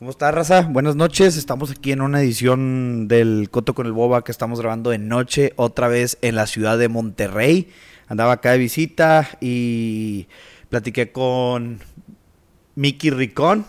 ¿Cómo 0.00 0.12
está, 0.12 0.30
raza? 0.30 0.62
Buenas 0.62 0.96
noches. 0.96 1.36
Estamos 1.36 1.70
aquí 1.70 1.92
en 1.92 2.00
una 2.00 2.22
edición 2.22 3.06
del 3.06 3.50
Coto 3.50 3.74
con 3.74 3.84
el 3.84 3.92
Boba 3.92 4.24
que 4.24 4.32
estamos 4.32 4.58
grabando 4.58 4.88
de 4.88 4.96
noche, 4.96 5.52
otra 5.56 5.88
vez 5.88 6.16
en 6.22 6.36
la 6.36 6.46
ciudad 6.46 6.78
de 6.78 6.88
Monterrey. 6.88 7.68
Andaba 8.08 8.32
acá 8.32 8.52
de 8.52 8.56
visita 8.56 9.28
y 9.42 10.26
platiqué 10.70 11.12
con 11.12 11.80
Mickey 12.76 13.10
Ricón, 13.10 13.66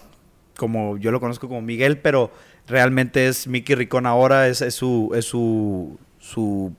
como 0.55 0.95
yo 0.95 1.11
lo 1.11 1.19
conozco 1.19 1.49
como 1.49 1.61
Miguel, 1.61 1.97
pero 1.97 2.31
realmente 2.65 3.27
es 3.27 3.45
Mickey 3.45 3.75
Ricón 3.75 4.05
ahora, 4.05 4.47
es, 4.47 4.59
su, 4.73 5.11
es 5.13 5.25
su, 5.25 5.99
su, 6.17 6.73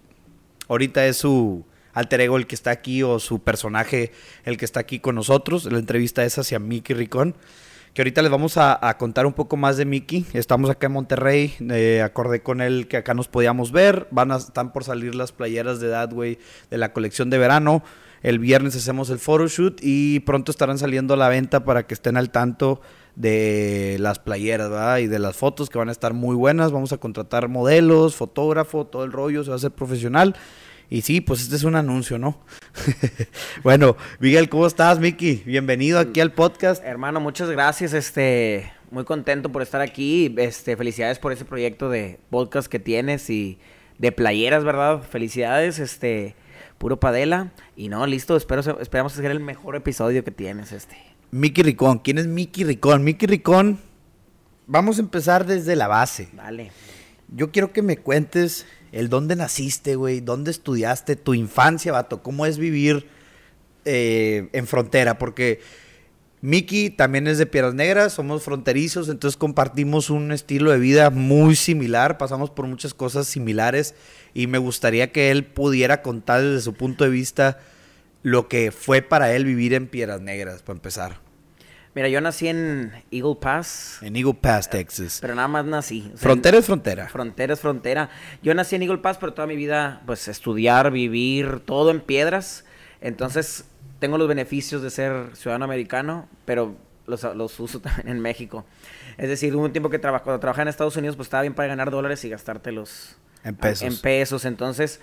ahorita 0.66 1.04
es 1.04 1.18
su 1.18 1.62
alter 1.92 2.22
ego 2.22 2.38
el 2.38 2.46
que 2.46 2.54
está 2.54 2.70
aquí 2.70 3.02
o 3.02 3.18
su 3.18 3.40
personaje 3.40 4.12
el 4.46 4.56
que 4.56 4.64
está 4.64 4.80
aquí 4.80 4.98
con 4.98 5.14
nosotros. 5.14 5.70
La 5.70 5.78
entrevista 5.78 6.24
es 6.24 6.38
hacia 6.38 6.58
Mickey 6.58 6.96
Ricón 6.96 7.34
que 7.94 8.00
ahorita 8.02 8.22
les 8.22 8.30
vamos 8.30 8.56
a, 8.56 8.96
contar 8.98 9.26
un 9.26 9.34
poco 9.34 9.56
más 9.56 9.76
de 9.76 9.84
Mickey. 9.84 10.24
Estamos 10.32 10.70
acá 10.70 10.86
en 10.86 10.92
Monterrey, 10.94 11.54
eh, 11.70 12.00
acordé 12.02 12.42
con 12.42 12.62
él 12.62 12.88
que 12.88 12.96
acá 12.96 13.12
nos 13.12 13.28
podíamos 13.28 13.70
ver. 13.70 14.08
Van 14.10 14.32
a, 14.32 14.36
están 14.36 14.72
por 14.72 14.84
salir 14.84 15.14
las 15.14 15.32
playeras 15.32 15.78
de 15.78 15.88
Dadway 15.88 16.38
de 16.70 16.78
la 16.78 16.92
colección 16.92 17.28
de 17.28 17.36
verano. 17.36 17.82
El 18.22 18.38
viernes 18.38 18.76
hacemos 18.76 19.10
el 19.10 19.18
photoshoot 19.18 19.80
y 19.82 20.20
pronto 20.20 20.50
estarán 20.52 20.78
saliendo 20.78 21.14
a 21.14 21.16
la 21.18 21.28
venta 21.28 21.64
para 21.64 21.86
que 21.86 21.92
estén 21.92 22.16
al 22.16 22.30
tanto 22.30 22.80
de 23.14 23.98
las 24.00 24.18
playeras 24.18 25.00
y 25.00 25.06
de 25.06 25.18
las 25.18 25.36
fotos 25.36 25.68
que 25.68 25.76
van 25.76 25.90
a 25.90 25.92
estar 25.92 26.14
muy 26.14 26.34
buenas. 26.34 26.72
Vamos 26.72 26.92
a 26.94 26.98
contratar 26.98 27.48
modelos, 27.48 28.14
fotógrafo, 28.14 28.86
todo 28.86 29.04
el 29.04 29.12
rollo, 29.12 29.44
se 29.44 29.50
va 29.50 29.56
a 29.56 29.58
hacer 29.58 29.72
profesional. 29.72 30.34
Y 30.90 31.02
sí, 31.02 31.20
pues 31.20 31.42
este 31.42 31.56
es 31.56 31.64
un 31.64 31.74
anuncio, 31.74 32.18
¿no? 32.18 32.38
bueno, 33.62 33.96
Miguel, 34.20 34.48
¿cómo 34.48 34.66
estás, 34.66 34.98
Miki? 34.98 35.42
Bienvenido 35.46 35.98
aquí 35.98 36.20
al 36.20 36.32
podcast. 36.32 36.82
Hermano, 36.84 37.20
muchas 37.20 37.48
gracias. 37.50 37.92
Este, 37.94 38.72
muy 38.90 39.04
contento 39.04 39.50
por 39.50 39.62
estar 39.62 39.80
aquí. 39.80 40.34
Este, 40.36 40.76
felicidades 40.76 41.18
por 41.18 41.32
ese 41.32 41.44
proyecto 41.44 41.88
de 41.88 42.18
podcast 42.30 42.68
que 42.68 42.78
tienes 42.78 43.30
y 43.30 43.58
de 43.98 44.12
playeras, 44.12 44.64
¿verdad? 44.64 45.02
Felicidades, 45.02 45.78
este, 45.78 46.34
puro 46.78 47.00
padela. 47.00 47.52
Y 47.76 47.88
no, 47.88 48.06
listo, 48.06 48.36
espero, 48.36 48.60
esperamos 48.80 49.14
hacer 49.14 49.30
el 49.30 49.40
mejor 49.40 49.76
episodio 49.76 50.24
que 50.24 50.30
tienes, 50.30 50.72
este. 50.72 50.96
Miki 51.30 51.62
Ricón, 51.62 52.00
¿quién 52.00 52.18
es 52.18 52.26
Miki 52.26 52.64
Ricón? 52.64 53.04
Miki 53.04 53.26
Ricón, 53.26 53.78
vamos 54.66 54.98
a 54.98 55.00
empezar 55.00 55.46
desde 55.46 55.76
la 55.76 55.88
base. 55.88 56.28
Vale. 56.34 56.70
Yo 57.34 57.50
quiero 57.50 57.72
que 57.72 57.80
me 57.80 57.96
cuentes 57.96 58.66
el 58.92 59.08
dónde 59.08 59.34
naciste, 59.36 59.96
güey, 59.96 60.20
dónde 60.20 60.50
estudiaste, 60.50 61.16
tu 61.16 61.34
infancia, 61.34 61.92
vato, 61.92 62.22
cómo 62.22 62.46
es 62.46 62.58
vivir 62.58 63.06
eh, 63.84 64.48
en 64.52 64.66
frontera, 64.66 65.18
porque 65.18 65.60
Miki 66.42 66.90
también 66.90 67.26
es 67.26 67.38
de 67.38 67.46
Piedras 67.46 67.74
Negras, 67.74 68.12
somos 68.12 68.42
fronterizos, 68.42 69.08
entonces 69.08 69.36
compartimos 69.36 70.10
un 70.10 70.30
estilo 70.30 70.70
de 70.70 70.78
vida 70.78 71.10
muy 71.10 71.56
similar, 71.56 72.18
pasamos 72.18 72.50
por 72.50 72.66
muchas 72.66 72.94
cosas 72.94 73.26
similares 73.26 73.94
y 74.34 74.46
me 74.46 74.58
gustaría 74.58 75.10
que 75.10 75.30
él 75.30 75.44
pudiera 75.44 76.02
contar 76.02 76.42
desde 76.42 76.60
su 76.60 76.74
punto 76.74 77.04
de 77.04 77.10
vista 77.10 77.60
lo 78.22 78.48
que 78.48 78.72
fue 78.72 79.02
para 79.02 79.32
él 79.34 79.44
vivir 79.44 79.72
en 79.72 79.86
Piedras 79.86 80.20
Negras, 80.20 80.62
para 80.62 80.76
empezar. 80.76 81.21
Mira, 81.94 82.08
yo 82.08 82.20
nací 82.22 82.48
en 82.48 82.92
Eagle 83.10 83.36
Pass. 83.38 83.98
En 84.00 84.16
Eagle 84.16 84.34
Pass, 84.34 84.70
Texas. 84.70 85.18
Pero 85.20 85.34
nada 85.34 85.48
más 85.48 85.64
nací. 85.66 86.10
frontera 86.16 86.58
es 86.58 86.64
frontera. 86.64 87.08
Frontera 87.08 87.52
es 87.52 87.60
frontera. 87.60 88.08
Yo 88.42 88.54
nací 88.54 88.76
en 88.76 88.82
Eagle 88.82 88.98
Pass, 88.98 89.18
pero 89.18 89.34
toda 89.34 89.46
mi 89.46 89.56
vida, 89.56 90.00
pues, 90.06 90.26
estudiar, 90.28 90.90
vivir, 90.90 91.60
todo 91.60 91.90
en 91.90 92.00
piedras. 92.00 92.64
Entonces, 93.02 93.66
tengo 93.98 94.16
los 94.16 94.26
beneficios 94.26 94.80
de 94.80 94.90
ser 94.90 95.36
ciudadano 95.36 95.66
americano, 95.66 96.28
pero 96.46 96.76
los, 97.06 97.22
los 97.36 97.60
uso 97.60 97.80
también 97.82 98.08
en 98.08 98.20
México. 98.20 98.64
Es 99.18 99.28
decir, 99.28 99.54
hubo 99.54 99.64
un 99.64 99.72
tiempo 99.72 99.90
que 99.90 99.98
trabajaba, 99.98 100.24
cuando 100.24 100.40
trabajaba 100.40 100.62
en 100.62 100.68
Estados 100.68 100.96
Unidos, 100.96 101.16
pues 101.16 101.26
estaba 101.26 101.42
bien 101.42 101.54
para 101.54 101.68
ganar 101.68 101.90
dólares 101.90 102.24
y 102.24 102.30
gastártelos 102.30 103.16
en 103.44 103.54
pesos. 103.54 103.82
En 103.82 104.00
pesos. 104.00 104.44
Entonces, 104.46 105.00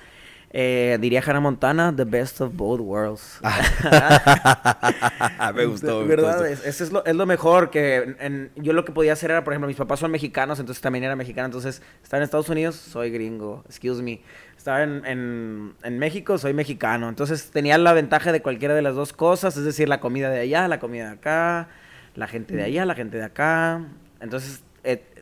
eh, 0.52 0.98
diría 1.00 1.22
Hannah 1.24 1.40
Montana, 1.40 1.94
The 1.96 2.06
Best 2.06 2.42
of 2.42 2.56
Both 2.56 2.82
Worlds. 2.82 3.40
me 5.56 5.66
gustó. 5.66 6.06
¿Verdad? 6.06 6.48
Es, 6.48 6.82
es, 6.82 6.92
lo, 6.92 7.06
es, 7.06 7.16
lo, 7.16 7.28
mejor 7.28 7.70
que 7.70 8.50
yo 8.56 8.74
lo 8.74 8.84
que 8.84 8.92
podía 8.92 9.14
hacer 9.14 9.30
era, 9.30 9.44
por 9.44 9.54
ejemplo, 9.54 9.68
mis 9.68 9.78
papás 9.78 10.00
son 10.00 10.10
mexicanos, 10.10 10.60
entonces 10.60 10.82
también 10.82 11.04
era 11.04 11.16
mexicano. 11.16 11.46
Entonces, 11.46 11.84
estaba 12.02 12.20
en 12.20 12.24
Estados 12.24 12.50
Unidos, 12.50 12.76
soy 12.76 13.12
gringo, 13.12 13.64
excuse 13.68 14.02
me. 14.02 14.22
Estaba 14.58 14.84
en, 14.84 15.06
en, 15.06 15.76
en, 15.84 16.00
México, 16.00 16.38
soy 16.38 16.54
mexicano. 16.54 17.10
Entonces, 17.10 17.52
tenía 17.52 17.78
la 17.78 17.94
ventaja 17.94 18.32
de 18.32 18.42
cualquiera 18.42 18.74
de 18.74 18.82
las 18.82 18.96
dos 18.96 19.14
cosas, 19.14 19.56
es 19.56 19.64
decir, 19.64 19.88
la 19.88 20.00
comida 20.00 20.32
de 20.32 20.40
allá, 20.40 20.68
la 20.68 20.80
comida 20.80 21.06
de 21.06 21.14
acá, 21.14 21.70
la 22.16 22.28
gente 22.28 22.56
de 22.56 22.64
allá, 22.64 22.86
la 22.86 22.96
gente 22.96 23.18
de 23.18 23.24
acá. 23.24 23.86
Entonces, 24.20 24.64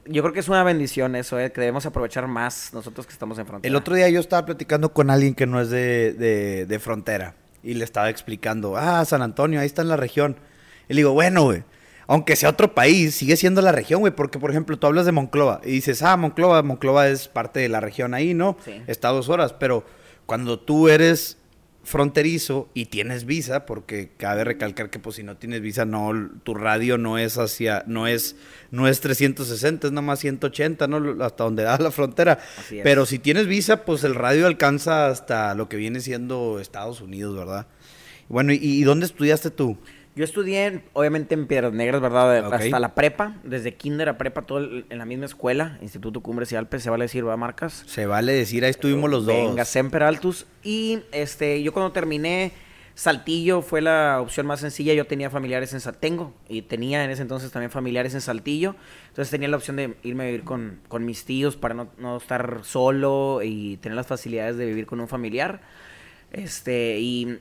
yo 0.09 0.21
creo 0.21 0.33
que 0.33 0.39
es 0.39 0.49
una 0.49 0.63
bendición 0.63 1.15
eso, 1.15 1.39
eh, 1.39 1.51
que 1.51 1.61
debemos 1.61 1.85
aprovechar 1.85 2.27
más 2.27 2.73
nosotros 2.73 3.05
que 3.05 3.13
estamos 3.13 3.37
en 3.39 3.45
frontera. 3.45 3.69
El 3.69 3.75
otro 3.75 3.95
día 3.95 4.09
yo 4.09 4.19
estaba 4.19 4.45
platicando 4.45 4.93
con 4.93 5.09
alguien 5.09 5.33
que 5.33 5.45
no 5.45 5.61
es 5.61 5.69
de, 5.69 6.65
de, 6.67 6.79
frontera 6.79 7.35
y 7.63 7.73
le 7.73 7.83
estaba 7.83 8.09
explicando, 8.09 8.77
ah, 8.77 9.03
San 9.05 9.21
Antonio, 9.21 9.59
ahí 9.59 9.65
está 9.65 9.81
en 9.81 9.89
la 9.89 9.97
región. 9.97 10.37
Y 10.89 10.93
le 10.93 10.99
digo, 10.99 11.13
bueno, 11.13 11.43
güey, 11.43 11.63
aunque 12.07 12.35
sea 12.35 12.49
otro 12.49 12.73
país, 12.73 13.15
sigue 13.15 13.35
siendo 13.35 13.61
la 13.61 13.71
región, 13.71 13.99
güey, 13.99 14.13
porque 14.13 14.39
por 14.39 14.51
ejemplo 14.51 14.77
tú 14.77 14.87
hablas 14.87 15.05
de 15.05 15.11
Monclova 15.11 15.61
y 15.63 15.71
dices, 15.71 16.01
ah, 16.01 16.15
Monclova, 16.17 16.63
Monclova 16.63 17.07
es 17.07 17.27
parte 17.27 17.59
de 17.59 17.69
la 17.69 17.79
región 17.79 18.13
ahí, 18.13 18.33
¿no? 18.33 18.57
Sí. 18.63 18.81
Está 18.87 19.09
dos 19.09 19.29
horas, 19.29 19.53
pero 19.53 19.83
cuando 20.25 20.59
tú 20.59 20.89
eres 20.89 21.37
fronterizo 21.87 22.69
y 22.73 22.87
tienes 22.87 23.23
visa, 23.23 23.65
porque 23.65 24.09
cabe 24.17 24.43
recalcar 24.43 24.89
que 24.89 24.99
pues 24.99 25.15
si 25.15 25.23
no 25.23 25.37
tienes 25.37 25.61
visa, 25.61 25.85
no, 25.85 26.11
tu 26.43 26.53
radio 26.53 26.97
no 26.97 27.17
es 27.17 27.37
hacia, 27.37 27.85
no 27.87 28.07
es, 28.07 28.35
no 28.71 28.89
es 28.89 28.99
360, 28.99 29.87
es 29.87 29.93
nada 29.93 30.01
más 30.01 30.19
180, 30.19 30.85
¿no? 30.87 31.23
Hasta 31.23 31.45
donde 31.45 31.63
da 31.63 31.77
la 31.77 31.91
frontera. 31.91 32.39
Pero 32.83 33.05
si 33.05 33.19
tienes 33.19 33.47
visa, 33.47 33.85
pues 33.85 34.03
el 34.03 34.15
radio 34.15 34.47
alcanza 34.47 35.07
hasta 35.07 35.55
lo 35.55 35.69
que 35.69 35.77
viene 35.77 36.01
siendo 36.01 36.59
Estados 36.59 36.99
Unidos, 36.99 37.37
¿verdad? 37.37 37.67
Bueno, 38.27 38.51
y 38.51 38.83
dónde 38.83 39.05
estudiaste 39.05 39.49
tú? 39.49 39.77
Yo 40.17 40.23
estudié, 40.23 40.81
obviamente, 40.93 41.35
en 41.35 41.45
Piedras 41.45 41.73
Negras, 41.73 42.01
¿verdad? 42.01 42.51
Hasta 42.51 42.79
la 42.79 42.95
prepa, 42.95 43.35
desde 43.43 43.75
kinder 43.75 44.09
a 44.09 44.17
prepa, 44.17 44.41
todo 44.41 44.67
en 44.89 44.97
la 44.97 45.05
misma 45.05 45.27
escuela, 45.27 45.77
Instituto 45.83 46.21
Cumbres 46.21 46.51
y 46.51 46.55
Alpes, 46.55 46.81
se 46.81 46.89
vale 46.89 47.05
decir, 47.05 47.27
¿va, 47.27 47.37
Marcas? 47.37 47.83
Se 47.85 48.07
vale 48.07 48.33
decir, 48.33 48.63
ahí 48.63 48.71
estuvimos 48.71 49.11
los 49.11 49.27
dos. 49.27 49.35
Venga, 49.35 49.63
Semper 49.63 50.01
Altus. 50.01 50.47
Y 50.63 51.03
este, 51.11 51.61
yo 51.61 51.71
cuando 51.71 51.91
terminé, 51.91 52.51
Saltillo 52.95 53.61
fue 53.61 53.79
la 53.81 54.19
opción 54.19 54.47
más 54.47 54.59
sencilla. 54.59 54.95
Yo 54.95 55.05
tenía 55.05 55.29
familiares 55.29 55.71
en 55.73 55.81
Saltengo 55.81 56.33
y 56.49 56.63
tenía 56.63 57.03
en 57.03 57.11
ese 57.11 57.21
entonces 57.21 57.51
también 57.51 57.69
familiares 57.69 58.15
en 58.15 58.21
Saltillo. 58.21 58.75
Entonces 59.09 59.29
tenía 59.29 59.49
la 59.49 59.57
opción 59.57 59.75
de 59.75 59.97
irme 60.01 60.23
a 60.23 60.25
vivir 60.25 60.43
con, 60.43 60.79
con 60.87 61.05
mis 61.05 61.25
tíos 61.25 61.55
para 61.57 61.75
no, 61.75 61.89
no 61.99 62.17
estar 62.17 62.61
solo 62.63 63.41
y 63.43 63.77
tener 63.77 63.95
las 63.95 64.07
facilidades 64.07 64.57
de 64.57 64.65
vivir 64.65 64.87
con 64.87 64.99
un 64.99 65.07
familiar. 65.07 65.61
Este, 66.31 66.99
y, 66.99 67.39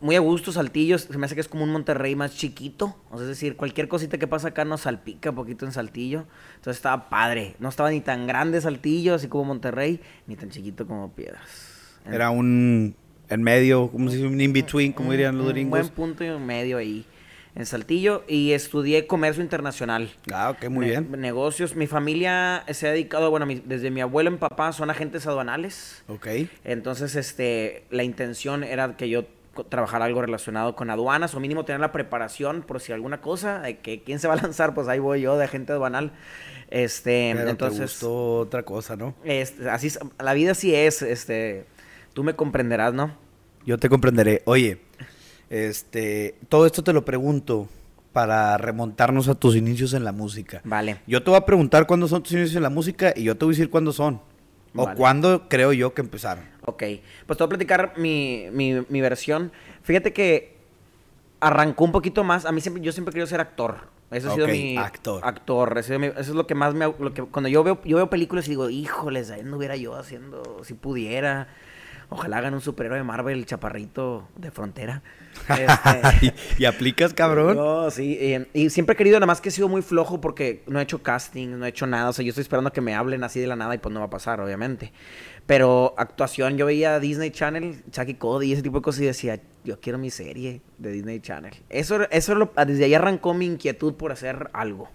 muy 0.00 0.16
a 0.16 0.20
gusto, 0.20 0.52
Saltillo, 0.52 0.98
se 0.98 1.16
me 1.18 1.26
hace 1.26 1.34
que 1.34 1.40
es 1.40 1.48
como 1.48 1.64
un 1.64 1.70
Monterrey 1.70 2.14
más 2.14 2.36
chiquito. 2.36 2.96
es 3.14 3.26
decir, 3.26 3.56
cualquier 3.56 3.88
cosita 3.88 4.18
que 4.18 4.26
pasa 4.26 4.48
acá 4.48 4.64
nos 4.64 4.82
salpica 4.82 5.30
un 5.30 5.36
poquito 5.36 5.66
en 5.66 5.72
Saltillo. 5.72 6.24
Entonces 6.56 6.76
estaba 6.76 7.08
padre. 7.08 7.56
No 7.58 7.68
estaba 7.68 7.90
ni 7.90 8.00
tan 8.00 8.26
grande 8.26 8.60
Saltillo, 8.60 9.14
así 9.14 9.28
como 9.28 9.44
Monterrey, 9.44 10.00
ni 10.26 10.36
tan 10.36 10.50
chiquito 10.50 10.86
como 10.86 11.12
Piedras. 11.12 11.42
Era 12.10 12.30
un 12.30 12.94
en 13.28 13.42
medio, 13.42 13.90
como 13.90 14.10
si 14.10 14.22
un 14.22 14.40
in-between, 14.40 14.92
como 14.92 15.12
dirían 15.12 15.36
los 15.36 15.48
gringos. 15.48 15.80
Un 15.80 15.86
buen 15.86 15.94
punto 15.94 16.24
y 16.24 16.28
un 16.28 16.46
medio 16.46 16.78
ahí 16.78 17.04
en 17.54 17.66
Saltillo 17.66 18.24
y 18.28 18.52
estudié 18.52 19.06
comercio 19.06 19.42
internacional. 19.42 20.10
Ah, 20.32 20.50
ok, 20.50 20.68
muy 20.68 20.86
bien. 20.86 21.10
Negocios. 21.18 21.74
Mi 21.74 21.86
familia 21.86 22.64
se 22.70 22.88
ha 22.88 22.92
dedicado, 22.92 23.30
bueno, 23.30 23.46
desde 23.64 23.90
mi 23.90 24.00
abuelo 24.00 24.30
y 24.30 24.36
papá 24.36 24.72
son 24.72 24.90
agentes 24.90 25.26
aduanales. 25.26 26.04
Ok. 26.08 26.26
Entonces, 26.64 27.16
este, 27.16 27.84
la 27.90 28.04
intención 28.04 28.64
era 28.64 28.96
que 28.96 29.08
yo 29.08 29.24
trabajara 29.68 30.04
algo 30.04 30.22
relacionado 30.22 30.76
con 30.76 30.90
aduanas 30.90 31.34
o 31.34 31.40
mínimo 31.40 31.64
tener 31.64 31.80
la 31.80 31.92
preparación 31.92 32.62
por 32.62 32.80
si 32.80 32.92
alguna 32.92 33.20
cosa, 33.20 33.60
de 33.60 33.78
que 33.78 34.02
quién 34.02 34.18
se 34.18 34.28
va 34.28 34.34
a 34.34 34.42
lanzar, 34.42 34.74
pues 34.74 34.88
ahí 34.88 34.98
voy 34.98 35.20
yo 35.22 35.36
de 35.36 35.44
agente 35.44 35.72
aduanal. 35.72 36.12
Este, 36.70 37.30
entonces. 37.30 38.02
otra 38.02 38.62
cosa, 38.62 38.94
¿no? 38.94 39.14
así, 39.70 39.88
la 40.18 40.34
vida 40.34 40.54
sí 40.54 40.74
es, 40.74 41.02
este, 41.02 41.64
tú 42.12 42.22
me 42.22 42.34
comprenderás, 42.34 42.92
¿no? 42.92 43.16
Yo 43.64 43.78
te 43.78 43.88
comprenderé. 43.88 44.42
Oye, 44.44 44.78
este, 45.50 46.36
todo 46.48 46.66
esto 46.66 46.82
te 46.82 46.92
lo 46.92 47.04
pregunto 47.04 47.68
para 48.12 48.56
remontarnos 48.58 49.28
a 49.28 49.34
tus 49.34 49.56
inicios 49.56 49.92
en 49.92 50.04
la 50.04 50.12
música. 50.12 50.60
Vale. 50.64 51.00
Yo 51.06 51.22
te 51.22 51.30
voy 51.30 51.38
a 51.38 51.46
preguntar 51.46 51.86
cuándo 51.86 52.08
son 52.08 52.22
tus 52.22 52.32
inicios 52.32 52.56
en 52.56 52.62
la 52.62 52.70
música 52.70 53.12
y 53.14 53.24
yo 53.24 53.36
te 53.36 53.44
voy 53.44 53.52
a 53.52 53.56
decir 53.56 53.70
cuándo 53.70 53.92
son. 53.92 54.20
O 54.74 54.88
cuándo 54.94 55.48
creo 55.48 55.72
yo 55.72 55.94
que 55.94 56.02
empezaron. 56.02 56.44
Ok. 56.64 56.82
Pues 57.26 57.36
te 57.36 57.44
voy 57.44 57.46
a 57.46 57.48
platicar 57.48 57.94
mi, 57.96 58.46
mi, 58.52 58.84
mi 58.88 59.00
versión. 59.00 59.50
Fíjate 59.82 60.12
que 60.12 60.56
arrancó 61.40 61.84
un 61.84 61.92
poquito 61.92 62.24
más. 62.24 62.44
A 62.44 62.52
mí 62.52 62.60
siempre, 62.60 62.82
yo 62.82 62.92
siempre 62.92 63.12
querido 63.12 63.26
ser 63.26 63.40
actor. 63.40 63.88
Eso 64.10 64.30
ha 64.30 64.34
sido 64.34 64.46
mi 64.48 64.76
actor. 64.76 65.20
Actor. 65.24 65.78
Eso, 65.78 65.94
es 65.94 66.28
lo 66.28 66.46
que 66.46 66.54
más 66.54 66.74
me 66.74 66.86
lo 66.86 67.12
que 67.12 67.22
cuando 67.24 67.48
yo 67.48 67.62
veo 67.62 67.80
yo 67.84 67.96
veo 67.96 68.08
películas 68.08 68.46
y 68.46 68.50
digo, 68.50 68.70
"Híjoles, 68.70 69.30
ahí 69.30 69.42
no 69.42 69.58
hubiera 69.58 69.76
yo 69.76 69.96
haciendo 69.96 70.64
si 70.64 70.74
pudiera." 70.74 71.48
Ojalá 72.10 72.38
hagan 72.38 72.54
un 72.54 72.62
superhéroe 72.62 72.98
de 72.98 73.04
Marvel, 73.04 73.44
chaparrito 73.44 74.28
de 74.36 74.50
frontera. 74.50 75.02
Este, 75.48 76.34
¿Y, 76.58 76.64
aplicas, 76.64 77.14
cabrón? 77.14 77.56
No, 77.56 77.90
sí. 77.90 78.18
y 78.52 78.70
siempre 78.70 78.94
he 78.94 78.96
querido, 78.96 79.16
nada 79.16 79.26
más 79.26 79.40
que 79.40 79.50
he 79.50 79.52
sido 79.52 79.68
muy 79.68 79.82
flojo 79.82 80.20
porque 80.20 80.62
no 80.66 80.80
he 80.80 80.82
hecho 80.82 81.02
casting, 81.02 81.58
no 81.58 81.64
he 81.64 81.68
hecho 81.68 81.86
nada. 81.86 82.10
O 82.10 82.12
sea, 82.12 82.24
yo 82.24 82.30
estoy 82.30 82.42
esperando 82.42 82.72
que 82.72 82.80
me 82.80 82.94
hablen 82.94 83.22
así 83.24 83.40
de 83.40 83.46
la 83.46 83.56
nada 83.56 83.74
y 83.74 83.78
pues 83.78 83.92
no 83.92 84.00
va 84.00 84.06
a 84.06 84.10
pasar, 84.10 84.40
obviamente. 84.40 84.92
Pero 85.46 85.94
actuación, 85.96 86.58
yo 86.58 86.66
veía 86.66 86.98
Disney 86.98 87.30
Channel, 87.30 87.82
Chucky 87.90 88.14
Cody 88.14 88.48
y 88.48 88.52
ese 88.52 88.62
tipo 88.62 88.78
de 88.78 88.82
cosas 88.82 89.02
y 89.02 89.06
decía, 89.06 89.40
yo 89.64 89.80
quiero 89.80 89.98
mi 89.98 90.10
serie 90.10 90.60
de 90.76 90.90
Disney 90.90 91.20
Channel. 91.20 91.54
Eso, 91.70 92.02
eso 92.10 92.34
lo, 92.34 92.52
desde 92.66 92.84
ahí 92.84 92.94
arrancó 92.94 93.32
mi 93.32 93.46
inquietud 93.46 93.94
por 93.94 94.12
hacer 94.12 94.50
algo. 94.52 94.90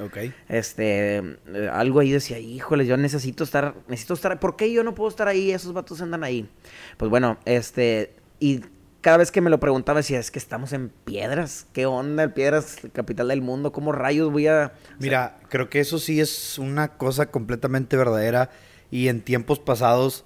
Ok. 0.00 0.18
Este, 0.48 1.18
eh, 1.18 1.70
algo 1.72 2.00
ahí 2.00 2.10
decía, 2.10 2.38
híjole, 2.38 2.86
yo 2.86 2.96
necesito 2.96 3.44
estar, 3.44 3.74
necesito 3.88 4.14
estar, 4.14 4.40
¿por 4.40 4.56
qué 4.56 4.72
yo 4.72 4.82
no 4.82 4.94
puedo 4.94 5.10
estar 5.10 5.28
ahí? 5.28 5.50
Esos 5.50 5.72
vatos 5.72 6.00
andan 6.00 6.24
ahí. 6.24 6.48
Pues 6.96 7.10
bueno, 7.10 7.38
este, 7.44 8.14
y 8.38 8.60
cada 9.00 9.18
vez 9.18 9.30
que 9.30 9.40
me 9.40 9.50
lo 9.50 9.60
preguntaba 9.60 10.00
decía, 10.00 10.18
es 10.18 10.30
que 10.30 10.38
estamos 10.38 10.72
en 10.72 10.90
Piedras, 10.90 11.66
¿qué 11.72 11.86
onda? 11.86 12.28
Piedras, 12.34 12.78
capital 12.92 13.28
del 13.28 13.42
mundo, 13.42 13.72
¿cómo 13.72 13.92
rayos 13.92 14.30
voy 14.30 14.46
a...? 14.46 14.72
Mira, 14.98 15.38
creo 15.48 15.70
que 15.70 15.80
eso 15.80 15.98
sí 15.98 16.20
es 16.20 16.58
una 16.58 16.96
cosa 16.96 17.30
completamente 17.30 17.96
verdadera 17.96 18.50
y 18.90 19.08
en 19.08 19.22
tiempos 19.22 19.58
pasados, 19.58 20.24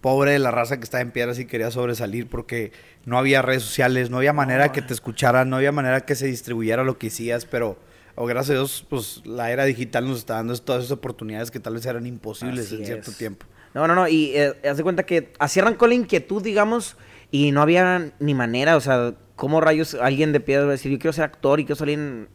pobre 0.00 0.32
de 0.32 0.38
la 0.38 0.50
raza 0.50 0.76
que 0.76 0.84
estaba 0.84 1.00
en 1.00 1.10
piedras 1.10 1.38
y 1.38 1.46
quería 1.46 1.70
sobresalir 1.70 2.28
porque 2.28 2.72
no 3.04 3.18
había 3.18 3.42
redes 3.42 3.62
sociales, 3.62 4.10
no 4.10 4.18
había 4.18 4.32
manera 4.32 4.72
que 4.72 4.82
te 4.82 4.92
escucharan, 4.92 5.48
no 5.48 5.56
había 5.56 5.72
manera 5.72 6.02
que 6.02 6.14
se 6.14 6.26
distribuyera 6.26 6.84
lo 6.84 6.98
que 6.98 7.08
hacías, 7.08 7.46
pero 7.46 7.78
o 8.14 8.26
gracias 8.26 8.50
a 8.50 8.54
Dios, 8.54 8.86
pues 8.88 9.22
la 9.24 9.50
era 9.50 9.64
digital 9.64 10.06
nos 10.06 10.18
está 10.18 10.34
dando 10.34 10.56
todas 10.58 10.84
esas 10.84 10.92
oportunidades 10.92 11.50
que 11.50 11.60
tal 11.60 11.74
vez 11.74 11.86
eran 11.86 12.06
imposibles 12.06 12.70
en 12.72 12.84
cierto 12.84 13.12
tiempo. 13.12 13.46
No, 13.74 13.88
no, 13.88 13.94
no, 13.94 14.06
y 14.06 14.36
eh, 14.36 14.54
haz 14.68 14.76
de 14.76 14.82
cuenta 14.82 15.04
que 15.04 15.32
así 15.38 15.60
arrancó 15.60 15.86
la 15.86 15.94
inquietud, 15.94 16.42
digamos, 16.42 16.96
y 17.30 17.50
no 17.50 17.60
había 17.60 18.12
ni 18.20 18.34
manera, 18.34 18.76
o 18.76 18.80
sea, 18.80 19.14
¿cómo 19.34 19.60
rayos 19.60 19.94
alguien 19.94 20.32
de 20.32 20.40
piedra 20.40 20.64
va 20.64 20.70
a 20.70 20.72
decir, 20.72 20.92
yo 20.92 20.98
quiero 20.98 21.12
ser 21.12 21.24
actor 21.24 21.58
y 21.58 21.64
quiero 21.64 21.76
salir 21.76 21.98
en 21.98 22.28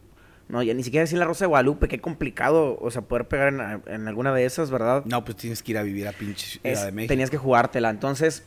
no, 0.50 0.64
ya 0.64 0.74
ni 0.74 0.82
siquiera 0.82 1.02
decir 1.04 1.18
la 1.18 1.24
Rosa 1.24 1.44
de 1.44 1.48
Guadalupe, 1.48 1.86
qué 1.86 2.00
complicado, 2.00 2.76
o 2.80 2.90
sea, 2.90 3.02
poder 3.02 3.28
pegar 3.28 3.80
en, 3.86 4.08
alguna 4.08 4.34
de 4.34 4.44
esas, 4.44 4.70
¿verdad? 4.70 5.04
No, 5.04 5.24
pues 5.24 5.36
tienes 5.36 5.62
que 5.62 5.70
ir 5.72 5.78
a 5.78 5.82
vivir 5.82 6.08
a 6.08 6.12
pinche 6.12 6.58
Ciudad 6.58 6.86
de 6.86 6.92
México. 6.92 7.12
Tenías 7.12 7.30
que 7.30 7.38
jugártela. 7.38 7.88
Entonces, 7.88 8.42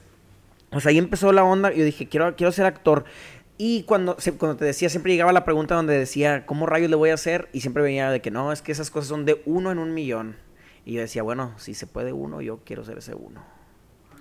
pues 0.69 0.85
ahí 0.85 0.97
empezó 0.97 1.31
la 1.31 1.45
onda. 1.45 1.71
Yo 1.71 1.85
dije, 1.85 2.09
quiero, 2.09 2.35
quiero 2.35 2.51
ser 2.51 2.65
actor. 2.65 3.05
Y 3.57 3.83
cuando, 3.83 4.17
cuando 4.37 4.57
te 4.57 4.65
decía, 4.65 4.89
siempre 4.89 5.11
llegaba 5.11 5.31
la 5.31 5.45
pregunta 5.45 5.75
donde 5.75 5.97
decía, 5.97 6.45
¿cómo 6.45 6.65
rayos 6.65 6.89
le 6.89 6.95
voy 6.95 7.11
a 7.11 7.13
hacer? 7.13 7.49
Y 7.53 7.61
siempre 7.61 7.83
venía 7.83 8.09
de 8.09 8.21
que 8.21 8.31
no, 8.31 8.51
es 8.51 8.61
que 8.61 8.71
esas 8.71 8.89
cosas 8.89 9.09
son 9.09 9.25
de 9.25 9.41
uno 9.45 9.71
en 9.71 9.77
un 9.77 9.93
millón. 9.93 10.37
Y 10.85 10.93
yo 10.93 11.01
decía, 11.01 11.23
bueno, 11.23 11.53
si 11.57 11.73
se 11.73 11.87
puede 11.87 12.13
uno, 12.13 12.41
yo 12.41 12.61
quiero 12.65 12.83
ser 12.83 12.97
ese 12.97 13.13
uno. 13.15 13.43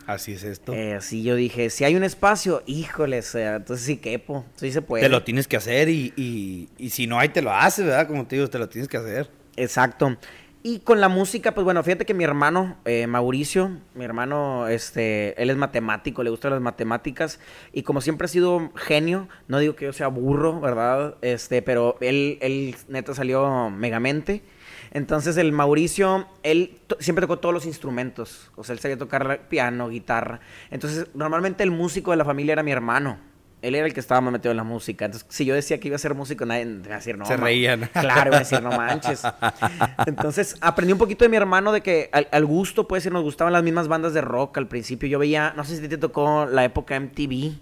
Así 0.06 0.32
es 0.32 0.42
esto. 0.42 0.72
Eh, 0.72 0.94
así 0.94 1.22
yo 1.22 1.36
dije, 1.36 1.70
si 1.70 1.84
hay 1.84 1.94
un 1.94 2.04
espacio, 2.04 2.62
híjole, 2.66 3.20
o 3.20 3.22
sea, 3.22 3.56
entonces 3.56 3.86
sí 3.86 3.96
quepo, 3.96 4.44
sí 4.56 4.72
se 4.72 4.82
puede. 4.82 5.04
Te 5.04 5.08
lo 5.08 5.22
tienes 5.22 5.46
que 5.46 5.56
hacer 5.56 5.88
y, 5.88 6.12
y, 6.16 6.68
y, 6.76 6.90
si 6.90 7.06
no 7.06 7.18
hay, 7.18 7.28
te 7.28 7.40
lo 7.40 7.52
haces, 7.52 7.86
¿verdad? 7.86 8.08
Como 8.08 8.26
te 8.26 8.36
digo, 8.36 8.48
te 8.48 8.58
lo 8.58 8.68
tienes 8.68 8.88
que 8.88 8.96
hacer. 8.96 9.30
Exacto. 9.56 10.16
Y 10.64 10.78
con 10.78 11.00
la 11.00 11.08
música, 11.08 11.54
pues 11.54 11.64
bueno, 11.64 11.82
fíjate 11.82 12.06
que 12.06 12.14
mi 12.14 12.22
hermano, 12.22 12.76
eh, 12.84 13.08
Mauricio, 13.08 13.78
mi 13.94 14.04
hermano, 14.04 14.68
este, 14.68 15.40
él 15.42 15.50
es 15.50 15.56
matemático, 15.56 16.22
le 16.22 16.30
gustan 16.30 16.52
las 16.52 16.60
matemáticas 16.60 17.40
y 17.72 17.82
como 17.82 18.00
siempre 18.00 18.26
ha 18.26 18.28
sido 18.28 18.70
genio, 18.76 19.28
no 19.48 19.58
digo 19.58 19.74
que 19.74 19.86
yo 19.86 19.92
sea 19.92 20.06
burro, 20.06 20.60
¿verdad? 20.60 21.16
Este, 21.20 21.62
pero 21.62 21.96
él, 22.00 22.38
él 22.40 22.76
neta 22.86 23.12
salió 23.12 23.70
megamente. 23.70 24.44
Entonces 24.92 25.36
el 25.36 25.50
Mauricio, 25.50 26.28
él 26.44 26.78
siempre 27.00 27.22
tocó 27.22 27.40
todos 27.40 27.54
los 27.54 27.66
instrumentos. 27.66 28.52
O 28.54 28.62
sea, 28.62 28.74
él 28.74 28.78
sabía 28.78 28.96
tocar 28.96 29.48
piano, 29.48 29.88
guitarra. 29.88 30.38
Entonces, 30.70 31.08
normalmente 31.14 31.64
el 31.64 31.72
músico 31.72 32.12
de 32.12 32.18
la 32.18 32.24
familia 32.24 32.52
era 32.52 32.62
mi 32.62 32.70
hermano. 32.70 33.18
Él 33.62 33.76
era 33.76 33.86
el 33.86 33.94
que 33.94 34.00
estaba 34.00 34.20
más 34.20 34.32
metido 34.32 34.50
en 34.50 34.56
la 34.56 34.64
música. 34.64 35.04
Entonces, 35.04 35.26
si 35.30 35.44
yo 35.44 35.54
decía 35.54 35.78
que 35.78 35.86
iba 35.86 35.94
a 35.94 35.98
ser 35.98 36.14
músico, 36.14 36.44
nadie 36.44 36.64
me 36.64 36.84
iba 36.84 36.94
a 36.94 36.98
decir 36.98 37.16
no. 37.16 37.24
Se 37.24 37.36
reían. 37.36 37.88
Claro, 37.92 38.30
iba 38.30 38.36
a 38.36 38.40
decir 38.40 38.60
no 38.60 38.70
manches. 38.70 39.22
Entonces, 40.06 40.56
aprendí 40.60 40.92
un 40.92 40.98
poquito 40.98 41.24
de 41.24 41.28
mi 41.28 41.36
hermano 41.36 41.70
de 41.70 41.80
que 41.80 42.10
al, 42.12 42.44
gusto, 42.44 42.88
pues, 42.88 43.08
nos 43.10 43.22
gustaban 43.22 43.52
las 43.52 43.62
mismas 43.62 43.86
bandas 43.86 44.14
de 44.14 44.20
rock 44.20 44.58
al 44.58 44.66
principio. 44.66 45.08
Yo 45.08 45.18
veía, 45.20 45.54
no 45.56 45.64
sé 45.64 45.76
si 45.76 45.88
te 45.88 45.96
tocó 45.96 46.46
la 46.46 46.64
época 46.64 46.98
MTV. 46.98 47.52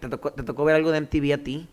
¿Te 0.00 0.08
tocó, 0.08 0.32
te 0.32 0.42
tocó 0.42 0.64
ver 0.64 0.76
algo 0.76 0.90
de 0.90 1.02
MTV 1.02 1.34
a 1.34 1.38
ti? 1.38 1.68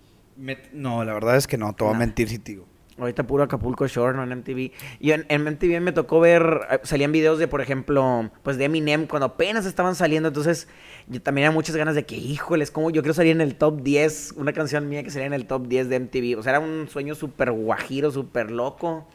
no, 0.74 1.04
la 1.04 1.14
verdad 1.14 1.38
es 1.38 1.48
que 1.48 1.58
no, 1.58 1.74
te 1.74 1.84
voy 1.84 1.96
a 1.96 1.98
mentir 1.98 2.30
si 2.30 2.40
te 2.40 2.52
digo. 2.52 2.68
Ahorita 2.98 3.28
puro 3.28 3.44
Acapulco 3.44 3.88
Shore, 3.88 4.16
no 4.16 4.24
en 4.24 4.40
MTV. 4.40 4.72
Y 5.00 5.12
en, 5.12 5.26
MTV 5.30 5.82
me 5.82 5.92
tocó 5.92 6.20
ver, 6.20 6.62
eh, 6.72 6.80
salían 6.84 7.12
videos 7.12 7.38
de, 7.38 7.48
por 7.48 7.62
ejemplo, 7.62 8.32
pues 8.44 8.58
de 8.58 8.66
Eminem 8.66 9.06
cuando 9.06 9.28
apenas 9.28 9.66
estaban 9.66 9.96
saliendo. 9.96 10.30
Entonces, 10.30 10.68
yo 11.08 11.22
también 11.22 11.48
había 11.48 11.56
muchas 11.56 11.76
ganas 11.76 11.96
de 11.96 12.06
que, 12.06 12.16
híjoles, 12.16 12.72
como 12.72 12.90
yo 12.90 13.02
quiero 13.02 13.14
salir 13.14 13.32
en 13.34 13.42
el 13.42 13.56
top 13.56 13.82
10, 13.84 14.34
una 14.38 14.54
canción 14.54 14.90
mía 14.90 15.04
que 15.04 15.12
salía 15.12 15.28
en 15.28 15.34
el 15.34 15.46
top 15.46 15.68
10 15.68 15.90
de 15.90 16.00
MTV. 16.00 16.40
O 16.40 16.44
sea, 16.44 16.54
era 16.54 16.60
un 16.60 16.88
sueño 16.90 17.14
súper 17.14 17.52
guajiro, 17.52 18.12
súper 18.12 18.52
loco. 18.52 19.08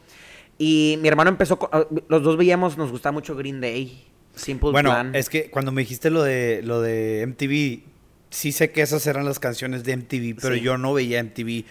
Y 0.57 0.97
mi 1.01 1.07
hermano 1.07 1.29
empezó, 1.29 1.59
ah, 1.71 1.85
los 2.07 2.23
dos 2.23 2.37
veíamos, 2.37 2.77
nos 2.77 2.91
gustaba 2.91 3.11
mucho 3.11 3.35
Green 3.35 3.59
Day, 3.59 4.07
Simple 4.35 4.71
bueno, 4.71 5.11
es 5.13 5.29
que 5.29 5.51
cuando 5.51 5.71
me 5.71 5.83
dijiste 5.83 6.09
lo 6.09 6.23
de, 6.23 6.61
lo 6.63 6.81
de 6.81 7.23
MTV, 7.27 7.83
sí 8.31 8.51
sé 8.51 8.71
que 8.71 8.81
esas 8.81 9.05
eran 9.05 9.25
las 9.25 9.39
canciones 9.39 9.83
de 9.83 9.95
MTV, 9.95 10.41
pero 10.41 10.55
yo 10.55 10.77
no 10.79 10.93
veía 10.93 11.23
MTV 11.23 11.65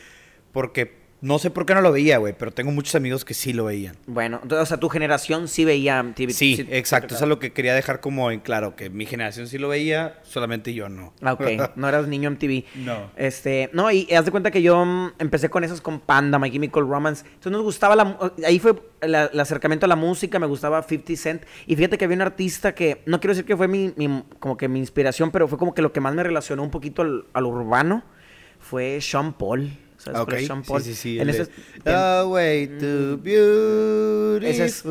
porque 0.52 1.01
no 1.22 1.38
sé 1.38 1.50
por 1.50 1.64
qué 1.66 1.74
no 1.74 1.80
lo 1.80 1.92
veía, 1.92 2.18
güey, 2.18 2.34
pero 2.36 2.50
tengo 2.50 2.72
muchos 2.72 2.96
amigos 2.96 3.24
que 3.24 3.32
sí 3.32 3.52
lo 3.52 3.66
veían. 3.66 3.96
Bueno, 4.08 4.40
entonces, 4.42 4.64
o 4.64 4.66
sea, 4.66 4.78
tu 4.78 4.88
generación 4.88 5.46
sí 5.46 5.64
veía 5.64 6.04
TV. 6.16 6.32
Sí, 6.32 6.66
exacto. 6.68 7.14
Eso 7.14 7.24
es 7.24 7.28
lo 7.28 7.38
que 7.38 7.52
quería 7.52 7.74
dejar 7.74 8.00
como 8.00 8.32
en 8.32 8.40
claro, 8.40 8.74
que 8.74 8.90
mi 8.90 9.06
generación 9.06 9.46
sí 9.46 9.56
lo 9.56 9.68
veía, 9.68 10.18
solamente 10.24 10.74
yo 10.74 10.88
no. 10.88 11.14
Ah, 11.22 11.34
ok. 11.34 11.42
no 11.76 11.88
eras 11.88 12.08
niño 12.08 12.28
en 12.28 12.38
TV. 12.38 12.64
No. 12.74 13.12
Este, 13.16 13.70
no, 13.72 13.88
y 13.92 14.12
haz 14.12 14.24
de 14.24 14.32
cuenta 14.32 14.50
que 14.50 14.62
yo 14.62 14.84
mm, 14.84 15.12
empecé 15.20 15.48
con 15.48 15.62
esos 15.62 15.80
con 15.80 16.00
Panda, 16.00 16.40
My 16.40 16.50
Chemical 16.50 16.88
Romance. 16.88 17.24
Entonces 17.24 17.52
nos 17.52 17.62
gustaba 17.62 17.94
la... 17.94 18.18
Ahí 18.44 18.58
fue 18.58 18.74
el 19.00 19.14
acercamiento 19.14 19.86
a 19.86 19.88
la 19.88 19.96
música, 19.96 20.40
me 20.40 20.46
gustaba 20.46 20.82
50 20.82 21.16
Cent. 21.16 21.42
Y 21.68 21.76
fíjate 21.76 21.98
que 21.98 22.04
había 22.04 22.16
un 22.16 22.22
artista 22.22 22.74
que, 22.74 23.00
no 23.06 23.20
quiero 23.20 23.34
decir 23.34 23.44
que 23.44 23.56
fue 23.56 23.68
mi, 23.68 23.94
como 24.40 24.56
que 24.56 24.66
mi 24.66 24.80
inspiración, 24.80 25.30
pero 25.30 25.46
fue 25.46 25.56
como 25.56 25.72
que 25.72 25.82
lo 25.82 25.92
que 25.92 26.00
más 26.00 26.16
me 26.16 26.24
relacionó 26.24 26.64
un 26.64 26.72
poquito 26.72 27.02
al, 27.02 27.26
al 27.32 27.46
urbano 27.46 28.02
fue 28.58 29.00
Sean 29.00 29.34
Paul. 29.34 29.70
¿Sabes 30.02 30.46
Sean 30.46 30.62
Paul? 30.62 30.82
Sí, 30.82 30.94
sí, 30.94 31.00
sí. 31.00 31.20
En 31.20 31.28
ese, 31.28 31.46
The 31.84 32.24
way 32.26 32.66
to 32.66 33.18
beauty. 33.18 34.46
Ese 34.46 34.64
es 34.64 34.84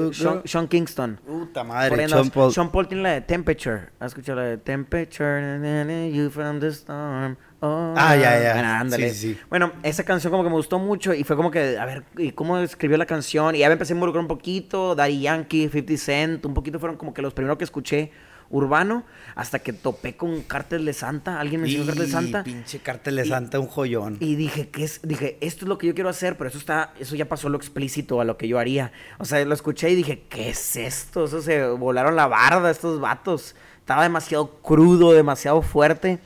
Sean, 0.45 0.67
Kingston. 0.67 1.19
Puta 1.25 1.63
madre, 1.63 2.07
Sean 2.07 2.29
Paul. 2.29 2.53
Sean 2.53 2.71
Paul 2.71 2.87
tiene 2.87 3.03
la 3.03 3.11
de 3.11 3.21
Temperature. 3.21 3.89
¿Has 3.99 4.11
escuchado 4.11 4.39
la 4.39 4.47
de 4.47 4.57
Temperature? 4.57 6.11
You 6.11 6.29
from 6.29 6.59
the 6.59 6.67
storm. 6.67 7.35
Oh, 7.63 7.93
ah, 7.95 8.15
ya, 8.15 8.41
ya. 8.41 8.53
Bueno, 8.53 8.69
ándale. 8.69 9.09
Sí, 9.11 9.33
sí. 9.33 9.39
Bueno, 9.49 9.73
esa 9.83 10.03
canción 10.03 10.31
como 10.31 10.43
que 10.43 10.49
me 10.49 10.55
gustó 10.55 10.79
mucho 10.79 11.13
y 11.13 11.23
fue 11.23 11.35
como 11.35 11.51
que, 11.51 11.77
a 11.77 11.85
ver, 11.85 12.03
¿y 12.17 12.31
cómo 12.31 12.57
escribió 12.57 12.97
la 12.97 13.05
canción? 13.05 13.55
Y 13.55 13.59
ya 13.59 13.67
me 13.67 13.73
empecé 13.73 13.93
a 13.93 13.95
involucrar 13.95 14.21
un 14.21 14.27
poquito. 14.27 14.95
Daddy 14.95 15.21
Yankee, 15.21 15.69
50 15.69 15.97
Cent, 15.97 16.45
un 16.45 16.53
poquito 16.53 16.79
fueron 16.79 16.97
como 16.97 17.13
que 17.13 17.21
los 17.21 17.33
primeros 17.33 17.57
que 17.57 17.65
escuché 17.65 18.11
urbano 18.51 19.03
hasta 19.35 19.59
que 19.59 19.73
topé 19.73 20.15
con 20.15 20.41
Cártel 20.43 20.85
de 20.85 20.93
Santa. 20.93 21.39
Alguien 21.39 21.61
me 21.61 21.67
enseñó 21.67 21.85
Cártel 21.85 22.05
de 22.05 22.11
Santa. 22.11 22.43
Pinche 22.43 22.79
Cártel 22.79 23.15
de 23.15 23.25
Santa, 23.25 23.59
un 23.59 23.67
joyón. 23.67 24.17
Y 24.19 24.35
dije, 24.35 24.69
¿qué 24.69 24.83
es? 24.83 25.01
Dije, 25.03 25.37
esto 25.41 25.65
es 25.65 25.69
lo 25.69 25.77
que 25.77 25.87
yo 25.87 25.95
quiero 25.95 26.09
hacer, 26.09 26.37
pero 26.37 26.49
eso 26.49 26.59
está, 26.59 26.93
eso 26.99 27.15
ya 27.15 27.27
pasó 27.27 27.49
lo 27.49 27.57
explícito 27.57 28.21
a 28.21 28.25
lo 28.25 28.37
que 28.37 28.47
yo 28.47 28.59
haría. 28.59 28.91
O 29.17 29.25
sea, 29.25 29.43
lo 29.45 29.53
escuché 29.53 29.89
y 29.89 29.95
dije, 29.95 30.23
¿qué 30.29 30.49
es 30.49 30.75
esto? 30.75 31.25
Eso 31.25 31.41
se 31.41 31.65
volaron 31.69 32.15
la 32.15 32.27
barda 32.27 32.69
estos 32.69 32.99
vatos. 32.99 33.55
Estaba 33.79 34.03
demasiado 34.03 34.61
crudo, 34.61 35.13
demasiado 35.13 35.61
fuerte. 35.61 36.19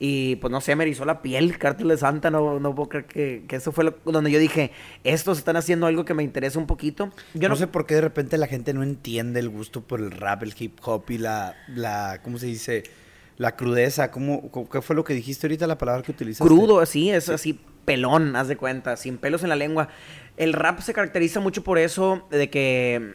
Y 0.00 0.36
pues 0.36 0.52
no 0.52 0.60
sé, 0.60 0.76
me 0.76 0.84
erizó 0.84 1.04
la 1.04 1.22
piel, 1.22 1.58
Cártel 1.58 1.88
de 1.88 1.96
Santa, 1.96 2.30
no, 2.30 2.60
no 2.60 2.74
puedo 2.74 2.88
creer 2.88 3.06
que, 3.06 3.44
que 3.48 3.56
eso 3.56 3.72
fue 3.72 3.92
donde 4.04 4.30
yo 4.30 4.38
dije, 4.38 4.70
estos 5.02 5.38
están 5.38 5.56
haciendo 5.56 5.86
algo 5.86 6.04
que 6.04 6.14
me 6.14 6.22
interesa 6.22 6.58
un 6.58 6.68
poquito. 6.68 7.10
Yo 7.34 7.48
no, 7.48 7.56
sé 7.56 7.66
por 7.66 7.84
qué 7.84 7.96
de 7.96 8.02
repente 8.02 8.38
la 8.38 8.46
gente 8.46 8.72
no 8.74 8.84
entiende 8.84 9.40
el 9.40 9.48
gusto 9.48 9.82
por 9.82 10.00
el 10.00 10.12
rap, 10.12 10.44
el 10.44 10.54
hip 10.56 10.78
hop 10.84 11.04
y 11.08 11.18
la, 11.18 11.56
la 11.68 12.20
¿cómo 12.22 12.38
se 12.38 12.46
dice? 12.46 12.84
La 13.38 13.56
crudeza, 13.56 14.10
¿cómo, 14.10 14.50
¿qué 14.70 14.82
fue 14.82 14.94
lo 14.94 15.04
que 15.04 15.14
dijiste 15.14 15.46
ahorita, 15.46 15.66
la 15.66 15.78
palabra 15.78 16.02
que 16.02 16.12
utilizaste? 16.12 16.44
Crudo, 16.44 16.80
así, 16.80 17.10
es 17.10 17.28
así, 17.28 17.60
pelón, 17.84 18.36
haz 18.36 18.48
de 18.48 18.56
cuenta, 18.56 18.96
sin 18.96 19.18
pelos 19.18 19.42
en 19.42 19.48
la 19.48 19.56
lengua. 19.56 19.88
El 20.36 20.52
rap 20.52 20.80
se 20.80 20.92
caracteriza 20.92 21.40
mucho 21.40 21.64
por 21.64 21.78
eso, 21.78 22.26
de 22.30 22.50
que 22.50 23.14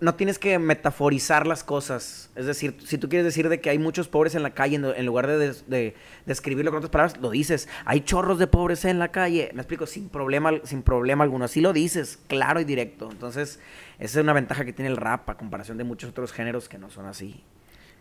no 0.00 0.14
tienes 0.14 0.38
que 0.38 0.58
metaforizar 0.58 1.46
las 1.46 1.64
cosas. 1.64 2.30
Es 2.36 2.46
decir, 2.46 2.76
si 2.84 2.98
tú 2.98 3.08
quieres 3.08 3.24
decir 3.24 3.48
de 3.48 3.60
que 3.60 3.70
hay 3.70 3.78
muchos 3.78 4.06
pobres 4.08 4.34
en 4.34 4.42
la 4.42 4.50
calle, 4.50 4.76
en, 4.76 5.06
lugar 5.06 5.26
de, 5.26 5.94
describirlo 6.24 6.70
con 6.70 6.78
otras 6.78 6.90
palabras, 6.90 7.18
lo 7.20 7.30
dices. 7.30 7.68
Hay 7.84 8.02
chorros 8.02 8.38
de 8.38 8.46
pobres 8.46 8.84
en 8.84 8.98
la 8.98 9.08
calle. 9.08 9.50
Me 9.54 9.62
explico, 9.62 9.86
sin 9.86 10.08
problema, 10.08 10.52
sin 10.64 10.82
problema 10.82 11.24
alguno. 11.24 11.44
Así 11.44 11.60
lo 11.60 11.72
dices, 11.72 12.18
claro 12.28 12.60
y 12.60 12.64
directo. 12.64 13.10
Entonces, 13.10 13.58
esa 13.98 14.18
es 14.20 14.22
una 14.22 14.32
ventaja 14.32 14.64
que 14.64 14.72
tiene 14.72 14.90
el 14.90 14.96
rap 14.96 15.28
a 15.30 15.36
comparación 15.36 15.78
de 15.78 15.84
muchos 15.84 16.10
otros 16.10 16.32
géneros 16.32 16.68
que 16.68 16.78
no 16.78 16.88
son 16.90 17.06
así. 17.06 17.42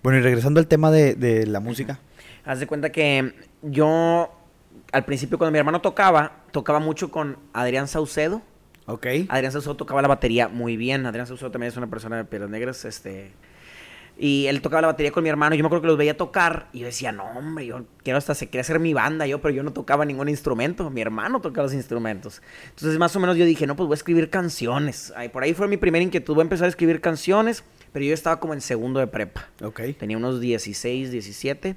Bueno, 0.04 0.20
y 0.20 0.22
regresando 0.22 0.60
al 0.60 0.68
tema 0.68 0.92
de, 0.92 1.16
de 1.16 1.48
la 1.48 1.60
música. 1.60 2.00
Haz 2.46 2.60
de 2.60 2.68
cuenta 2.68 2.92
que 2.92 3.34
yo, 3.64 4.32
al 4.92 5.06
principio 5.06 5.40
cuando 5.40 5.52
mi 5.52 5.58
hermano 5.58 5.82
tocaba, 5.82 6.44
tocaba 6.52 6.80
mucho 6.80 7.10
con 7.10 7.38
Adrián 7.54 7.88
Saucedo 7.88 8.44
Ok. 8.86 9.08
Adrián 9.30 9.52
Saucedo 9.52 9.76
tocaba 9.76 10.02
la 10.02 10.08
batería 10.08 10.48
muy 10.48 10.78
bien. 10.78 11.06
Adrián 11.06 11.28
Saucedo 11.28 11.52
también 11.52 11.70
es 11.72 11.78
una 11.78 11.88
persona 11.88 12.18
de 12.18 12.26
piedras 12.26 12.50
negras. 12.50 12.84
Este, 12.86 13.32
Y 14.18 14.48
él 14.48 14.62
tocaba 14.62 14.82
la 14.82 14.88
batería 14.88 15.12
con 15.12 15.24
mi 15.24 15.30
hermano. 15.30 15.56
Yo 15.56 15.64
me 15.64 15.68
acuerdo 15.68 15.82
que 15.82 15.88
los 15.88 15.98
veía 15.98 16.18
tocar. 16.18 16.68
Y 16.74 16.80
yo 16.80 16.86
decía, 16.88 17.12
no, 17.12 17.26
hombre, 17.26 17.66
yo 17.66 17.86
quiero 18.04 18.18
hasta 18.18 18.36
se 18.36 18.48
quería 18.48 18.62
hacer 18.62 18.80
mi 18.80 18.94
banda 18.94 19.26
yo, 19.28 19.42
pero 19.42 19.54
yo 19.54 19.64
no 19.64 19.72
tocaba 19.72 20.06
ningún 20.06 20.30
instrumento. 20.30 20.90
Mi 20.90 21.02
hermano 21.02 21.42
tocaba 21.42 21.64
los 21.64 21.74
instrumentos. 21.74 22.42
Entonces, 22.70 22.98
más 23.00 23.16
o 23.16 23.20
menos 23.20 23.38
yo 23.38 23.46
dije, 23.46 23.68
no, 23.68 23.76
pues 23.76 23.88
voy 23.88 23.94
a 23.94 23.98
escribir 23.98 24.30
canciones. 24.30 25.14
Ahí, 25.16 25.30
por 25.30 25.44
ahí 25.44 25.54
fue 25.54 25.68
mi 25.68 25.78
primera 25.78 26.04
inquietud. 26.04 26.34
Voy 26.34 26.42
a 26.42 26.44
empezar 26.44 26.66
a 26.66 26.70
escribir 26.70 27.02
canciones. 27.02 27.64
Pero 27.94 28.06
yo 28.06 28.14
estaba 28.14 28.40
como 28.40 28.54
en 28.54 28.62
segundo 28.62 29.00
de 29.00 29.08
prepa. 29.08 29.48
Ok. 29.62 29.82
Tenía 30.00 30.18
unos 30.18 30.40
16, 30.40 31.12
17 31.12 31.76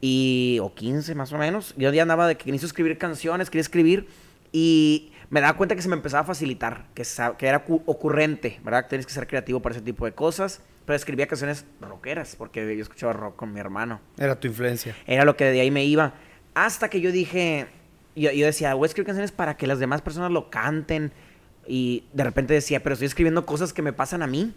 y, 0.00 0.58
o 0.60 0.74
15 0.74 1.14
más 1.14 1.32
o 1.32 1.38
menos. 1.38 1.74
Yo 1.76 1.92
ya 1.92 2.02
andaba 2.02 2.28
de 2.28 2.36
que 2.36 2.50
necesito 2.50 2.66
escribir 2.66 2.98
canciones, 2.98 3.50
quería 3.50 3.62
escribir 3.62 4.08
y 4.52 5.12
me 5.30 5.40
daba 5.40 5.56
cuenta 5.56 5.74
que 5.74 5.82
se 5.82 5.88
me 5.88 5.96
empezaba 5.96 6.22
a 6.22 6.24
facilitar, 6.24 6.86
que, 6.94 7.02
que 7.38 7.46
era 7.46 7.64
ocurrente, 7.66 8.60
¿verdad? 8.62 8.84
Que 8.84 8.90
tienes 8.90 9.06
que 9.06 9.12
ser 9.12 9.26
creativo 9.26 9.60
para 9.60 9.74
ese 9.74 9.84
tipo 9.84 10.04
de 10.04 10.12
cosas. 10.12 10.60
Pero 10.84 10.96
escribía 10.96 11.26
canciones 11.26 11.64
rockeras, 11.80 12.36
porque 12.36 12.76
yo 12.76 12.82
escuchaba 12.82 13.12
rock 13.12 13.34
con 13.34 13.52
mi 13.52 13.58
hermano. 13.58 14.00
Era 14.18 14.38
tu 14.38 14.46
influencia. 14.46 14.94
Era 15.06 15.24
lo 15.24 15.36
que 15.36 15.44
de 15.46 15.60
ahí 15.60 15.70
me 15.70 15.84
iba. 15.84 16.14
Hasta 16.54 16.88
que 16.88 17.00
yo 17.00 17.10
dije, 17.10 17.66
yo, 18.14 18.30
yo 18.30 18.46
decía, 18.46 18.72
voy 18.74 18.86
a 18.86 18.88
escribir 18.88 19.06
canciones 19.06 19.32
para 19.32 19.56
que 19.56 19.66
las 19.66 19.80
demás 19.80 20.00
personas 20.00 20.30
lo 20.30 20.48
canten. 20.48 21.12
Y 21.66 22.04
de 22.12 22.22
repente 22.22 22.54
decía, 22.54 22.84
pero 22.84 22.92
estoy 22.92 23.06
escribiendo 23.06 23.44
cosas 23.44 23.72
que 23.72 23.82
me 23.82 23.92
pasan 23.92 24.22
a 24.22 24.28
mí. 24.28 24.54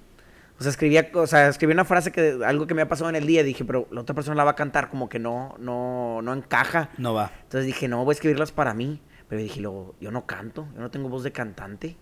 O 0.60 0.62
sea, 0.62 0.70
escribía, 0.70 1.10
o 1.14 1.26
sea, 1.26 1.48
escribí 1.48 1.74
una 1.74 1.86
frase 1.86 2.12
que 2.12 2.38
algo 2.46 2.68
que 2.68 2.76
me 2.76 2.84
ha 2.84 2.88
pasado 2.88 3.10
en 3.10 3.16
el 3.16 3.26
día, 3.26 3.44
dije, 3.44 3.66
pero 3.66 3.88
la 3.92 4.02
otra 4.02 4.14
persona 4.14 4.36
la 4.36 4.44
va 4.44 4.52
a 4.52 4.56
cantar 4.56 4.90
como 4.90 5.10
que 5.10 5.18
no, 5.18 5.56
no, 5.58 6.22
no 6.22 6.34
encaja. 6.34 6.90
No 6.98 7.16
va. 7.16 7.32
Entonces 7.44 7.66
dije, 7.66 7.88
no, 7.88 8.04
voy 8.06 8.12
a 8.12 8.14
escribirlas 8.14 8.52
para 8.52 8.76
mí. 8.76 9.02
Pero 9.30 9.42
dije, 9.42 9.62
luego, 9.62 9.96
yo 10.02 10.12
no 10.12 10.26
canto, 10.26 10.68
yo 10.74 10.82
no 10.82 10.90
tengo 10.90 11.08
voz 11.08 11.24
de 11.24 11.32
cantante 11.32 11.96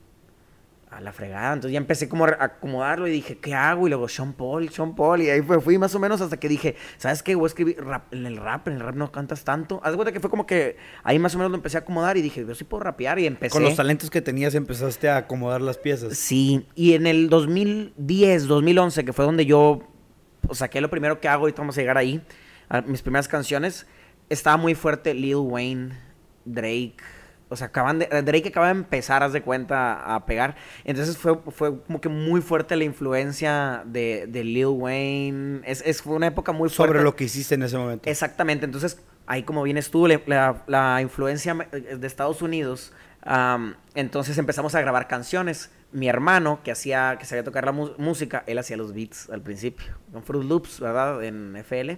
a 0.90 1.02
la 1.02 1.12
fregada. 1.12 1.54
Entonces 1.54 1.74
ya 1.74 1.78
empecé 1.78 2.08
como 2.08 2.26
a 2.26 2.38
acomodarlo 2.40 3.08
y 3.08 3.12
dije, 3.12 3.38
¿qué 3.38 3.54
hago? 3.54 3.88
Y 3.88 3.90
luego 3.90 4.08
Sean 4.08 4.34
Paul, 4.34 4.70
Sean 4.70 4.96
Paul. 4.96 5.22
Y 5.22 5.30
ahí 5.30 5.42
fue, 5.42 5.60
fui 5.60 5.78
más 5.78 5.94
o 5.96 6.00
menos 6.00 6.22
hasta 6.22 6.38
que 6.38 6.48
dije, 6.48 6.76
¿sabes 6.98 7.24
qué? 7.24 7.36
Voy 7.36 7.46
a 7.46 7.48
escribir 7.48 7.84
rap, 7.84 8.14
en 8.14 8.26
el 8.26 8.38
rap, 8.38 8.68
en 8.68 8.76
el 8.76 8.80
rap 8.80 8.96
no 8.96 9.12
cantas 9.12 9.44
tanto. 9.44 9.82
Haz 9.84 9.92
de 9.92 9.98
cuenta 9.98 10.12
que 10.12 10.20
fue 10.20 10.30
como 10.30 10.46
que 10.46 10.78
ahí 11.04 11.20
más 11.20 11.36
o 11.36 11.38
menos 11.38 11.52
lo 11.52 11.58
empecé 11.58 11.78
a 11.78 11.82
acomodar 11.82 12.16
y 12.16 12.22
dije, 12.22 12.46
yo 12.46 12.56
sí 12.56 12.64
puedo 12.64 12.84
rapear 12.84 13.20
y 13.20 13.26
empecé. 13.26 13.52
Con 13.52 13.64
los 13.64 13.76
talentos 13.76 14.10
que 14.10 14.22
tenías 14.22 14.56
empezaste 14.56 15.10
a 15.10 15.18
acomodar 15.18 15.62
las 15.62 15.78
piezas. 15.78 16.18
Sí, 16.18 16.66
y 16.76 16.94
en 16.94 17.08
el 17.08 17.30
2010, 17.30 18.48
2011, 18.48 19.04
que 19.04 19.12
fue 19.14 19.26
donde 19.26 19.46
yo 19.46 19.82
saqué 20.54 20.80
lo 20.80 20.90
primero 20.90 21.20
que 21.20 21.28
hago, 21.28 21.42
ahorita 21.42 21.62
vamos 21.62 21.78
a 21.78 21.82
llegar 21.82 21.98
ahí, 21.98 22.24
a 22.70 22.82
mis 22.82 23.02
primeras 23.02 23.28
canciones, 23.28 23.86
estaba 24.30 24.56
muy 24.56 24.76
fuerte 24.76 25.14
Lil 25.14 25.36
Wayne, 25.36 25.98
Drake 26.46 27.17
o 27.50 27.56
sea, 27.56 27.68
acaban 27.68 28.00
de, 28.00 28.08
Drake 28.08 28.50
acaba 28.50 28.68
de 28.68 28.74
empezar, 28.74 29.24
haz 29.24 29.34
de 29.34 29.42
cuenta, 29.42 30.16
a 30.16 30.26
pegar. 30.26 30.56
Entonces 30.84 31.18
fue, 31.18 31.38
fue 31.52 31.82
como 31.82 32.02
que 32.02 32.10
muy 32.10 32.42
fuerte 32.42 32.76
la 32.76 32.84
influencia 32.84 33.84
de, 33.86 34.26
de 34.28 34.44
Lil 34.44 34.68
Wayne. 34.68 35.62
Es, 35.66 35.82
es, 35.86 36.02
fue 36.02 36.16
una 36.16 36.28
época 36.28 36.52
muy 36.52 36.70
fuerte. 36.70 36.94
Sobre 36.94 37.04
lo 37.04 37.16
que 37.16 37.26
hiciste 37.26 37.56
en 37.56 37.64
ese 37.64 37.78
momento. 37.78 38.10
Exactamente. 38.10 38.66
Entonces, 38.66 39.02
ahí 39.28 39.44
como 39.44 39.64
vienes 39.64 39.90
tú, 39.92 40.08
la, 40.08 40.64
la, 40.68 41.02
influencia 41.02 41.54
de 41.54 42.08
Estados 42.08 42.42
Unidos. 42.42 42.94
entonces 43.96 44.38
empezamos 44.38 44.76
a 44.76 44.82
grabar 44.82 45.08
canciones. 45.08 45.72
Mi 45.94 46.10
hermano, 46.10 46.60
que 46.66 46.72
hacía, 46.72 47.16
que 47.18 47.26
sabía 47.26 47.46
tocar 47.46 47.64
la 47.64 47.72
música, 47.72 48.44
él 48.46 48.58
hacía 48.58 48.76
los 48.76 48.94
beats 48.94 49.30
al 49.30 49.42
principio. 49.42 49.94
Con 50.12 50.22
Fruit 50.22 50.44
Loops, 50.44 50.82
¿verdad? 50.82 51.24
En 51.24 51.56
FL. 51.56 51.98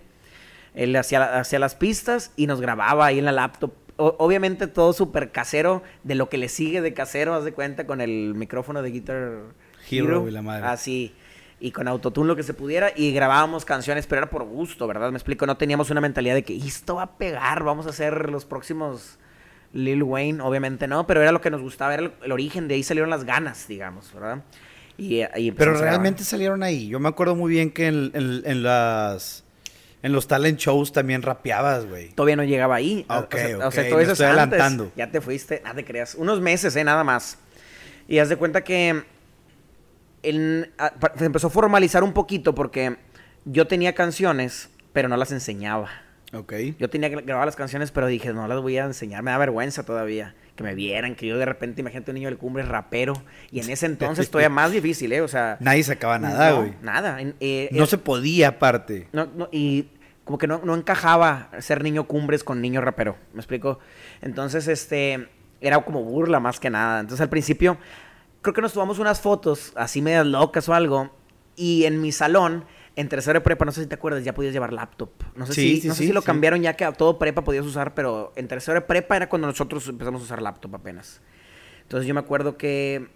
Él 0.75 0.95
hacía, 0.95 1.39
hacía 1.39 1.57
las 1.57 1.73
pistas 1.73 2.31
y 2.35 2.45
nos 2.45 2.61
grababa 2.61 3.07
ahí 3.07 3.17
en 3.17 3.25
la 3.25 3.31
laptop 3.31 3.73
obviamente 3.99 4.67
todo 4.67 4.93
súper 4.93 5.31
casero, 5.31 5.83
de 6.03 6.15
lo 6.15 6.29
que 6.29 6.37
le 6.37 6.49
sigue 6.49 6.81
de 6.81 6.93
casero, 6.93 7.33
haz 7.33 7.43
de 7.43 7.51
cuenta, 7.51 7.85
con 7.85 8.01
el 8.01 8.33
micrófono 8.35 8.81
de 8.81 8.91
Guitar 8.91 9.41
Hero, 9.89 10.27
y 10.27 10.31
la 10.31 10.41
madre. 10.41 10.65
Así. 10.67 11.13
Y 11.59 11.71
con 11.71 11.89
autotune 11.89 12.27
lo 12.27 12.35
que 12.37 12.43
se 12.43 12.53
pudiera. 12.53 12.91
Y 12.95 13.11
grabábamos 13.11 13.65
canciones, 13.65 14.07
pero 14.07 14.21
era 14.21 14.29
por 14.29 14.45
gusto, 14.45 14.87
¿verdad? 14.87 15.11
Me 15.11 15.17
explico. 15.17 15.45
No 15.45 15.57
teníamos 15.57 15.89
una 15.89 15.99
mentalidad 15.99 16.33
de 16.33 16.43
que 16.43 16.55
esto 16.55 16.95
va 16.95 17.03
a 17.03 17.17
pegar, 17.17 17.63
vamos 17.63 17.85
a 17.85 17.89
hacer 17.89 18.29
los 18.29 18.45
próximos 18.45 19.19
Lil 19.73 20.03
Wayne. 20.03 20.41
Obviamente 20.41 20.87
no, 20.87 21.05
pero 21.05 21.21
era 21.21 21.33
lo 21.33 21.41
que 21.41 21.51
nos 21.51 21.61
gustaba, 21.61 21.93
era 21.93 22.11
el, 22.23 22.31
origen. 22.31 22.69
De 22.69 22.75
ahí 22.75 22.83
salieron 22.83 23.09
las 23.09 23.25
ganas, 23.25 23.67
digamos, 23.67 24.13
¿verdad? 24.13 24.43
Y, 24.97 25.51
pero 25.51 25.73
realmente 25.73 26.23
salieron 26.23 26.63
ahí. 26.63 26.87
Yo 26.87 26.99
me 26.99 27.09
acuerdo 27.09 27.35
muy 27.35 27.51
bien 27.51 27.71
que 27.71 27.87
en 27.87 28.63
las 28.63 29.45
en 30.01 30.11
los 30.11 30.27
talent 30.27 30.59
shows 30.59 30.91
también 30.91 31.21
rapeabas, 31.21 31.85
güey. 31.85 32.09
Todavía 32.09 32.35
no 32.35 32.43
llegaba 32.43 32.75
ahí. 32.75 33.05
Ok, 33.09 33.33
o 33.33 33.37
sea, 33.37 33.67
o 33.67 33.71
sea 33.71 33.89
todo 33.89 33.99
eso 33.99 34.11
estoy 34.13 34.27
adelantando. 34.27 34.91
Ya 34.95 35.11
te 35.11 35.21
fuiste, 35.21 35.61
nada 35.63 35.75
te 35.75 35.85
creas. 35.85 36.15
Unos 36.15 36.39
meses, 36.39 36.75
eh, 36.75 36.83
nada 36.83 37.03
más. 37.03 37.37
Y 38.07 38.19
haz 38.19 38.29
de 38.29 38.37
cuenta 38.37 38.63
que 38.63 39.03
se 40.23 41.25
empezó 41.25 41.47
a 41.47 41.49
formalizar 41.49 42.03
un 42.03 42.13
poquito 42.13 42.55
porque 42.55 42.97
yo 43.45 43.67
tenía 43.67 43.93
canciones, 43.93 44.69
pero 44.93 45.07
no 45.09 45.17
las 45.17 45.31
enseñaba. 45.31 45.89
Ok. 46.33 46.53
Yo 46.77 46.89
tenía 46.89 47.09
que 47.09 47.15
grabar 47.21 47.45
las 47.45 47.55
canciones, 47.55 47.91
pero 47.91 48.07
dije, 48.07 48.33
no 48.33 48.47
las 48.47 48.61
voy 48.61 48.77
a 48.77 48.85
enseñar. 48.85 49.23
Me 49.23 49.31
da 49.31 49.37
vergüenza 49.37 49.83
todavía 49.83 50.35
que 50.55 50.63
me 50.63 50.75
vieran, 50.75 51.15
que 51.15 51.25
yo 51.25 51.37
de 51.37 51.45
repente, 51.45 51.81
imagínate 51.81 52.11
un 52.11 52.15
niño 52.15 52.27
del 52.27 52.37
cumbre 52.37 52.63
rapero. 52.63 53.13
Y 53.51 53.61
en 53.61 53.69
ese 53.69 53.85
entonces 53.85 54.29
todavía 54.31 54.49
más 54.49 54.71
difícil, 54.71 55.11
¿eh? 55.13 55.21
O 55.21 55.27
sea. 55.27 55.57
Nadie 55.59 55.83
sacaba 55.83 56.19
nada, 56.19 56.51
güey. 56.51 56.73
nada. 56.81 57.17
Eh, 57.39 57.69
no 57.71 57.85
se 57.85 57.97
podía, 57.97 58.49
aparte. 58.49 59.07
No, 59.11 59.25
no, 59.25 59.49
y 59.51 59.87
como 60.23 60.37
que 60.37 60.45
no, 60.45 60.61
no 60.63 60.75
encajaba 60.75 61.49
ser 61.59 61.83
niño 61.83 62.03
cumbres 62.05 62.43
con 62.43 62.61
niño 62.61 62.81
rapero. 62.81 63.17
¿Me 63.33 63.39
explico? 63.39 63.79
Entonces, 64.21 64.67
este. 64.67 65.29
Era 65.61 65.79
como 65.83 66.03
burla 66.03 66.39
más 66.39 66.59
que 66.59 66.69
nada. 66.69 67.01
Entonces, 67.01 67.21
al 67.21 67.29
principio, 67.29 67.77
creo 68.41 68.53
que 68.53 68.61
nos 68.61 68.73
tomamos 68.73 68.99
unas 68.99 69.19
fotos 69.19 69.73
así 69.75 70.01
medias 70.01 70.25
locas 70.25 70.69
o 70.69 70.73
algo. 70.73 71.11
Y 71.55 71.83
en 71.85 72.01
mi 72.01 72.13
salón 72.13 72.63
en 72.99 73.07
tercero 73.07 73.39
de 73.39 73.41
prepa, 73.41 73.63
no 73.63 73.71
sé 73.71 73.83
si 73.83 73.87
te 73.87 73.95
acuerdas, 73.95 74.25
ya 74.25 74.33
podías 74.33 74.51
llevar 74.51 74.73
laptop. 74.73 75.09
No 75.33 75.45
sé, 75.45 75.53
si, 75.53 75.87
no 75.87 75.95
sé 75.95 76.05
si 76.05 76.11
lo 76.11 76.21
cambiaron 76.21 76.61
ya 76.61 76.73
que 76.75 76.83
a 76.83 76.91
todo 76.91 77.17
prepa 77.17 77.45
podías 77.45 77.65
usar, 77.65 77.93
pero 77.93 78.33
en 78.35 78.49
tercero 78.49 78.75
de 78.75 78.81
prepa 78.81 79.15
era 79.15 79.29
cuando 79.29 79.47
nosotros 79.47 79.87
empezamos 79.87 80.19
a 80.21 80.25
usar 80.25 80.41
laptop 80.41 80.75
apenas. 80.75 81.21
Entonces 81.83 82.05
yo 82.05 82.13
me 82.13 82.19
acuerdo 82.19 82.57
que 82.57 83.07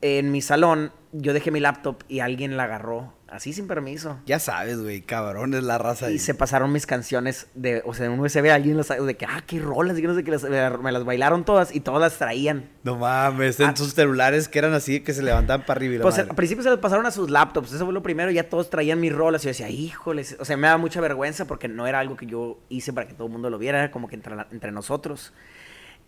en 0.00 0.32
mi 0.32 0.40
salón 0.40 0.90
yo 1.18 1.32
dejé 1.32 1.50
mi 1.50 1.60
laptop 1.60 2.02
y 2.08 2.20
alguien 2.20 2.56
la 2.56 2.64
agarró 2.64 3.12
así 3.28 3.52
sin 3.52 3.66
permiso. 3.66 4.18
Ya 4.26 4.38
sabes, 4.38 4.80
güey, 4.80 5.02
cabrón, 5.02 5.54
es 5.54 5.62
la 5.62 5.78
raza. 5.78 6.10
Y 6.10 6.18
se 6.18 6.34
pasaron 6.34 6.72
mis 6.72 6.86
canciones 6.86 7.48
de, 7.54 7.82
o 7.84 7.94
sea, 7.94 8.06
en 8.06 8.12
un 8.12 8.20
USB 8.20 8.50
alguien 8.50 8.76
las 8.76 8.88
de 8.88 9.16
que, 9.16 9.26
ah, 9.26 9.42
qué 9.46 9.58
rolas, 9.58 9.98
y 9.98 10.02
no 10.02 10.14
sé 10.14 10.24
que 10.24 10.30
me 10.30 10.92
las 10.92 11.04
bailaron 11.04 11.44
todas 11.44 11.74
y 11.74 11.80
todas 11.80 12.00
las 12.00 12.18
traían. 12.18 12.68
No 12.84 12.96
mames, 12.96 13.58
en 13.60 13.70
ah. 13.70 13.76
sus 13.76 13.94
celulares 13.94 14.48
que 14.48 14.58
eran 14.58 14.74
así 14.74 15.00
que 15.00 15.12
se 15.12 15.22
levantaban 15.22 15.66
para 15.66 15.78
arriba. 15.78 16.02
pues 16.02 16.18
al 16.18 16.28
principio 16.28 16.62
se 16.62 16.70
les 16.70 16.78
pasaron 16.78 17.06
a 17.06 17.10
sus 17.10 17.30
laptops, 17.30 17.72
eso 17.72 17.84
fue 17.84 17.94
lo 17.94 18.02
primero, 18.02 18.30
ya 18.30 18.48
todos 18.48 18.70
traían 18.70 19.00
mis 19.00 19.12
rolas 19.12 19.42
y 19.42 19.46
yo 19.46 19.50
decía, 19.50 19.70
híjoles, 19.70 20.36
o 20.38 20.44
sea, 20.44 20.56
me 20.56 20.68
da 20.68 20.76
mucha 20.76 21.00
vergüenza 21.00 21.46
porque 21.46 21.68
no 21.68 21.86
era 21.86 22.00
algo 22.00 22.16
que 22.16 22.26
yo 22.26 22.58
hice 22.68 22.92
para 22.92 23.06
que 23.08 23.14
todo 23.14 23.26
el 23.26 23.32
mundo 23.32 23.50
lo 23.50 23.58
viera, 23.58 23.78
era 23.78 23.90
como 23.90 24.08
que 24.08 24.14
entre, 24.16 24.34
entre 24.50 24.72
nosotros. 24.72 25.32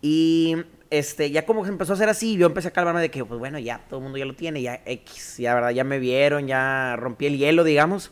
Y 0.01 0.57
este, 0.91 1.31
ya 1.31 1.45
como 1.45 1.65
se 1.65 1.71
empezó 1.71 1.93
a 1.93 1.97
hacer 1.97 2.09
así, 2.09 2.37
yo 2.37 2.47
empecé 2.47 2.69
a 2.69 2.71
calmarme 2.71 3.01
de 3.01 3.11
que, 3.11 3.25
pues 3.25 3.39
bueno, 3.39 3.59
ya 3.59 3.85
todo 3.89 4.01
el 4.01 4.05
mundo 4.05 4.19
ya 4.19 4.25
lo 4.25 4.35
tiene, 4.35 4.63
ya 4.63 4.81
X, 4.85 5.37
ya, 5.39 5.55
¿verdad? 5.55 5.71
Ya 5.71 5.85
me 5.85 5.99
vieron, 5.99 6.47
ya 6.47 6.97
rompí 6.97 7.27
el 7.27 7.39
hielo, 7.39 7.65
digamos, 7.65 8.11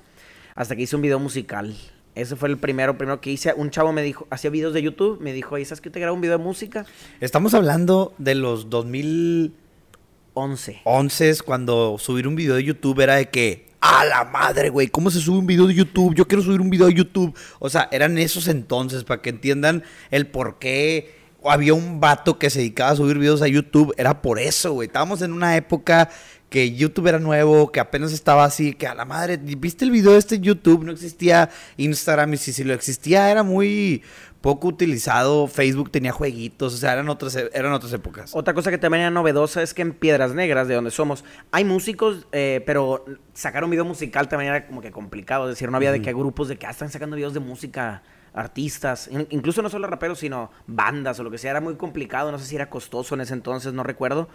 hasta 0.54 0.76
que 0.76 0.83
hice 0.83 0.97
un 0.97 1.02
video 1.02 1.18
musical. 1.18 1.75
Ese 2.14 2.37
fue 2.37 2.49
el 2.49 2.56
primero, 2.56 2.97
primero 2.97 3.21
que 3.21 3.30
hice. 3.30 3.52
Un 3.54 3.71
chavo 3.71 3.92
me 3.92 4.02
dijo, 4.02 4.26
hacía 4.30 4.50
videos 4.50 4.73
de 4.73 4.83
YouTube, 4.83 5.21
me 5.21 5.35
dijo, 5.35 5.56
¿sabes 5.64 5.83
que 5.83 5.90
te 5.90 6.00
grabo 6.00 6.14
un 6.14 6.23
video 6.23 6.38
de 6.38 6.45
música? 6.45 6.87
Estamos 7.21 7.52
hablando 7.52 8.14
de 8.18 8.35
los 8.35 8.71
2011. 8.71 10.80
11 10.85 11.35
cuando 11.45 11.97
subir 11.99 12.26
un 12.26 12.37
video 12.37 12.54
de 12.54 12.64
YouTube 12.64 13.00
era 13.00 13.16
de 13.16 13.28
que, 13.28 13.66
a 13.80 14.06
la 14.06 14.25
madre, 14.25 14.71
güey, 14.71 14.88
¿cómo 14.88 15.11
se 15.11 15.21
sube 15.21 15.38
un 15.38 15.47
video 15.47 15.66
de 15.66 15.75
YouTube? 15.75 16.14
Yo 16.14 16.26
quiero 16.26 16.42
subir 16.42 16.62
un 16.62 16.71
video 16.71 16.87
de 16.87 16.95
YouTube. 16.95 17.37
O 17.59 17.68
sea, 17.68 17.88
eran 17.92 18.16
esos 18.18 18.49
entonces, 18.49 19.04
para 19.04 19.21
que 19.21 19.30
entiendan 19.30 19.85
el 20.11 20.26
por 20.26 20.59
qué 20.59 21.15
había 21.50 21.75
un 21.75 22.00
vato 22.00 22.38
que 22.38 22.50
se 22.50 22.61
dedicaba 22.61 22.91
a 22.91 22.97
subir 22.97 23.19
videos 23.19 23.43
a 23.43 23.49
YouTube, 23.49 23.95
era 23.97 24.23
por 24.23 24.38
eso, 24.38 24.73
güey. 24.73 24.87
Estábamos 24.87 25.23
en 25.23 25.33
una 25.33 25.57
época 25.57 26.09
que 26.49 26.75
YouTube 26.75 27.09
era 27.09 27.19
nuevo, 27.19 27.73
que 27.73 27.81
apenas 27.81 28.12
estaba 28.12 28.45
así, 28.45 28.75
que 28.75 28.87
a 28.87 28.95
la 28.95 29.05
madre, 29.05 29.37
¿viste 29.37 29.85
el 29.85 29.91
video 29.91 30.12
de 30.12 30.19
este 30.19 30.38
YouTube? 30.38 30.85
No 30.85 30.93
existía 30.93 31.50
Instagram 31.76 32.35
y 32.35 32.37
si, 32.37 32.53
si 32.53 32.65
lo 32.65 32.73
existía 32.73 33.31
era 33.31 33.43
muy 33.43 34.03
poco 34.41 34.69
utilizado, 34.69 35.49
Facebook 35.49 35.91
tenía 35.91 36.12
jueguitos, 36.12 36.73
o 36.73 36.76
sea, 36.76 36.93
eran 36.93 37.09
otras, 37.09 37.35
eran 37.35 37.73
otras 37.73 37.93
épocas. 37.93 38.31
Otra 38.33 38.55
cosa 38.55 38.71
que 38.71 38.79
también 38.79 39.00
era 39.00 39.11
novedosa 39.11 39.61
es 39.61 39.75
que 39.75 39.83
en 39.83 39.93
Piedras 39.93 40.35
Negras, 40.35 40.69
de 40.69 40.76
donde 40.76 40.93
somos, 40.93 41.25
hay 41.50 41.65
músicos, 41.65 42.29
eh, 42.31 42.62
pero 42.65 43.05
sacar 43.35 43.65
un 43.65 43.71
video 43.71 43.85
musical 43.85 44.29
también 44.29 44.53
era 44.53 44.67
como 44.69 44.81
que 44.81 44.93
complicado, 44.93 45.49
es 45.49 45.57
decir, 45.57 45.69
no 45.69 45.76
había 45.76 45.91
de 45.91 46.00
que 46.00 46.12
grupos 46.12 46.47
de 46.47 46.57
que 46.57 46.67
ah, 46.67 46.71
están 46.71 46.91
sacando 46.91 47.17
videos 47.17 47.35
de 47.35 47.41
música 47.41 48.05
artistas, 48.37 49.11
incluso 49.31 49.62
no 49.62 49.71
solo 49.71 49.88
raperos, 49.88 50.19
sino 50.19 50.50
bandas 50.66 51.19
o 51.19 51.25
lo 51.25 51.31
que 51.31 51.38
sea, 51.38 51.50
era 51.52 51.61
muy 51.61 51.75
complicado, 51.76 52.31
no 52.31 52.38
sé 52.38 52.45
si 52.45 52.55
era 52.55 52.71
costoso 52.71 53.14
en 53.14 53.23
ese 53.23 53.33
entonces, 53.33 53.73
no 53.73 53.83
recuerdo, 53.83 54.28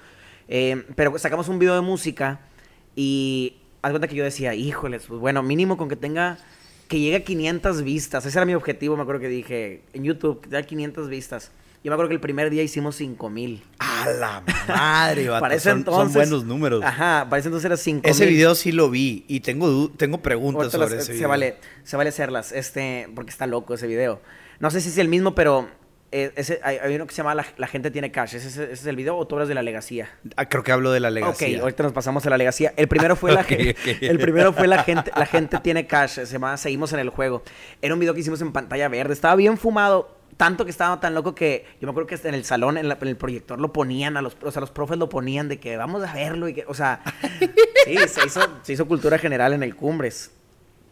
eh, 0.47 0.85
pero 0.95 1.17
sacamos 1.19 1.47
un 1.47 1.59
video 1.59 1.75
de 1.75 1.81
música 1.81 2.41
y 2.95 3.57
haz 3.83 3.91
cuenta 3.91 4.07
que 4.07 4.15
yo 4.15 4.23
decía, 4.23 4.55
híjoles, 4.55 5.05
pues 5.07 5.19
bueno, 5.19 5.43
mínimo 5.43 5.77
con 5.77 5.87
que 5.87 5.95
tenga, 5.95 6.39
que 6.87 6.99
llegue 6.99 7.17
a 7.17 7.23
500 7.23 7.83
vistas, 7.83 8.25
ese 8.25 8.37
era 8.37 8.45
mi 8.45 8.55
objetivo, 8.55 8.97
me 8.97 9.03
acuerdo 9.03 9.21
que 9.21 9.29
dije, 9.29 9.83
en 9.93 10.03
YouTube, 10.03 10.41
que 10.41 10.49
tenga 10.49 10.63
500 10.63 11.07
vistas. 11.07 11.51
Yo 11.83 11.89
me 11.89 11.95
acuerdo 11.95 12.09
que 12.09 12.15
el 12.15 12.21
primer 12.21 12.49
día 12.51 12.61
hicimos 12.61 12.95
5 12.95 13.29
mil. 13.29 13.63
A 13.79 14.07
la 14.11 14.43
madre, 14.67 15.29
vato, 15.29 15.45
ese 15.51 15.69
son, 15.69 15.79
entonces- 15.79 16.03
son 16.03 16.13
buenos 16.13 16.45
números. 16.45 16.83
Ajá, 16.83 17.25
para 17.29 17.39
ese 17.39 17.47
entonces 17.47 17.65
era 17.65 17.77
5 17.77 18.07
Ese 18.07 18.25
video 18.27 18.53
sí 18.55 18.71
lo 18.71 18.89
vi 18.91 19.25
y 19.27 19.39
tengo, 19.39 19.89
tengo 19.97 20.21
preguntas 20.21 20.71
sobre 20.71 20.85
las- 20.91 20.93
ese 20.99 21.05
se 21.07 21.13
video. 21.13 21.29
vale, 21.29 21.55
se 21.83 21.97
vale 21.97 22.09
hacerlas, 22.09 22.51
este, 22.51 23.09
porque 23.15 23.31
está 23.31 23.47
loco 23.47 23.73
ese 23.73 23.87
video. 23.87 24.21
No 24.59 24.69
sé 24.69 24.79
si 24.79 24.89
es 24.89 24.97
el 24.99 25.07
mismo, 25.07 25.33
pero 25.33 25.69
eh, 26.11 26.31
ese, 26.35 26.59
hay, 26.63 26.77
hay 26.77 26.93
uno 26.95 27.07
que 27.07 27.13
se 27.13 27.17
llama 27.17 27.33
La, 27.33 27.45
La 27.57 27.65
gente 27.67 27.89
tiene 27.89 28.11
cash. 28.11 28.35
¿Ese, 28.35 28.47
ese 28.49 28.71
es 28.71 28.85
el 28.85 28.95
video 28.95 29.17
o 29.17 29.25
tú 29.25 29.35
hablas 29.35 29.47
de 29.47 29.55
la 29.55 29.63
legacía? 29.63 30.09
Ah, 30.35 30.47
creo 30.47 30.61
que 30.63 30.71
hablo 30.71 30.91
de 30.91 30.99
la 30.99 31.09
legacía. 31.09 31.57
Ok, 31.57 31.61
ahorita 31.63 31.81
nos 31.83 31.93
pasamos 31.93 32.23
a 32.27 32.29
la 32.29 32.37
legacía. 32.37 32.73
El 32.77 32.87
primero 32.89 33.15
fue 33.15 33.31
la 33.33 33.41
el 33.41 34.19
primero 34.19 34.53
fue 34.53 34.67
la 34.67 34.83
gente, 34.83 35.09
la 35.15 35.25
gente 35.25 35.57
tiene 35.63 35.87
cash, 35.87 36.11
se 36.19 36.25
llama 36.27 36.57
Seguimos 36.57 36.93
en 36.93 36.99
el 36.99 37.09
juego. 37.09 37.41
Era 37.81 37.95
un 37.95 37.99
video 37.99 38.13
que 38.13 38.19
hicimos 38.19 38.39
en 38.41 38.51
pantalla 38.51 38.87
verde, 38.87 39.13
estaba 39.13 39.35
bien 39.35 39.57
fumado, 39.57 40.15
tanto 40.37 40.65
que 40.65 40.71
estaba 40.71 40.99
tan 40.99 41.13
loco 41.13 41.35
que 41.35 41.65
yo 41.79 41.87
me 41.87 41.91
acuerdo 41.91 42.07
que 42.07 42.27
en 42.27 42.33
el 42.35 42.43
salón, 42.45 42.77
en, 42.77 42.87
la- 42.87 42.97
en 43.01 43.07
el 43.07 43.15
proyector 43.17 43.59
lo 43.59 43.71
ponían 43.73 44.17
a 44.17 44.21
los, 44.21 44.35
o 44.41 44.51
sea, 44.51 44.59
los 44.61 44.71
profes 44.71 44.97
lo 44.97 45.09
ponían 45.09 45.47
de 45.49 45.59
que 45.59 45.77
vamos 45.77 46.03
a 46.03 46.13
verlo 46.13 46.47
y 46.47 46.53
que, 46.53 46.65
o 46.67 46.73
sea, 46.73 47.01
sí, 47.85 47.95
se 48.07 48.25
hizo, 48.25 48.41
se 48.63 48.73
hizo 48.73 48.87
cultura 48.87 49.17
general 49.17 49.53
en 49.53 49.63
el 49.63 49.75
Cumbres. 49.75 50.31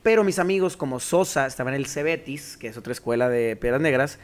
Pero 0.04 0.24
mis 0.24 0.40
amigos 0.40 0.78
como 0.78 1.00
Sosa 1.00 1.46
estaban 1.46 1.74
en 1.74 1.82
el 1.82 1.88
Cebetis, 1.88 2.56
que 2.58 2.68
es 2.68 2.78
otra 2.78 2.94
escuela 2.94 3.28
de 3.30 3.56
Piedras 3.56 3.82
Negras, 3.82 4.20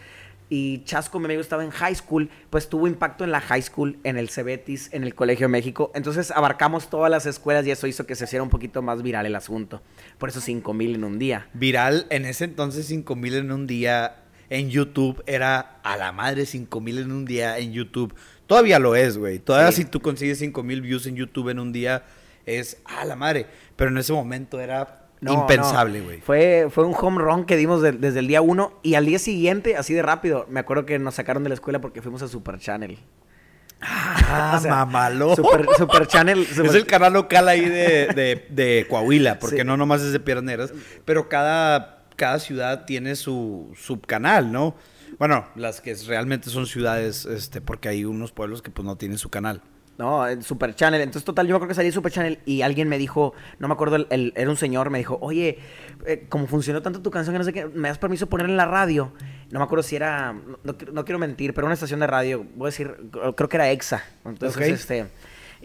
y 0.48 0.84
Chasco, 0.84 1.18
mi 1.20 1.26
amigo, 1.26 1.42
estaba 1.42 1.64
en 1.64 1.72
high 1.72 1.96
school, 1.96 2.30
pues 2.52 2.70
tuvo 2.70 2.88
impacto 2.88 3.24
en 3.24 3.32
la 3.32 3.42
high 3.42 3.64
school, 3.64 3.98
en 4.04 4.16
el 4.16 4.30
Cebetis, 4.30 4.90
en 4.94 5.04
el 5.04 5.16
Colegio 5.16 5.46
de 5.46 5.52
México. 5.52 5.92
Entonces 5.96 6.30
abarcamos 6.30 6.88
todas 6.90 7.10
las 7.10 7.26
escuelas 7.26 7.66
y 7.66 7.72
eso 7.72 7.88
hizo 7.88 8.06
que 8.06 8.14
se 8.16 8.26
hiciera 8.26 8.44
un 8.44 8.50
poquito 8.52 8.84
más 8.84 9.02
viral 9.02 9.26
el 9.26 9.36
asunto. 9.36 9.82
Por 10.20 10.30
eso 10.30 10.40
5 10.42 10.72
mil 10.74 10.94
en 10.96 11.04
un 11.04 11.18
día. 11.18 11.48
Viral, 11.54 12.06
en 12.12 12.26
ese 12.26 12.44
entonces 12.46 12.86
5 12.86 13.16
mil 13.16 13.34
en 13.34 13.52
un 13.52 13.66
día 13.66 14.18
en 14.50 14.70
YouTube 14.70 15.24
era 15.26 15.80
a 15.84 15.98
la 15.98 16.12
madre 16.12 16.46
5 16.46 16.80
mil 16.82 17.00
en 17.00 17.12
un 17.12 17.26
día 17.26 17.58
en 17.58 17.72
YouTube. 17.74 18.14
Todavía 18.48 18.78
lo 18.80 18.96
es, 18.96 19.18
güey. 19.18 19.40
Todavía 19.40 19.72
Sí. 19.72 19.84
si 19.84 19.90
tú 19.90 20.00
consigues 20.02 20.38
5 20.40 20.62
mil 20.64 20.82
views 20.82 21.08
en 21.08 21.16
YouTube 21.16 21.50
en 21.50 21.60
un 21.60 21.72
día 21.74 22.04
es 22.46 22.78
a 22.86 23.06
la 23.06 23.16
madre. 23.16 23.48
Pero 23.76 23.90
en 23.90 23.98
ese 23.98 24.14
momento 24.14 24.60
era 24.60 25.08
No, 25.22 25.34
impensable, 25.34 26.00
no. 26.00 26.06
güey. 26.06 26.22
Fue, 26.22 26.68
fue 26.70 26.86
un 26.86 26.94
home 26.96 27.20
run 27.24 27.46
que 27.46 27.56
dimos 27.58 27.82
de- 27.82 27.94
desde 27.94 28.20
el 28.20 28.28
día 28.28 28.42
uno 28.42 28.80
y 28.84 28.94
al 28.96 29.06
día 29.06 29.18
siguiente, 29.18 29.76
así 29.78 29.94
de 29.96 30.04
rápido, 30.04 30.46
me 30.50 30.60
acuerdo 30.60 30.86
que 30.86 31.00
nos 31.00 31.16
sacaron 31.16 31.42
de 31.44 31.50
la 31.50 31.56
escuela 31.56 31.82
porque 31.82 32.02
fuimos 32.04 32.22
a 32.22 32.28
Super 32.28 32.60
Channel. 32.60 33.00
Ah, 33.82 34.54
O 34.58 34.62
sea, 34.62 34.72
mamalo. 34.72 35.36
Super, 35.36 35.66
Super 35.78 36.08
Channel. 36.08 36.46
Super- 36.54 36.66
Es 36.70 36.76
el 36.76 36.86
canal 36.86 37.14
local 37.14 37.48
ahí 37.50 37.62
de, 37.68 38.08
de, 38.08 38.46
de 38.50 38.86
Coahuila, 38.90 39.40
porque 39.40 39.58
Sí. 39.60 39.64
no 39.64 39.76
nomás 39.78 40.02
es 40.02 40.12
de 40.14 40.20
Piedras 40.20 40.44
Negras, 40.44 40.72
pero 41.04 41.28
cada, 41.30 41.95
cada 42.16 42.40
ciudad 42.40 42.86
tiene 42.86 43.16
su 43.16 43.72
subcanal, 43.76 44.52
¿no? 44.52 44.76
Bueno, 45.20 45.46
las 45.56 45.82
que 45.82 45.94
realmente 46.08 46.50
son 46.50 46.66
ciudades, 46.66 47.26
este, 47.26 47.62
porque 47.62 47.88
hay 47.90 48.06
unos 48.06 48.32
pueblos 48.32 48.62
que 48.62 48.72
pues 48.72 48.86
no 48.86 48.98
tienen 48.98 49.18
su 49.18 49.30
canal. 49.30 49.62
No, 49.98 50.28
en 50.28 50.44
Super 50.44 50.76
Channel. 50.76 51.00
Entonces, 51.00 51.24
total, 51.24 51.48
yo 51.48 51.54
me 51.54 51.56
acuerdo 51.56 51.70
que 51.70 51.76
salí 51.76 51.88
en 51.88 51.94
Super 51.94 52.12
Channel 52.12 52.40
y 52.46 52.64
alguien 52.64 52.90
me 52.90 52.98
dijo, 52.98 53.34
no 53.60 53.70
me 53.70 53.74
acuerdo, 53.76 53.96
el, 53.96 54.08
el- 54.10 54.34
era 54.36 54.50
un 54.50 54.58
señor, 54.58 54.90
me 54.90 54.98
dijo, 54.98 55.18
oye, 55.22 55.60
eh, 56.06 56.26
como 56.28 56.48
funcionó 56.48 56.82
tanto 56.82 57.02
tu 57.02 57.12
canción 57.12 57.34
que 57.34 57.38
no 57.40 57.46
sé 57.46 57.54
qué, 57.54 57.66
¿me 57.68 57.88
das 57.88 57.98
permiso 57.98 58.28
ponerla 58.28 58.52
en 58.52 58.58
la 58.58 58.66
radio? 58.66 59.14
No 59.52 59.60
me 59.60 59.64
acuerdo 59.64 59.84
si 59.84 59.96
era, 59.96 60.34
no, 60.34 60.60
no 60.66 60.78
quiero- 60.78 60.92
no 60.92 61.06
quiero 61.06 61.18
mentir, 61.20 61.54
pero 61.54 61.66
una 61.68 61.76
estación 61.76 62.02
de 62.02 62.08
radio, 62.08 62.46
voy 62.56 62.66
a 62.68 62.72
decir, 62.72 62.94
creo 63.38 63.48
que 63.48 63.56
era 63.56 63.72
EXA. 63.72 64.04
Entonces, 64.26 64.58
este, 64.74 65.08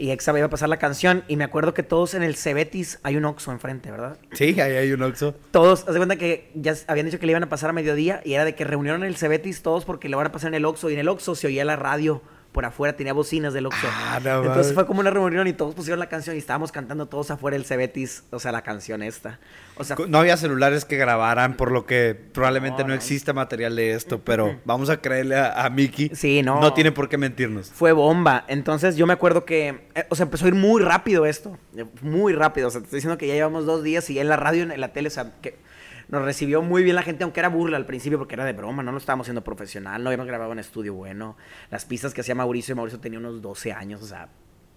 y 0.00 0.10
EXA 0.10 0.36
iba 0.36 0.46
a 0.46 0.50
pasar 0.50 0.68
la 0.68 0.78
canción 0.78 1.24
y 1.28 1.36
me 1.36 1.44
acuerdo 1.44 1.74
que 1.74 1.82
todos 1.82 2.14
en 2.14 2.22
el 2.22 2.34
Cebetis 2.34 2.98
hay 3.02 3.16
un 3.16 3.24
Oxxo 3.26 3.52
enfrente, 3.52 3.90
¿verdad? 3.90 4.18
Sí, 4.32 4.58
ahí 4.60 4.72
hay 4.72 4.92
un 4.92 5.02
Oxxo. 5.02 5.34
Todos, 5.50 5.86
haz 5.86 5.92
de 5.92 5.98
cuenta 5.98 6.16
que 6.16 6.50
ya 6.54 6.74
habían 6.86 7.06
dicho 7.06 7.18
que 7.18 7.26
le 7.26 7.32
iban 7.32 7.42
a 7.42 7.48
pasar 7.48 7.70
a 7.70 7.72
mediodía 7.72 8.22
y 8.24 8.32
era 8.32 8.44
de 8.44 8.54
que 8.54 8.64
reunieron 8.64 9.02
en 9.02 9.08
el 9.08 9.16
Cebetis 9.16 9.62
todos 9.62 9.84
porque 9.84 10.08
le 10.08 10.16
van 10.16 10.26
a 10.26 10.32
pasar 10.32 10.48
en 10.48 10.54
el 10.54 10.64
Oxxo 10.64 10.88
y 10.90 10.94
en 10.94 11.00
el 11.00 11.08
Oxxo 11.08 11.34
se 11.34 11.46
oía 11.46 11.64
la 11.64 11.76
radio 11.76 12.22
por 12.52 12.64
afuera, 12.64 12.96
tenía 12.96 13.12
bocinas 13.12 13.52
del 13.54 13.66
Oxxo. 13.66 13.86
Ah, 13.90 14.20
no 14.22 14.44
Entonces 14.44 14.74
fue 14.74 14.86
como 14.86 15.00
una 15.00 15.10
reunión 15.10 15.46
y 15.46 15.52
todos 15.52 15.74
pusieron 15.74 15.98
la 16.00 16.08
canción 16.08 16.34
y 16.34 16.38
estábamos 16.40 16.72
cantando 16.72 17.06
todos 17.06 17.30
afuera 17.30 17.56
el 17.56 17.64
Cebetis, 17.64 18.24
o 18.30 18.40
sea, 18.40 18.50
la 18.52 18.62
canción 18.62 19.02
esta. 19.02 19.38
O 19.76 19.84
sea, 19.84 19.96
No 20.08 20.18
había 20.18 20.36
celulares 20.36 20.84
que 20.84 20.96
grabaran, 20.96 21.56
por 21.56 21.70
lo 21.70 21.86
que 21.86 22.14
probablemente 22.32 22.82
No, 22.82 22.88
no, 22.88 22.88
no. 22.88 22.94
exista 22.94 23.32
material 23.32 23.76
de 23.76 23.92
esto, 23.92 24.20
pero 24.24 24.60
vamos 24.64 24.90
a 24.90 25.00
creerle 25.00 25.36
a, 25.36 25.64
a 25.64 25.70
Mickey. 25.70 26.10
Sí, 26.14 26.42
no. 26.42 26.60
No 26.60 26.72
tiene 26.74 26.92
por 26.92 27.08
qué 27.08 27.16
mentirnos. 27.18 27.70
fue 27.70 27.92
bomba. 27.92 28.44
Entonces 28.48 28.96
yo 28.96 29.06
me 29.06 29.12
acuerdo 29.12 29.44
que, 29.44 29.88
eh, 29.94 30.06
o 30.08 30.16
sea, 30.16 30.24
empezó 30.24 30.44
a 30.46 30.48
ir 30.48 30.54
muy 30.54 30.82
rápido 30.82 31.26
esto, 31.26 31.56
eh, 31.76 31.84
muy 32.02 32.32
rápido. 32.32 32.68
O 32.68 32.70
sea, 32.70 32.80
te 32.80 32.86
estoy 32.86 32.98
diciendo 32.98 33.16
que 33.16 33.26
ya 33.28 33.34
llevamos 33.34 33.64
dos 33.66 33.82
días 33.82 34.08
y 34.10 34.14
ya 34.14 34.22
en 34.22 34.28
la 34.28 34.36
radio, 34.36 34.64
en 34.64 34.80
la 34.80 34.92
tele, 34.92 35.08
o 35.08 35.12
sea, 35.12 35.32
que 35.40 35.56
nos 36.10 36.22
recibió 36.22 36.60
muy 36.62 36.82
bien 36.82 36.96
la 36.96 37.02
gente, 37.02 37.24
aunque 37.24 37.40
era 37.40 37.48
burla 37.48 37.76
al 37.76 37.86
principio 37.86 38.18
porque 38.18 38.34
era 38.34 38.44
de 38.44 38.52
broma, 38.52 38.82
no 38.82 38.92
lo 38.92 38.98
estábamos 38.98 39.24
haciendo 39.24 39.44
profesional, 39.44 40.02
no 40.02 40.10
habíamos 40.10 40.26
grabado 40.26 40.52
en 40.52 40.58
estudio 40.58 40.94
bueno. 40.94 41.36
Las 41.70 41.84
pistas 41.84 42.12
que 42.12 42.20
hacía 42.20 42.34
Mauricio, 42.34 42.72
y 42.72 42.76
Mauricio 42.76 43.00
tenía 43.00 43.18
unos 43.18 43.40
12 43.40 43.72
años, 43.72 44.02
o 44.02 44.06
sea, 44.06 44.28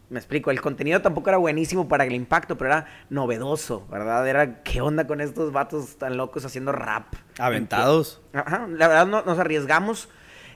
me 0.09 0.19
explico, 0.19 0.51
el 0.51 0.61
contenido 0.61 1.01
tampoco 1.01 1.29
era 1.29 1.37
buenísimo 1.37 1.87
para 1.87 2.05
el 2.05 2.13
impacto, 2.13 2.55
pero 2.55 2.71
era 2.71 2.85
novedoso, 3.09 3.87
¿verdad? 3.89 4.27
Era, 4.27 4.61
¿qué 4.61 4.79
onda 4.81 5.07
con 5.07 5.21
estos 5.21 5.51
vatos 5.51 5.97
tan 5.97 6.17
locos 6.17 6.45
haciendo 6.45 6.71
rap? 6.71 7.15
Aventados. 7.39 8.21
Ajá, 8.31 8.67
la 8.69 8.87
verdad 8.87 9.07
no, 9.07 9.23
nos 9.23 9.39
arriesgamos. 9.39 10.09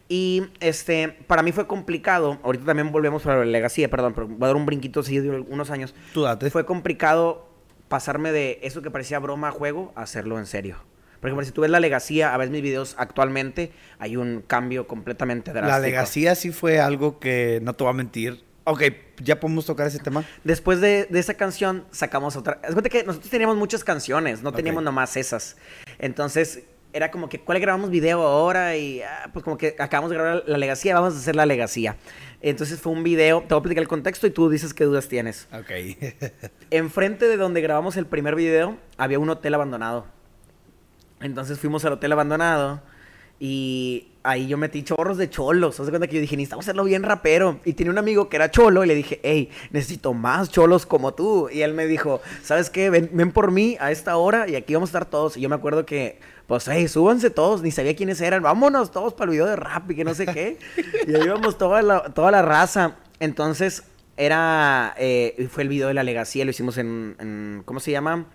Y 0.10 0.44
este, 0.60 1.10
para 1.28 1.42
mí 1.42 1.52
fue 1.52 1.66
complicado. 1.66 2.40
Ahorita 2.44 2.66
también 2.66 2.92
volvemos 2.92 3.24
para 3.24 3.40
la 3.40 3.46
legacía, 3.46 3.90
perdón, 3.90 4.14
pero 4.14 4.28
voy 4.28 4.44
a 4.44 4.48
dar 4.48 4.56
un 4.56 4.66
brinquito 4.66 5.00
así 5.00 5.20
de 5.20 5.40
unos 5.40 5.70
años. 5.70 5.96
Tú 6.14 6.22
date. 6.22 6.50
Fue 6.50 6.66
complicado 6.66 7.47
pasarme 7.88 8.32
de 8.32 8.60
eso 8.64 8.82
que 8.82 8.92
parecía 8.92 9.20
broma 9.20 9.50
a 9.50 9.52
juego 9.52 9.94
a 9.96 10.02
hacerlo 10.04 10.40
en 10.40 10.46
serio. 10.46 10.78
Por 11.20 11.30
ejemplo, 11.30 11.46
si 11.46 11.52
tú 11.52 11.62
ves 11.62 11.72
la 11.72 11.80
legacía, 11.80 12.34
a 12.34 12.38
ver 12.38 12.50
mis 12.50 12.62
videos 12.62 12.96
actualmente, 13.00 13.72
hay 13.98 14.18
un 14.18 14.44
cambio 14.46 14.88
completamente 14.88 15.52
drástico. 15.52 15.72
La 15.72 15.80
legacía 15.80 16.36
sí 16.36 16.52
fue 16.52 16.80
algo 16.80 17.20
que 17.20 17.60
no 17.64 17.74
te 17.74 17.84
voy 17.84 17.92
a 17.92 17.96
mentir. 17.96 18.44
Ok, 18.66 18.84
ya 19.24 19.40
podemos 19.40 19.66
tocar 19.66 19.88
ese 19.88 19.98
tema. 20.00 20.26
Después 20.44 20.82
de, 20.82 21.08
de 21.10 21.20
esa 21.20 21.34
canción 21.36 21.86
sacamos 21.92 22.36
otra. 22.36 22.60
Cuenta 22.62 22.90
que 22.90 23.04
nosotros 23.04 23.32
teníamos 23.32 23.56
muchas 23.56 23.84
canciones, 23.84 24.44
no 24.44 24.52
teníamos 24.52 24.82
Ok. 24.82 24.86
nomás 24.86 25.18
esas. 25.18 25.56
Entonces 25.98 26.64
era 26.94 27.10
como 27.12 27.30
que, 27.30 27.40
¿cuál 27.40 27.60
grabamos 27.60 27.90
video 27.90 28.22
ahora? 28.22 28.76
Y 28.76 29.02
ah, 29.02 29.30
pues 29.34 29.44
como 29.44 29.58
que 29.58 29.76
acabamos 29.80 30.10
de 30.12 30.18
grabar 30.18 30.44
la 30.48 30.58
legacía, 30.58 30.94
vamos 30.96 31.16
a 31.16 31.18
hacer 31.18 31.36
la 31.36 31.46
legacía. 31.46 31.96
Entonces 32.42 32.80
fue 32.80 32.94
un 32.94 33.04
video, 33.04 33.42
te 33.42 33.54
voy 33.54 33.60
a 33.60 33.64
platicar 33.64 33.82
el 33.82 33.88
contexto 33.88 34.28
y 34.28 34.32
tú 34.32 34.50
dices 34.50 34.74
qué 34.74 34.84
dudas 34.84 35.08
tienes. 35.08 35.48
Ok. 35.52 35.72
Enfrente 36.72 37.28
de 37.28 37.38
donde 37.38 37.62
grabamos 37.62 37.98
el 37.98 38.06
primer 38.06 38.36
video 38.36 38.78
había 38.98 39.20
un 39.20 39.30
hotel 39.30 39.56
abandonado. 39.56 40.06
Entonces 41.20 41.60
fuimos 41.60 41.84
al 41.86 41.94
hotel 41.94 42.12
abandonado 42.12 42.82
y 43.40 44.10
ahí 44.24 44.48
yo 44.48 44.58
metí 44.58 44.84
chorros 44.84 45.18
de 45.18 45.30
cholos. 45.30 45.80
Haz 45.80 45.88
de 45.88 45.92
cuenta 45.92 46.08
que 46.08 46.16
yo 46.16 46.22
dije, 46.22 46.36
necesitamos 46.36 46.66
hacerlo 46.66 46.84
bien 46.84 47.02
rapero. 47.02 47.60
Y 47.66 47.74
tenía 47.74 47.92
un 47.92 47.98
amigo 47.98 48.30
que 48.30 48.36
era 48.36 48.52
cholo 48.52 48.84
y 48.84 48.88
le 48.88 48.94
dije, 48.94 49.20
hey, 49.24 49.50
necesito 49.72 50.14
más 50.14 50.52
cholos 50.52 50.86
como 50.86 51.14
tú. 51.16 51.50
Y 51.52 51.62
él 51.62 51.74
me 51.74 51.88
dijo, 51.88 52.22
¿sabes 52.44 52.70
qué? 52.70 52.92
Ven, 52.92 53.10
ven 53.14 53.32
por 53.32 53.52
mí 53.52 53.78
a 53.80 53.92
esta 53.92 54.18
hora 54.18 54.48
y 54.48 54.56
aquí 54.56 54.76
vamos 54.76 54.90
a 54.90 54.92
estar 54.92 55.10
todos. 55.10 55.38
Y 55.38 55.42
yo 55.42 55.50
me 55.50 55.56
acuerdo 55.56 55.86
que, 55.86 56.20
pues, 56.48 56.68
hey, 56.68 56.88
súbanse 56.88 57.30
todos. 57.30 57.62
Ni 57.62 57.72
sabía 57.72 57.96
quiénes 57.96 58.20
eran. 58.22 58.42
Vámonos 58.42 58.92
todos 58.92 59.14
para 59.14 59.26
el 59.26 59.32
video 59.32 59.46
de 59.46 59.56
rap 59.58 59.92
y 59.92 59.96
que 59.96 60.04
no 60.04 60.14
sé 60.16 60.26
qué. 60.26 60.58
y 61.08 61.14
ahí 61.16 61.24
íbamos 61.26 61.58
toda 61.58 61.82
la, 61.82 62.02
toda 62.14 62.32
la 62.32 62.42
raza. 62.42 62.96
Entonces, 63.20 63.84
era, 64.16 64.96
eh, 64.98 65.48
fue 65.52 65.64
el 65.64 65.70
video 65.70 65.90
de 65.90 65.94
la 65.94 66.04
legacía, 66.04 66.44
lo 66.46 66.52
hicimos 66.52 66.78
en, 66.78 67.16
en- 67.20 67.62
¿cómo 67.66 67.80
se 67.80 67.92
llama? 67.92 68.26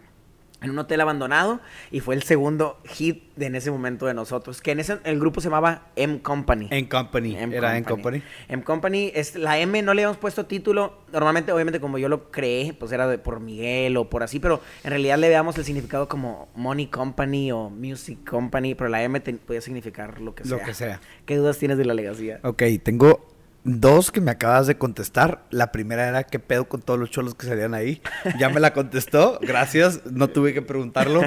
En 0.63 0.71
un 0.71 0.79
hotel 0.79 1.01
abandonado 1.01 1.61
y 1.91 2.01
fue 2.01 2.15
el 2.15 2.23
segundo 2.23 2.79
hit 2.85 3.23
de 3.37 3.47
en 3.47 3.55
ese 3.55 3.71
momento 3.71 4.07
de 4.07 4.15
nosotros, 4.15 4.61
que 4.61 4.71
en 4.73 4.81
ese, 4.81 4.99
el 5.05 5.19
grupo 5.19 5.41
se 5.41 5.49
llamaba 5.49 5.87
M 5.97 6.21
Company. 6.23 6.69
En 6.71 6.87
Company. 6.87 7.37
M 7.37 7.57
Era 7.57 7.77
en 7.77 7.85
Company. 7.85 8.23
M 8.49 8.63
Company, 8.63 9.11
es, 9.15 9.35
la 9.37 9.59
M 9.59 9.83
no 9.83 9.95
le 9.95 10.03
habíamos 10.03 10.19
puesto 10.19 10.47
título. 10.47 10.99
Normalmente, 11.13 11.53
obviamente, 11.53 11.81
como 11.81 11.99
yo 11.99 12.09
lo 12.09 12.31
creé, 12.31 12.73
pues 12.75 12.93
era 12.93 13.07
de, 13.09 13.19
por 13.19 13.41
Miguel 13.41 13.97
o 13.97 14.09
por 14.09 14.23
así, 14.23 14.39
pero 14.39 14.61
en 14.85 14.91
realidad 14.91 15.19
le 15.19 15.29
damos 15.31 15.57
el 15.59 15.65
significado 15.65 16.09
como 16.09 16.49
Money 16.55 16.87
Company 16.87 17.53
o 17.53 17.69
Music 17.71 18.29
Company, 18.29 18.75
pero 18.75 18.89
la 18.91 19.03
M 19.03 19.19
te- 19.21 19.35
podía 19.35 19.61
significar 19.61 20.21
lo 20.21 20.35
que 20.35 20.45
sea. 20.45 20.59
Lo 20.59 20.65
que 20.65 20.75
sea. 20.75 21.01
¿Qué 21.27 21.37
dudas 21.37 21.59
tienes 21.59 21.79
de 21.79 21.85
la 21.85 21.95
legacía? 21.95 22.41
Ok, 22.45 22.63
tengo 22.83 23.27
dos 23.65 24.11
que 24.11 24.21
me 24.21 24.31
acabas 24.33 24.67
de 24.67 24.77
contestar. 24.77 25.45
La 25.51 25.71
primera 25.73 26.09
era 26.09 26.25
qué 26.25 26.39
pedo 26.39 26.69
con 26.69 26.83
todos 26.83 26.99
los 26.99 27.11
cholos 27.11 27.35
que 27.35 27.47
salían 27.47 27.75
ahí. 27.75 28.03
Ya 28.39 28.49
me 28.49 28.59
la 28.61 28.73
contestó, 28.73 29.39
gracias, 29.41 30.01
no 30.11 30.29
tuve 30.29 30.53
que 30.53 30.63
preguntarlo. 30.63 31.23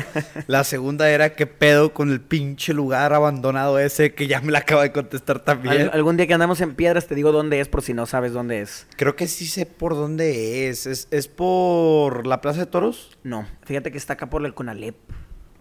La 0.48 0.64
segunda 0.64 1.10
era 1.10 1.36
qué 1.36 1.48
pedo 1.48 1.94
con 1.94 2.12
el 2.12 2.22
pinche 2.22 2.74
lugar 2.74 3.14
abandonado 3.14 3.80
ese 3.80 4.14
que 4.14 4.28
ya 4.28 4.42
me 4.42 4.52
la 4.52 4.60
acaba 4.60 4.84
de 4.84 4.92
contestar 4.92 5.40
también. 5.40 5.84
Al- 5.84 5.92
algún 5.94 6.18
día 6.18 6.28
que 6.28 6.34
andamos 6.34 6.60
en 6.62 6.76
piedras 6.76 7.08
te 7.08 7.16
digo 7.16 7.32
dónde 7.32 7.60
es 7.60 7.68
por 7.68 7.82
si 7.82 7.94
no 7.94 8.06
sabes 8.06 8.34
dónde 8.34 8.62
es. 8.62 8.88
Creo 8.98 9.16
que 9.16 9.28
sí 9.28 9.46
sé 9.46 9.66
por 9.66 9.94
dónde 9.96 10.68
es. 10.68 10.86
¿Es, 10.86 11.08
es 11.12 11.28
por 11.28 12.28
la 12.28 12.42
Plaza 12.42 12.60
de 12.62 12.66
Toros? 12.66 13.18
No, 13.24 13.48
fíjate 13.64 13.92
que 13.92 13.98
está 13.98 14.14
acá 14.14 14.30
por 14.30 14.46
el 14.46 14.54
Conalep. 14.54 14.96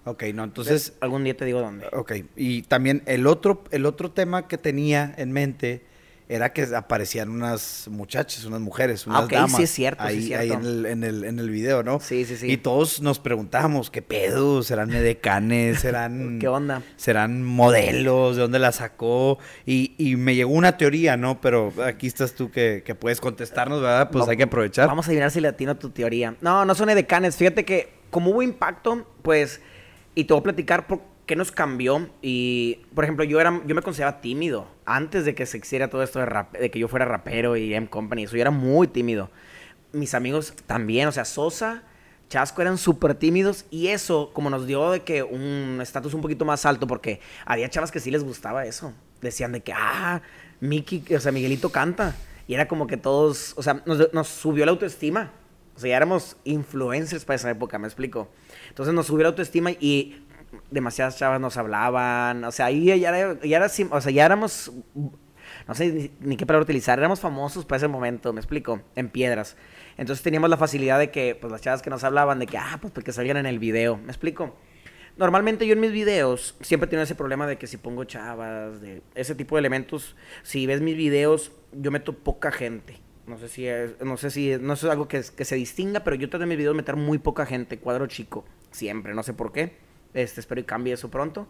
Ok, 0.07 0.25
no, 0.35 0.45
entonces... 0.45 0.93
algún 1.01 1.25
día 1.25 1.35
te 1.35 1.47
digo 1.47 1.61
dónde. 1.61 1.87
Ok, 1.93 2.13
y 2.37 2.61
también 2.63 3.03
el 3.07 3.27
otro, 3.27 3.65
el 3.71 3.87
otro 3.87 4.11
tema 4.11 4.49
que 4.49 4.59
tenía 4.59 5.15
en 5.17 5.33
mente 5.33 5.87
era 6.35 6.53
que 6.53 6.63
aparecían 6.75 7.31
unas 7.31 7.87
muchachas, 7.91 8.45
unas 8.45 8.61
mujeres, 8.61 9.05
Ah, 9.07 9.11
unas 9.11 9.23
ok, 9.25 9.31
sí 9.31 9.35
damas. 9.37 9.61
es 9.61 9.71
cierto, 9.71 10.03
sí 10.03 10.09
ahí, 10.09 10.19
es 10.19 10.25
cierto. 10.27 10.43
ahí 10.43 10.51
en 10.53 10.65
el, 10.67 10.87
en, 10.87 11.05
el, 11.05 11.25
en 11.25 11.39
el 11.39 11.51
video, 11.51 11.83
¿no? 11.83 12.01
Sí, 12.01 12.25
sí, 12.25 12.37
sí. 12.37 12.51
Y 12.51 12.57
todos 12.57 13.01
nos 13.01 13.19
preguntábamos, 13.19 13.91
¿qué 13.91 14.03
pedo? 14.03 14.63
¿Serán 14.63 14.93
edecanes? 14.93 15.81
¿Serán... 15.81 16.39
¿Qué 16.41 16.49
onda? 16.49 16.83
¿Serán 16.97 17.45
modelos? 17.45 18.37
¿De 18.37 18.43
dónde 18.43 18.59
la 18.59 18.73
sacó? 18.73 19.39
Y, 19.65 19.95
y 19.99 20.17
me 20.17 20.35
llegó 20.35 20.53
una 20.53 20.77
teoría, 20.77 21.17
¿no? 21.17 21.41
Pero 21.41 21.73
aquí 21.85 22.07
estás 22.07 22.35
tú 22.35 22.51
que, 22.51 22.83
que 22.85 22.95
puedes 22.95 23.21
contestarnos, 23.21 23.81
¿verdad? 23.81 24.11
Pues 24.11 24.29
hay 24.29 24.37
que 24.37 24.43
aprovechar. 24.45 24.89
Vamos 24.89 25.07
a 25.07 25.11
adivinar 25.11 25.31
si 25.31 25.41
latino 25.41 25.77
tu 25.77 25.91
teoría. 25.91 26.35
No, 26.41 26.65
no 26.65 26.75
son 26.75 26.91
edecanes. 26.91 27.37
Fíjate 27.37 27.65
que 27.65 27.93
como 28.11 28.31
hubo 28.31 28.43
impacto, 28.43 29.07
pues, 29.23 29.61
y 30.15 30.25
te 30.25 30.33
voy 30.35 30.41
a 30.41 30.45
platicar 30.45 30.87
por 30.87 31.01
qué 31.27 31.37
nos 31.37 31.53
cambió. 31.53 32.09
Y, 32.23 32.81
por 32.95 33.05
ejemplo, 33.05 33.25
yo 33.25 33.41
era, 33.41 33.61
yo 33.67 33.75
me 33.75 33.83
consideraba 33.83 34.21
tímido 34.21 34.67
antes 34.85 35.25
de 35.25 35.35
que 35.35 35.47
se 35.47 35.59
hiciera 35.59 35.89
todo 35.89 36.03
esto 36.03 36.21
de, 36.21 36.71
que 36.71 36.79
yo 36.79 36.89
fuera 36.89 37.05
rapero 37.05 37.57
y 37.57 37.75
M 37.75 37.89
Company. 37.89 38.25
Eso 38.25 38.37
yo 38.37 38.43
era 38.43 38.51
muy 38.51 38.87
tímido. 38.87 39.31
Mis 39.93 40.15
amigos 40.15 40.55
también, 40.67 41.09
o 41.09 41.13
sea, 41.13 41.25
Sosa, 41.25 41.83
Chasco 42.29 42.63
eran 42.63 42.79
súper 42.79 43.15
tímidos 43.15 43.65
y 43.71 43.89
eso 43.89 44.31
como 44.33 44.51
nos 44.51 44.67
dio 44.67 44.91
de 44.91 45.01
que 45.01 45.23
un 45.23 45.79
estatus 45.81 46.15
un 46.15 46.21
poquito 46.21 46.45
más 46.45 46.67
alto 46.67 46.87
porque 46.87 47.21
había 47.45 47.69
chavas 47.69 47.93
que 47.93 48.01
sí 48.01 48.11
les 48.11 48.25
gustaba 48.25 48.65
eso. 48.67 48.93
Decían 49.21 49.53
de 49.53 49.63
que, 49.63 49.73
ah, 49.73 50.21
Miki, 50.61 51.05
o 51.15 51.21
sea, 51.21 51.33
Miguelito 51.33 51.71
canta. 51.71 52.15
Y 52.47 52.55
era 52.55 52.69
como 52.69 52.87
que 52.87 52.97
todos, 52.97 53.55
o 53.57 53.63
sea, 53.63 53.83
nos, 53.87 54.13
nos 54.13 54.29
subió 54.29 54.67
la 54.67 54.73
autoestima. 54.73 55.33
O 55.77 55.81
sea, 55.81 55.91
ya 55.91 55.97
éramos 55.97 56.37
influencers 56.45 57.25
para 57.25 57.37
esa 57.37 57.51
época, 57.51 57.79
me 57.79 57.87
explico. 57.87 58.29
Entonces 58.69 58.95
nos 58.95 59.07
subió 59.07 59.23
la 59.25 59.31
autoestima 59.31 59.71
y 59.73 60.24
demasiadas 60.71 61.19
chavas 61.19 61.41
nos 61.41 61.57
hablaban. 61.57 62.45
O 62.45 62.53
sea, 62.53 62.67
ahí 62.67 62.87
ya 62.99 63.09
era, 63.09 63.41
ya 63.43 63.57
era 63.57 63.67
o 63.67 64.01
sea, 64.01 64.13
ya 64.13 64.25
éramos, 64.25 64.73
no 65.67 65.75
sé 65.75 65.93
ni, 65.93 66.11
ni 66.21 66.37
qué 66.37 66.47
palabra 66.47 66.65
utilizar, 66.65 66.99
éramos 66.99 67.21
famosos 67.21 67.65
para 67.65 67.79
ese 67.79 67.89
momento, 67.89 68.33
me 68.33 68.41
explico, 68.41 68.83
en 68.95 69.09
piedras. 69.09 69.57
Entonces 69.97 70.23
teníamos 70.23 70.51
la 70.51 70.57
facilidad 70.57 70.99
de 70.99 71.11
que, 71.11 71.37
pues 71.41 71.51
las 71.53 71.61
chavas 71.61 71.83
que 71.83 71.91
nos 71.91 72.05
hablaban, 72.05 72.39
de 72.39 72.47
que, 72.47 72.59
ah, 72.59 72.79
pues 72.81 72.93
porque 72.93 73.13
salían 73.13 73.37
en 73.37 73.47
el 73.47 73.59
video, 73.59 73.97
me 73.97 74.09
explico. 74.09 74.55
Normalmente 75.17 75.67
yo 75.67 75.75
en 75.75 75.81
mis 75.81 75.93
videos 75.93 76.57
siempre 76.61 76.89
tengo 76.89 77.03
ese 77.03 77.15
problema 77.15 77.47
de 77.47 77.57
que 77.57 77.69
si 77.69 77.77
pongo 77.77 78.05
chavas, 78.05 78.81
de 78.81 79.01
ese 79.15 79.37
tipo 79.37 79.55
de 79.55 79.61
elementos, 79.61 80.17
si 80.43 80.67
ves 80.67 80.81
mis 80.81 80.97
videos, 80.97 81.53
yo 81.73 81.93
meto 81.93 82.15
poca 82.19 82.51
gente. 82.51 82.99
No 83.27 83.39
sé 83.39 83.49
si 83.49 83.67
es, 83.67 84.01
no 84.01 84.17
sé 84.17 84.31
si 84.31 84.51
es, 84.51 84.61
no 84.61 84.73
es 84.75 84.85
algo 84.85 85.07
que, 85.07 85.23
que 85.35 85.45
se 85.45 85.55
distinga, 85.55 86.01
pero 86.01 86.17
yo 86.17 86.29
trato 86.29 86.43
en 86.43 86.49
mis 86.49 86.59
videos 86.59 86.75
meter 86.75 86.97
muy 86.97 87.19
poca 87.19 87.47
gente, 87.47 87.79
cuadro 87.79 88.07
chico, 88.07 88.45
siempre, 88.71 89.15
no 89.15 89.23
sé 89.23 89.33
por 89.33 89.53
qué. 89.53 89.77
Este, 90.15 90.41
espero 90.41 90.61
y 90.61 90.65
cambie 90.65 90.95
eso 90.95 91.11
pronto. 91.11 91.47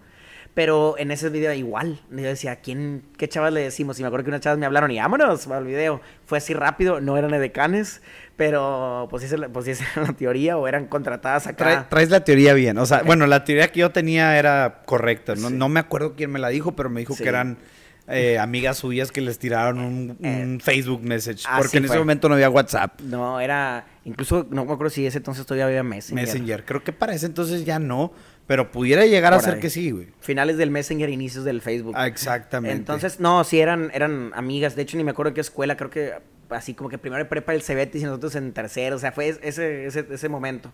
Pero 0.54 0.94
en 0.98 1.10
ese 1.10 1.30
video 1.30 1.52
igual, 1.52 2.00
yo 2.10 2.16
decía, 2.22 2.56
¿quién, 2.56 3.02
qué 3.16 3.28
chavas 3.28 3.52
le 3.52 3.60
decimos? 3.60 3.98
Y 3.98 4.02
me 4.02 4.06
acuerdo 4.06 4.24
que 4.24 4.30
unas 4.30 4.40
chavas 4.40 4.58
me 4.58 4.66
hablaron 4.66 4.90
y 4.92 4.98
vámonos 4.98 5.46
para 5.46 5.58
el 5.58 5.66
video. 5.66 6.00
Fue 6.26 6.38
así 6.38 6.54
rápido, 6.54 7.00
no 7.00 7.16
eran 7.16 7.34
edecanes, 7.34 8.02
pero 8.36 9.08
pues 9.10 9.24
esa, 9.24 9.36
pues 9.48 9.66
esa 9.66 9.84
era 9.96 10.06
la 10.06 10.12
teoría 10.12 10.56
o 10.56 10.68
eran 10.68 10.86
contratadas 10.86 11.46
acá. 11.48 11.64
Trae- 11.64 11.88
traes 11.88 12.10
la 12.10 12.22
teoría 12.24 12.54
bien. 12.54 12.78
O 12.78 12.86
sea, 12.86 13.02
bueno, 13.02 13.26
la 13.26 13.44
teoría 13.44 13.68
que 13.72 13.80
yo 13.80 13.90
tenía 13.90 14.38
era 14.38 14.82
correcta. 14.86 15.34
No, 15.34 15.48
Sí. 15.48 15.54
no 15.54 15.68
me 15.68 15.80
acuerdo 15.80 16.14
quién 16.14 16.30
me 16.30 16.38
la 16.38 16.48
dijo, 16.48 16.76
pero 16.76 16.88
me 16.88 17.00
dijo 17.00 17.14
Sí. 17.14 17.22
que 17.24 17.28
eran 17.30 17.58
eh, 18.06 18.38
amigas 18.38 18.76
suyas 18.76 19.10
que 19.10 19.22
les 19.22 19.38
tiraron 19.38 19.78
un, 19.80 20.16
un 20.20 20.60
Facebook 20.60 21.02
message. 21.02 21.44
así 21.48 21.58
Porque 21.62 21.78
en 21.78 21.84
ese 21.84 21.94
fue. 21.94 21.98
momento 22.00 22.28
no 22.28 22.34
había 22.34 22.50
WhatsApp. 22.50 23.00
No, 23.00 23.40
era, 23.40 23.86
incluso 24.04 24.46
no 24.50 24.66
me 24.66 24.72
acuerdo 24.74 24.90
si 24.90 25.06
ese 25.06 25.16
entonces 25.18 25.46
todavía 25.46 25.66
había 25.66 25.82
Messenger. 25.82 26.22
Messenger. 26.26 26.64
Creo 26.66 26.84
que 26.84 26.92
para 26.92 27.14
ese 27.14 27.24
entonces 27.26 27.64
ya 27.64 27.78
no, 27.78 28.12
pero 28.46 28.70
pudiera 28.70 29.06
llegar 29.06 29.32
a 29.34 29.40
ser 29.40 29.54
ahí. 29.54 29.60
que 29.60 29.70
sí, 29.70 29.90
güey. 29.90 30.08
Finales 30.20 30.56
del 30.56 30.70
Messenger, 30.70 31.08
inicios 31.08 31.44
del 31.44 31.60
Facebook. 31.62 31.94
Ah, 31.96 32.06
exactamente. 32.06 32.76
Entonces, 32.76 33.20
no, 33.20 33.42
sí 33.44 33.60
eran, 33.60 33.90
eran 33.94 34.32
amigas. 34.34 34.76
De 34.76 34.82
hecho, 34.82 34.96
ni 34.96 35.04
me 35.04 35.12
acuerdo 35.12 35.32
qué 35.32 35.40
escuela, 35.40 35.76
creo 35.76 35.90
que 35.90 36.12
así 36.50 36.74
como 36.74 36.90
que 36.90 36.98
primero 36.98 37.22
de 37.24 37.28
prepa 37.28 37.54
el 37.54 37.62
Cebetis 37.62 38.02
y 38.02 38.04
nosotros 38.04 38.34
en 38.34 38.52
tercero. 38.52 38.96
O 38.96 38.98
sea, 38.98 39.12
fue 39.12 39.28
ese, 39.42 39.86
ese, 39.86 40.06
ese 40.10 40.28
momento. 40.28 40.72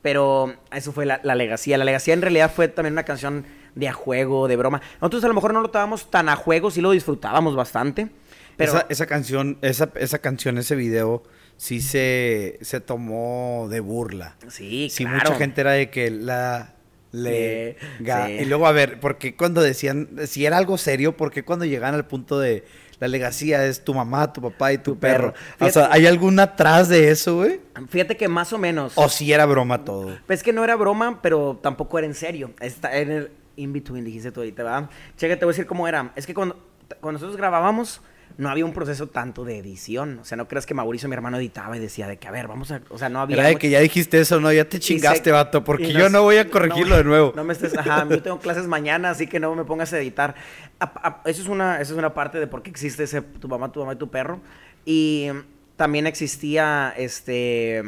Pero 0.00 0.54
eso 0.70 0.92
fue 0.92 1.06
la, 1.06 1.20
la 1.24 1.34
legacía. 1.34 1.76
La 1.76 1.84
legacía 1.84 2.14
en 2.14 2.22
realidad 2.22 2.52
fue 2.54 2.68
también 2.68 2.92
una 2.92 3.02
canción 3.02 3.44
de 3.74 3.88
a 3.88 3.92
juego, 3.92 4.46
de 4.46 4.56
broma. 4.56 4.80
Nosotros 5.00 5.24
a 5.24 5.28
lo 5.28 5.34
mejor 5.34 5.52
no 5.52 5.60
lo 5.60 5.70
tomábamos 5.70 6.10
tan 6.10 6.28
a 6.28 6.36
juego, 6.36 6.70
sí 6.70 6.80
lo 6.80 6.92
disfrutábamos 6.92 7.56
bastante. 7.56 8.08
Pero 8.56 8.72
esa, 8.72 8.86
esa 8.88 9.06
canción, 9.06 9.58
esa, 9.62 9.90
esa 9.96 10.18
canción, 10.20 10.56
ese 10.58 10.76
video, 10.76 11.22
sí 11.56 11.80
se, 11.80 12.58
se 12.60 12.80
tomó 12.80 13.66
de 13.70 13.80
burla. 13.80 14.36
sí, 14.48 14.88
Sí, 14.90 15.04
claro. 15.04 15.18
mucha 15.18 15.34
gente 15.34 15.60
era 15.60 15.72
de 15.72 15.90
que 15.90 16.10
la 16.10 16.74
le 17.12 17.76
sí. 17.98 18.32
y 18.40 18.44
luego 18.44 18.66
a 18.66 18.72
ver, 18.72 19.00
porque 19.00 19.34
cuando 19.34 19.62
decían 19.62 20.08
si 20.26 20.44
era 20.46 20.58
algo 20.58 20.76
serio, 20.78 21.16
porque 21.16 21.44
cuando 21.44 21.64
llegan 21.64 21.94
al 21.94 22.06
punto 22.06 22.38
de 22.38 22.64
la 23.00 23.08
legacía 23.08 23.64
es 23.64 23.84
tu 23.84 23.94
mamá, 23.94 24.32
tu 24.32 24.42
papá 24.42 24.72
y 24.72 24.78
tu, 24.78 24.94
Tu 24.94 24.98
perro. 24.98 25.32
perro. 25.58 25.68
O 25.68 25.72
sea, 25.72 25.88
¿hay 25.92 26.06
alguna 26.06 26.42
atrás 26.44 26.88
de 26.88 27.10
eso, 27.10 27.36
güey? 27.36 27.60
Fíjate 27.88 28.16
que 28.16 28.26
más 28.28 28.52
o 28.52 28.58
menos. 28.58 28.92
O 28.96 29.08
si 29.08 29.32
era 29.32 29.46
broma 29.46 29.84
todo. 29.84 30.18
Pues 30.26 30.40
es 30.40 30.42
que 30.42 30.52
no 30.52 30.64
era 30.64 30.74
broma, 30.74 31.22
pero 31.22 31.58
tampoco 31.62 31.98
era 31.98 32.06
en 32.06 32.14
serio. 32.14 32.52
Está 32.60 32.96
en 32.98 33.10
el 33.12 33.30
in-between, 33.56 34.04
dijiste 34.04 34.32
tú 34.32 34.40
ahorita, 34.40 34.64
¿verdad? 34.64 34.90
Checa, 35.16 35.38
te 35.38 35.44
voy 35.44 35.52
a 35.52 35.54
decir 35.54 35.66
cómo 35.66 35.86
era. 35.86 36.12
Es 36.16 36.26
que 36.26 36.34
cuando, 36.34 36.56
cuando 37.00 37.12
nosotros 37.18 37.36
grabábamos, 37.36 38.00
no 38.38 38.48
había 38.48 38.64
un 38.64 38.72
proceso 38.72 39.08
tanto 39.08 39.44
de 39.44 39.58
edición. 39.58 40.20
O 40.20 40.24
sea, 40.24 40.36
no 40.36 40.48
creas 40.48 40.64
que 40.64 40.72
Mauricio, 40.72 41.08
mi 41.08 41.14
hermano, 41.14 41.36
editaba 41.38 41.76
y 41.76 41.80
decía 41.80 42.06
de 42.08 42.16
que, 42.18 42.28
a 42.28 42.30
ver, 42.30 42.46
vamos 42.48 42.70
a... 42.70 42.80
O 42.88 42.96
sea, 42.96 43.08
no 43.08 43.20
había... 43.20 43.34
Era 43.36 43.44
de 43.46 43.50
mucho- 43.50 43.58
que 43.60 43.70
ya 43.70 43.80
dijiste 43.80 44.20
eso, 44.20 44.38
¿no? 44.40 44.50
Ya 44.52 44.64
te 44.64 44.78
chingaste, 44.78 45.24
se- 45.24 45.32
vato, 45.32 45.64
porque 45.64 45.92
yo 45.92 46.08
no 46.08 46.22
voy 46.22 46.36
a 46.36 46.48
corregirlo 46.48 46.90
no, 46.90 46.96
de 46.98 47.04
nuevo. 47.04 47.32
No 47.36 47.44
me 47.44 47.52
estés... 47.52 47.76
Ajá, 47.76 48.06
yo 48.08 48.22
tengo 48.22 48.38
clases 48.40 48.66
mañana, 48.68 49.10
así 49.10 49.26
que 49.26 49.40
no 49.40 49.54
me 49.54 49.64
pongas 49.64 49.92
a 49.92 49.98
editar. 49.98 50.36
A- 50.80 50.84
a- 51.24 51.28
eso, 51.28 51.42
es 51.42 51.48
una, 51.48 51.80
eso 51.80 51.92
es 51.94 51.98
una 51.98 52.14
parte 52.14 52.38
de 52.38 52.46
por 52.46 52.62
qué 52.62 52.70
existe 52.70 53.02
ese 53.02 53.20
tu 53.22 53.48
mamá, 53.48 53.72
tu 53.72 53.80
mamá 53.80 53.94
y 53.94 53.96
tu 53.96 54.08
perro. 54.08 54.40
Y 54.86 55.28
también 55.76 56.06
existía 56.06 56.94
este... 56.96 57.82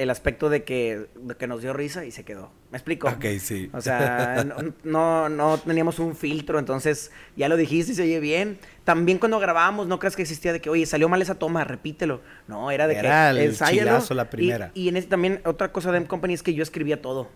El 0.00 0.10
aspecto 0.10 0.48
de 0.48 0.64
que, 0.64 1.08
de 1.14 1.34
que 1.34 1.46
nos 1.46 1.60
dio 1.60 1.72
risa 1.72 2.04
y 2.04 2.10
se 2.10 2.24
quedó. 2.24 2.50
¿Me 2.70 2.78
explico? 2.78 3.08
Ok, 3.08 3.24
sí. 3.38 3.68
O 3.72 3.80
sea, 3.80 4.44
no, 4.46 4.56
no, 4.82 5.28
no 5.28 5.58
teníamos 5.58 5.98
un 5.98 6.16
filtro, 6.16 6.58
entonces 6.58 7.10
ya 7.36 7.48
lo 7.48 7.56
dijiste 7.56 7.92
y 7.92 7.94
se 7.94 8.02
oye 8.02 8.20
bien. 8.20 8.58
También 8.84 9.18
cuando 9.18 9.38
grabábamos, 9.38 9.86
no 9.86 9.98
creas 9.98 10.16
que 10.16 10.22
existía 10.22 10.52
de 10.52 10.60
que, 10.60 10.70
oye, 10.70 10.86
salió 10.86 11.08
mal 11.08 11.20
esa 11.20 11.34
toma, 11.34 11.64
repítelo. 11.64 12.22
No, 12.48 12.70
era 12.70 12.86
de 12.86 12.96
Era 12.96 13.32
que 13.32 13.44
el 13.44 13.58
chilazo 13.58 14.14
la 14.14 14.30
primera. 14.30 14.70
Y, 14.74 14.88
en 14.88 14.96
ese 14.96 15.08
también, 15.08 15.42
otra 15.44 15.70
cosa 15.70 15.90
de 15.92 15.98
M 15.98 16.06
Company 16.06 16.34
es 16.34 16.42
que 16.42 16.54
yo 16.54 16.62
escribía 16.62 17.02
todo. 17.02 17.28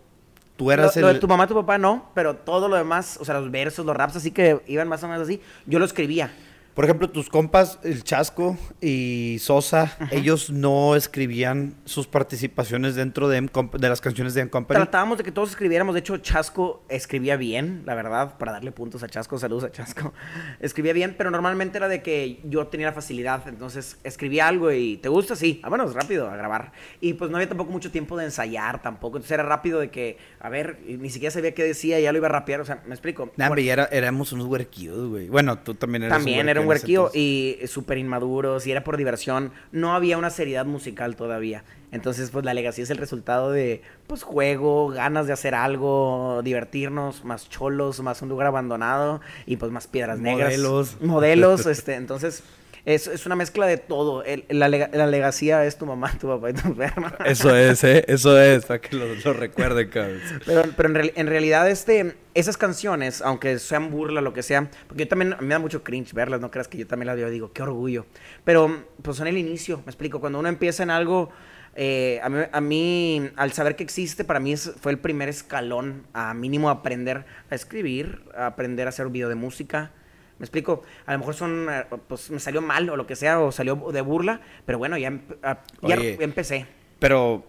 Tú 0.57 0.70
eras 0.70 0.94
lo, 0.96 1.03
lo 1.03 1.09
el... 1.09 1.14
de 1.14 1.20
tu 1.20 1.29
mamá, 1.29 1.46
tu 1.46 1.55
papá 1.55 1.79
no, 1.79 2.11
pero 2.14 2.37
todo 2.37 2.68
lo 2.68 2.77
demás, 2.77 3.18
o 3.20 3.24
sea, 3.24 3.38
los 3.40 3.50
versos, 3.50 3.85
los 3.85 3.96
raps, 3.96 4.16
así 4.16 4.31
que 4.31 4.61
iban 4.66 4.88
más 4.88 5.03
o 5.03 5.09
menos 5.09 5.22
así, 5.22 5.40
yo 5.66 5.79
lo 5.79 5.85
escribía. 5.85 6.33
Por 6.75 6.85
ejemplo, 6.85 7.09
tus 7.09 7.29
compas, 7.29 7.79
el 7.85 8.03
Chasco 8.03 8.59
y 8.81 9.37
Sosa, 9.41 9.97
ellos 10.11 10.51
no 10.51 10.97
escribían 10.97 11.77
sus 11.85 12.09
participaciones 12.09 12.97
dentro 12.97 13.29
de, 13.29 13.37
M 13.37 13.49
Comp- 13.53 13.79
de 13.79 13.89
las 13.89 14.01
canciones 14.01 14.35
de 14.35 14.41
M 14.41 14.51
Company. 14.51 14.79
Tratábamos 14.79 15.19
de 15.19 15.23
que 15.25 15.31
todos 15.31 15.51
escribiéramos. 15.51 15.95
De 15.95 16.01
hecho, 16.01 16.17
Chasco 16.19 16.85
escribía 16.89 17.37
bien, 17.37 17.83
la 17.87 17.95
verdad, 17.95 18.37
para 18.39 18.51
darle 18.51 18.73
puntos 18.73 19.05
a 19.05 19.09
Chasco. 19.09 19.39
Saludos 19.39 19.63
a 19.65 19.71
Chasco. 19.71 20.13
Escribía 20.61 20.93
bien, 20.93 21.15
pero 21.17 21.31
normalmente 21.31 21.79
era 21.79 21.87
de 21.87 22.03
que 22.03 22.41
yo 22.45 22.67
tenía 22.67 22.89
la 22.89 22.93
facilidad. 22.93 23.47
Entonces, 23.47 23.99
escribía 24.03 24.49
algo 24.49 24.73
y 24.73 24.97
¿te 24.97 25.09
gusta? 25.09 25.37
Sí. 25.37 25.61
Vámonos 25.63 25.95
rápido 25.95 26.29
a 26.29 26.35
grabar. 26.37 26.73
Y 27.01 27.15
pues 27.15 27.31
no 27.31 27.37
había 27.37 27.49
tampoco 27.49 27.71
mucho 27.71 27.93
tiempo 27.93 28.17
de 28.17 28.25
ensayar 28.25 28.83
tampoco. 28.83 29.19
Entonces 29.19 29.31
era 29.33 29.45
rápido 29.45 29.79
de 29.79 29.91
que, 29.91 30.19
a 30.41 30.49
ver, 30.49 30.81
ni 30.89 31.09
siquiera 31.11 31.33
sabía 31.33 31.55
qué 31.55 31.63
decía, 31.63 32.01
ya 32.01 32.11
lo 32.11 32.19
iba 32.19 32.27
a 32.27 32.33
rapear. 32.33 32.61
O 32.61 32.65
sea, 32.65 32.83
¿me 32.85 32.95
explico? 32.95 33.31
Nah, 33.37 33.47
Bueno, 33.47 33.63
y 33.63 33.69
era- 33.69 33.85
éramos 33.93 34.33
unos 34.33 34.47
huerquillos, 34.47 35.09
güey. 35.09 35.29
Bueno, 35.29 35.59
tú 35.61 35.75
también 35.75 36.03
eras 36.03 36.19
también 36.19 36.49
era 36.49 36.61
un 36.61 36.63
en 36.63 36.63
huerquillo 36.64 37.11
y 37.12 37.59
súper 37.66 37.98
inmaduros 37.98 38.66
y 38.66 38.70
era 38.70 38.85
por 38.85 38.96
diversión. 38.96 39.53
No 39.72 39.94
había 39.94 40.18
una 40.18 40.31
seriedad 40.31 40.66
musical 40.66 41.16
todavía. 41.16 41.64
Entonces, 41.92 42.31
pues 42.31 42.44
la 42.44 42.55
legacía 42.55 42.83
es 42.83 42.90
el 42.90 42.98
resultado 42.98 43.53
de, 43.53 43.83
pues, 44.09 44.24
juego, 44.24 44.88
ganas 44.88 45.29
de 45.29 45.33
hacer 45.33 45.55
algo, 45.55 46.40
divertirnos, 46.42 47.24
más 47.24 47.48
cholos, 47.48 48.00
más 48.00 48.20
un 48.20 48.29
lugar 48.29 48.48
abandonado 48.48 49.20
y 49.46 49.57
pues 49.59 49.70
más 49.70 49.87
piedras 49.87 50.18
negras. 50.18 50.48
Modelos. 50.48 51.00
Modelos, 51.00 51.66
este, 51.66 51.94
entonces... 51.94 52.42
Es, 52.87 53.07
es 53.07 53.25
una 53.25 53.35
mezcla 53.35 53.66
de 53.66 53.79
todo. 53.79 54.23
El- 54.25 54.44
la, 54.51 54.68
la 54.68 55.07
legacía 55.07 55.64
es 55.64 55.79
tu 55.79 55.87
mamá, 55.87 56.12
tu 56.20 56.29
papá 56.29 56.51
y 56.51 56.53
tu 56.53 56.75
perro. 56.77 57.07
Eso 57.25 57.57
es, 57.57 57.83
¿eh? 57.83 58.05
Eso 58.09 58.38
es, 58.38 58.66
para 58.66 58.81
que 58.81 58.94
lo, 58.94 59.07
lo 59.14 59.33
recuerden, 59.33 59.88
cabrón. 59.88 60.20
Pero, 60.44 60.62
pero 60.77 60.88
en, 60.90 60.94
real- 60.94 61.12
en 61.16 61.27
realidad, 61.27 61.70
este, 61.70 62.14
esas 62.35 62.59
canciones, 62.59 63.23
aunque 63.23 63.59
sean 63.59 63.90
burla, 63.90 64.20
lo 64.20 64.35
que 64.35 64.42
sea, 64.42 64.68
porque 64.87 65.05
yo 65.05 65.09
también 65.09 65.33
a 65.33 65.37
mí 65.40 65.47
me 65.47 65.55
da 65.55 65.59
mucho 65.61 65.83
cringe 65.83 66.12
verlas, 66.12 66.40
no 66.42 66.51
creas 66.51 66.68
que 66.68 66.77
yo 66.77 66.87
también 66.87 67.07
las 67.07 67.16
veo 67.16 67.31
digo, 67.31 67.53
qué 67.55 67.62
orgullo. 67.62 68.05
Pero, 68.44 68.85
pues 69.01 69.16
son 69.16 69.29
el 69.29 69.38
inicio, 69.38 69.79
me 69.79 69.90
explico. 69.90 70.20
Cuando 70.20 70.38
uno 70.38 70.51
empieza 70.51 70.83
en 70.83 70.90
algo, 70.90 71.31
eh, 71.77 72.20
a, 72.23 72.29
mí, 72.29 72.38
a 72.53 72.61
mí, 72.61 73.31
al 73.37 73.53
saber 73.53 73.77
que 73.77 73.83
existe, 73.83 74.25
para 74.25 74.40
mí 74.40 74.53
es- 74.53 74.73
fue 74.79 74.92
el 74.92 74.99
primer 74.99 75.31
escalón 75.31 76.03
a 76.12 76.35
mínimo 76.35 76.68
aprender 76.68 77.25
a 77.51 77.55
escribir, 77.55 78.20
a 78.37 78.44
aprender 78.49 78.87
a 78.87 78.90
hacer 78.90 79.07
un 79.07 79.12
video 79.14 79.31
de 79.31 79.37
música. 79.37 79.90
Me 80.38 80.44
explico, 80.44 80.83
a 81.07 81.12
lo 81.12 81.18
mejor 81.20 81.35
son, 81.35 81.66
eh, 81.70 81.85
pues 82.09 82.31
me 82.31 82.40
salió 82.40 82.61
mal 82.61 82.88
o 82.90 82.97
lo 82.97 83.07
que 83.07 83.14
sea, 83.16 83.40
o 83.40 83.53
salió 83.53 83.77
de 83.92 84.01
burla, 84.01 84.40
pero 84.66 84.79
bueno, 84.79 84.99
ya, 84.99 85.11
empe- 85.11 85.37
a- 85.42 85.62
ya 85.87 85.97
Oye. 85.97 86.16
empecé. 86.20 86.66
Pero 86.99 87.44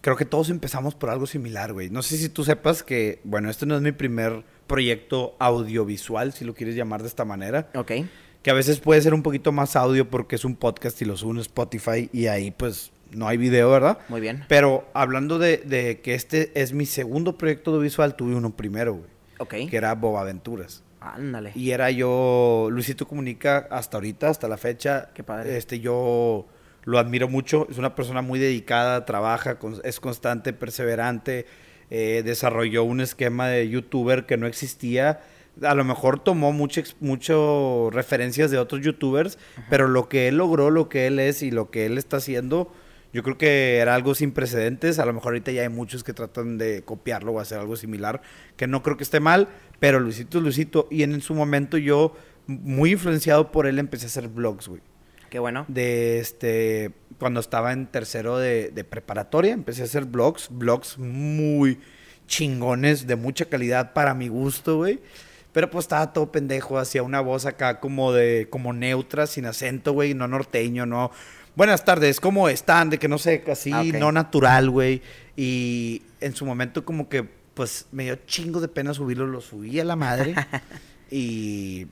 creo 0.00 0.16
que 0.16 0.24
todos 0.24 0.48
empezamos 0.50 0.94
por 0.94 1.10
algo 1.10 1.26
similar, 1.26 1.72
güey. 1.72 1.90
No 1.90 2.02
sé 2.02 2.16
si 2.18 2.28
tú 2.28 2.44
sepas 2.44 2.82
que, 2.82 3.20
bueno, 3.24 3.50
este 3.50 3.66
no 3.66 3.74
es 3.76 3.82
mi 3.82 3.92
primer 3.92 4.44
proyecto 4.66 5.34
audiovisual, 5.40 6.32
si 6.32 6.44
lo 6.44 6.54
quieres 6.54 6.76
llamar 6.76 7.02
de 7.02 7.08
esta 7.08 7.24
manera. 7.24 7.70
Ok. 7.74 7.92
que 8.42 8.50
a 8.50 8.54
veces 8.54 8.80
puede 8.80 9.02
ser 9.02 9.12
un 9.12 9.22
poquito 9.22 9.52
más 9.52 9.76
audio 9.76 10.08
porque 10.08 10.34
es 10.36 10.46
un 10.46 10.56
podcast 10.56 11.02
y 11.02 11.04
lo 11.04 11.14
subo 11.18 11.32
en 11.32 11.38
Spotify 11.40 12.08
y 12.10 12.28
ahí 12.28 12.50
pues 12.50 12.90
no 13.10 13.28
hay 13.28 13.36
video, 13.36 13.70
¿verdad? 13.70 13.98
Muy 14.08 14.22
bien. 14.22 14.46
Pero 14.48 14.88
hablando 14.94 15.38
de, 15.38 15.58
de 15.58 16.00
que 16.00 16.14
este 16.14 16.50
es 16.58 16.72
mi 16.72 16.86
segundo 16.86 17.36
proyecto 17.36 17.70
audiovisual, 17.70 18.16
tuve 18.16 18.34
uno 18.34 18.56
primero, 18.56 18.94
güey. 18.94 19.10
Ok. 19.40 19.68
Que 19.68 19.76
era 19.76 19.94
Bob 19.94 20.16
Aventuras. 20.16 20.82
Ándale. 21.00 21.52
Y 21.54 21.70
era 21.70 21.90
yo, 21.90 22.68
Luisito 22.70 23.06
Comunica, 23.08 23.66
hasta 23.70 23.96
ahorita, 23.96 24.28
hasta 24.28 24.48
la 24.48 24.56
fecha. 24.58 25.08
Qué 25.14 25.22
padre. 25.24 25.56
Este, 25.56 25.80
yo 25.80 26.46
lo 26.84 26.98
admiro 26.98 27.28
mucho. 27.28 27.66
Es 27.70 27.78
una 27.78 27.94
persona 27.94 28.20
muy 28.22 28.38
dedicada, 28.38 29.04
trabaja, 29.06 29.58
con- 29.58 29.80
es 29.84 29.98
constante, 30.00 30.52
perseverante. 30.52 31.46
eh, 31.92 32.22
desarrolló 32.24 32.84
un 32.84 33.00
esquema 33.00 33.48
de 33.48 33.68
youtuber 33.68 34.24
que 34.24 34.36
no 34.36 34.46
existía. 34.46 35.22
A 35.60 35.74
lo 35.74 35.82
mejor 35.84 36.22
tomó 36.22 36.52
mucho, 36.52 36.78
ex- 36.78 36.94
mucho 37.00 37.90
referencias 37.92 38.52
de 38.52 38.58
otros 38.58 38.80
youtubers, 38.82 39.38
pero 39.68 39.88
lo 39.88 40.08
que 40.08 40.28
él 40.28 40.36
logró, 40.36 40.70
lo 40.70 40.88
que 40.88 41.08
él 41.08 41.18
es 41.18 41.42
y 41.42 41.50
lo 41.50 41.70
que 41.72 41.86
él 41.86 41.98
está 41.98 42.18
haciendo, 42.18 42.72
yo 43.12 43.22
creo 43.22 43.36
que 43.36 43.78
era 43.78 43.94
algo 43.94 44.14
sin 44.14 44.32
precedentes. 44.32 44.98
A 44.98 45.06
lo 45.06 45.12
mejor 45.12 45.32
ahorita 45.32 45.52
ya 45.52 45.62
hay 45.62 45.68
muchos 45.68 46.04
que 46.04 46.12
tratan 46.12 46.58
de 46.58 46.82
copiarlo 46.82 47.32
o 47.32 47.40
hacer 47.40 47.58
algo 47.58 47.76
similar, 47.76 48.22
que 48.56 48.66
no 48.66 48.82
creo 48.82 48.96
que 48.96 49.04
esté 49.04 49.20
mal, 49.20 49.48
pero 49.78 50.00
Luisito 50.00 50.38
es 50.38 50.44
Luisito. 50.44 50.88
Y 50.90 51.02
en, 51.02 51.20
su 51.20 51.34
momento 51.34 51.76
yo, 51.76 52.14
muy 52.46 52.92
influenciado 52.92 53.50
por 53.50 53.66
él, 53.66 53.78
empecé 53.78 54.06
a 54.06 54.08
hacer 54.08 54.28
vlogs, 54.28 54.68
güey. 54.68 54.80
Qué 55.28 55.38
bueno. 55.38 55.64
De 55.68 56.18
este, 56.18 56.92
cuando 57.18 57.40
estaba 57.40 57.72
en 57.72 57.86
tercero 57.86 58.38
de, 58.38 58.70
de 58.70 58.84
preparatoria, 58.84 59.52
empecé 59.52 59.82
a 59.82 59.84
hacer 59.84 60.04
vlogs, 60.04 60.48
vlogs 60.50 60.98
muy 60.98 61.78
chingones, 62.26 63.06
de 63.06 63.16
mucha 63.16 63.44
calidad 63.44 63.92
para 63.92 64.14
mi 64.14 64.28
gusto, 64.28 64.78
güey. 64.78 65.00
Pero 65.52 65.68
pues 65.68 65.84
estaba 65.84 66.12
todo 66.12 66.30
pendejo, 66.30 66.78
hacía 66.78 67.02
una 67.02 67.20
voz 67.20 67.44
acá 67.44 67.80
como 67.80 68.12
de, 68.12 68.46
como 68.50 68.72
neutra, 68.72 69.26
sin 69.26 69.46
acento, 69.46 69.92
güey, 69.92 70.14
no 70.14 70.28
norteño, 70.28 70.86
no. 70.86 71.10
Buenas 71.56 71.84
tardes, 71.84 72.20
¿cómo 72.20 72.48
están? 72.48 72.90
De 72.90 72.98
que 72.98 73.08
no 73.08 73.18
sé, 73.18 73.44
así, 73.50 73.72
Ah, 73.72 73.82
no 73.82 74.12
natural, 74.12 74.70
güey. 74.70 75.02
Y 75.36 76.02
en 76.20 76.34
su 76.34 76.46
momento 76.46 76.84
como 76.84 77.08
que, 77.08 77.24
pues, 77.54 77.86
me 77.92 78.04
dio 78.04 78.16
chingo 78.26 78.60
de 78.60 78.68
pena 78.68 78.94
subirlo, 78.94 79.26
lo 79.26 79.40
subí 79.40 79.78
a 79.80 79.84
la 79.84 79.96
madre. 79.96 80.34
y, 81.10 81.88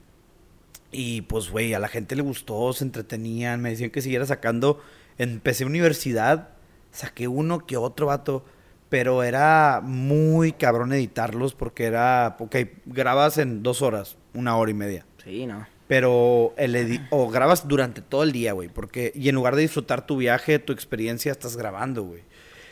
y 0.93 1.23
pues, 1.23 1.51
güey, 1.51 1.75
a 1.75 1.79
la 1.79 1.89
gente 1.89 2.15
le 2.15 2.23
gustó, 2.23 2.73
se 2.73 2.85
entretenían, 2.85 3.61
me 3.61 3.71
decían 3.71 3.91
que 3.91 4.01
siguiera 4.01 4.27
sacando. 4.27 4.81
Empecé 5.19 5.65
universidad, 5.65 6.51
saqué 6.93 7.27
uno 7.27 7.67
que 7.67 7.77
otro 7.77 8.07
vato, 8.07 8.45
pero 8.89 9.23
era 9.25 9.81
muy 9.83 10.53
cabrón 10.53 10.93
editarlos 10.93 11.55
porque 11.55 11.85
era, 11.85 12.37
ok, 12.39 12.57
grabas 12.87 13.39
en 13.39 13.63
dos 13.63 13.83
horas, 13.83 14.17
una 14.35 14.57
hora 14.57 14.71
y 14.71 14.75
media. 14.75 15.05
Sí, 15.23 15.47
no. 15.47 15.67
Pero 15.89 16.55
el 16.59 17.01
o 17.11 17.29
grabas 17.31 17.67
durante 17.67 18.03
todo 18.03 18.23
el 18.23 18.31
día, 18.31 18.53
güey, 18.53 18.69
porque 18.69 19.11
y 19.15 19.29
en 19.29 19.35
lugar 19.35 19.57
de 19.57 19.63
disfrutar 19.63 20.07
tu 20.07 20.19
viaje, 20.19 20.59
tu 20.59 20.73
experiencia, 20.73 21.33
estás 21.33 21.57
grabando, 21.57 22.03
güey. 22.03 22.23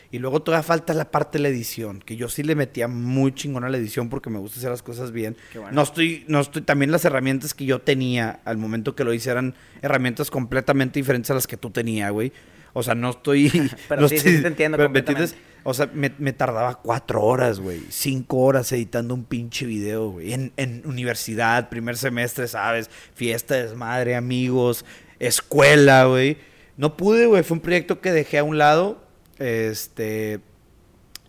Y 0.09 0.19
luego 0.19 0.41
todavía 0.41 0.63
falta 0.63 0.93
la 0.93 1.11
parte 1.11 1.37
de 1.37 1.41
la 1.41 1.49
edición, 1.49 1.99
que 1.99 2.15
yo 2.15 2.29
sí 2.29 2.41
le 2.41 2.55
metía 2.55 2.87
muy 2.87 3.33
chingón 3.33 3.65
a 3.65 3.69
la 3.69 3.77
edición 3.77 4.07
porque 4.09 4.29
me 4.29 4.39
gusta 4.39 4.59
hacer 4.59 4.69
las 4.69 4.83
cosas 4.83 5.11
bien. 5.11 5.35
Bueno. 5.53 5.71
No 5.71 5.81
estoy 5.81 6.23
no 6.27 6.39
estoy 6.39 6.61
también 6.61 6.91
las 6.91 7.03
herramientas 7.03 7.53
que 7.53 7.65
yo 7.65 7.79
tenía 7.79 8.39
al 8.45 8.57
momento 8.57 8.95
que 8.95 9.03
lo 9.03 9.13
hice 9.13 9.31
eran 9.31 9.55
herramientas 9.81 10.31
completamente 10.31 10.99
diferentes 10.99 11.31
a 11.31 11.33
las 11.33 11.47
que 11.47 11.57
tú 11.57 11.71
tenías, 11.71 12.11
güey. 12.11 12.31
O 12.77 12.83
sea, 12.83 12.93
no 12.93 13.09
estoy 13.09 13.49
Pero 13.89 14.01
no 14.01 14.07
sí, 14.07 14.19
sí, 14.19 14.35
sí 14.37 14.41
te 14.43 14.47
entiendo 14.49 14.77
pero, 14.77 14.89
¿me 14.89 14.99
entiendes? 14.99 15.35
O 15.63 15.73
sea, 15.73 15.89
me, 15.93 16.13
me 16.19 16.31
tardaba 16.31 16.75
cuatro 16.75 17.23
horas, 17.23 17.59
güey. 17.59 17.81
Cinco 17.89 18.37
horas 18.37 18.71
editando 18.71 19.15
un 19.15 19.23
pinche 19.25 19.65
video, 19.65 20.11
güey. 20.11 20.31
En, 20.31 20.53
en 20.55 20.83
universidad, 20.85 21.69
primer 21.69 21.97
semestre, 21.97 22.47
¿sabes? 22.47 22.89
Fiesta, 23.15 23.55
desmadre, 23.55 24.15
amigos, 24.15 24.85
escuela, 25.19 26.05
güey. 26.05 26.37
No 26.77 26.95
pude, 26.95 27.25
güey. 27.25 27.41
Fue 27.43 27.55
un 27.55 27.61
proyecto 27.61 27.99
que 27.99 28.11
dejé 28.11 28.37
a 28.37 28.43
un 28.43 28.57
lado. 28.59 29.01
Este. 29.39 30.39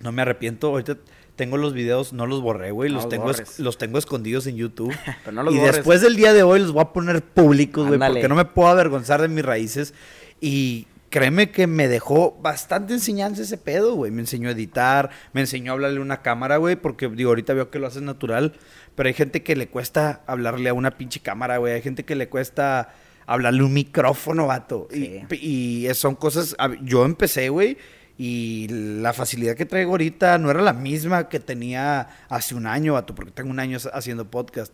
No 0.00 0.12
me 0.12 0.22
arrepiento. 0.22 0.68
Ahorita 0.68 0.98
tengo 1.34 1.56
los 1.56 1.72
videos, 1.72 2.12
no 2.12 2.26
los 2.26 2.42
borré, 2.42 2.70
güey. 2.70 2.90
Los, 2.90 3.08
tengo, 3.08 3.30
es- 3.30 3.58
los 3.58 3.78
tengo 3.78 3.98
escondidos 3.98 4.46
en 4.46 4.56
YouTube. 4.56 4.94
Pero 5.24 5.32
no 5.34 5.42
los 5.42 5.54
y 5.54 5.58
borres. 5.58 5.76
después 5.76 6.00
del 6.02 6.14
día 6.16 6.32
de 6.32 6.42
hoy 6.42 6.60
los 6.60 6.72
voy 6.72 6.82
a 6.82 6.92
poner 6.92 7.22
públicos, 7.22 7.86
güey. 7.86 7.98
Porque 7.98 8.28
no 8.28 8.34
me 8.34 8.44
puedo 8.44 8.68
avergonzar 8.68 9.22
de 9.22 9.28
mis 9.28 9.44
raíces. 9.44 9.94
Y 10.40 10.86
créeme 11.10 11.50
que 11.50 11.66
me 11.66 11.88
dejó 11.88 12.38
bastante 12.40 12.94
enseñanza 12.94 13.42
ese 13.42 13.58
pedo, 13.58 13.94
güey. 13.94 14.10
Me 14.10 14.20
enseñó 14.20 14.48
a 14.48 14.52
editar, 14.52 15.10
me 15.32 15.40
enseñó 15.40 15.72
a 15.72 15.74
hablarle 15.74 15.98
a 15.98 16.02
una 16.02 16.22
cámara, 16.22 16.56
güey. 16.56 16.76
Porque, 16.76 17.08
digo, 17.08 17.30
ahorita 17.30 17.54
veo 17.54 17.70
que 17.70 17.78
lo 17.78 17.86
haces 17.86 18.02
natural. 18.02 18.54
Pero 18.94 19.08
hay 19.08 19.14
gente 19.14 19.42
que 19.42 19.56
le 19.56 19.68
cuesta 19.68 20.22
hablarle 20.26 20.68
a 20.68 20.74
una 20.74 20.92
pinche 20.92 21.20
cámara, 21.20 21.58
güey. 21.58 21.74
Hay 21.74 21.82
gente 21.82 22.04
que 22.04 22.14
le 22.14 22.28
cuesta 22.28 22.94
hablarle 23.26 23.62
a 23.62 23.64
un 23.64 23.72
micrófono, 23.72 24.46
vato. 24.46 24.88
Sí. 24.90 25.22
Y, 25.30 25.88
y 25.88 25.94
son 25.94 26.14
cosas... 26.14 26.56
Yo 26.82 27.04
empecé, 27.04 27.48
güey. 27.48 27.78
Y 28.16 28.66
la 28.68 29.12
facilidad 29.12 29.54
que 29.54 29.64
traigo 29.64 29.92
ahorita 29.92 30.38
no 30.38 30.50
era 30.50 30.60
la 30.60 30.72
misma 30.72 31.28
que 31.28 31.38
tenía 31.38 32.08
hace 32.28 32.56
un 32.56 32.66
año, 32.66 32.94
vato. 32.94 33.14
Porque 33.14 33.30
tengo 33.30 33.50
un 33.50 33.60
año 33.60 33.78
haciendo 33.92 34.28
podcast. 34.30 34.72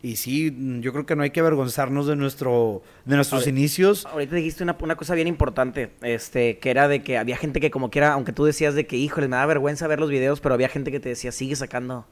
Y 0.00 0.16
sí, 0.16 0.50
mm, 0.50 0.80
yo 0.80 0.92
creo 0.92 1.06
que 1.06 1.16
no 1.16 1.22
hay 1.24 1.30
que 1.30 1.40
avergonzarnos 1.40 2.06
de 2.06 2.14
nuestro 2.16 2.82
de 3.04 3.16
nuestros 3.16 3.40
Ahora- 3.42 3.50
inicios. 3.50 4.06
Ahorita 4.06 4.36
dijiste 4.36 4.62
una, 4.62 4.76
una 4.80 4.96
cosa 4.96 5.14
bien 5.14 5.26
importante, 5.26 5.90
este, 6.02 6.58
que 6.58 6.70
era 6.70 6.86
de 6.86 7.02
que 7.02 7.18
había 7.18 7.36
gente 7.36 7.60
que 7.60 7.70
como 7.70 7.90
quiera, 7.90 8.12
aunque 8.12 8.32
tú 8.32 8.44
decías 8.44 8.74
de 8.74 8.86
que, 8.86 8.96
híjole, 8.96 9.26
me 9.28 9.36
da 9.36 9.46
vergüenza 9.46 9.86
ver 9.88 9.98
los 9.98 10.10
videos, 10.10 10.40
pero 10.40 10.54
había 10.54 10.68
gente 10.68 10.92
que 10.92 11.00
te 11.00 11.08
decía, 11.08 11.32
sigue 11.32 11.56
sacando 11.56 12.06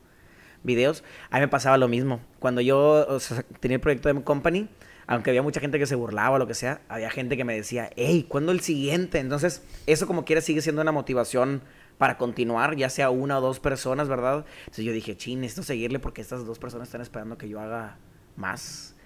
videos. 0.64 1.04
A 1.30 1.36
mí 1.36 1.42
me 1.42 1.48
pasaba 1.48 1.78
lo 1.78 1.86
mismo. 1.86 2.20
Cuando 2.40 2.60
yo 2.60 3.06
o 3.08 3.20
sea, 3.20 3.44
tenía 3.60 3.76
el 3.76 3.80
proyecto 3.80 4.12
de 4.12 4.20
Company, 4.24 4.68
aunque 5.06 5.30
había 5.30 5.42
mucha 5.42 5.60
gente 5.60 5.78
que 5.78 5.86
se 5.86 5.94
burlaba 5.94 6.34
o 6.34 6.38
lo 6.40 6.48
que 6.48 6.54
sea, 6.54 6.80
había 6.88 7.10
gente 7.10 7.36
que 7.36 7.44
me 7.44 7.54
decía, 7.54 7.90
hey, 7.94 8.26
¿cuándo 8.28 8.50
el 8.50 8.58
siguiente? 8.60 9.20
Entonces, 9.20 9.62
eso 9.86 10.08
como 10.08 10.24
quiera 10.24 10.40
sigue 10.40 10.60
siendo 10.60 10.82
una 10.82 10.90
motivación 10.90 11.62
para 11.98 12.18
continuar, 12.18 12.76
ya 12.76 12.90
sea 12.90 13.10
una 13.10 13.38
o 13.38 13.40
dos 13.40 13.60
personas, 13.60 14.08
¿verdad? 14.08 14.44
Entonces 14.60 14.84
yo 14.84 14.92
dije, 14.92 15.16
chin, 15.16 15.40
necesito 15.40 15.62
seguirle 15.62 15.98
porque 15.98 16.20
estas 16.20 16.44
dos 16.44 16.58
personas 16.58 16.88
están 16.88 17.00
esperando 17.00 17.38
que 17.38 17.48
yo 17.48 17.60
haga 17.60 17.98
más. 18.36 18.96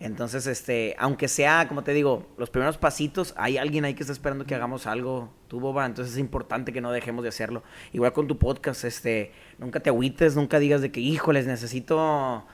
Entonces, 0.00 0.46
este, 0.46 0.94
aunque 0.98 1.26
sea, 1.26 1.66
como 1.66 1.82
te 1.82 1.92
digo, 1.92 2.28
los 2.36 2.50
primeros 2.50 2.78
pasitos, 2.78 3.34
hay 3.36 3.58
alguien 3.58 3.84
ahí 3.84 3.94
que 3.94 4.04
está 4.04 4.12
esperando 4.12 4.44
que 4.46 4.54
hagamos 4.54 4.86
algo, 4.86 5.32
tú, 5.48 5.58
Boba, 5.58 5.86
entonces 5.86 6.14
es 6.14 6.20
importante 6.20 6.72
que 6.72 6.80
no 6.80 6.92
dejemos 6.92 7.24
de 7.24 7.30
hacerlo. 7.30 7.64
Igual 7.92 8.12
con 8.12 8.28
tu 8.28 8.38
podcast, 8.38 8.84
este, 8.84 9.32
nunca 9.58 9.80
te 9.80 9.90
agüites, 9.90 10.36
nunca 10.36 10.60
digas 10.60 10.82
de 10.82 10.92
que, 10.92 11.00
híjoles, 11.00 11.48
necesito 11.48 12.46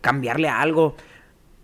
cambiarle 0.00 0.48
a 0.48 0.60
algo. 0.60 0.94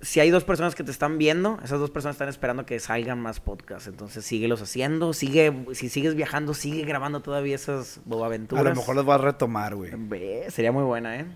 Si 0.03 0.21
hay 0.21 0.31
dos 0.31 0.45
personas 0.45 0.75
que 0.75 0.83
te 0.83 0.91
están 0.91 1.19
viendo, 1.19 1.59
esas 1.63 1.79
dos 1.79 1.91
personas 1.91 2.15
están 2.15 2.29
esperando 2.29 2.65
que 2.65 2.79
salgan 2.81 3.21
más 3.21 3.41
podcasts, 3.41 3.87
entonces 3.87 4.25
síguelos 4.25 4.63
haciendo, 4.63 5.13
sigue, 5.13 5.67
si 5.73 5.89
sigues 5.89 6.15
viajando, 6.15 6.55
sigue 6.55 6.85
grabando 6.85 7.21
todavía 7.21 7.55
esas 7.55 8.01
Boba 8.05 8.29
A 8.29 8.63
lo 8.63 8.75
mejor 8.75 8.97
los 8.97 9.05
voy 9.05 9.15
a 9.15 9.19
retomar, 9.19 9.75
güey. 9.75 9.93
Sería 10.49 10.73
muy 10.73 10.85
buena, 10.85 11.19
¿eh? 11.19 11.27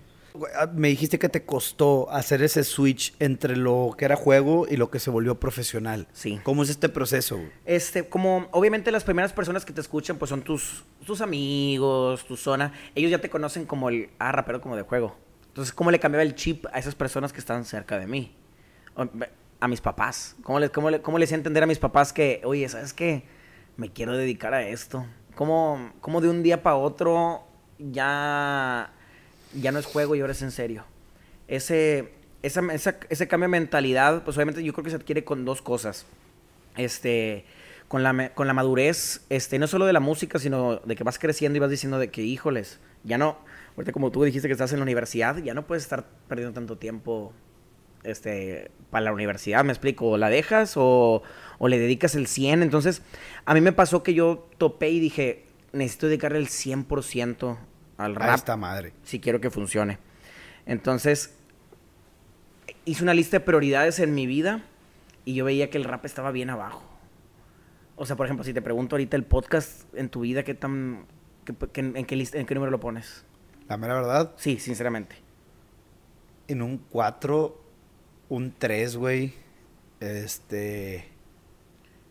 Ah, 0.57 0.67
Me 0.73 0.89
dijiste 0.89 1.19
que 1.19 1.29
te 1.29 1.45
costó 1.45 2.09
hacer 2.11 2.41
ese 2.41 2.63
switch 2.63 3.15
entre 3.19 3.55
lo 3.55 3.95
que 3.97 4.05
era 4.05 4.15
juego 4.15 4.67
y 4.69 4.77
lo 4.77 4.89
que 4.89 4.99
se 4.99 5.09
volvió 5.09 5.39
profesional. 5.39 6.07
Sí. 6.13 6.39
¿Cómo 6.43 6.63
es 6.63 6.69
este 6.69 6.89
proceso? 6.89 7.37
güey? 7.37 7.49
Este, 7.65 8.07
como 8.07 8.47
obviamente 8.51 8.91
las 8.91 9.03
primeras 9.03 9.33
personas 9.33 9.65
que 9.65 9.73
te 9.73 9.81
escuchan, 9.81 10.17
pues 10.17 10.29
son 10.29 10.41
tus, 10.41 10.83
tus 11.05 11.21
amigos, 11.21 12.25
tu 12.25 12.35
zona. 12.35 12.73
Ellos 12.95 13.11
ya 13.11 13.19
te 13.19 13.29
conocen 13.29 13.65
como 13.65 13.89
el, 13.89 14.09
ah, 14.19 14.31
rapero 14.31 14.61
como 14.61 14.75
de 14.75 14.81
juego. 14.83 15.15
Entonces, 15.47 15.73
¿cómo 15.73 15.91
le 15.91 15.99
cambiaba 15.99 16.23
el 16.23 16.35
chip 16.35 16.65
a 16.73 16.79
esas 16.79 16.95
personas 16.95 17.31
que 17.31 17.39
están 17.39 17.63
cerca 17.63 17.97
de 17.97 18.07
mí? 18.07 18.35
A 19.59 19.67
mis 19.67 19.81
papás. 19.81 20.35
¿Cómo 20.43 20.59
les, 20.59 20.69
cómo, 20.69 20.89
le- 20.89 21.01
cómo 21.01 21.17
les 21.17 21.31
entender 21.31 21.63
a 21.63 21.67
mis 21.67 21.79
papás 21.79 22.13
que, 22.13 22.41
oye, 22.43 22.67
¿sabes 22.69 22.93
qué? 22.93 23.23
Me 23.77 23.91
quiero 23.91 24.15
dedicar 24.15 24.53
a 24.53 24.67
esto. 24.67 25.05
¿Cómo, 25.35 25.91
cómo 26.01 26.21
de 26.21 26.29
un 26.29 26.43
día 26.43 26.63
para 26.63 26.77
otro 26.77 27.43
ya, 27.77 28.91
ya 29.53 29.71
no 29.71 29.79
es 29.79 29.85
juego 29.85 30.15
y 30.15 30.21
ahora 30.21 30.31
es 30.33 30.41
en 30.41 30.51
serio? 30.51 30.85
Ese, 31.47 32.13
esa, 32.41 32.61
ese 33.09 33.27
cambio 33.27 33.45
de 33.45 33.51
mentalidad, 33.51 34.23
pues 34.23 34.37
obviamente 34.37 34.63
yo 34.63 34.71
creo 34.73 34.83
que 34.83 34.89
se 34.91 34.95
adquiere 34.95 35.23
con 35.25 35.43
dos 35.45 35.61
cosas 35.61 36.05
este, 36.77 37.45
con 37.87 38.03
la, 38.03 38.33
con 38.33 38.47
la 38.47 38.53
madurez, 38.53 39.25
este, 39.29 39.59
no 39.59 39.67
solo 39.67 39.85
de 39.85 39.93
la 39.93 39.99
música, 39.99 40.39
sino 40.39 40.77
de 40.77 40.95
que 40.95 41.03
vas 41.03 41.19
creciendo 41.19 41.57
y 41.57 41.59
vas 41.59 41.69
diciendo 41.69 41.99
de 41.99 42.09
que, 42.11 42.21
híjoles, 42.21 42.79
ya 43.03 43.17
no, 43.17 43.37
ahorita 43.75 43.91
como 43.91 44.11
tú 44.11 44.23
dijiste 44.23 44.47
que 44.47 44.53
estás 44.53 44.71
en 44.73 44.79
la 44.79 44.83
universidad, 44.83 45.37
ya 45.37 45.53
no 45.53 45.65
puedes 45.67 45.83
estar 45.83 46.05
perdiendo 46.27 46.53
tanto 46.53 46.77
tiempo 46.77 47.33
este, 48.05 48.71
para 48.91 49.05
la 49.05 49.11
universidad, 49.13 49.63
me 49.63 49.71
explico, 49.73 50.07
o 50.11 50.17
la 50.17 50.29
dejas 50.29 50.73
o, 50.77 51.23
o 51.57 51.67
le 51.67 51.79
dedicas 51.79 52.15
el 52.15 52.27
100, 52.27 52.63
entonces 52.63 53.01
a 53.45 53.53
mí 53.53 53.61
me 53.61 53.71
pasó 53.73 54.03
que 54.03 54.13
yo 54.13 54.47
topé 54.57 54.89
y 54.89 54.99
dije, 54.99 55.45
necesito 55.73 56.07
dedicarle 56.07 56.37
el 56.39 56.47
100% 56.47 57.57
al 57.97 58.11
A 58.15 58.19
rap 58.19 58.35
esta 58.35 58.55
madre. 58.57 58.93
si 59.03 59.19
quiero 59.19 59.41
que 59.41 59.49
funcione. 59.49 59.97
Entonces, 60.65 61.35
hice 62.85 63.03
una 63.03 63.13
lista 63.13 63.37
de 63.37 63.45
prioridades 63.45 63.99
en 63.99 64.13
mi 64.13 64.25
vida 64.27 64.63
y 65.25 65.33
yo 65.33 65.45
veía 65.45 65.69
que 65.69 65.77
el 65.77 65.83
rap 65.83 66.05
estaba 66.05 66.31
bien 66.31 66.49
abajo. 66.49 66.83
O 67.95 68.05
sea, 68.05 68.15
por 68.15 68.25
ejemplo, 68.25 68.43
si 68.43 68.53
te 68.53 68.61
pregunto 68.61 68.95
ahorita 68.95 69.15
el 69.17 69.23
podcast 69.23 69.83
en 69.95 70.09
tu 70.09 70.21
vida, 70.21 70.43
¿qué 70.43 70.53
tan, 70.53 71.05
qué- 71.45 71.55
qué- 71.71 71.79
en, 71.81 72.05
qué 72.05 72.15
lista, 72.15 72.37
¿en 72.37 72.45
qué 72.45 72.53
número 72.53 72.71
lo 72.71 72.79
pones? 72.79 73.23
La 73.69 73.77
mera 73.77 73.93
verdad, 73.95 74.33
Sí, 74.37 74.59
sinceramente. 74.59 75.15
en 76.47 76.61
un 76.61 76.77
4, 76.77 77.59
un 78.29 78.53
3, 78.57 78.95
güey. 78.97 79.33
Este. 79.99 81.09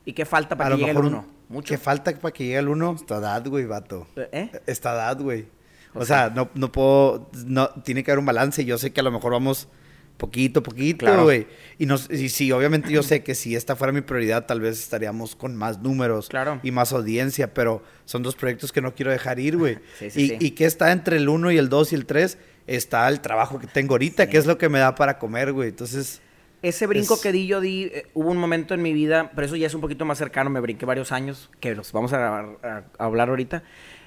¿Y 0.05 0.12
qué 0.12 0.24
falta 0.24 0.57
para 0.57 0.74
a 0.74 0.79
que 0.79 0.79
llegue 0.85 0.90
el 0.90 0.96
mejor. 0.96 1.12
1? 1.12 1.27
¿Mucho? 1.48 1.68
¿Qué 1.74 1.79
falta 1.79 2.12
para 2.18 2.33
que 2.33 2.44
llegue 2.44 2.59
el 2.59 2.68
1? 2.68 2.96
Esta 2.98 3.18
edad, 3.18 3.46
güey, 3.46 3.66
vato. 3.66 4.07
¿Eh? 4.16 4.50
Esta 4.66 4.92
edad, 4.94 5.18
güey. 5.20 5.46
O, 5.94 6.00
O 6.00 6.05
sea, 6.05 6.31
no, 6.35 6.50
no 6.55 6.72
puedo. 6.72 7.31
No, 7.46 7.68
tiene 7.85 8.03
que 8.03 8.11
haber 8.11 8.18
un 8.18 8.27
balance. 8.27 8.64
Yo 8.64 8.79
sé 8.79 8.92
que 8.92 9.00
a 9.00 9.05
lo 9.05 9.11
mejor 9.12 9.33
vamos 9.33 9.68
poquito, 10.16 10.62
poquito, 10.62 11.07
Claro. 11.07 11.24
güey. 11.24 11.46
Y, 11.79 11.87
nos, 11.87 12.09
y 12.11 12.29
sí, 12.29 12.50
obviamente 12.53 12.92
yo 12.92 13.03
sé 13.03 13.22
que 13.24 13.35
si 13.35 13.57
esta 13.57 13.74
fuera 13.77 13.92
mi 13.92 14.00
prioridad, 14.00 14.46
tal 14.46 14.61
vez 14.61 14.79
estaríamos 14.81 15.35
con 15.35 15.57
más 15.57 15.81
números 15.81 16.29
Claro. 16.29 16.61
y 16.62 16.70
más 16.70 16.92
audiencia, 16.92 17.53
pero 17.53 17.83
son 18.05 18.22
dos 18.22 18.37
proyectos 18.37 18.70
que 18.72 18.81
no 18.81 18.94
quiero 18.94 19.11
dejar 19.11 19.40
ir, 19.40 19.57
güey. 19.57 19.79
Sí, 19.98 20.11
sí, 20.11 20.22
y, 20.22 20.29
sí. 20.29 20.37
y 20.40 20.50
que 20.53 20.66
está 20.66 20.92
entre 20.92 21.16
el 21.16 21.29
1 21.29 21.50
y 21.53 21.59
el 21.59 21.68
2 21.68 21.92
y 21.92 21.94
el 21.96 22.07
3, 22.07 22.38
está 22.66 23.09
el 23.09 23.20
trabajo 23.20 23.59
que 23.59 23.66
tengo 23.66 23.94
ahorita, 23.94 24.29
que 24.29 24.38
es 24.38 24.46
lo 24.46 24.59
que 24.59 24.68
me 24.68 24.79
da 24.79 24.94
para 24.94 25.18
comer, 25.18 25.53
güey. 25.53 25.68
Entonces, 25.70 26.20
Ese 26.62 26.87
brinco 26.87 27.14
Es- 27.14 27.20
que 27.20 27.31
di 27.31 27.46
yo 27.46 27.61
di, 27.61 27.85
eh, 27.92 28.07
hubo 28.14 28.31
un 28.31 28.38
momento 28.38 28.72
en 28.72 28.81
mi 28.81 28.94
vida, 28.94 29.31
pero 29.35 29.46
eso 29.46 29.55
ya 29.57 29.66
es 29.66 29.74
un 29.74 29.83
poquito 29.83 30.07
más 30.07 30.16
cercano, 30.16 30.48
me 30.48 30.61
brinqué 30.61 30.87
varios 30.87 31.12
años, 31.12 31.50
que 31.61 31.74
los 31.74 31.92
vamos 31.92 32.14
a, 32.14 32.38
a- 32.38 32.85
a 32.98 33.05
hablar 33.05 33.29
ahorita. 33.29 33.62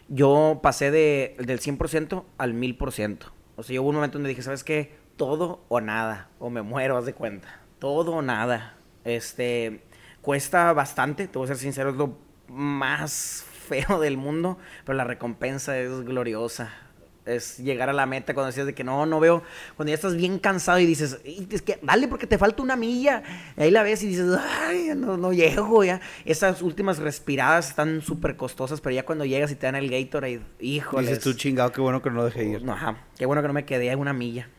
Yo 0.10 0.60
pasé 0.63 0.89
de, 0.89 1.36
del 1.39 1.60
100% 1.60 2.26
al 2.39 2.54
1000%. 2.56 3.32
O 3.58 3.63
sea, 3.63 3.76
yo 3.76 3.82
hubo 3.84 3.89
un 3.89 3.96
momento 3.96 4.17
donde 4.17 4.30
dije, 4.30 4.41
¿sabes 4.41 4.63
qué? 4.63 4.96
Todo 5.17 5.63
o 5.67 5.82
nada, 5.82 6.30
o 6.39 6.50
me 6.50 6.63
muero, 6.63 6.98
haz 6.98 7.06
de 7.06 7.13
cuenta. 7.13 7.60
Todo 7.78 8.13
o 8.13 8.22
nada. 8.24 8.76
Este, 9.04 9.82
cuesta 10.22 10.74
bastante, 10.74 11.28
te 11.28 11.38
voy 11.38 11.46
a 11.46 11.50
ser 11.50 11.58
sincero, 11.58 11.91
es 11.91 11.96
lo 11.96 12.17
más 12.48 13.46
feo 13.67 14.00
del 14.00 14.17
mundo, 14.17 14.58
pero 14.84 14.96
la 14.98 15.04
recompensa 15.04 15.78
es 15.78 16.02
gloriosa. 16.02 16.72
Es 17.28 17.58
llegar 17.58 17.90
a 17.90 17.94
la 17.94 18.06
meta 18.06 18.34
cuando 18.34 18.48
decías 18.48 18.66
de 18.66 18.74
que 18.74 18.84
no, 18.84 19.06
no 19.06 19.20
veo, 19.20 19.44
cuando 19.76 19.90
ya 19.90 19.96
estás 19.96 20.16
bien 20.16 20.40
cansado 20.40 20.80
y 20.80 20.86
dices, 20.86 21.20
"Y 21.26 21.48
es 21.52 21.62
que 21.62 21.80
dale 21.84 22.08
porque 22.08 22.26
te 22.28 22.38
falta 22.38 22.63
una 22.63 22.76
milla. 22.76 23.22
Y 23.58 23.63
ahí 23.63 23.72
la 23.72 23.84
ves 23.84 24.02
y 24.04 24.08
dices, 24.08 24.28
ay, 24.66 24.92
no, 24.96 25.18
no 25.18 25.34
llego 25.34 25.84
ya. 25.84 26.00
Esas 26.26 26.62
últimas 26.62 27.00
respiradas 27.00 27.70
están 27.70 28.02
súper 28.02 28.36
costosas, 28.38 28.82
pero 28.82 28.96
ya 28.96 29.06
cuando 29.06 29.26
llegas 29.26 29.52
y 29.52 29.56
te 29.56 29.66
dan 29.66 29.76
el 29.76 29.90
Gatorade, 29.90 30.42
híjole. 30.60 31.08
dices 31.08 31.24
tú, 31.24 31.34
chingado, 31.34 31.72
qué 31.72 31.82
bueno 31.82 32.02
que 32.02 32.10
no 32.10 32.24
dejé 32.26 32.46
ir. 32.46 32.63
No, 32.63 32.74
ajá. 32.74 32.98
Qué 33.18 33.26
bueno 33.26 33.42
que 33.42 33.48
no 33.48 33.54
me 33.54 33.66
quedé 33.66 33.92
a 33.92 33.98
una 33.98 34.13
milla. 34.13 34.50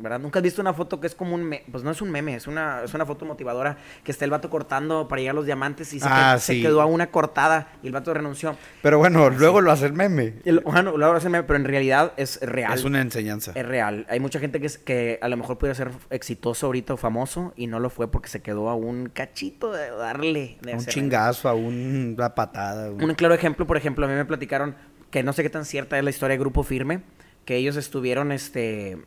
¿Verdad? 0.00 0.20
¿Nunca 0.20 0.38
has 0.38 0.44
visto 0.44 0.60
una 0.62 0.72
foto 0.72 1.00
que 1.00 1.08
es 1.08 1.14
como 1.16 1.34
un 1.34 1.42
meme? 1.42 1.64
Pues 1.72 1.82
no 1.82 1.90
es 1.90 2.00
un 2.00 2.08
meme, 2.12 2.36
es 2.36 2.46
una, 2.46 2.82
es 2.84 2.94
una 2.94 3.04
foto 3.04 3.24
motivadora 3.24 3.76
que 4.04 4.12
está 4.12 4.24
el 4.24 4.30
vato 4.30 4.48
cortando 4.48 5.08
para 5.08 5.20
llegar 5.20 5.32
a 5.32 5.34
los 5.34 5.44
diamantes 5.44 5.92
y 5.92 5.98
se, 5.98 6.06
Ah, 6.08 6.34
que- 6.36 6.40
se 6.40 6.52
sí. 6.54 6.62
quedó 6.62 6.80
a 6.80 6.86
una 6.86 7.10
cortada 7.10 7.72
y 7.82 7.88
el 7.88 7.92
vato 7.92 8.14
renunció. 8.14 8.54
Pero 8.80 8.98
bueno, 8.98 9.28
luego 9.28 9.60
lo 9.60 9.72
hace 9.72 9.86
el 9.86 9.94
meme. 9.94 10.34
El, 10.44 10.60
bueno, 10.60 10.96
luego 10.96 11.14
hace 11.14 11.28
meme, 11.28 11.42
pero 11.42 11.58
en 11.58 11.64
realidad 11.64 12.12
es 12.16 12.38
real. 12.42 12.74
Es 12.74 12.84
una 12.84 13.00
enseñanza. 13.00 13.50
Es 13.56 13.66
real. 13.66 14.06
Hay 14.08 14.20
mucha 14.20 14.38
gente 14.38 14.60
que, 14.60 14.66
es- 14.66 14.78
que 14.78 15.18
a 15.20 15.26
lo 15.28 15.36
mejor 15.36 15.58
pudiera 15.58 15.74
ser 15.74 15.90
exitoso 16.10 16.66
ahorita 16.66 16.94
o 16.94 16.96
famoso 16.96 17.52
y 17.56 17.66
no 17.66 17.80
lo 17.80 17.90
fue 17.90 18.08
porque 18.08 18.28
se 18.28 18.40
quedó 18.40 18.68
a 18.68 18.76
un 18.76 19.08
cachito 19.08 19.72
de 19.72 19.90
darle. 19.90 20.58
De 20.62 20.74
un 20.74 20.86
chingazo, 20.86 21.48
a 21.48 21.54
un- 21.54 22.14
una 22.16 22.36
patada. 22.36 22.90
güey. 22.90 23.04
Un 23.04 23.14
claro 23.16 23.34
ejemplo, 23.34 23.66
por 23.66 23.76
ejemplo, 23.76 24.06
a 24.06 24.08
mí 24.08 24.14
me 24.14 24.24
platicaron 24.24 24.76
que 25.10 25.24
no 25.24 25.32
sé 25.32 25.42
qué 25.42 25.50
tan 25.50 25.64
cierta 25.64 25.98
es 25.98 26.04
la 26.04 26.10
historia 26.10 26.34
de 26.34 26.38
Grupo 26.38 26.62
Firme, 26.62 27.00
que 27.44 27.56
ellos 27.56 27.74
estuvieron 27.76 28.30
este 28.30 28.98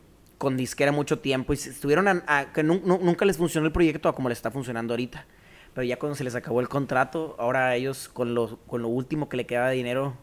con 0.42 0.56
disquera 0.56 0.90
mucho 0.90 1.20
tiempo 1.20 1.52
y 1.52 1.56
estuvieron 1.56 2.08
a, 2.08 2.24
a- 2.26 2.52
que 2.52 2.64
nu- 2.64 2.82
nu- 2.84 2.98
nunca 3.00 3.24
les 3.24 3.36
funcionó 3.36 3.64
el 3.64 3.72
proyecto 3.72 4.08
a 4.08 4.14
como 4.16 4.28
le 4.28 4.32
está 4.32 4.50
funcionando 4.50 4.92
ahorita. 4.94 5.24
Pero 5.72 5.84
ya 5.84 6.00
cuando 6.00 6.16
se 6.16 6.24
les 6.24 6.34
acabó 6.34 6.60
el 6.60 6.68
contrato, 6.68 7.36
ahora 7.38 7.76
ellos 7.76 8.08
con 8.08 8.34
lo, 8.34 8.58
con 8.66 8.82
lo 8.82 8.88
último 8.88 9.28
que 9.28 9.36
le 9.36 9.46
quedaba 9.46 9.68
de 9.68 9.76
dinero 9.76 10.16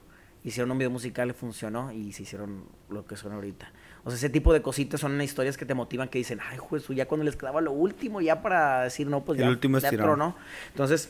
hicieron 0.44 0.72
un 0.72 0.78
video 0.78 0.90
musical, 0.92 1.30
le 1.30 1.34
funcionó 1.34 1.94
y 1.94 2.12
se 2.12 2.24
hicieron 2.24 2.66
lo 2.90 3.06
que 3.06 3.16
son 3.16 3.32
ahorita. 3.32 3.72
O 4.04 4.10
sea, 4.10 4.18
ese 4.18 4.30
tipo 4.30 4.52
de 4.52 4.62
cositas 4.62 5.00
son 5.00 5.22
historias 5.22 5.56
que 5.56 5.66
te 5.66 5.74
motivan, 5.74 6.10
que 6.10 6.18
dicen, 6.18 6.40
ay, 6.50 6.58
juez, 6.58 6.86
ya 6.90 7.06
cuando 7.08 7.24
les 7.24 7.38
quedaba 7.38 7.62
lo 7.62 7.72
último, 7.72 8.20
ya 8.20 8.42
para 8.42 8.84
decir, 8.84 9.08
no, 9.08 9.24
pues 9.24 9.40
El 9.40 9.46
ya, 9.46 9.50
último 9.52 9.80
ya 9.80 9.90
tronó. 10.04 10.36
Entonces, 10.72 11.10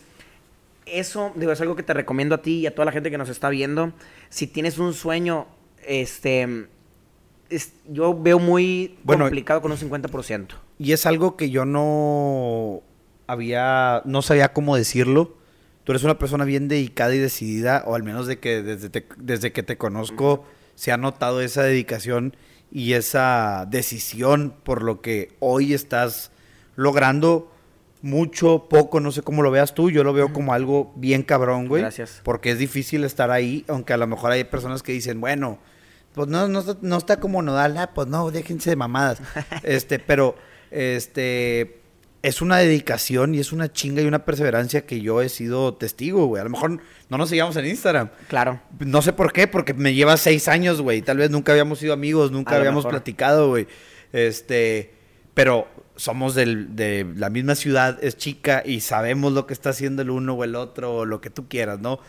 eso, 0.85 1.31
digo, 1.35 1.51
es 1.51 1.61
algo 1.61 1.75
que 1.75 1.83
te 1.83 1.93
recomiendo 1.95 2.35
a 2.35 2.41
ti 2.43 2.59
y 2.59 2.67
a 2.67 2.75
toda 2.75 2.85
la 2.85 2.91
gente 2.91 3.09
que 3.09 3.17
nos 3.17 3.29
está 3.29 3.49
viendo. 3.49 3.91
Si 4.29 4.45
tienes 4.45 4.77
un 4.77 4.93
sueño, 4.93 5.47
este, 5.85 6.67
es- 7.49 7.73
yo 7.87 8.19
veo 8.19 8.39
muy 8.39 8.97
Bueno, 9.03 9.25
complicado 9.25 9.61
con 9.61 9.71
un 9.71 9.77
50%. 9.77 10.55
Y 10.77 10.91
es 10.93 11.05
algo 11.05 11.35
que 11.37 11.49
yo 11.49 11.65
no 11.65 12.81
había, 13.27 14.01
no 14.05 14.21
sabía 14.21 14.53
cómo 14.53 14.75
decirlo. 14.75 15.35
Tú 15.83 15.91
eres 15.91 16.03
una 16.03 16.19
persona 16.19 16.45
bien 16.45 16.67
dedicada 16.67 17.15
y 17.15 17.19
decidida, 17.19 17.83
o 17.87 17.95
al 17.95 18.03
menos 18.03 18.27
de 18.27 18.39
que 18.39 18.61
desde, 18.61 18.89
te- 18.89 19.07
desde 19.17 19.51
que 19.51 19.63
te 19.63 19.77
conozco 19.77 20.45
se 20.75 20.91
ha 20.91 20.97
notado 20.97 21.41
esa 21.41 21.63
dedicación 21.63 22.35
y 22.71 22.93
esa 22.93 23.65
decisión 23.69 24.53
por 24.63 24.83
lo 24.83 25.01
que 25.01 25.35
hoy 25.39 25.73
estás 25.73 26.31
logrando 26.75 27.51
mucho, 28.01 28.67
poco, 28.69 28.99
no 29.01 29.11
sé 29.11 29.21
cómo 29.23 29.41
lo 29.41 29.51
veas 29.51 29.73
tú, 29.73 29.89
yo 29.91 30.03
lo 30.05 30.13
veo 30.13 30.31
como 30.31 30.53
algo 30.53 30.93
bien 30.95 31.23
cabrón, 31.23 31.67
güey. 31.67 31.81
Gracias. 31.81 32.21
Porque 32.23 32.51
es 32.51 32.57
difícil 32.59 33.03
estar 33.03 33.29
ahí, 33.31 33.65
aunque 33.67 33.91
a 33.91 33.97
lo 33.97 34.07
mejor 34.07 34.31
hay 34.31 34.45
personas 34.45 34.83
que 34.83 34.93
dicen, 34.93 35.19
bueno, 35.19 35.59
pues 36.13 36.27
no, 36.27 36.47
no, 36.47 36.63
no 36.81 36.97
está 36.97 37.19
como 37.19 37.41
nodal, 37.41 37.77
ah, 37.77 37.91
pues 37.93 38.07
no, 38.07 38.29
déjense 38.31 38.69
de 38.71 38.75
mamadas. 38.75 39.19
este, 39.63 39.99
pero, 39.99 40.35
este, 40.71 41.79
es 42.21 42.41
una 42.41 42.57
dedicación 42.57 43.33
y 43.33 43.39
es 43.39 43.51
una 43.53 43.71
chinga 43.71 44.01
y 44.01 44.05
una 44.05 44.25
perseverancia 44.25 44.85
que 44.85 44.99
yo 45.01 45.21
he 45.21 45.29
sido 45.29 45.75
testigo, 45.75 46.25
güey. 46.25 46.41
A 46.41 46.43
lo 46.43 46.49
mejor 46.49 46.79
no 47.09 47.17
nos 47.17 47.29
seguíamos 47.29 47.55
en 47.55 47.65
Instagram. 47.67 48.09
Claro. 48.27 48.59
No 48.79 49.01
sé 49.01 49.13
por 49.13 49.31
qué, 49.31 49.47
porque 49.47 49.73
me 49.73 49.93
lleva 49.93 50.17
seis 50.17 50.47
años, 50.47 50.81
güey. 50.81 51.01
Tal 51.01 51.17
vez 51.17 51.29
nunca 51.29 51.53
habíamos 51.53 51.79
sido 51.79 51.93
amigos, 51.93 52.31
nunca 52.31 52.55
habíamos 52.57 52.83
mejor. 52.83 52.91
platicado, 52.91 53.47
güey. 53.49 53.67
Este, 54.11 54.93
pero 55.33 55.67
somos 55.95 56.35
del- 56.35 56.75
de 56.75 57.05
la 57.15 57.29
misma 57.29 57.55
ciudad, 57.55 57.97
es 58.01 58.17
chica 58.17 58.63
y 58.65 58.81
sabemos 58.81 59.31
lo 59.33 59.45
que 59.47 59.53
está 59.53 59.69
haciendo 59.69 60.01
el 60.01 60.09
uno 60.09 60.33
o 60.33 60.43
el 60.43 60.55
otro 60.55 60.93
o 60.95 61.05
lo 61.05 61.21
que 61.21 61.29
tú 61.29 61.47
quieras, 61.47 61.79
¿no? 61.79 61.99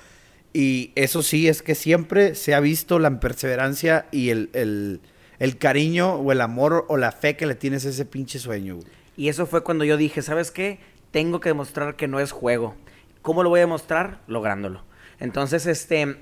Y 0.52 0.92
eso 0.96 1.22
sí, 1.22 1.48
es 1.48 1.62
que 1.62 1.74
siempre 1.74 2.34
se 2.34 2.54
ha 2.54 2.60
visto 2.60 2.98
la 2.98 3.20
perseverancia 3.20 4.06
y 4.10 4.30
el, 4.30 4.50
el- 4.52 5.00
el 5.38 5.56
cariño 5.56 6.16
o 6.16 6.32
el 6.32 6.40
amor 6.42 6.84
o 6.88 6.96
la 6.98 7.12
fe 7.12 7.36
que 7.36 7.46
le 7.46 7.54
tienes 7.54 7.86
a 7.86 7.88
ese 7.90 8.04
pinche 8.04 8.38
sueño. 8.38 8.78
Y 9.16 9.28
eso 9.28 9.46
fue 9.46 9.62
cuando 9.62 9.84
yo 9.84 9.96
dije, 9.96 10.20
¿sabes 10.22 10.50
qué? 10.50 10.80
Tengo 11.12 11.40
que 11.40 11.48
demostrar 11.48 11.96
que 11.96 12.08
no 12.08 12.20
es 12.20 12.30
juego. 12.30 12.74
¿Cómo 13.22 13.42
lo 13.42 13.48
voy 13.48 13.60
a 13.60 13.62
demostrar? 13.62 14.20
Lográndolo. 14.26 14.82
Entonces, 15.18 15.64
este, 15.66 16.16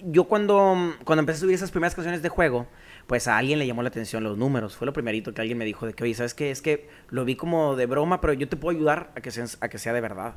yo 0.00 0.24
cuando, 0.24 0.76
cuando 1.04 1.20
empecé 1.20 1.38
a 1.38 1.40
subir 1.42 1.54
esas 1.54 1.70
primeras 1.70 1.94
canciones 1.94 2.20
de 2.22 2.28
juego, 2.28 2.66
pues 3.06 3.28
a 3.28 3.36
alguien 3.38 3.58
le 3.60 3.66
llamó 3.66 3.82
la 3.82 3.88
atención 3.90 4.24
los 4.24 4.36
números. 4.38 4.76
Fue 4.76 4.86
lo 4.86 4.92
primerito 4.92 5.32
que 5.34 5.40
alguien 5.40 5.58
me 5.58 5.64
dijo 5.64 5.86
de 5.86 5.92
que, 5.92 6.02
oye, 6.04 6.14
¿sabes 6.14 6.34
qué? 6.34 6.50
Es 6.50 6.60
que 6.60 6.88
lo 7.10 7.24
vi 7.24 7.36
como 7.36 7.76
de 7.76 7.86
broma, 7.86 8.20
pero 8.20 8.32
yo 8.32 8.48
te 8.48 8.56
puedo 8.56 8.76
ayudar 8.76 9.12
a 9.14 9.20
que 9.20 9.30
sea, 9.30 9.46
a 9.60 9.68
que 9.68 9.78
sea 9.78 9.92
de 9.92 10.00
verdad. 10.00 10.34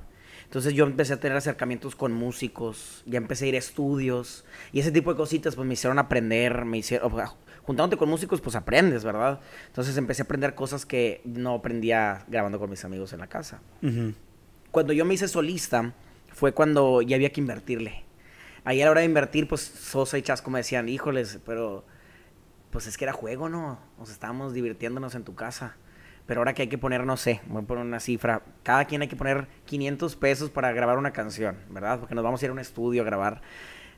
Entonces 0.48 0.74
yo 0.74 0.86
empecé 0.86 1.12
a 1.14 1.20
tener 1.20 1.38
acercamientos 1.38 1.98
con 1.98 2.14
músicos, 2.14 3.04
ya 3.06 3.18
empecé 3.18 3.46
a 3.46 3.48
ir 3.50 3.56
a 3.56 3.58
estudios 3.58 4.46
y 4.72 4.80
ese 4.80 4.94
tipo 4.94 5.12
de 5.12 5.18
cositas 5.18 5.56
pues 5.56 5.68
me 5.68 5.74
hicieron 5.74 6.00
aprender, 6.00 6.64
me 6.64 6.78
hicieron, 6.78 7.12
juntándote 7.64 7.98
con 7.98 8.08
músicos 8.08 8.40
pues 8.40 8.56
aprendes, 8.56 9.04
¿verdad? 9.04 9.42
Entonces 9.68 9.98
empecé 9.98 10.22
a 10.22 10.26
aprender 10.26 10.56
cosas 10.56 10.86
que 10.86 11.22
no 11.26 11.56
aprendía 11.56 12.24
grabando 12.30 12.60
con 12.60 12.70
mis 12.70 12.86
amigos 12.86 13.12
en 13.12 13.20
la 13.20 13.28
casa. 13.28 13.60
Cuando 14.72 14.94
yo 14.94 15.04
me 15.04 15.16
hice 15.16 15.28
solista 15.28 15.94
fue 16.32 16.54
cuando 16.54 17.02
ya 17.02 17.18
había 17.18 17.34
que 17.34 17.42
invertirle. 17.42 18.06
Ahí 18.64 18.82
a 18.82 18.86
la 18.86 18.92
hora 18.92 19.02
de 19.02 19.06
invertir 19.06 19.50
pues 19.50 19.62
Sosa 19.62 20.18
y 20.18 20.22
Chasco 20.22 20.50
me 20.50 20.60
decían, 20.60 20.88
híjoles, 20.88 21.40
pero 21.46 21.84
pues 22.72 22.88
es 22.88 22.98
que 22.98 23.04
era 23.04 23.12
juego, 23.12 23.50
¿no? 23.50 23.80
Nos 24.00 24.12
estábamos 24.12 24.54
divirtiéndonos 24.54 25.14
en 25.16 25.26
tu 25.26 25.36
casa. 25.36 25.76
Pero 26.28 26.42
ahora 26.42 26.54
que 26.54 26.64
hay 26.64 26.68
que 26.68 26.78
poner, 26.78 27.06
no 27.06 27.18
sé, 27.18 27.42
voy 27.48 27.64
a 27.64 27.66
poner 27.66 27.84
una 27.86 28.00
cifra. 28.00 28.42
Cada 28.64 28.86
quien 28.86 29.02
hay 29.02 29.08
que 29.08 29.16
poner 29.16 29.48
500 29.66 30.16
pesos 30.18 30.50
para 30.50 30.72
grabar 30.74 30.98
una 30.98 31.14
canción, 31.14 31.56
¿verdad? 31.70 32.00
Porque 32.00 32.14
nos 32.16 32.24
vamos 32.24 32.42
a 32.42 32.46
ir 32.46 32.50
a 32.50 32.54
un 32.54 32.60
estudio 32.60 33.02
a 33.02 33.06
grabar. 33.06 33.42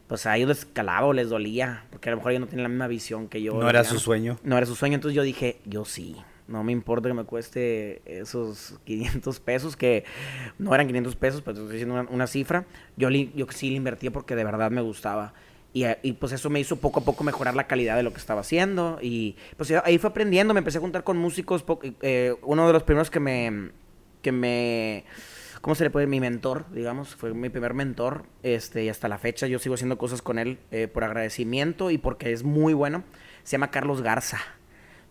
Pues 0.07 0.25
a 0.25 0.35
ellos 0.37 0.49
les 0.49 0.65
calaba 0.65 1.07
o 1.07 1.13
les 1.13 1.29
dolía, 1.29 1.85
porque 1.91 2.09
a 2.09 2.11
lo 2.11 2.17
mejor 2.17 2.31
ellos 2.31 2.41
no 2.41 2.47
tienen 2.47 2.63
la 2.63 2.69
misma 2.69 2.87
visión 2.87 3.27
que 3.27 3.41
yo. 3.41 3.53
No 3.53 3.69
era 3.69 3.83
su 3.83 3.99
sueño. 3.99 4.39
No 4.43 4.57
era 4.57 4.65
su 4.65 4.75
sueño, 4.75 4.95
entonces 4.95 5.15
yo 5.15 5.23
dije, 5.23 5.59
yo 5.65 5.85
sí. 5.85 6.15
No 6.47 6.63
me 6.63 6.71
importa 6.71 7.07
que 7.09 7.13
me 7.13 7.25
cueste 7.25 8.01
esos 8.05 8.79
500 8.85 9.39
pesos, 9.39 9.75
que 9.75 10.03
no 10.57 10.73
eran 10.73 10.87
500 10.87 11.15
pesos, 11.15 11.41
pero 11.41 11.57
estoy 11.57 11.71
diciendo 11.71 11.93
una, 11.93 12.09
una 12.09 12.25
cifra. 12.25 12.65
Yo, 12.97 13.11
li- 13.11 13.31
yo 13.35 13.45
sí 13.51 13.69
le 13.69 13.75
invertía 13.75 14.09
porque 14.09 14.35
de 14.35 14.43
verdad 14.43 14.71
me 14.71 14.81
gustaba. 14.81 15.33
Y, 15.71 15.83
eh, 15.83 15.99
y, 16.01 16.13
pues 16.13 16.31
eso 16.31 16.49
me 16.49 16.59
hizo 16.59 16.77
poco 16.77 16.99
a 17.01 17.03
poco 17.03 17.23
mejorar 17.23 17.55
la 17.55 17.67
calidad 17.67 17.95
de 17.95 18.03
lo 18.03 18.11
que 18.11 18.17
estaba 18.17 18.41
haciendo. 18.41 18.97
Y 19.01 19.35
pues 19.55 19.71
ahí 19.83 19.97
fue 19.99 20.09
aprendiendo, 20.09 20.53
me 20.53 20.59
empecé 20.59 20.79
a 20.79 20.81
juntar 20.81 21.03
con 21.03 21.17
músicos. 21.17 21.63
po- 21.63 21.79
eh, 22.01 22.35
uno 22.41 22.65
de 22.67 22.73
los 22.73 22.83
primeros 22.83 23.09
que 23.11 23.19
me, 23.19 23.69
que 24.23 24.31
me, 24.31 25.05
¿cómo 25.61 25.75
se 25.75 25.83
le 25.83 25.89
puede? 25.91 26.07
Mi 26.07 26.19
mentor, 26.19 26.65
digamos, 26.73 27.15
fue 27.15 27.33
mi 27.35 27.49
primer 27.49 27.73
mentor. 27.75 28.23
Este, 28.41 28.83
y 28.83 28.89
hasta 28.89 29.07
la 29.07 29.19
fecha 29.19 29.45
yo 29.45 29.59
sigo 29.59 29.75
haciendo 29.75 29.97
cosas 29.99 30.21
con 30.23 30.39
él 30.39 30.57
eh, 30.71 30.87
por 30.87 31.03
agradecimiento 31.03 31.91
y 31.91 31.99
porque 31.99 32.31
es 32.31 32.43
muy 32.43 32.73
bueno. 32.73 33.03
Se 33.43 33.51
llama 33.51 33.69
Carlos 33.69 34.01
Garza. 34.01 34.39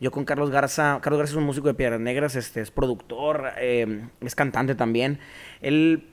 Yo 0.00 0.10
con 0.12 0.24
Carlos 0.24 0.50
Garza, 0.50 1.00
Carlos 1.02 1.18
Garza 1.18 1.32
es 1.32 1.36
un 1.36 1.44
músico 1.44 1.66
de 1.68 1.74
Piedras 1.74 2.00
Negras, 2.00 2.36
este, 2.36 2.60
es 2.60 2.70
productor, 2.70 3.50
eh, 3.58 4.06
es 4.20 4.34
cantante 4.36 4.76
también. 4.76 5.18
Él 5.60 6.08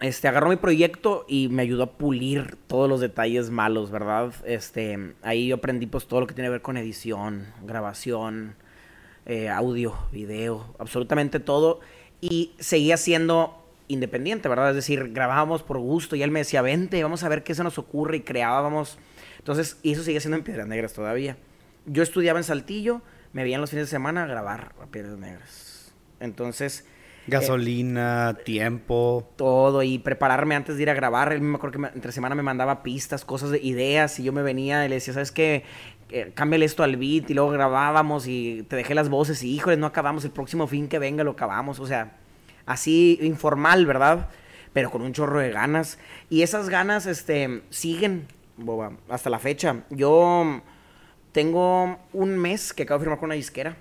este, 0.00 0.28
agarró 0.28 0.50
mi 0.50 0.56
proyecto 0.56 1.24
y 1.26 1.48
me 1.48 1.62
ayudó 1.62 1.84
a 1.84 1.92
pulir 1.92 2.56
todos 2.66 2.88
los 2.88 3.00
detalles 3.00 3.50
malos, 3.50 3.90
¿verdad? 3.90 4.34
Este, 4.44 5.14
ahí 5.22 5.48
yo 5.48 5.56
aprendí 5.56 5.86
pues 5.86 6.06
todo 6.06 6.20
lo 6.20 6.26
que 6.26 6.34
tiene 6.34 6.48
que 6.48 6.52
ver 6.52 6.62
con 6.62 6.76
edición, 6.76 7.46
grabación, 7.62 8.56
eh, 9.24 9.48
audio, 9.48 9.96
video, 10.12 10.74
absolutamente 10.78 11.40
todo. 11.40 11.80
Y 12.20 12.52
seguía 12.58 12.98
siendo 12.98 13.62
independiente, 13.88 14.48
¿verdad? 14.48 14.70
Es 14.70 14.76
decir, 14.76 15.12
grabábamos 15.12 15.62
por 15.62 15.78
gusto 15.78 16.14
y 16.14 16.22
él 16.22 16.30
me 16.30 16.40
decía, 16.40 16.60
vente, 16.60 17.02
vamos 17.02 17.22
a 17.22 17.28
ver 17.28 17.42
qué 17.42 17.54
se 17.54 17.64
nos 17.64 17.78
ocurre 17.78 18.18
y 18.18 18.20
creábamos. 18.20 18.98
Entonces, 19.38 19.78
y 19.82 19.92
eso 19.92 20.02
sigue 20.02 20.20
siendo 20.20 20.36
en 20.36 20.44
Piedras 20.44 20.66
Negras 20.66 20.92
todavía. 20.92 21.38
Yo 21.86 22.02
estudiaba 22.02 22.38
en 22.38 22.44
Saltillo, 22.44 23.00
me 23.32 23.44
veían 23.44 23.62
los 23.62 23.70
fines 23.70 23.86
de 23.86 23.90
semana 23.90 24.24
a 24.24 24.26
grabar 24.26 24.74
a 24.82 24.86
Piedras 24.86 25.16
Negras. 25.18 25.94
Entonces... 26.20 26.84
Gasolina, 27.26 28.36
tiempo. 28.44 29.28
Todo, 29.36 29.82
y 29.82 29.98
prepararme 29.98 30.54
antes 30.54 30.76
de 30.76 30.82
ir 30.82 30.90
a 30.90 30.94
grabar. 30.94 31.32
Él 31.32 31.40
me 31.40 31.56
acuerdo 31.56 31.78
que 31.78 31.88
entre 31.94 32.12
semana 32.12 32.34
me 32.34 32.42
mandaba 32.42 32.82
pistas, 32.82 33.24
cosas 33.24 33.50
de 33.50 33.60
ideas, 33.62 34.18
y 34.18 34.24
yo 34.24 34.32
me 34.32 34.42
venía 34.42 34.84
y 34.84 34.88
le 34.88 34.96
decía, 34.96 35.14
¿sabes 35.14 35.32
qué? 35.32 35.64
Eh, 36.10 36.30
cámbiale 36.34 36.64
esto 36.64 36.82
al 36.82 36.96
beat, 36.96 37.30
y 37.30 37.34
luego 37.34 37.50
grabábamos, 37.50 38.26
y 38.28 38.64
te 38.68 38.76
dejé 38.76 38.94
las 38.94 39.08
voces, 39.08 39.42
y 39.42 39.54
híjole, 39.54 39.76
no 39.76 39.86
acabamos, 39.86 40.24
el 40.24 40.30
próximo 40.30 40.66
fin 40.66 40.88
que 40.88 40.98
venga 40.98 41.24
lo 41.24 41.32
acabamos. 41.32 41.80
O 41.80 41.86
sea, 41.86 42.16
así 42.64 43.18
informal, 43.22 43.86
¿verdad? 43.86 44.28
Pero 44.72 44.90
con 44.90 45.02
un 45.02 45.12
chorro 45.12 45.40
de 45.40 45.50
ganas. 45.50 45.98
Y 46.30 46.42
esas 46.42 46.68
ganas, 46.68 47.06
este, 47.06 47.62
siguen, 47.70 48.28
boba, 48.56 48.92
hasta 49.08 49.30
la 49.30 49.38
fecha. 49.38 49.84
Yo 49.90 50.62
tengo 51.32 51.98
un 52.12 52.38
mes 52.38 52.72
que 52.72 52.84
acabo 52.84 52.98
de 52.98 53.04
firmar 53.04 53.18
con 53.18 53.28
una 53.28 53.34
disquera. 53.34 53.76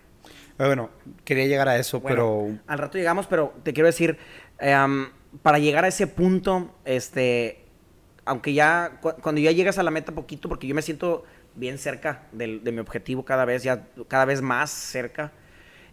Bueno, 0.57 0.89
quería 1.23 1.45
llegar 1.45 1.67
a 1.67 1.77
eso, 1.77 2.01
pero... 2.01 2.47
Al 2.67 2.77
rato 2.77 2.97
llegamos, 2.97 3.27
pero 3.27 3.53
te 3.63 3.73
quiero 3.73 3.87
decir, 3.87 4.17
em, 4.59 5.09
para 5.41 5.59
llegar 5.59 5.83
a 5.83 5.89
ese 5.89 6.07
punto, 6.07 6.73
este, 6.85 7.65
aunque 8.23 8.53
ya, 8.53 8.99
cuando 9.21 9.41
ya 9.41 9.51
llegas 9.51 9.77
a 9.77 9.83
la 9.83 9.91
meta 9.91 10.13
poquito, 10.13 10.47
porque 10.47 10.67
yo 10.67 10.75
me 10.75 10.81
siento 10.81 11.25
bien 11.55 11.77
cerca 11.77 12.23
de 12.31 12.71
mi 12.71 12.79
objetivo 12.79 13.25
cada 13.25 13.45
vez, 13.45 13.63
ya 13.63 13.85
cada 14.07 14.25
vez 14.25 14.41
más 14.41 14.69
cerca, 14.71 15.31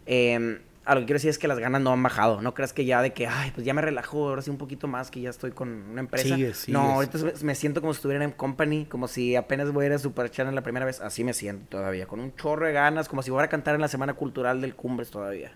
eh, 0.05 0.59
a 0.85 0.95
lo 0.95 1.01
que 1.01 1.05
quiero 1.05 1.17
decir 1.17 1.29
es 1.29 1.37
que 1.37 1.47
las 1.47 1.59
ganas 1.59 1.81
no 1.81 1.91
han 1.91 2.03
bajado. 2.03 2.41
No 2.41 2.53
creas 2.53 2.73
que 2.73 2.85
ya 2.85 3.01
de 3.01 3.13
que, 3.13 3.27
ay, 3.27 3.51
pues 3.51 3.65
ya 3.65 3.73
me 3.73 3.81
relajo, 3.81 4.29
ahora 4.29 4.41
sí 4.41 4.49
un 4.49 4.57
poquito 4.57 4.87
más, 4.87 5.11
que 5.11 5.21
ya 5.21 5.29
estoy 5.29 5.51
con 5.51 5.69
una 5.69 6.01
empresa. 6.01 6.35
no, 6.67 6.93
ahorita 6.93 7.19
me 7.41 7.55
siento 7.55 7.81
como 7.81 7.93
si 7.93 7.97
estuviera 7.97 8.23
en 8.23 8.31
company, 8.31 8.85
como 8.85 9.07
si 9.07 9.35
apenas 9.35 9.71
voy 9.71 9.85
a 9.85 9.87
ir 9.87 9.93
a 9.93 9.99
Super 9.99 10.29
Channel 10.29 10.53
la 10.53 10.63
primera 10.63 10.85
vez. 10.85 10.99
Así 11.01 11.23
me 11.23 11.33
siento 11.33 11.77
todavía, 11.77 12.05
con 12.05 12.19
un 12.19 12.35
chorro 12.35 12.65
de 12.65 12.73
ganas, 12.73 13.07
como 13.07 13.21
si 13.21 13.31
fuera 13.31 13.45
a 13.45 13.49
cantar 13.49 13.75
en 13.75 13.81
la 13.81 13.87
Semana 13.87 14.13
Cultural 14.13 14.61
del 14.61 14.75
Cumbres 14.75 15.09
todavía. 15.09 15.55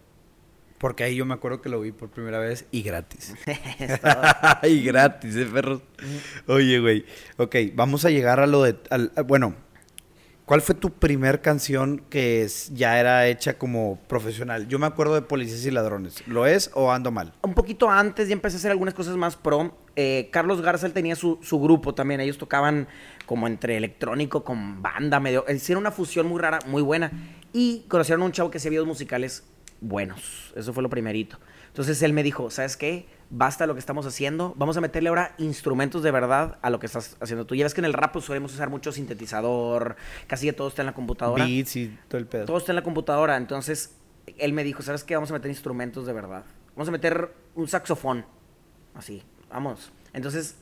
Porque 0.77 1.03
ahí 1.03 1.15
yo 1.15 1.25
me 1.25 1.33
acuerdo 1.33 1.59
que 1.61 1.69
lo 1.69 1.81
vi 1.81 1.91
por 1.91 2.09
primera 2.09 2.37
vez 2.37 2.65
y 2.71 2.83
gratis. 2.83 3.33
y 4.63 4.83
gratis, 4.83 5.35
eh, 5.35 5.47
perros. 5.51 5.81
Oye, 6.45 6.79
güey. 6.79 7.05
Ok, 7.37 7.55
vamos 7.73 8.05
a 8.05 8.11
llegar 8.11 8.39
a 8.39 8.45
lo 8.45 8.63
de. 8.63 8.75
bueno, 9.25 9.55
¿Cuál 10.47 10.61
fue 10.61 10.75
tu 10.75 10.91
primer 10.91 11.41
canción 11.41 12.01
que 12.09 12.47
ya 12.71 13.01
era 13.01 13.27
hecha 13.27 13.57
como 13.57 13.99
profesional? 14.07 14.69
Yo 14.69 14.79
me 14.79 14.85
acuerdo 14.85 15.13
de 15.13 15.21
Policías 15.21 15.65
y 15.65 15.71
Ladrones. 15.71 16.25
¿Lo 16.25 16.45
es 16.45 16.71
o 16.73 16.89
ando 16.89 17.11
mal? 17.11 17.33
Un 17.41 17.53
poquito 17.53 17.89
antes 17.89 18.29
ya 18.29 18.33
empecé 18.33 18.55
a 18.55 18.59
hacer 18.59 18.71
algunas 18.71 18.93
cosas 18.93 19.17
más 19.17 19.35
pro. 19.35 19.77
Eh, 19.97 20.29
Carlos 20.31 20.61
Garza 20.61 20.87
tenía 20.87 21.17
su, 21.17 21.37
grupo 21.51 21.93
también. 21.93 22.21
Ellos 22.21 22.37
tocaban 22.37 22.87
como 23.25 23.45
entre 23.45 23.75
electrónico 23.75 24.45
con 24.45 24.81
banda, 24.81 25.19
medio. 25.19 25.43
Hicieron 25.53 25.81
una 25.81 25.91
fusión 25.91 26.27
muy 26.27 26.39
rara, 26.39 26.59
muy 26.65 26.81
buena. 26.81 27.11
Y 27.51 27.83
conocieron 27.89 28.21
a 28.21 28.25
un 28.27 28.31
chavo 28.31 28.49
que 28.49 28.59
hacía 28.59 28.69
videos 28.69 28.87
musicales 28.87 29.43
buenos. 29.81 30.53
Eso 30.55 30.71
fue 30.71 30.81
lo 30.81 30.89
primerito. 30.89 31.37
Entonces 31.67 32.01
él 32.03 32.13
me 32.13 32.23
dijo, 32.23 32.49
¿sabes 32.51 32.77
qué? 32.77 33.05
Basta 33.29 33.67
lo 33.67 33.73
que 33.73 33.79
estamos 33.79 34.05
haciendo, 34.05 34.53
vamos 34.57 34.77
a 34.77 34.81
meterle 34.81 35.09
ahora 35.09 35.35
instrumentos 35.37 36.03
de 36.03 36.11
verdad 36.11 36.57
a 36.61 36.69
lo 36.69 36.79
que 36.79 36.85
estás 36.85 37.17
haciendo 37.19 37.45
tú. 37.45 37.55
Ya 37.55 37.65
ves 37.65 37.73
que 37.73 37.81
en 37.81 37.85
el 37.85 37.93
rap 37.93 38.13
pues, 38.13 38.25
solemos 38.25 38.53
usar 38.53 38.69
mucho 38.69 38.91
sintetizador, 38.91 39.95
casi 40.27 40.51
todo 40.53 40.67
está 40.67 40.81
en 40.81 40.87
la 40.87 40.93
computadora. 40.93 41.45
Beats 41.45 41.75
y 41.75 41.97
todo 42.07 42.19
el 42.19 42.27
pedo. 42.27 42.45
Todo 42.45 42.57
está 42.57 42.71
en 42.71 42.77
la 42.77 42.83
computadora, 42.83 43.37
entonces 43.37 43.95
él 44.37 44.53
me 44.53 44.63
dijo, 44.63 44.81
¿sabes 44.81 45.03
qué? 45.03 45.15
Vamos 45.15 45.31
a 45.31 45.33
meter 45.33 45.49
instrumentos 45.49 46.05
de 46.05 46.13
verdad. 46.13 46.43
Vamos 46.75 46.87
a 46.89 46.91
meter 46.91 47.33
un 47.55 47.67
saxofón, 47.67 48.25
así, 48.93 49.23
vamos. 49.49 49.91
Entonces 50.13 50.55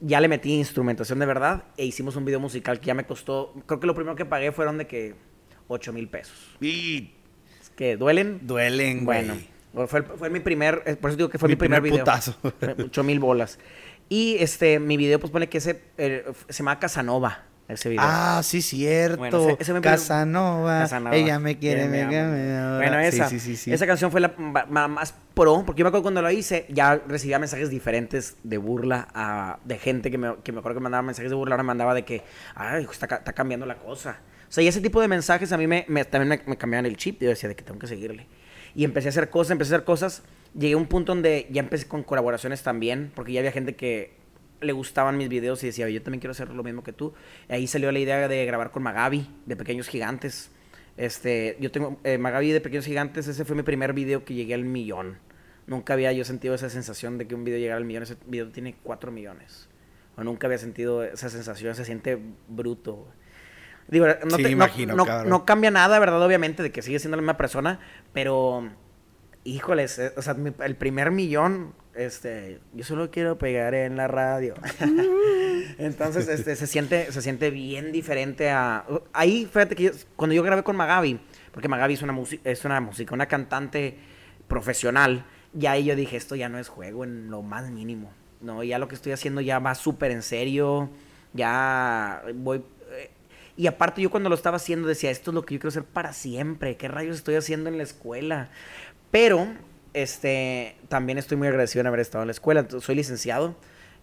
ya 0.00 0.20
le 0.20 0.28
metí 0.28 0.54
instrumentación 0.54 1.18
de 1.18 1.26
verdad 1.26 1.64
e 1.76 1.84
hicimos 1.84 2.16
un 2.16 2.24
video 2.24 2.40
musical 2.40 2.80
que 2.80 2.86
ya 2.86 2.94
me 2.94 3.04
costó, 3.04 3.54
creo 3.66 3.80
que 3.80 3.86
lo 3.86 3.94
primero 3.94 4.16
que 4.16 4.24
pagué 4.24 4.52
fueron 4.52 4.78
de 4.78 4.86
que 4.86 5.14
8 5.68 5.92
mil 5.92 6.08
pesos. 6.08 6.56
Y... 6.60 7.14
¿Que 7.76 7.96
duelen? 7.96 8.40
Duelen, 8.42 9.06
Bueno. 9.06 9.34
Fue, 9.72 10.02
fue 10.02 10.30
mi 10.30 10.40
primer, 10.40 10.82
eh, 10.84 10.96
por 10.96 11.10
eso 11.10 11.16
digo 11.16 11.28
que 11.28 11.38
fue 11.38 11.48
mi, 11.48 11.56
primer, 11.56 11.80
video. 11.80 12.00
Putazo. 12.00 12.34
Ocho 12.84 13.04
mil 13.04 13.20
bolas. 13.20 13.58
Y 14.08 14.36
este, 14.40 14.80
mi 14.80 14.96
video, 14.96 15.20
pues 15.20 15.30
pone 15.30 15.48
que 15.48 15.58
ese, 15.58 15.80
eh, 15.96 16.24
se 16.48 16.58
llama 16.58 16.80
Casanova, 16.80 17.44
ese 17.68 17.88
video. 17.88 18.04
Ah, 18.04 18.40
sí, 18.42 18.60
cierto. 18.60 19.56
Casanova, 19.80 20.88
Ella 21.12 21.38
me 21.38 21.56
quiere, 21.58 21.86
me, 21.86 22.04
Bueno, 22.04 22.98
esa, 22.98 23.28
sí, 23.28 23.38
sí, 23.38 23.56
sí, 23.56 23.72
esa 23.72 23.86
canción 23.86 24.10
fue 24.10 24.20
la 24.20 24.34
más 24.66 25.14
pro, 25.34 25.62
porque 25.64 25.78
yo 25.78 25.84
me 25.84 25.88
acuerdo 25.90 26.02
cuando 26.02 26.22
lo 26.22 26.30
hice, 26.32 26.66
ya 26.68 27.00
recibía 27.06 27.38
mensajes 27.38 27.70
diferentes 27.70 28.36
de 28.42 28.58
burla 28.58 29.06
a, 29.14 29.60
de 29.64 29.78
gente 29.78 30.10
que 30.10 30.18
me, 30.18 30.34
que 30.42 30.50
me 30.50 30.58
acuerdo 30.58 30.80
que 30.80 30.82
mandaba 30.82 31.02
mensajes 31.02 31.30
de 31.30 31.36
burla, 31.36 31.54
ahora 31.54 31.62
me 31.62 31.68
mandaba 31.68 31.94
de 31.94 32.04
que, 32.04 32.24
ay, 32.56 32.88
está, 32.90 33.06
está 33.06 33.32
cambiando 33.32 33.66
la 33.66 33.76
cosa. 33.76 34.18
O 34.48 34.52
sea, 34.52 34.64
y 34.64 34.66
ese 34.66 34.80
tipo 34.80 35.00
de 35.00 35.06
mensajes 35.06 35.52
a 35.52 35.56
mí 35.56 35.68
me, 35.68 35.84
también 36.06 36.28
me, 36.28 36.42
me 36.44 36.56
cambiaban 36.56 36.84
el 36.84 36.96
chip. 36.96 37.22
Yo 37.22 37.28
decía 37.28 37.48
de 37.48 37.54
que 37.54 37.62
tengo 37.62 37.78
que 37.78 37.86
seguirle. 37.86 38.26
Y 38.74 38.84
empecé 38.84 39.08
a 39.08 39.10
hacer 39.10 39.30
cosas, 39.30 39.52
empecé 39.52 39.74
a 39.74 39.76
hacer 39.78 39.84
cosas. 39.84 40.22
Llegué 40.54 40.74
a 40.74 40.76
un 40.76 40.86
punto 40.86 41.12
donde 41.12 41.46
ya 41.50 41.60
empecé 41.60 41.86
con 41.86 42.02
colaboraciones 42.02 42.62
también, 42.62 43.12
porque 43.14 43.32
ya 43.32 43.40
había 43.40 43.52
gente 43.52 43.76
que 43.76 44.18
le 44.60 44.72
gustaban 44.72 45.16
mis 45.16 45.28
videos 45.28 45.62
y 45.62 45.66
decía, 45.66 45.88
yo 45.88 46.02
también 46.02 46.20
quiero 46.20 46.32
hacer 46.32 46.50
lo 46.50 46.62
mismo 46.62 46.82
que 46.82 46.92
tú. 46.92 47.12
Y 47.48 47.52
ahí 47.52 47.66
salió 47.66 47.90
la 47.92 47.98
idea 47.98 48.28
de 48.28 48.46
grabar 48.46 48.70
con 48.70 48.82
Magabi, 48.82 49.26
de 49.46 49.56
Pequeños 49.56 49.88
Gigantes. 49.88 50.50
Este, 50.96 51.56
yo 51.60 51.70
tengo 51.70 51.98
eh, 52.04 52.18
Magabi 52.18 52.50
de 52.52 52.60
Pequeños 52.60 52.84
Gigantes, 52.84 53.26
ese 53.26 53.44
fue 53.44 53.56
mi 53.56 53.62
primer 53.62 53.92
video 53.92 54.24
que 54.24 54.34
llegué 54.34 54.54
al 54.54 54.64
millón. 54.64 55.18
Nunca 55.66 55.92
había 55.92 56.12
yo 56.12 56.24
sentido 56.24 56.54
esa 56.54 56.68
sensación 56.68 57.16
de 57.16 57.28
que 57.28 57.34
un 57.34 57.44
video 57.44 57.58
llegara 57.58 57.78
al 57.78 57.84
millón. 57.84 58.02
Ese 58.02 58.16
video 58.26 58.50
tiene 58.50 58.74
cuatro 58.82 59.12
millones. 59.12 59.68
O 60.16 60.24
nunca 60.24 60.46
había 60.46 60.58
sentido 60.58 61.04
esa 61.04 61.30
sensación, 61.30 61.74
se 61.74 61.84
siente 61.84 62.18
bruto. 62.48 63.06
Digo, 63.90 64.06
no, 64.06 64.36
te, 64.36 64.48
imagino, 64.48 64.94
no, 64.94 65.44
cambia 65.44 65.70
nada, 65.70 65.98
¿verdad? 65.98 66.22
Obviamente, 66.22 66.62
de 66.62 66.70
que 66.70 66.80
sigue 66.80 67.00
siendo 67.00 67.16
la 67.16 67.22
misma 67.22 67.36
persona, 67.36 67.80
pero, 68.12 68.70
híjoles, 69.42 69.98
eh, 69.98 70.12
o 70.16 70.22
sea, 70.22 70.36
el 70.64 70.76
primer 70.76 71.10
millón, 71.10 71.74
este, 71.94 72.60
yo 72.72 72.84
solo 72.84 73.10
quiero 73.10 73.36
pegar 73.36 73.74
en 73.74 73.96
la 73.96 74.06
radio. 74.06 74.54
Entonces, 75.78 76.28
este, 76.28 76.54
se 76.54 76.68
siente, 76.68 77.10
se 77.10 77.20
siente 77.20 77.50
bien 77.50 77.90
diferente 77.90 78.50
a... 78.50 78.84
Ahí, 79.12 79.46
fíjate 79.46 79.74
que 79.74 79.92
cuando 80.14 80.34
yo 80.34 80.42
grabé 80.44 80.62
con 80.62 80.76
Magabi, 80.76 81.18
porque 81.50 81.66
Magabi 81.66 81.94
es 81.94 82.02
una, 82.02 82.16
es 82.44 82.64
una 82.64 82.80
música, 82.80 83.12
una 83.12 83.26
cantante 83.26 83.98
profesional, 84.46 85.24
ya 85.52 85.72
ahí 85.72 85.84
yo 85.84 85.96
dije, 85.96 86.16
esto 86.16 86.36
ya 86.36 86.48
no 86.48 86.58
es 86.58 86.68
juego 86.68 87.02
en 87.02 87.28
lo 87.28 87.42
más 87.42 87.70
mínimo. 87.70 88.12
No, 88.40 88.62
ya 88.62 88.78
lo 88.78 88.86
que 88.86 88.94
estoy 88.94 89.12
haciendo 89.12 89.40
ya 89.40 89.58
va 89.58 89.74
súper 89.74 90.12
en 90.12 90.22
serio, 90.22 90.90
ya 91.34 92.22
voy 92.34 92.62
y 93.60 93.66
aparte 93.66 94.00
yo 94.00 94.08
cuando 94.08 94.30
lo 94.30 94.34
estaba 94.34 94.56
haciendo 94.56 94.88
decía, 94.88 95.10
esto 95.10 95.32
es 95.32 95.34
lo 95.34 95.44
que 95.44 95.52
yo 95.52 95.60
quiero 95.60 95.68
hacer 95.68 95.84
para 95.84 96.14
siempre, 96.14 96.78
¿qué 96.78 96.88
rayos 96.88 97.16
estoy 97.16 97.34
haciendo 97.34 97.68
en 97.68 97.76
la 97.76 97.82
escuela? 97.82 98.48
Pero, 99.10 99.48
este, 99.92 100.78
también 100.88 101.18
estoy 101.18 101.36
muy 101.36 101.46
agradecido 101.46 101.82
en 101.82 101.88
haber 101.88 102.00
estado 102.00 102.22
en 102.22 102.28
la 102.28 102.32
escuela. 102.32 102.66
soy 102.78 102.94
licenciado 102.94 103.54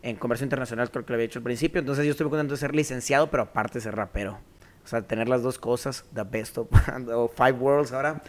en 0.04 0.16
comercio 0.16 0.44
internacional, 0.44 0.92
creo 0.92 1.08
que 1.08 1.12
lo 1.12 1.16
había 1.16 1.26
dicho 1.26 1.40
al 1.40 1.44
principio. 1.44 1.80
Entonces 1.80 2.06
yo 2.06 2.12
estoy 2.12 2.26
muy 2.26 2.34
contento 2.34 2.54
de 2.54 2.60
ser 2.60 2.76
licenciado, 2.76 3.32
pero 3.32 3.42
aparte 3.42 3.82
ser 3.82 3.96
rapero. 3.96 4.38
O 4.86 4.88
sea, 4.88 5.02
tener 5.02 5.28
las 5.28 5.42
dos 5.42 5.58
cosas, 5.58 6.06
the 6.14 6.22
best 6.22 6.60
of 6.60 6.68
five 7.36 7.54
worlds 7.54 7.92
ahora. 7.94 8.22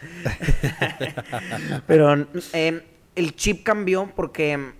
pero 1.85 2.25
em, 2.53 2.81
el 3.13 3.35
chip 3.35 3.63
cambió 3.63 4.11
porque 4.15 4.73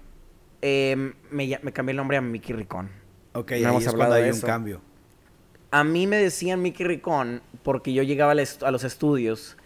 em, 0.63 1.13
me, 1.29 1.59
me, 1.61 1.71
cambié 1.71 1.91
el 1.91 1.97
nombre 1.97 2.17
a 2.17 2.21
Mickey 2.21 2.55
Ricón. 2.55 2.89
Ok, 3.33 3.51
ahí 3.51 3.63
es 3.63 3.93
cuando 3.93 4.15
hay 4.15 4.31
un 4.31 4.41
cambio. 4.41 4.88
A 5.71 5.83
mí 5.83 6.07
me 6.07 6.17
decían 6.17 6.61
Mickey 6.61 6.85
Ricón 6.85 7.41
porque 7.61 7.93
yo 7.93 8.01
llegaba 8.01 8.31
a 8.31 8.71
los 8.71 8.83
estudios 8.83 9.57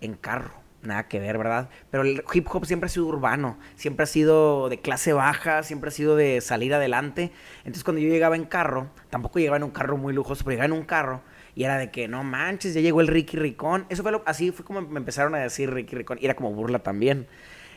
en 0.00 0.14
carro. 0.14 0.54
Nada 0.82 1.06
que 1.06 1.20
ver, 1.20 1.38
¿verdad? 1.38 1.70
Pero 1.92 2.02
el 2.02 2.24
hip 2.32 2.48
hop 2.50 2.66
siempre 2.66 2.86
ha 2.86 2.88
sido 2.88 3.06
urbano, 3.06 3.56
siempre 3.76 4.02
ha 4.02 4.06
sido 4.06 4.68
de 4.68 4.80
clase 4.80 5.12
baja, 5.12 5.62
siempre 5.62 5.88
ha 5.88 5.90
sido 5.92 6.16
de 6.16 6.40
salir 6.40 6.74
adelante. 6.74 7.30
Entonces 7.58 7.84
cuando 7.84 8.00
yo 8.00 8.08
llegaba 8.08 8.34
en 8.34 8.44
carro, 8.44 8.90
tampoco 9.08 9.38
llegaba 9.38 9.58
en 9.58 9.62
un 9.62 9.70
carro 9.70 9.96
muy 9.96 10.12
lujoso, 10.12 10.42
pero 10.42 10.54
llegaba 10.54 10.66
en 10.66 10.72
un 10.72 10.84
carro 10.84 11.22
y 11.54 11.62
era 11.62 11.78
de 11.78 11.92
que 11.92 12.08
no 12.08 12.24
manches, 12.24 12.74
ya 12.74 12.80
llegó 12.80 13.00
el 13.00 13.06
Ricky 13.06 13.36
Ricón. 13.36 13.86
Eso 13.88 14.02
fue 14.02 14.10
lo, 14.10 14.22
así 14.26 14.50
fue 14.50 14.64
como 14.64 14.80
me 14.82 14.98
empezaron 14.98 15.34
a 15.36 15.38
decir 15.38 15.72
Ricky 15.72 15.94
Ricón. 15.94 16.18
Y 16.20 16.24
era 16.24 16.34
como 16.34 16.52
burla 16.52 16.80
también. 16.80 17.28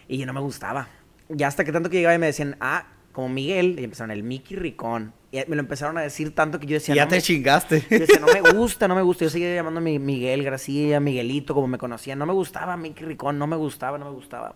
Y 0.07 0.17
yo 0.17 0.25
no 0.25 0.33
me 0.33 0.39
gustaba. 0.39 0.87
Ya 1.29 1.47
hasta 1.47 1.63
que 1.63 1.71
tanto 1.71 1.89
que 1.91 1.97
llegaba 1.97 2.15
y 2.15 2.19
me 2.19 2.27
decían, 2.27 2.57
ah, 2.61 2.87
como 3.11 3.29
Miguel, 3.29 3.79
y 3.79 3.83
empezaron 3.83 4.11
el 4.11 4.23
Mickey 4.23 4.57
Ricón. 4.57 5.13
Y 5.35 5.49
me 5.49 5.55
lo 5.55 5.61
empezaron 5.61 5.97
a 5.97 6.01
decir 6.01 6.33
tanto 6.33 6.59
que 6.59 6.65
yo 6.65 6.75
decía. 6.75 6.95
ya 6.95 7.07
te 7.07 7.21
chingaste. 7.21 7.81
Yo 7.89 7.99
decía, 7.99 8.19
no 8.19 8.27
me 8.27 8.51
gusta, 8.53 8.87
no 8.87 8.95
me 8.95 9.01
gusta. 9.01 9.25
Yo 9.25 9.29
seguía 9.29 9.53
llamándome 9.53 9.99
Miguel 9.99 10.43
García, 10.43 10.99
Miguelito, 10.99 11.53
como 11.53 11.67
me 11.67 11.77
conocían. 11.77 12.17
No 12.19 12.25
me 12.25 12.33
gustaba 12.33 12.77
Mickey 12.77 13.05
Ricón, 13.05 13.37
no 13.37 13.45
me 13.45 13.57
gustaba, 13.57 13.97
no 13.97 14.05
me 14.05 14.11
gustaba. 14.11 14.55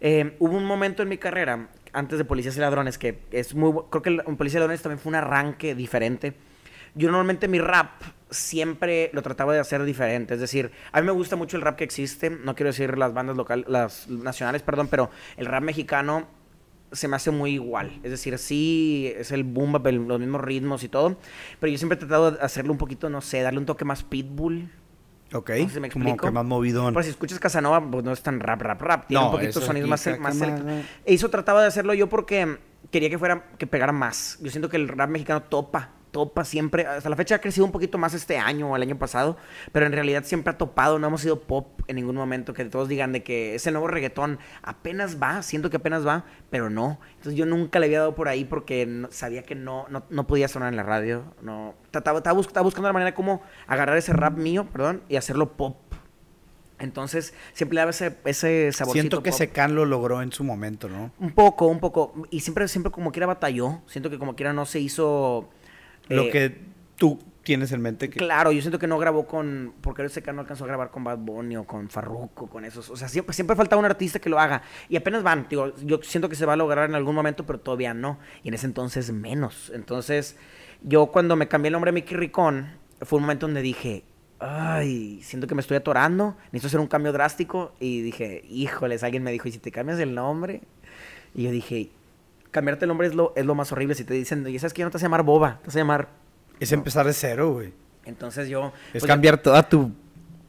Eh, 0.00 0.36
hubo 0.40 0.56
un 0.56 0.64
momento 0.64 1.02
en 1.02 1.08
mi 1.08 1.18
carrera, 1.18 1.68
antes 1.92 2.18
de 2.18 2.24
Policías 2.24 2.56
y 2.56 2.60
Ladrones, 2.60 2.98
que 2.98 3.20
es 3.30 3.54
muy. 3.54 3.72
Creo 3.90 4.02
que 4.02 4.10
en 4.26 4.36
Policías 4.36 4.58
y 4.58 4.60
Ladrones 4.60 4.82
también 4.82 4.98
fue 4.98 5.10
un 5.10 5.16
arranque 5.16 5.74
diferente. 5.74 6.34
yo 6.94 7.08
normalmente 7.08 7.46
mi 7.46 7.60
rap 7.60 8.02
siempre 8.30 9.10
lo 9.12 9.22
trataba 9.22 9.54
de 9.54 9.60
hacer 9.60 9.84
diferente. 9.84 10.34
Es 10.34 10.40
decir, 10.40 10.72
a 10.90 11.00
mí 11.00 11.06
me 11.06 11.12
gusta 11.12 11.36
mucho 11.36 11.56
el 11.56 11.62
rap 11.62 11.76
que 11.76 11.84
existe. 11.84 12.28
No 12.30 12.56
quiero 12.56 12.70
decir 12.70 12.98
las 12.98 13.14
bandas 13.14 13.36
locales, 13.36 13.66
las 13.68 14.08
nacionales, 14.08 14.62
perdón, 14.62 14.88
pero 14.88 15.10
el 15.36 15.46
rap 15.46 15.62
mexicano 15.62 16.26
se 16.92 17.08
me 17.08 17.16
hace 17.16 17.30
muy 17.30 17.52
igual. 17.52 18.00
Es 18.02 18.10
decir, 18.10 18.36
sí, 18.38 19.12
es 19.16 19.32
el 19.32 19.44
boom 19.44 19.72
bap, 19.72 19.86
el- 19.88 20.06
los 20.06 20.18
mismos 20.20 20.40
ritmos 20.40 20.82
y 20.84 20.88
todo. 20.88 21.16
Pero 21.60 21.70
yo 21.72 21.78
siempre 21.78 21.96
he 21.96 21.98
tratado 21.98 22.32
de 22.32 22.40
hacerlo 22.40 22.72
un 22.72 22.78
poquito, 22.78 23.08
no 23.10 23.20
sé, 23.20 23.42
darle 23.42 23.58
un 23.58 23.66
toque 23.66 23.84
más 23.84 24.02
pitbull. 24.04 24.70
Ok. 25.32 25.50
No 25.50 25.56
sé 25.68 25.74
si 25.74 25.80
me 25.80 25.90
como 25.90 26.04
explico. 26.04 26.26
que 26.26 26.30
más 26.30 26.44
movidón. 26.44 26.94
Pero 26.94 27.02
si 27.02 27.10
escuchas 27.10 27.38
Casanova, 27.40 27.80
pues 27.90 28.04
no 28.04 28.12
es 28.12 28.22
tan 28.22 28.38
rap, 28.38 28.62
rap, 28.62 28.80
rap. 28.80 29.06
Tiene 29.08 29.20
No, 29.24 29.30
un 29.30 29.36
poquito 29.36 29.60
sonidos 29.60 29.88
más, 29.90 30.06
más 30.06 30.18
más, 30.20 30.40
electro- 30.40 30.64
¿no? 30.64 30.72
E 30.78 30.84
Eso 31.04 31.28
trataba 31.30 31.60
de 31.62 31.66
hacerlo 31.66 31.92
yo 31.94 32.08
porque 32.08 32.58
quería 32.92 33.10
que 33.10 33.18
fuera, 33.18 33.44
que 33.58 33.66
pegara 33.66 33.90
más. 33.92 34.38
Yo 34.40 34.50
siento 34.50 34.68
que 34.68 34.76
el 34.76 34.86
rap 34.86 35.10
mexicano 35.10 35.42
topa, 35.42 35.90
topa 36.16 36.46
siempre. 36.46 36.86
Hasta 36.86 37.10
la 37.10 37.16
fecha 37.16 37.34
ha 37.34 37.40
crecido 37.42 37.66
un 37.66 37.72
poquito 37.72 37.98
más 37.98 38.14
este 38.14 38.38
año 38.38 38.70
o 38.70 38.76
el 38.76 38.80
año 38.80 38.98
pasado, 38.98 39.36
pero 39.70 39.84
en 39.84 39.92
realidad 39.92 40.24
siempre 40.24 40.54
ha 40.54 40.56
topado. 40.56 40.98
No 40.98 41.08
hemos 41.08 41.20
sido 41.20 41.40
pop 41.42 41.82
en 41.88 41.96
ningún 41.96 42.16
momento. 42.16 42.54
Que 42.54 42.64
todos 42.64 42.88
digan 42.88 43.12
de 43.12 43.22
que 43.22 43.54
ese 43.54 43.70
nuevo 43.70 43.86
reggaetón 43.86 44.38
apenas 44.62 45.20
va, 45.22 45.42
siento 45.42 45.68
que 45.68 45.76
apenas 45.76 46.06
va, 46.06 46.24
pero 46.48 46.70
no. 46.70 46.98
Entonces 47.16 47.34
yo 47.34 47.44
nunca 47.44 47.78
le 47.80 47.86
había 47.86 47.98
dado 47.98 48.14
por 48.14 48.28
ahí 48.28 48.46
porque 48.46 48.86
no- 48.86 49.08
sabía 49.12 49.42
que 49.42 49.54
no, 49.54 49.84
no, 49.90 50.04
no 50.08 50.26
podía 50.26 50.48
sonar 50.48 50.70
en 50.70 50.76
la 50.76 50.84
radio. 50.84 51.22
No, 51.42 51.74
trataba, 51.90 52.20
estaba, 52.20 52.34
bus- 52.34 52.46
estaba 52.46 52.64
buscando 52.64 52.88
la 52.88 52.94
manera 52.94 53.10
de 53.10 53.14
cómo 53.14 53.42
agarrar 53.66 53.98
ese 53.98 54.14
rap 54.14 54.38
mío, 54.38 54.66
perdón, 54.72 55.02
y 55.10 55.16
hacerlo 55.16 55.52
pop. 55.52 55.76
Entonces, 56.78 57.32
siempre 57.54 57.76
le 57.76 57.80
daba 57.80 57.90
ese, 57.90 58.16
ese 58.26 58.70
saborcito 58.70 59.00
Siento 59.02 59.22
que. 59.22 59.32
Secan 59.32 59.74
lo 59.74 59.86
logró 59.86 60.20
en 60.20 60.30
su 60.30 60.44
momento, 60.44 60.88
¿no? 60.90 61.10
Un 61.18 61.30
poco, 61.32 61.66
un 61.68 61.80
poco. 61.80 62.12
Y 62.30 62.40
siempre, 62.40 62.68
siempre 62.68 62.92
como 62.92 63.12
quiera 63.12 63.26
batalló. 63.26 63.80
Siento 63.86 64.10
que 64.10 64.18
como 64.18 64.36
quiera 64.36 64.52
no 64.52 64.66
se 64.66 64.80
hizo... 64.80 65.48
Lo 66.08 66.24
eh, 66.24 66.30
que 66.30 66.60
tú 66.96 67.18
tienes 67.46 67.70
en 67.70 67.80
mente 67.80 68.10
que... 68.10 68.18
Claro, 68.18 68.50
yo 68.50 68.60
siento 68.60 68.78
que 68.78 68.88
no 68.88 68.98
grabó 68.98 69.26
con... 69.26 69.72
Porque 69.80 70.04
ese 70.04 70.20
no 70.32 70.40
alcanzó 70.40 70.64
a 70.64 70.66
grabar 70.66 70.90
con 70.90 71.04
Bad 71.04 71.18
Bunny 71.18 71.56
o 71.56 71.64
con 71.64 71.88
Farruko, 71.88 72.48
con 72.48 72.64
esos. 72.64 72.90
O 72.90 72.96
sea, 72.96 73.08
siempre, 73.08 73.32
siempre 73.34 73.54
falta 73.54 73.76
un 73.76 73.84
artista 73.84 74.18
que 74.18 74.28
lo 74.28 74.40
haga. 74.40 74.62
Y 74.88 74.96
apenas 74.96 75.22
van. 75.22 75.46
Digo, 75.48 75.72
yo 75.84 76.00
siento 76.02 76.28
que 76.28 76.34
se 76.34 76.44
va 76.44 76.54
a 76.54 76.56
lograr 76.56 76.88
en 76.88 76.96
algún 76.96 77.14
momento, 77.14 77.46
pero 77.46 77.60
todavía 77.60 77.94
no. 77.94 78.18
Y 78.42 78.48
en 78.48 78.54
ese 78.54 78.66
entonces 78.66 79.12
menos. 79.12 79.70
Entonces, 79.72 80.36
yo 80.82 81.06
cuando 81.06 81.36
me 81.36 81.46
cambié 81.46 81.68
el 81.68 81.72
nombre 81.74 81.90
a 81.90 81.92
Mickey 81.92 82.16
Ricón, 82.16 82.66
fue 83.02 83.18
un 83.18 83.22
momento 83.22 83.46
donde 83.46 83.62
dije... 83.62 84.02
Ay, 84.38 85.20
siento 85.22 85.46
que 85.46 85.54
me 85.54 85.62
estoy 85.62 85.78
atorando. 85.78 86.36
Necesito 86.46 86.66
hacer 86.66 86.80
un 86.80 86.88
cambio 86.88 87.12
drástico. 87.12 87.72
Y 87.78 88.02
dije, 88.02 88.44
híjoles, 88.50 89.04
alguien 89.04 89.22
me 89.22 89.30
dijo, 89.30 89.48
¿y 89.48 89.52
si 89.52 89.58
te 89.58 89.70
cambias 89.70 89.98
el 90.00 90.14
nombre? 90.14 90.62
Y 91.32 91.44
yo 91.44 91.50
dije, 91.52 91.90
cambiarte 92.56 92.86
el 92.86 92.88
nombre 92.88 93.06
es 93.06 93.14
lo, 93.14 93.34
es 93.36 93.44
lo 93.44 93.54
más 93.54 93.70
horrible. 93.70 93.94
Si 93.94 94.04
te 94.04 94.14
dicen, 94.14 94.48
y 94.48 94.58
sabes 94.58 94.72
que 94.72 94.78
ya 94.78 94.86
no 94.86 94.90
te 94.90 94.94
vas 94.94 95.02
a 95.02 95.06
llamar 95.06 95.22
Boba, 95.22 95.58
te 95.60 95.66
vas 95.66 95.76
a 95.76 95.78
llamar. 95.78 96.08
Es 96.58 96.72
empezar 96.72 97.04
de 97.04 97.12
cero, 97.12 97.52
güey. 97.52 97.74
Entonces 98.06 98.48
yo. 98.48 98.72
Es 98.94 99.00
pues, 99.00 99.04
cambiar 99.04 99.36
toda 99.36 99.68
tu... 99.68 99.92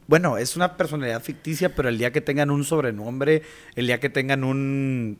Bueno, 0.06 0.38
es 0.38 0.56
una 0.56 0.78
personalidad 0.78 1.22
ficticia, 1.22 1.74
pero 1.74 1.90
el 1.90 1.98
día 1.98 2.10
que 2.10 2.22
tengan 2.22 2.50
un 2.50 2.64
sobrenombre, 2.64 3.42
el 3.74 3.86
día 3.86 4.00
que 4.00 4.08
tengan 4.08 4.42
un... 4.42 5.18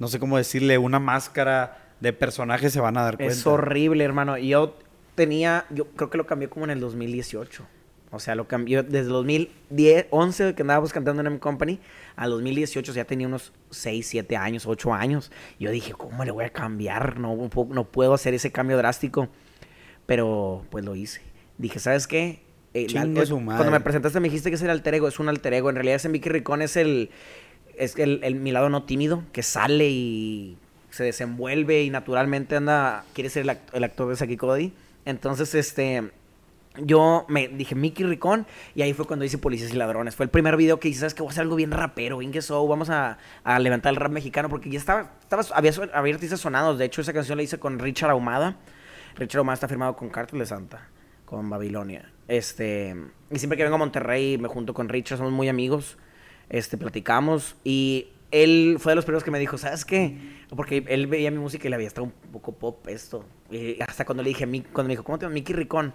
No 0.00 0.08
sé 0.08 0.18
cómo 0.18 0.36
decirle, 0.38 0.76
una 0.76 0.98
máscara 0.98 1.78
de 2.00 2.12
personaje 2.12 2.68
se 2.68 2.80
van 2.80 2.96
a 2.96 3.04
dar 3.04 3.16
cuenta. 3.16 3.32
Es 3.32 3.46
horrible, 3.46 4.02
hermano. 4.02 4.36
Y 4.38 4.48
yo 4.48 4.76
tenía, 5.14 5.66
yo 5.70 5.86
creo 5.90 6.10
que 6.10 6.18
lo 6.18 6.26
cambié 6.26 6.48
como 6.48 6.64
en 6.64 6.72
el 6.72 6.80
2018. 6.80 7.64
O 8.10 8.18
sea, 8.18 8.34
lo 8.34 8.48
cambió 8.48 8.82
desde 8.82 9.04
2010, 9.04 10.06
11 10.10 10.54
que 10.56 10.62
andábamos 10.62 10.92
cantando 10.92 11.20
en 11.20 11.28
M 11.28 11.38
Company, 11.38 11.78
a 12.16 12.26
2018 12.28 12.92
ya 12.92 13.04
tenía 13.04 13.26
unos 13.26 13.52
6, 13.70 14.06
7 14.06 14.36
años, 14.36 14.66
8 14.66 14.92
años. 14.94 15.30
Yo 15.58 15.70
dije, 15.70 15.92
¿cómo 15.92 16.24
le 16.24 16.30
voy 16.30 16.44
a 16.44 16.50
cambiar? 16.50 17.18
No, 17.18 17.36
no 17.70 17.84
puedo 17.84 18.14
hacer 18.14 18.34
ese 18.34 18.50
cambio 18.52 18.76
drástico. 18.76 19.28
Pero 20.06 20.64
pues 20.70 20.84
lo 20.84 20.94
hice. 20.96 21.20
Dije, 21.58 21.78
¿sabes 21.78 22.06
qué? 22.06 22.42
Eh, 22.74 22.86
la- 22.94 23.02
eh, 23.22 23.26
su 23.26 23.38
madre. 23.40 23.58
Cuando 23.58 23.72
me 23.72 23.80
presentaste 23.80 24.20
me 24.20 24.28
dijiste 24.28 24.50
que 24.50 24.56
es 24.56 24.62
el 24.62 24.70
alter 24.70 24.94
ego, 24.94 25.08
es 25.08 25.18
un 25.20 25.28
alter 25.28 25.54
ego. 25.54 25.68
En 25.70 25.76
realidad 25.76 25.96
ese 25.96 26.08
Mickey 26.08 26.30
Ricón 26.32 26.62
es 26.62 26.76
el, 26.76 27.10
es 27.76 27.96
el, 27.98 28.20
el- 28.24 28.34
mi 28.36 28.50
lado 28.52 28.68
no 28.68 28.84
tímido, 28.84 29.22
que 29.32 29.42
sale 29.42 29.88
y 29.90 30.56
se 30.90 31.04
desenvuelve 31.04 31.82
y 31.84 31.90
naturalmente 31.90 32.56
anda, 32.56 33.04
quiere 33.14 33.30
ser 33.30 33.42
el, 33.42 33.50
act- 33.50 33.72
el 33.74 33.84
actor 33.84 34.08
de 34.08 34.16
Saki 34.16 34.36
Cody. 34.36 34.72
Entonces, 35.04 35.54
este, 35.54 36.10
yo 36.78 37.26
me 37.28 37.48
dije 37.48 37.74
Mickey 37.74 38.06
Ricón 38.06 38.46
y 38.74 38.82
ahí 38.82 38.94
fue 38.94 39.04
cuando 39.04 39.24
hice 39.24 39.38
Policías 39.38 39.72
y 39.72 39.76
Ladrones. 39.76 40.16
Fue 40.16 40.24
el 40.24 40.30
primer 40.30 40.56
video 40.56 40.80
que 40.80 40.88
hice, 40.88 41.00
¿sabes 41.00 41.14
que 41.14 41.22
Voy 41.22 41.28
a 41.28 41.32
hacer 41.32 41.42
algo 41.42 41.56
bien 41.56 41.70
rapero, 41.70 42.22
Inge 42.22 42.40
Show, 42.40 42.66
vamos 42.66 42.90
a, 42.90 43.18
a 43.44 43.58
levantar 43.58 43.90
el 43.90 43.96
rap 43.96 44.10
mexicano 44.10 44.48
porque 44.48 44.70
ya 44.70 44.78
estaba, 44.78 45.12
había, 45.54 45.72
había 45.92 46.14
artistas 46.14 46.40
sonados. 46.40 46.78
De 46.78 46.86
hecho, 46.86 47.00
esa 47.00 47.12
canción 47.12 47.36
la 47.36 47.42
hice 47.42 47.58
con 47.58 47.78
Richard 47.78 48.10
Ahumada. 48.10 48.56
Richard 49.16 49.40
Ahumada 49.40 49.54
está 49.54 49.68
firmado 49.68 49.96
con 49.96 50.08
Cártel 50.08 50.38
de 50.38 50.46
Santa, 50.46 50.88
con 51.26 51.48
Babilonia. 51.50 52.10
Este, 52.28 52.96
y 53.30 53.38
siempre 53.38 53.58
que 53.58 53.64
vengo 53.64 53.74
a 53.76 53.78
Monterrey 53.78 54.38
me 54.38 54.48
junto 54.48 54.72
con 54.72 54.88
Richard, 54.88 55.18
somos 55.18 55.32
muy 55.32 55.48
amigos. 55.48 55.98
Este, 56.48 56.78
platicamos 56.78 57.56
y 57.64 58.08
él 58.30 58.76
fue 58.78 58.92
de 58.92 58.96
los 58.96 59.04
primeros 59.04 59.24
que 59.24 59.30
me 59.30 59.38
dijo, 59.38 59.58
¿sabes 59.58 59.84
qué? 59.84 60.16
Porque 60.56 60.84
él 60.88 61.06
veía 61.06 61.30
mi 61.30 61.38
música 61.38 61.66
y 61.66 61.70
le 61.70 61.76
había 61.76 61.86
estado 61.86 62.06
un 62.06 62.12
poco 62.32 62.52
pop 62.52 62.88
esto. 62.88 63.24
Y 63.50 63.80
hasta 63.82 64.04
cuando 64.06 64.22
le 64.22 64.30
dije, 64.30 64.46
cuando 64.72 64.84
me 64.84 64.92
dijo, 64.94 65.04
¿cómo 65.04 65.18
te 65.18 65.26
llamas? 65.26 65.34
Mickey 65.34 65.54
Ricón. 65.54 65.94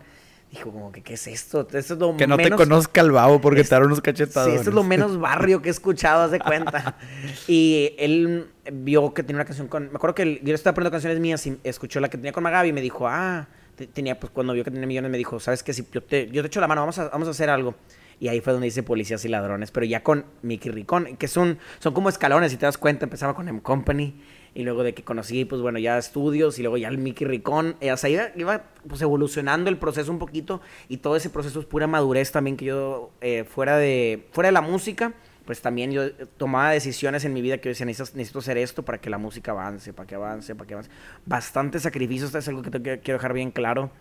Dijo, 0.52 0.72
como 0.72 0.92
que, 0.94 1.02
¿qué 1.02 1.16
es 1.16 1.28
esto? 1.28 1.68
Esto 1.74 1.78
es 1.96 2.00
lo 2.00 2.16
Que 2.16 2.26
no 2.26 2.38
menos... 2.38 2.58
te 2.58 2.64
conozca 2.68 3.02
el 3.02 3.12
babo 3.12 3.42
porque 3.42 3.62
Es- 3.62 3.70
te 3.70 3.76
daron 3.76 3.88
unos 3.88 4.00
cachetados. 4.02 4.50
Sí, 4.50 4.56
esto 4.56 4.70
es 4.70 4.76
lo 4.76 4.84
menos 4.84 5.18
barrio 5.20 5.62
que 5.62 5.68
he 5.68 5.72
escuchado, 5.72 6.24
haz 6.24 6.32
de 6.32 6.40
cuenta. 6.40 6.98
y 7.48 7.94
él 7.98 8.48
vio 8.72 9.14
que 9.14 9.24
tenía 9.24 9.38
una 9.38 9.46
canción 9.46 9.68
con. 9.68 9.90
Me 9.90 9.96
acuerdo 9.98 10.16
que 10.16 10.24
él- 10.24 10.40
yo 10.44 10.56
estaba 10.56 10.74
poniendo 10.76 10.92
canciones 10.92 11.20
mías 11.20 11.46
y 11.48 11.58
escuchó 11.64 12.00
la 12.00 12.10
que 12.10 12.18
tenía 12.18 12.32
con 12.32 12.44
Magabi 12.44 12.70
y 12.70 12.74
me 12.74 12.82
dijo, 12.82 13.08
ah, 13.08 13.48
te- 13.76 13.88
tenía, 13.88 14.18
pues 14.20 14.32
cuando 14.32 14.54
vio 14.54 14.64
que 14.64 14.72
tenía 14.72 14.88
millones, 14.88 15.12
me 15.12 15.18
dijo, 15.18 15.38
¿sabes 15.40 15.64
qué? 15.64 15.74
Si 15.74 15.86
yo 15.92 16.02
te, 16.02 16.30
yo 16.32 16.42
te 16.42 16.48
echo 16.48 16.62
la 16.62 16.68
mano, 16.68 16.82
vamos 16.82 16.98
a, 17.00 17.10
vamos 17.10 17.28
a 17.28 17.32
hacer 17.32 17.50
algo. 17.50 17.76
Y 18.20 18.30
ahí 18.30 18.40
fue 18.42 18.52
donde 18.54 18.68
hice 18.68 18.82
Policías 18.84 19.24
y 19.26 19.28
Ladrones, 19.28 19.70
pero 19.72 19.86
ya 19.86 20.02
con 20.02 20.26
Mickey 20.42 20.72
Ricón, 20.72 21.18
que 21.18 21.28
son, 21.28 21.60
son 21.80 21.94
como 21.94 22.10
escalones, 22.10 22.52
si 22.52 22.58
te 22.58 22.66
das 22.66 22.78
cuenta, 22.80 23.06
empezaba 23.06 23.36
con 23.36 23.48
M 23.48 23.62
Company. 23.62 24.16
Y 24.58 24.64
luego 24.64 24.82
de 24.82 24.96
que 24.96 25.04
conocí, 25.04 25.46
pues 25.46 25.62
bueno, 25.62 25.78
ya 25.78 26.00
estudios 26.00 26.58
y 26.58 26.64
luego 26.64 26.78
ya 26.78 26.88
el 26.88 26.98
Mickey 26.98 27.28
Ricón. 27.28 27.76
eh, 27.80 27.92
o 27.92 27.98
sea, 27.98 28.10
iba, 28.10 28.30
iba, 28.36 28.64
pues 28.88 29.04
evolucionando 29.04 29.70
el 29.70 29.78
proceso 29.78 30.12
un 30.12 30.18
poquito 30.18 30.62
y 30.90 30.98
todo 30.98 31.16
ese 31.16 31.30
proceso 31.30 31.60
es 31.60 31.68
pura 31.68 31.86
madurez 31.86 32.32
también 32.32 32.58
que 32.58 32.66
yo, 32.66 33.12
eh, 33.22 33.44
fuera, 33.44 33.78
de, 33.78 34.26
fuera 34.32 34.48
de 34.48 34.54
la 34.54 34.62
música, 34.62 35.14
pues 35.46 35.62
también 35.62 35.92
yo 35.92 36.12
tomaba 36.38 36.72
decisiones 36.72 37.24
en 37.24 37.34
mi 37.34 37.42
vida 37.44 37.60
que 37.60 37.66
yo 37.66 37.70
decía, 37.70 37.86
necesito, 37.86 38.18
necesito 38.18 38.40
hacer 38.40 38.58
esto 38.58 38.82
para 38.82 38.98
que 38.98 39.12
la 39.12 39.20
música 39.20 39.52
avance, 39.52 39.94
para 39.94 40.08
que 40.08 40.16
avance, 40.16 40.56
para 40.56 40.68
que 40.68 40.74
avance. 40.74 40.90
Bastante 41.28 41.80
sacrificio, 41.80 42.26
esto 42.26 42.40
es 42.40 42.48
algo 42.48 42.64
que 42.64 42.72
quiero 42.72 43.00
quiero 43.04 43.20
dejar 43.20 43.34
bien 43.34 43.52
claro. 43.52 43.92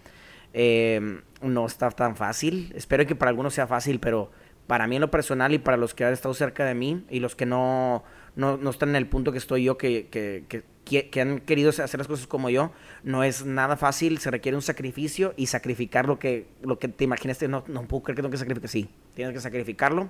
Eh, 0.55 1.21
no 1.43 1.67
está 1.67 1.91
tan 1.91 2.17
fácil. 2.17 2.73
Espero 2.75 3.05
que 3.05 3.15
para 3.15 3.29
algunos 3.29 3.53
sea 3.53 3.67
fácil, 3.67 4.01
pero 4.01 4.31
para 4.67 4.87
mí 4.87 4.97
en 4.97 5.03
lo 5.03 5.11
personal 5.11 5.53
y 5.53 5.59
para 5.59 5.77
los 5.77 5.93
que 5.93 6.07
han 6.07 6.15
estado 6.15 6.33
cerca 6.33 6.65
de 6.65 6.75
mí 6.75 7.05
y 7.11 7.21
los 7.21 7.37
que 7.37 7.45
no, 7.45 8.05
no, 8.37 8.57
no 8.57 8.71
están 8.71 8.91
en 8.91 8.97
el 8.97 9.07
punto 9.09 9.33
que 9.33 9.39
estoy 9.39 9.65
yo, 9.65 9.77
que, 9.77 10.07
que, 10.09 10.45
que, 10.49 10.63
que- 11.11 11.21
han 11.21 11.41
querido 11.41 11.71
hacer 11.71 11.99
las 11.99 12.07
cosas 12.07 12.27
como 12.29 12.49
yo, 12.51 12.71
no 13.03 13.25
es 13.25 13.45
nada 13.45 13.77
fácil, 13.77 14.19
se 14.19 14.31
requiere 14.31 14.55
un 14.57 14.63
sacrificio 14.63 15.35
y 15.37 15.47
sacrificar 15.47 16.07
lo 16.07 16.19
que, 16.19 16.47
lo 16.63 16.79
que 16.79 16.89
te 16.89 17.05
imaginaste, 17.05 17.49
no, 17.49 17.65
no 17.67 17.83
puedo 17.89 18.05
creer 18.05 18.17
que 18.17 18.23
tengo 18.23 18.31
que 18.33 18.39
sacrificar, 18.39 18.69
sí, 18.71 18.89
tienes 19.15 19.35
que 19.35 19.41
sacrificarlo 19.41 20.09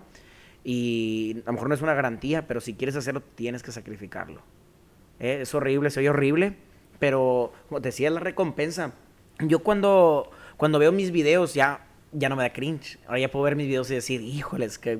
y 0.64 1.36
a 1.44 1.46
lo 1.46 1.52
mejor 1.52 1.68
no 1.68 1.74
es 1.74 1.82
una 1.82 1.94
garantía, 1.94 2.46
pero 2.46 2.60
si 2.60 2.74
quieres 2.74 2.96
hacerlo, 2.96 3.22
tienes 3.34 3.62
que 3.62 3.72
sacrificarlo. 3.72 4.42
Eh, 5.20 5.38
Es 5.42 5.54
horrible, 5.54 5.90
soy 5.90 6.08
horrible, 6.08 6.56
pero 6.98 7.52
como 7.68 7.80
decía, 7.80 8.10
la 8.10 8.20
recompensa. 8.20 8.92
Yo 9.40 9.60
cuando, 9.60 10.30
cuando 10.56 10.78
veo 10.78 10.92
mis 10.92 11.10
videos 11.12 11.54
ya, 11.54 11.86
ya 12.12 12.28
no 12.28 12.36
me 12.36 12.42
da 12.42 12.52
cringe. 12.52 12.98
Ahora 13.06 13.20
ya 13.20 13.30
puedo 13.30 13.44
ver 13.44 13.56
mis 13.56 13.66
videos 13.66 13.90
y 13.90 13.94
decir, 13.94 14.20
híjoles, 14.22 14.78
qué, 14.78 14.98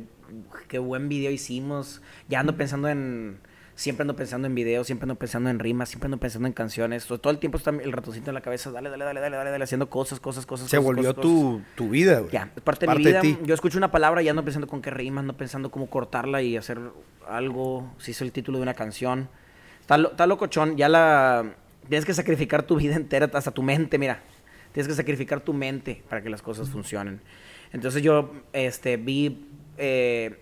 qué 0.69 0.79
buen 0.79 1.09
video 1.09 1.31
hicimos. 1.31 2.03
Ya 2.29 2.41
ando 2.41 2.57
pensando 2.57 2.89
en... 2.89 3.39
Siempre 3.75 4.05
ando 4.05 4.17
pensando 4.17 4.47
en 4.47 4.55
videos, 4.55 4.87
siempre 4.87 5.05
ando 5.05 5.17
pensando 5.17 5.51
en 5.51 5.59
rimas, 5.59 5.91
siempre 5.91 6.07
ando 6.07 6.17
pensando 6.17 6.47
en 6.49 6.55
canciones. 6.55 7.05
Todo, 7.07 7.29
el 7.31 7.39
tiempo 7.39 7.59
está 7.59 7.69
el 7.69 7.93
ratoncito 7.93 8.31
en 8.31 8.35
la 8.35 8.41
cabeza, 8.41 8.71
dale, 8.71 8.89
dale, 8.89 9.05
dale, 9.05 9.21
dale, 9.21 9.37
dale, 9.37 9.51
dale, 9.51 9.65
haciendo 9.65 9.91
cosas, 9.91 10.19
cosas, 10.19 10.47
cosas. 10.47 10.71
Se 10.71 10.79
cosas, 10.79 10.87
volvió 10.87 11.15
cosas, 11.15 11.21
tu, 11.21 11.61
tu 11.75 11.91
vida, 11.91 12.21
güey. 12.21 12.33
ya, 12.33 12.51
es 12.57 12.63
parte 12.63 12.87
de 12.87 12.95
mi 12.95 13.05
vida. 13.05 13.21
Yo 13.45 13.53
escucho 13.55 13.77
una 13.77 13.91
palabra 13.91 14.23
y 14.23 14.31
ando 14.31 14.43
pensando 14.43 14.67
con 14.67 14.81
qué 14.81 14.91
rima, 14.91 15.21
ando 15.21 15.37
pensando 15.37 15.71
cómo 15.71 15.91
cortarla 15.91 16.41
y 16.41 16.57
hacer 16.57 16.81
algo. 17.29 17.93
Si 17.99 18.13
es 18.13 18.23
el 18.23 18.33
título 18.33 18.57
de 18.57 18.63
una 18.63 18.73
canción. 18.73 19.29
Está, 19.83 19.99
lo- 19.99 20.13
está 20.13 20.27
locochón. 20.27 20.79
Ya 20.79 20.89
la. 20.89 21.57
Tienes 21.87 22.07
que 22.07 22.15
sacrificar 22.15 22.63
tu 22.63 22.77
vida 22.77 22.97
entera, 22.97 23.31
hasta 23.35 23.51
tu 23.51 23.63
mente, 23.63 23.99
mira. 23.99 24.23
Tienes 24.73 24.89
que 24.89 24.95
sacrificar 24.95 25.41
tu 25.41 25.53
mente 25.53 26.03
para 26.09 26.23
que 26.23 26.31
las 26.31 26.41
cosas 26.41 26.71
funcionen. 26.71 27.21
Entonces 27.73 28.03
yo 28.03 28.33
este, 28.55 28.97
vi 28.97 29.49
eh, 29.79 30.39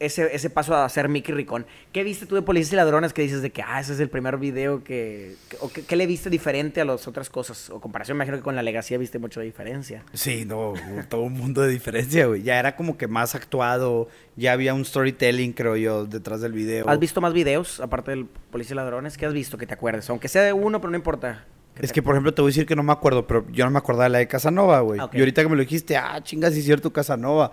ese, 0.00 0.32
ese 0.32 0.48
paso 0.48 0.76
a 0.76 0.84
hacer 0.84 1.08
Mickey 1.08 1.34
Ricón. 1.34 1.66
¿Qué 1.92 2.04
viste 2.04 2.24
tú 2.24 2.36
de 2.36 2.42
Policías 2.42 2.72
y 2.74 2.76
Ladrones 2.76 3.12
que 3.12 3.20
dices 3.22 3.42
de 3.42 3.50
que, 3.50 3.62
ah, 3.62 3.80
ese 3.80 3.94
es 3.94 3.98
el 3.98 4.08
primer 4.08 4.36
video 4.36 4.84
que... 4.84 5.34
que- 5.48 5.56
o 5.60 5.68
que- 5.68 5.82
¿Qué 5.82 5.96
le 5.96 6.06
viste 6.06 6.30
diferente 6.30 6.80
a 6.80 6.84
las 6.84 7.08
otras 7.08 7.28
cosas? 7.28 7.68
O 7.70 7.80
comparación, 7.80 8.16
me 8.16 8.22
imagino 8.22 8.36
que 8.36 8.44
con 8.44 8.54
la 8.54 8.62
legacía 8.62 8.96
viste 8.96 9.18
mucha 9.18 9.40
diferencia. 9.40 10.04
Sí, 10.12 10.44
no, 10.44 10.74
todo 11.08 11.22
un 11.22 11.32
mundo 11.32 11.62
de 11.62 11.68
diferencia, 11.70 12.26
güey. 12.26 12.42
Ya 12.44 12.60
era 12.60 12.76
como 12.76 12.96
que 12.96 13.08
más 13.08 13.34
actuado, 13.34 14.06
ya 14.36 14.52
había 14.52 14.72
un 14.72 14.84
storytelling, 14.84 15.52
creo 15.52 15.74
yo, 15.74 16.04
detrás 16.06 16.40
del 16.42 16.52
video. 16.52 16.88
¿Has 16.88 17.00
visto 17.00 17.20
más 17.20 17.32
videos, 17.32 17.80
aparte 17.80 18.12
del 18.12 18.26
Policía 18.52 18.74
y 18.74 18.76
Ladrones? 18.76 19.16
¿Qué 19.18 19.26
has 19.26 19.32
visto 19.32 19.58
que 19.58 19.66
te 19.66 19.74
acuerdes? 19.74 20.08
Aunque 20.10 20.28
sea 20.28 20.42
de 20.42 20.52
uno, 20.52 20.80
pero 20.80 20.92
no 20.92 20.96
importa. 20.96 21.44
Es 21.80 21.92
que, 21.92 22.02
por 22.02 22.14
ejemplo, 22.14 22.34
te 22.34 22.42
voy 22.42 22.50
a 22.50 22.50
decir 22.50 22.66
que 22.66 22.74
no 22.74 22.82
me 22.82 22.92
acuerdo, 22.92 23.26
pero 23.28 23.46
yo 23.52 23.64
no 23.64 23.70
me 23.70 23.78
acordaba 23.78 24.04
de 24.04 24.10
la 24.10 24.18
de 24.18 24.26
Casanova, 24.28 24.80
güey. 24.80 24.98
Ah. 25.00 25.08
Y 25.12 25.18
ahorita 25.20 25.42
que 25.42 25.48
me 25.48 25.54
lo 25.56 25.62
dijiste, 25.62 25.96
ah, 25.96 26.20
chingas, 26.22 26.52
sí 26.52 26.60
es 26.60 26.64
cierto, 26.64 26.92
Casanova. 26.92 27.52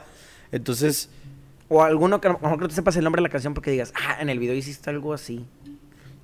Entonces, 0.55 1.09
O 1.67 1.81
alguno 1.83 2.21
que 2.21 2.27
a 2.27 2.31
lo 2.33 2.39
mejor 2.39 2.59
no 2.59 2.67
te 2.67 2.75
sepas 2.75 2.95
el 2.95 3.03
nombre 3.03 3.19
de 3.21 3.23
la 3.27 3.29
canción 3.31 3.53
porque 3.53 3.71
digas, 3.71 3.91
ah, 3.95 4.17
en 4.19 4.29
el 4.29 4.39
video 4.39 4.53
hiciste 4.55 4.89
algo 4.89 5.13
así. 5.13 5.45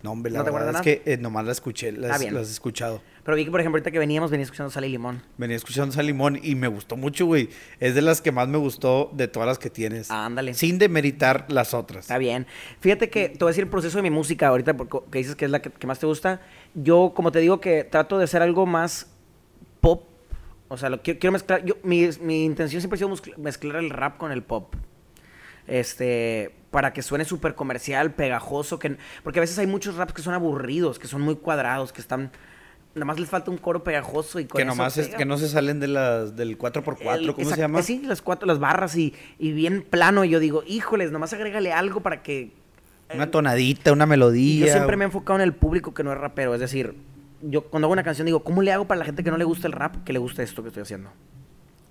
no, 0.04 0.12
hombre, 0.12 0.32
la 0.32 0.40
¿No 0.40 0.46
te 0.46 0.52
verdad 0.52 0.76
es 0.76 0.82
que 0.82 1.02
eh, 1.06 1.18
nomás 1.18 1.46
la 1.46 1.52
escuché, 1.52 1.90
Ah, 1.90 1.94
las, 1.98 2.20
bien. 2.22 2.34
las 2.34 2.48
he 2.48 2.52
escuchado. 2.52 3.02
Pero 3.24 3.38
vi 3.38 3.46
que, 3.46 3.52
por 3.52 3.60
ejemplo, 3.60 3.78
ahorita 3.78 3.92
que 3.92 4.00
veníamos, 4.00 4.32
venía 4.32 4.44
escuchando 4.46 4.72
Sal 4.72 4.86
y 4.86 4.90
Limón. 4.90 5.22
Venía 5.38 5.56
escuchando 5.56 5.94
San 5.94 6.06
Limón 6.08 6.40
y 6.42 6.56
me 6.56 6.68
gustó 6.68 6.96
mucho, 6.98 7.26
güey. 7.28 7.50
Es 7.80 7.94
de 7.94 8.02
las 8.02 8.20
que 8.22 8.32
más 8.32 8.48
me 8.48 8.58
gustó 8.58 9.12
de 9.14 9.28
todas 9.28 9.48
las 9.48 9.60
que 9.60 9.70
tienes. 9.70 10.10
Ah, 10.10 10.26
ándale. 10.26 10.54
Sin 10.56 10.80
demeritar 10.80 11.46
las 11.50 11.74
otras. 11.76 12.06
Está 12.06 12.18
bien. 12.18 12.48
Fíjate 12.80 13.10
que 13.12 13.30
te 13.30 13.38
voy 13.40 13.50
a 13.50 13.52
decir 13.52 13.64
el 13.64 13.70
proceso 13.70 13.98
de 13.98 14.02
mi 14.04 14.10
música 14.10 14.48
ahorita, 14.48 14.76
porque 14.76 14.98
que 15.12 15.18
dices 15.20 15.36
que 15.36 15.46
es 15.46 15.52
la 15.52 15.62
que, 15.62 15.70
que 15.72 15.86
más 15.88 16.00
te 16.00 16.06
gusta. 16.08 16.42
Yo, 16.74 17.14
como 17.16 17.32
te 17.32 17.40
digo, 17.40 17.60
que 17.62 17.84
trato 17.84 18.18
de 18.18 18.24
hacer 18.24 18.42
algo 18.42 18.66
más 18.66 19.08
pop. 19.82 20.04
O 20.72 20.78
sea, 20.78 20.90
lo 20.90 21.02
quiero, 21.02 21.20
quiero 21.20 21.34
mezclar. 21.34 21.66
Yo, 21.66 21.76
mi, 21.84 22.08
mi 22.22 22.46
intención 22.46 22.82
siempre 22.82 22.96
ha 22.96 23.00
sido 23.00 23.10
mezcl- 23.10 23.36
mezclar 23.38 23.76
el 23.76 23.90
rap 23.90 24.18
con 24.18 24.32
el 24.32 24.42
pop. 24.42 24.74
Este, 25.68 26.52
para 26.72 26.94
que 26.94 27.02
suene 27.02 27.26
súper 27.26 27.56
comercial, 27.56 28.12
pegajoso. 28.14 28.80
Que, 28.80 28.98
porque 29.24 29.40
a 29.40 29.42
veces 29.42 29.58
hay 29.60 29.68
muchos 29.68 29.96
raps 29.96 30.14
que 30.14 30.22
son 30.22 30.34
aburridos, 30.34 30.98
que 31.00 31.08
son 31.08 31.22
muy 31.22 31.36
cuadrados, 31.36 31.92
que 31.94 32.02
están. 32.02 32.32
Nada 32.94 33.06
más 33.06 33.20
les 33.20 33.30
falta 33.30 33.50
un 33.52 33.58
coro 33.58 33.84
pegajoso 33.86 34.40
y 34.40 34.46
con 34.46 34.60
que 34.60 34.66
nomás 34.66 34.98
es- 34.98 35.10
que 35.16 35.24
no 35.26 35.38
se 35.38 35.48
salen 35.48 35.80
de 35.80 35.88
las 35.88 36.36
del 36.36 36.58
4x4, 36.58 37.16
El- 37.20 37.34
¿cómo 37.34 37.50
se 37.50 37.58
llama? 37.58 37.82
Sí, 37.84 38.02
las 38.06 38.22
cuatro, 38.22 38.46
las 38.48 38.60
barras 38.60 38.96
y, 38.98 39.14
y 39.40 39.54
bien 39.54 39.82
plano. 39.90 40.26
Y 40.26 40.30
yo 40.30 40.40
digo, 40.40 40.64
híjoles, 40.68 41.12
nomás 41.12 41.32
agrégale 41.34 41.72
algo 41.72 42.02
para 42.02 42.22
que 42.22 42.52
Una 43.14 43.32
tonadita, 43.32 43.94
una 43.94 44.04
y 44.06 44.08
melodía. 44.08 44.66
yo 44.68 44.72
siempre 44.74 44.98
me 44.98 45.06
he 45.06 45.08
enfocado 45.08 45.40
en 45.40 45.44
el 45.44 45.54
público 45.54 45.94
que 45.94 46.04
no 46.04 46.12
es 46.12 46.18
rapero. 46.18 46.54
Es 46.54 46.60
decir, 46.60 46.94
yo 47.44 47.64
cuando 47.64 47.88
hago 47.88 47.94
una 47.94 48.04
canción 48.04 48.26
digo, 48.26 48.44
¿cómo 48.44 48.62
le 48.62 48.72
hago 48.72 48.86
para 48.86 49.00
la 49.00 49.06
gente 49.06 49.24
que 49.24 49.32
no 49.32 49.38
le 49.38 49.44
gusta 49.44 49.68
el 49.68 49.74
rap 49.74 50.04
que 50.04 50.14
le 50.14 50.20
guste 50.20 50.44
esto 50.44 50.62
que 50.62 50.70
estoy 50.70 50.84
haciendo? 50.84 51.10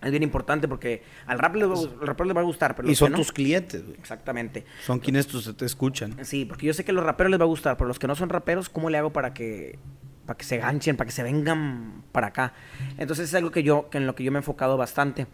Es 0.03 0.11
bien 0.11 0.23
importante 0.23 0.67
porque 0.67 1.03
al 1.27 1.39
rap 1.39 1.55
le 1.57 1.67
va, 1.67 1.75
al 1.79 2.07
rapero 2.07 2.25
le 2.27 2.33
va 2.33 2.41
a 2.41 2.45
gustar, 2.45 2.75
pero 2.75 2.91
Y 2.91 2.95
son 2.95 3.13
no- 3.13 3.19
tus 3.19 3.33
clientes, 3.33 3.85
güey. 3.85 3.97
Exactamente. 3.99 4.65
Son 4.87 4.99
quienes 4.99 5.27
tus- 5.27 5.55
te 5.57 5.67
escuchan. 5.67 6.17
Sí, 6.25 6.47
porque 6.47 6.65
yo 6.67 6.73
sé 6.73 6.85
que 6.85 6.91
a 6.93 6.95
los 6.95 7.05
raperos 7.05 7.31
les 7.31 7.39
va 7.39 7.45
a 7.45 7.49
gustar, 7.49 7.77
pero 7.77 7.87
los 7.89 7.99
que 7.99 8.07
no 8.07 8.15
son 8.15 8.31
raperos, 8.31 8.71
¿cómo 8.71 8.89
le 8.89 8.97
hago 8.99 9.13
para 9.13 9.35
que 9.35 9.79
para 10.27 10.39
que 10.39 10.45
se 10.45 10.59
ganchen, 10.59 10.97
para 10.97 11.07
que 11.07 11.13
se 11.13 11.23
vengan 11.25 12.03
para 12.13 12.29
acá? 12.29 12.53
Entonces 12.99 13.29
es 13.29 13.35
algo 13.35 13.51
que 13.51 13.63
yo 13.65 13.91
que 13.91 13.99
en 13.99 14.07
lo 14.07 14.15
que 14.15 14.23
yo 14.25 14.31
me 14.33 14.39
he 14.39 14.41
enfocado 14.41 14.77
bastante. 14.77 15.27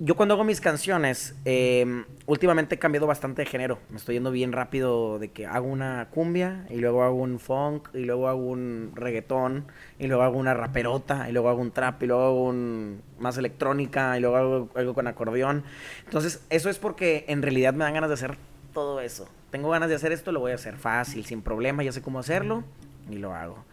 Yo 0.00 0.16
cuando 0.16 0.34
hago 0.34 0.42
mis 0.42 0.60
canciones, 0.60 1.36
eh, 1.44 2.04
últimamente 2.26 2.74
he 2.74 2.78
cambiado 2.80 3.06
bastante 3.06 3.42
de 3.42 3.46
género. 3.46 3.78
Me 3.90 3.96
estoy 3.96 4.16
yendo 4.16 4.32
bien 4.32 4.50
rápido 4.50 5.20
de 5.20 5.30
que 5.30 5.46
hago 5.46 5.68
una 5.68 6.08
cumbia 6.10 6.66
y 6.68 6.78
luego 6.78 7.04
hago 7.04 7.14
un 7.14 7.38
funk 7.38 7.90
y 7.94 8.00
luego 8.00 8.26
hago 8.26 8.44
un 8.44 8.90
reggaetón 8.96 9.66
y 10.00 10.08
luego 10.08 10.24
hago 10.24 10.36
una 10.36 10.52
raperota 10.52 11.28
y 11.28 11.32
luego 11.32 11.48
hago 11.48 11.60
un 11.60 11.70
trap 11.70 12.02
y 12.02 12.06
luego 12.06 12.24
hago 12.24 12.44
un 12.44 13.02
más 13.20 13.38
electrónica 13.38 14.18
y 14.18 14.20
luego 14.20 14.36
hago 14.36 14.68
algo 14.74 14.94
con 14.94 15.06
acordeón. 15.06 15.62
Entonces 16.06 16.44
eso 16.50 16.68
es 16.68 16.80
porque 16.80 17.24
en 17.28 17.42
realidad 17.42 17.72
me 17.72 17.84
dan 17.84 17.94
ganas 17.94 18.10
de 18.10 18.14
hacer 18.14 18.36
todo 18.72 19.00
eso. 19.00 19.28
Tengo 19.50 19.70
ganas 19.70 19.88
de 19.88 19.94
hacer 19.94 20.10
esto, 20.10 20.32
lo 20.32 20.40
voy 20.40 20.50
a 20.50 20.56
hacer 20.56 20.76
fácil, 20.76 21.24
sin 21.24 21.40
problema, 21.40 21.84
ya 21.84 21.92
sé 21.92 22.02
cómo 22.02 22.18
hacerlo 22.18 22.64
y 23.08 23.18
lo 23.18 23.32
hago. 23.32 23.64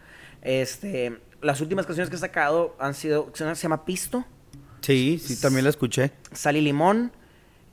Este, 0.42 1.18
las 1.40 1.60
últimas 1.60 1.84
canciones 1.84 2.10
que 2.10 2.14
he 2.14 2.20
sacado 2.20 2.76
han 2.78 2.94
sido, 2.94 3.28
se 3.34 3.54
llama 3.54 3.84
Pisto, 3.84 4.24
Sí, 4.82 5.18
sí, 5.18 5.40
también 5.40 5.64
la 5.64 5.70
escuché. 5.70 6.12
Sal 6.32 6.56
y 6.56 6.60
Limón 6.60 7.12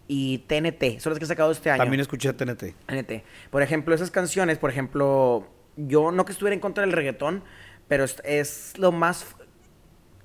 y 0.08 0.40
TNT. 0.48 1.00
Son 1.00 1.12
las 1.12 1.20
que 1.20 1.26
he 1.26 1.28
sacado 1.28 1.52
este 1.52 1.70
año. 1.70 1.82
También 1.84 2.00
escuché 2.02 2.30
a 2.30 2.38
TNT. 2.38 2.74
TNT. 2.86 3.24
Por 3.52 3.62
ejemplo, 3.62 3.94
esas 3.94 4.10
canciones, 4.12 4.58
por 4.58 4.70
ejemplo, 4.70 5.48
yo 5.76 6.12
no 6.12 6.26
que 6.26 6.32
estuviera 6.32 6.54
en 6.54 6.60
contra 6.62 6.82
del 6.86 6.94
reggaetón, 6.94 7.44
pero 7.88 8.04
es, 8.04 8.22
es 8.24 8.74
lo 8.78 8.92
más... 8.92 9.26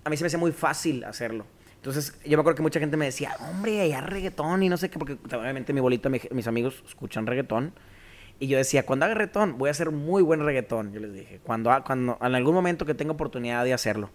A 0.05 0.11
mí 0.11 0.17
se 0.17 0.25
me 0.25 0.27
hacía 0.29 0.39
muy 0.39 0.53
fácil 0.53 1.05
hacerlo. 1.05 1.47
Entonces, 1.77 2.19
yo 2.25 2.37
me 2.37 2.41
acuerdo 2.41 2.57
que 2.57 2.63
mucha 2.63 2.81
gente 2.81 2.97
me 2.97 3.05
decía, 3.07 3.37
hombre, 3.51 3.87
ya 3.89 4.01
reggaetón 4.01 4.63
y 4.63 4.69
no 4.71 4.77
sé 4.79 4.89
qué, 4.91 4.99
porque 4.99 5.19
obviamente 5.37 5.73
mi 5.75 5.81
bolita, 5.81 6.09
mi- 6.09 6.21
mis 6.31 6.47
amigos 6.47 6.83
escuchan 6.87 7.27
reggaetón. 7.27 7.73
Y 8.41 8.47
yo 8.49 8.57
decía, 8.59 8.85
cuando 8.87 9.05
haga 9.05 9.15
reggaetón, 9.15 9.59
voy 9.59 9.69
a 9.69 9.71
hacer 9.71 9.91
muy 9.91 10.23
buen 10.23 10.41
reggaetón. 10.45 10.93
Yo 10.93 11.01
les 11.01 11.13
dije, 11.13 11.41
cuando, 11.45 11.71
cuando 11.87 12.19
en 12.21 12.35
algún 12.35 12.55
momento 12.55 12.85
que 12.87 12.95
tenga 12.95 13.13
oportunidad 13.13 13.65
de 13.65 13.75
hacerlo. 13.75 14.11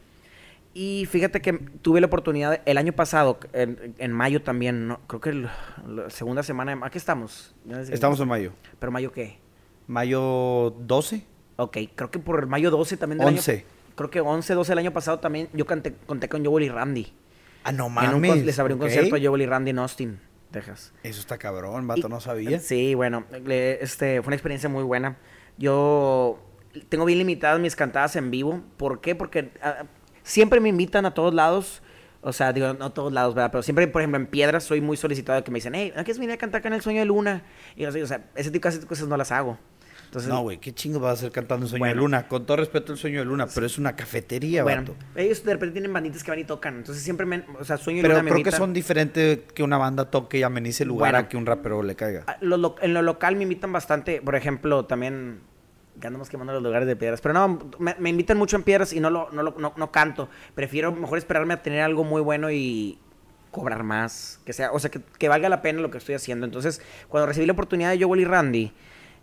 Y 0.82 1.06
fíjate 1.08 1.42
que 1.42 1.52
tuve 1.82 2.00
la 2.00 2.08
oportunidad 2.08 2.62
el 2.66 2.78
año 2.78 2.94
pasado, 2.94 3.38
en, 3.52 3.96
en 3.98 4.14
mayo 4.14 4.42
también, 4.42 4.88
¿no? 4.88 5.02
creo 5.08 5.20
que 5.20 5.30
el- 5.32 5.50
la 5.86 6.10
segunda 6.10 6.42
semana, 6.42 6.74
de- 6.74 6.82
aquí 6.86 6.98
estamos. 6.98 7.54
Ya 7.66 7.84
sé- 7.84 7.94
Estamos 7.94 8.18
en 8.22 8.30
mayo. 8.30 8.54
¿Pero 8.80 8.90
mayo 8.90 9.12
qué? 9.12 9.40
Mayo 9.88 10.74
12. 10.80 11.26
Ok, 11.58 11.78
creo 11.96 12.10
que 12.12 12.20
por 12.20 12.48
mayo 12.48 12.72
12 12.72 12.96
también 12.96 13.18
del 13.20 13.28
año- 13.28 13.38
11. 13.40 13.66
creo 13.96 14.10
que 14.10 14.22
11, 14.22 14.54
12 14.54 14.72
del 14.72 14.80
año 14.80 14.94
pasado 14.94 15.20
también 15.20 15.50
yo 15.52 15.66
canté, 15.66 15.96
conté 16.06 16.30
con 16.30 16.46
Joel 16.46 16.64
y 16.64 16.70
Randy. 16.70 17.12
Ah, 17.66 17.74
no 17.74 17.88
En 17.88 18.14
un 18.14 18.22
mames. 18.22 18.46
les 18.46 18.58
abrí 18.58 18.74
un 18.74 18.80
concierto 18.80 19.18
a 19.18 19.20
Joel 19.22 19.42
y 19.42 19.46
Randy 19.48 19.72
en 19.72 19.80
Austin, 19.80 20.20
Texas. 20.50 20.94
Eso 21.04 21.20
está 21.20 21.38
cabrón, 21.38 21.88
vato, 21.88 22.08
Y- 22.08 22.10
no 22.10 22.22
sabía. 22.22 22.58
Sí, 22.62 22.96
bueno, 22.96 23.26
le- 23.44 23.84
este, 23.84 24.22
fue 24.22 24.28
una 24.30 24.36
experiencia 24.38 24.70
muy 24.70 24.84
buena. 24.86 25.18
Yo 25.58 26.40
tengo 26.88 27.04
bien 27.04 27.20
limitadas 27.20 27.60
mis 27.60 27.76
cantadas 27.76 28.16
en 28.16 28.32
vivo. 28.32 28.62
¿Por 28.78 29.02
qué? 29.02 29.14
Porque 29.14 29.52
ah, 29.62 29.84
siempre 30.30 30.60
me 30.60 30.70
invitan 30.70 31.06
a 31.06 31.14
todos 31.14 31.34
lados. 31.34 31.82
O 32.22 32.34
sea, 32.34 32.52
digo, 32.52 32.74
no 32.74 32.86
a 32.86 32.94
todos 32.94 33.14
lados, 33.14 33.34
¿verdad? 33.34 33.50
Pero 33.52 33.64
siempre, 33.64 33.88
por 33.88 34.02
ejemplo, 34.02 34.20
en 34.20 34.28
Piedras 34.28 34.66
soy 34.66 34.82
muy 34.82 34.98
solicitado 34.98 35.38
de 35.38 35.44
que 35.44 35.52
me 35.52 35.58
dicen, 35.58 35.74
hey, 35.74 35.90
¿no 35.96 36.04
quieres 36.04 36.20
venir 36.20 36.34
a 36.34 36.38
cantar 36.38 36.60
acá 36.60 36.68
en 36.68 36.74
El 36.74 36.82
Sueño 36.82 37.00
de 37.00 37.06
Luna? 37.06 37.44
Y 37.78 37.84
yo 37.84 37.90
así, 37.90 38.02
o 38.02 38.08
sea, 38.08 38.26
ese 38.36 38.52
tipo 38.52 38.70
de 38.70 38.86
cosas 38.86 39.08
no 39.08 39.16
las 39.16 39.32
hago. 39.32 39.58
Entonces, 40.06 40.28
No, 40.30 40.42
güey, 40.42 40.58
qué 40.58 40.74
chingo 40.74 41.00
vas 41.00 41.12
a 41.12 41.14
hacer 41.14 41.32
cantando 41.32 41.66
el 41.66 41.70
sueño 41.70 41.82
Bueno. 41.84 41.94
de 41.94 42.02
luna. 42.02 42.28
Con 42.28 42.46
todo 42.46 42.58
respeto, 42.58 42.92
el 42.92 42.98
sueño 42.98 43.20
de 43.20 43.26
luna, 43.26 43.48
pero 43.54 43.66
es 43.66 43.78
una 43.78 43.96
cafetería, 43.96 44.64
bueno, 44.64 44.82
vato. 44.82 44.96
ellos 45.16 45.46
de 45.46 45.54
repente 45.54 45.74
tienen 45.74 45.94
banditas 45.94 46.24
que 46.24 46.32
van 46.32 46.40
y 46.40 46.44
tocan. 46.46 46.78
Entonces 46.78 47.04
siempre 47.04 47.26
me, 47.26 47.44
o 47.60 47.64
sea, 47.64 47.78
Sueño 47.78 47.98
de 47.98 48.02
Pero 48.02 48.16
Luna 48.16 48.24
me 48.24 48.32
creo 48.32 48.44
que 48.44 48.52
son 48.52 48.74
diferentes 48.74 49.40
que 49.54 49.62
una 49.64 49.78
banda 49.78 50.10
toque 50.12 50.40
y 50.40 50.44
amenice 50.44 50.84
el 50.84 50.90
lugar 50.90 51.12
Bueno. 51.14 51.26
a 51.26 51.30
que 51.30 51.38
un 51.38 51.46
rapero 51.46 51.84
le 51.84 51.96
caiga. 51.96 52.24
Ah, 52.28 52.38
lo 52.42 52.58
lo- 52.58 52.76
en 52.82 52.94
lo 52.96 53.02
local 53.04 53.36
me 53.38 53.44
invitan 53.44 53.72
bastante, 53.72 54.20
por 54.22 54.36
ejemplo, 54.36 54.86
también 54.86 55.42
que 56.00 56.08
andamos 56.08 56.30
quemando 56.30 56.54
los 56.54 56.64
lugares 56.64 56.88
de 56.88 56.96
piedras, 56.96 57.22
pero 57.22 57.34
no, 57.34 57.60
me, 57.80 57.96
me 58.00 58.10
invitan 58.10 58.38
mucho 58.38 58.56
en 58.56 58.64
piedras 58.64 58.94
y 58.94 59.00
no 59.00 59.10
lo, 59.10 59.30
no, 59.32 59.44
lo- 59.44 59.56
no, 59.58 59.74
no 59.76 59.92
canto. 59.92 60.30
Prefiero 60.56 60.92
mejor 60.92 61.18
esperarme 61.18 61.54
a 61.54 61.62
tener 61.62 61.82
algo 61.82 62.04
muy 62.04 62.22
bueno 62.22 62.50
y 62.52 62.98
cobrar 63.52 63.84
más, 63.84 64.40
que 64.46 64.54
sea, 64.54 64.72
o 64.72 64.80
sea, 64.80 64.92
que, 64.92 65.02
que 65.18 65.28
valga 65.30 65.50
la 65.50 65.62
pena 65.62 65.82
lo 65.82 65.90
que 65.92 65.98
estoy 65.98 66.16
haciendo. 66.16 66.46
Entonces, 66.46 66.82
cuando 67.08 67.26
recibí 67.28 67.46
la 67.48 67.54
oportunidad 67.54 67.90
de 67.92 68.04
Joel 68.04 68.22
y 68.22 68.26
Randy, 68.26 68.72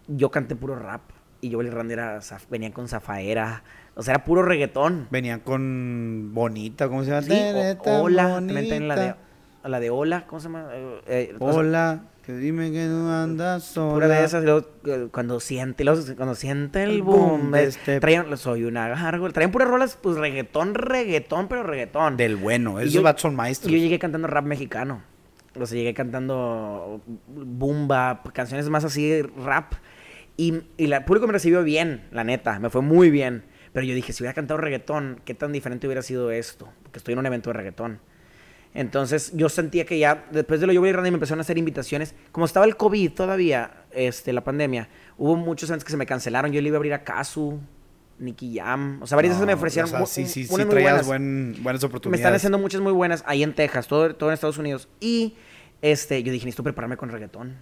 yo 0.08 0.30
canté 0.30 0.56
puro 0.56 0.76
rap 0.76 1.02
y 1.40 1.52
Joel 1.52 1.68
y 1.68 1.70
Randy 1.70 1.92
era, 1.94 2.18
venían 2.50 2.72
con 2.72 2.88
Zafaera, 2.88 3.62
o 3.94 4.02
sea, 4.02 4.14
era 4.14 4.24
puro 4.24 4.42
reggaetón. 4.42 5.06
Venían 5.10 5.40
con 5.40 6.30
Bonita, 6.34 6.88
¿cómo 6.88 7.04
se 7.04 7.10
llama? 7.10 7.22
Sí, 7.22 7.32
o- 7.54 8.02
Hola, 8.02 8.34
también 8.34 8.64
tienen 8.68 8.88
la 8.88 8.96
de, 8.96 9.00
bonita. 9.02 9.68
la 9.68 9.80
de 9.80 9.90
Hola, 9.90 10.26
¿cómo 10.26 10.40
se 10.40 10.48
llama? 10.48 10.68
Eh, 10.72 11.00
eh, 11.06 11.36
o 11.38 11.50
sea, 11.50 11.60
Hola, 11.60 12.02
que 12.26 12.32
dime 12.32 12.72
que 12.72 12.84
no 12.86 13.12
andas 13.14 13.62
sola. 13.62 13.94
Pura 13.94 14.08
de 14.08 14.24
esas, 14.24 14.42
luego, 14.42 14.66
eh, 14.84 15.06
cuando 15.12 15.38
siente, 15.38 15.84
luego, 15.84 16.02
cuando 16.16 16.34
siente 16.34 16.82
el 16.82 16.90
El 16.90 17.02
boom, 17.02 17.16
boom 17.40 17.50
de 17.52 17.60
eh, 17.62 17.66
este- 17.68 18.00
traían, 18.00 18.36
soy 18.36 18.64
una 18.64 18.88
gárgola, 18.88 19.32
traían 19.32 19.52
puras 19.52 19.68
rolas, 19.68 19.96
pues 20.02 20.16
reggaetón, 20.16 20.74
reggaetón, 20.74 21.46
pero 21.48 21.62
reggaetón. 21.62 22.16
Del 22.16 22.34
bueno, 22.36 22.80
esos 22.80 22.92
yo- 22.94 23.02
vatos 23.02 23.22
son 23.22 23.34
Y 23.34 23.36
maestros. 23.36 23.70
yo 23.72 23.78
llegué 23.78 23.98
cantando 24.00 24.26
rap 24.26 24.44
mexicano, 24.44 25.02
o 25.58 25.64
sea, 25.66 25.78
llegué 25.78 25.94
cantando 25.94 27.00
bumba, 27.28 28.22
canciones 28.34 28.68
más 28.68 28.84
así, 28.84 29.22
rap, 29.22 29.74
y, 30.36 30.62
y 30.76 30.88
la- 30.88 30.98
el 30.98 31.04
público 31.04 31.26
me 31.28 31.32
recibió 31.32 31.62
bien, 31.62 32.02
la 32.10 32.24
neta, 32.24 32.58
me 32.58 32.70
fue 32.70 32.82
muy 32.82 33.08
bien, 33.10 33.44
pero 33.72 33.86
yo 33.86 33.94
dije, 33.94 34.12
si 34.12 34.22
hubiera 34.24 34.34
cantado 34.34 34.58
reggaetón, 34.58 35.20
¿qué 35.24 35.34
tan 35.34 35.52
diferente 35.52 35.86
hubiera 35.86 36.02
sido 36.02 36.30
esto? 36.32 36.68
Porque 36.82 36.98
estoy 36.98 37.12
en 37.12 37.20
un 37.20 37.26
evento 37.26 37.50
de 37.50 37.54
reggaetón. 37.54 38.00
Entonces 38.76 39.32
yo 39.34 39.48
sentía 39.48 39.86
que 39.86 39.98
ya, 39.98 40.26
después 40.30 40.60
de 40.60 40.66
lo 40.66 40.72
yo 40.72 40.84
y 40.84 40.92
Randy 40.92 41.10
me 41.10 41.16
empezaron 41.16 41.40
a 41.40 41.42
hacer 41.42 41.56
invitaciones. 41.56 42.14
Como 42.30 42.44
estaba 42.46 42.66
el 42.66 42.76
COVID 42.76 43.12
todavía, 43.12 43.84
este, 43.90 44.32
la 44.32 44.44
pandemia, 44.44 44.88
hubo 45.16 45.34
muchos 45.34 45.70
años 45.70 45.82
que 45.82 45.90
se 45.90 45.96
me 45.96 46.04
cancelaron. 46.04 46.52
Yo 46.52 46.60
le 46.60 46.68
iba 46.68 46.76
a 46.76 46.78
abrir 46.78 46.92
a 46.92 47.02
Kazu, 47.02 47.58
Nicky 48.18 48.58
Jam. 48.58 49.02
O 49.02 49.06
sea, 49.06 49.16
varias 49.16 49.34
veces 49.34 49.46
me 49.46 49.54
ofrecieron 49.54 49.88
o 49.94 49.96
sea, 49.96 50.06
sí, 50.06 50.26
sí, 50.26 50.44
sí, 50.44 50.52
muy 50.54 50.64
buenas. 50.66 51.06
buen- 51.06 51.56
buenas 51.62 51.82
Me 51.82 51.86
oportunidades. 51.86 52.20
están 52.20 52.34
haciendo 52.34 52.58
muchas 52.58 52.80
muy 52.82 52.92
buenas 52.92 53.24
ahí 53.26 53.42
en 53.42 53.54
Texas, 53.54 53.88
todo, 53.88 54.14
todo 54.14 54.28
en 54.30 54.34
Estados 54.34 54.58
Unidos. 54.58 54.88
Y 55.00 55.36
este, 55.80 56.22
yo 56.22 56.30
dije, 56.30 56.44
necesito 56.44 56.62
prepararme 56.62 56.96
con 56.98 57.08
reggaetón. 57.08 57.54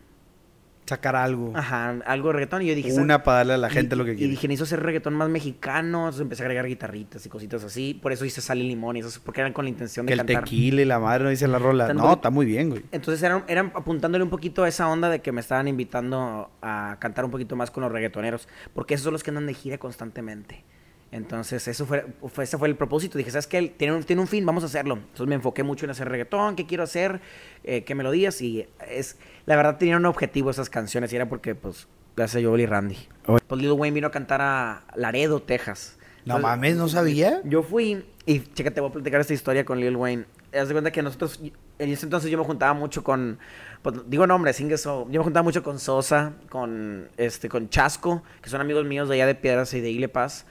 Sacar 0.87 1.17
algo. 1.17 1.53
Ajá, 1.55 1.97
algo 2.05 2.29
de 2.29 2.35
reggaetón. 2.35 2.63
Y 2.63 2.67
yo 2.67 2.75
dije. 2.75 2.93
Una 2.93 3.23
para 3.23 3.39
darle 3.39 3.55
a 3.55 3.57
la 3.57 3.71
gente 3.71 3.95
y, 3.95 3.99
lo 3.99 4.05
que 4.05 4.13
y 4.13 4.17
quiere. 4.17 4.31
dije, 4.33 4.49
necesito 4.49 4.65
hacer 4.65 4.83
reggaetón 4.85 5.15
más 5.15 5.31
mexicano. 5.31 6.01
Entonces 6.01 6.21
empecé 6.21 6.43
a 6.43 6.47
agregar 6.47 6.67
guitarritas 6.67 7.25
y 7.25 7.29
cositas 7.29 7.65
así. 7.65 7.99
Por 8.01 8.13
eso 8.13 8.25
hice 8.25 8.41
sal 8.41 8.59
y 8.59 8.69
limón 8.69 8.97
y 8.97 9.01
eso, 9.01 9.21
porque 9.25 9.41
eran 9.41 9.53
con 9.55 9.65
la 9.65 9.71
intención 9.71 10.05
que 10.05 10.15
de 10.15 10.21
el 10.21 10.27
cantar. 10.27 10.45
tequila 10.45 10.83
y 10.83 10.85
la 10.85 10.99
madre 10.99 11.25
no 11.25 11.31
dice 11.31 11.49
la 11.49 11.59
rola. 11.59 11.93
No, 11.95 12.13
está 12.13 12.31
muy 12.31 12.45
bien, 12.45 12.71
güey. 12.71 12.83
Entonces 12.93 13.23
eran, 13.23 13.45
eran 13.49 13.73
apuntándole 13.75 14.23
un 14.25 14.31
poquito 14.31 14.65
a 14.65 14.69
esa 14.69 14.89
onda 14.89 15.09
de 15.09 15.23
que 15.23 15.33
me 15.33 15.41
estaban 15.41 15.69
invitando 15.69 16.51
a 16.61 16.97
cantar 17.01 17.25
un 17.25 17.31
poquito 17.31 17.57
más 17.57 17.71
con 17.71 17.83
los 17.83 17.91
reggaetoneros, 17.91 18.49
porque 18.75 18.95
esos 18.95 19.05
son 19.05 19.15
los 19.15 19.23
que 19.23 19.31
andan 19.31 19.47
de 19.47 19.55
gira 19.55 19.79
constantemente. 19.79 20.65
Entonces, 21.13 21.69
eso 21.69 21.87
fue, 21.87 22.05
fue- 22.33 22.45
ese 22.45 22.59
fue 22.59 22.67
el 22.69 22.77
propósito. 22.77 23.19
Dije, 23.19 23.31
¿sabes 23.31 23.47
qué? 23.47 23.63
Tiene 23.77 23.95
un, 23.95 24.03
tiene 24.03 24.21
un 24.21 24.29
fin, 24.29 24.45
vamos 24.45 24.63
a 24.65 24.67
hacerlo. 24.67 24.95
Entonces 24.97 25.27
me 25.27 25.37
enfoqué 25.37 25.63
mucho 25.63 25.85
en 25.87 25.91
hacer 25.91 26.09
reggaetón, 26.09 26.57
qué 26.57 26.67
quiero 26.67 26.83
hacer, 26.83 27.21
eh, 27.63 27.85
qué 27.85 27.95
melodías, 27.95 28.41
y 28.43 28.67
es, 28.89 29.17
la 29.47 29.55
verdad 29.57 29.79
tenía 29.79 29.97
un 29.97 30.07
objetivo 30.07 30.51
esas 30.51 30.71
canciones, 30.71 31.13
y 31.13 31.17
era 31.17 31.29
porque, 31.29 31.55
pues, 31.55 31.87
gracias 32.17 32.43
a 32.43 32.47
Joel 32.47 32.63
y 32.63 32.67
Randy. 32.67 32.99
Oye. 33.27 33.45
Pues 33.47 33.61
Lil 33.61 33.73
Wayne 33.73 33.95
vino 33.95 34.07
a 34.09 34.11
cantar 34.11 34.41
a 34.43 34.85
Laredo, 34.97 35.41
Texas. 35.41 35.97
No 36.25 36.37
Entonces, 36.37 36.43
mames, 36.43 36.77
no 36.77 36.89
sabía. 36.89 37.41
Yo 37.45 37.63
fui 37.63 38.05
y, 38.27 38.41
chécate, 38.41 38.81
voy 38.81 38.91
a 38.91 38.93
platicar 38.95 39.21
esta 39.21 39.35
historia 39.35 39.65
con 39.65 39.79
Lil 39.79 39.95
Wayne. 39.97 40.25
Haz 40.59 40.69
de 40.69 40.75
cuenta 40.75 40.91
que 40.91 41.03
nosotros, 41.03 41.41
en 41.79 41.91
ese 41.91 42.07
entonces 42.07 42.31
yo 42.31 42.39
me 42.39 42.45
juntaba 42.45 42.73
mucho 42.75 43.05
con, 43.05 43.39
pues, 43.83 43.97
digo 44.09 44.27
nombres, 44.27 44.57
sin 44.57 44.69
que 44.69 44.75
eso, 44.75 45.07
yo 45.11 45.21
me 45.21 45.25
juntaba 45.25 45.43
mucho 45.43 45.63
con 45.63 45.79
Sosa, 45.79 46.33
con, 46.49 47.09
este, 47.17 47.49
con 47.49 47.69
Chasco, 47.69 48.23
que 48.41 48.49
son 48.51 48.61
amigos 48.61 48.85
míos 48.87 49.09
de 49.09 49.17
allá 49.17 49.27
de 49.27 49.35
Piedras 49.35 49.75
y 49.75 49.81
de 49.81 49.91
Ile 49.91 50.09
Paz. 50.09 50.47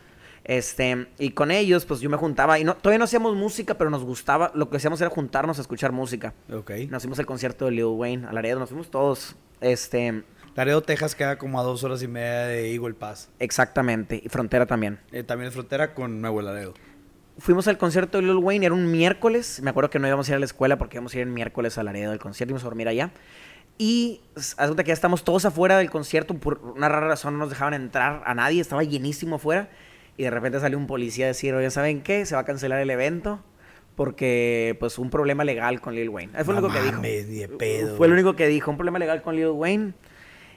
Este, 0.45 1.07
y 1.19 1.31
con 1.31 1.51
ellos, 1.51 1.85
pues 1.85 2.01
yo 2.01 2.09
me 2.09 2.17
juntaba, 2.17 2.59
y 2.59 2.63
no, 2.63 2.75
todavía 2.75 2.97
no 2.97 3.05
hacíamos 3.05 3.35
música, 3.35 3.75
pero 3.75 3.89
nos 3.89 4.03
gustaba, 4.03 4.51
lo 4.53 4.69
que 4.69 4.77
hacíamos 4.77 4.99
era 4.99 5.09
juntarnos 5.09 5.57
a 5.57 5.61
escuchar 5.61 5.91
música. 5.91 6.33
Ok. 6.51 6.71
Nos 6.89 7.03
fuimos 7.03 7.19
al 7.19 7.25
concierto 7.25 7.65
de 7.65 7.71
Lil 7.71 7.85
Wayne, 7.85 8.27
a 8.27 8.33
Laredo, 8.33 8.59
nos 8.59 8.69
fuimos 8.69 8.91
todos, 8.91 9.35
este, 9.61 10.23
Laredo, 10.55 10.83
Texas 10.83 11.15
queda 11.15 11.37
como 11.37 11.59
a 11.59 11.63
dos 11.63 11.83
horas 11.83 12.03
y 12.03 12.07
media 12.07 12.45
de 12.45 12.73
Eagle 12.73 12.93
Pass. 12.93 13.29
exactamente, 13.39 14.21
y 14.23 14.29
Frontera 14.29 14.65
también. 14.65 14.99
Eh, 15.11 15.23
también 15.23 15.47
es 15.47 15.53
frontera 15.53 15.95
con 15.95 16.21
Nuevo 16.21 16.41
Laredo. 16.41 16.73
Fuimos 17.39 17.67
al 17.67 17.79
concierto 17.79 18.19
de 18.19 18.25
Lil 18.25 18.35
Wayne, 18.35 18.67
era 18.67 18.75
un 18.75 18.91
miércoles. 18.91 19.59
Me 19.63 19.71
acuerdo 19.71 19.89
que 19.89 19.97
no 19.97 20.07
íbamos 20.07 20.27
a 20.29 20.31
ir 20.33 20.35
a 20.35 20.39
la 20.39 20.45
escuela 20.45 20.77
porque 20.77 20.97
íbamos 20.97 21.13
a 21.15 21.17
ir 21.17 21.23
el 21.23 21.29
miércoles 21.29 21.79
a 21.79 21.83
Laredo 21.83 22.11
del 22.11 22.19
concierto, 22.19 22.51
íbamos 22.51 22.63
a 22.63 22.67
dormir 22.67 22.87
allá. 22.87 23.11
Y 23.79 24.21
cuenta 24.55 24.83
que 24.83 24.89
ya 24.89 24.93
estamos 24.93 25.23
todos 25.23 25.45
afuera 25.45 25.79
del 25.79 25.89
concierto, 25.89 26.35
por 26.35 26.59
una 26.59 26.89
rara 26.89 27.07
razón 27.07 27.33
no 27.33 27.39
nos 27.39 27.49
dejaban 27.49 27.73
entrar 27.73 28.21
a 28.23 28.35
nadie, 28.35 28.61
estaba 28.61 28.83
llenísimo 28.83 29.37
afuera. 29.37 29.69
Y 30.17 30.23
de 30.23 30.29
repente 30.29 30.59
salió 30.59 30.77
un 30.77 30.87
policía 30.87 31.25
a 31.25 31.27
decir, 31.29 31.53
oye, 31.53 31.69
¿saben 31.71 32.01
qué? 32.01 32.25
Se 32.25 32.35
va 32.35 32.41
a 32.41 32.45
cancelar 32.45 32.79
el 32.79 32.89
evento 32.89 33.43
porque, 33.95 34.75
pues, 34.79 34.97
un 34.97 35.09
problema 35.09 35.43
legal 35.43 35.81
con 35.81 35.95
Lil 35.95 36.09
Wayne. 36.09 36.33
Eso 36.35 36.45
fue 36.45 36.55
No 36.55 36.61
lo 36.61 36.67
único 36.67 36.81
que 36.81 36.91
mames, 36.91 37.27
dijo. 37.27 37.57
pedo, 37.57 37.95
Fue 37.95 38.07
lo 38.07 38.13
único 38.13 38.35
que 38.35 38.47
dijo, 38.47 38.71
un 38.71 38.77
problema 38.77 38.99
legal 38.99 39.21
con 39.21 39.35
Lil 39.35 39.49
Wayne. 39.49 39.93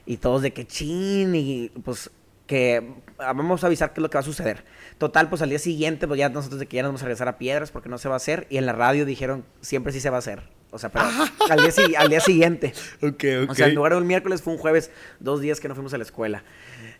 Y 0.06 0.18
todos 0.18 0.42
de 0.42 0.52
que 0.52 0.66
chin, 0.66 1.34
y 1.34 1.70
pues 1.84 2.10
que 2.46 2.92
ah, 3.18 3.32
vamos 3.32 3.64
a 3.64 3.66
avisar 3.66 3.92
qué 3.92 4.00
es 4.00 4.02
lo 4.02 4.08
que 4.08 4.16
va 4.16 4.20
a 4.20 4.24
suceder. 4.24 4.64
Total, 4.98 5.28
pues 5.28 5.42
al 5.42 5.50
día 5.50 5.58
siguiente, 5.58 6.06
pues 6.06 6.18
ya 6.18 6.28
nosotros 6.28 6.60
de 6.60 6.66
que 6.66 6.76
ya 6.76 6.82
nos 6.82 6.90
vamos 6.90 7.02
a 7.02 7.06
regresar 7.06 7.28
a 7.28 7.38
Piedras 7.38 7.72
porque 7.72 7.88
no 7.88 7.98
se 7.98 8.08
va 8.08 8.14
a 8.14 8.16
hacer. 8.16 8.46
Y 8.50 8.56
en 8.56 8.66
la 8.66 8.72
radio 8.72 9.04
dijeron, 9.04 9.44
siempre 9.60 9.92
sí 9.92 10.00
se 10.00 10.10
va 10.10 10.16
a 10.16 10.18
hacer. 10.20 10.55
O 10.76 10.78
sea, 10.78 10.90
pero 10.90 11.04
al, 11.50 11.58
día, 11.60 11.70
si- 11.72 11.94
al 11.96 12.08
día 12.08 12.20
siguiente. 12.20 12.72
Ok, 13.02 13.24
ok. 13.44 13.50
O 13.50 13.54
sea, 13.54 13.66
en 13.66 13.74
lugar 13.74 13.92
de 13.92 13.98
un 13.98 14.06
miércoles 14.06 14.42
fue 14.42 14.52
un 14.52 14.58
jueves, 14.58 14.90
dos 15.20 15.40
días 15.40 15.58
que 15.60 15.68
no 15.68 15.74
fuimos 15.74 15.92
a 15.94 15.98
la 15.98 16.04
escuela. 16.04 16.44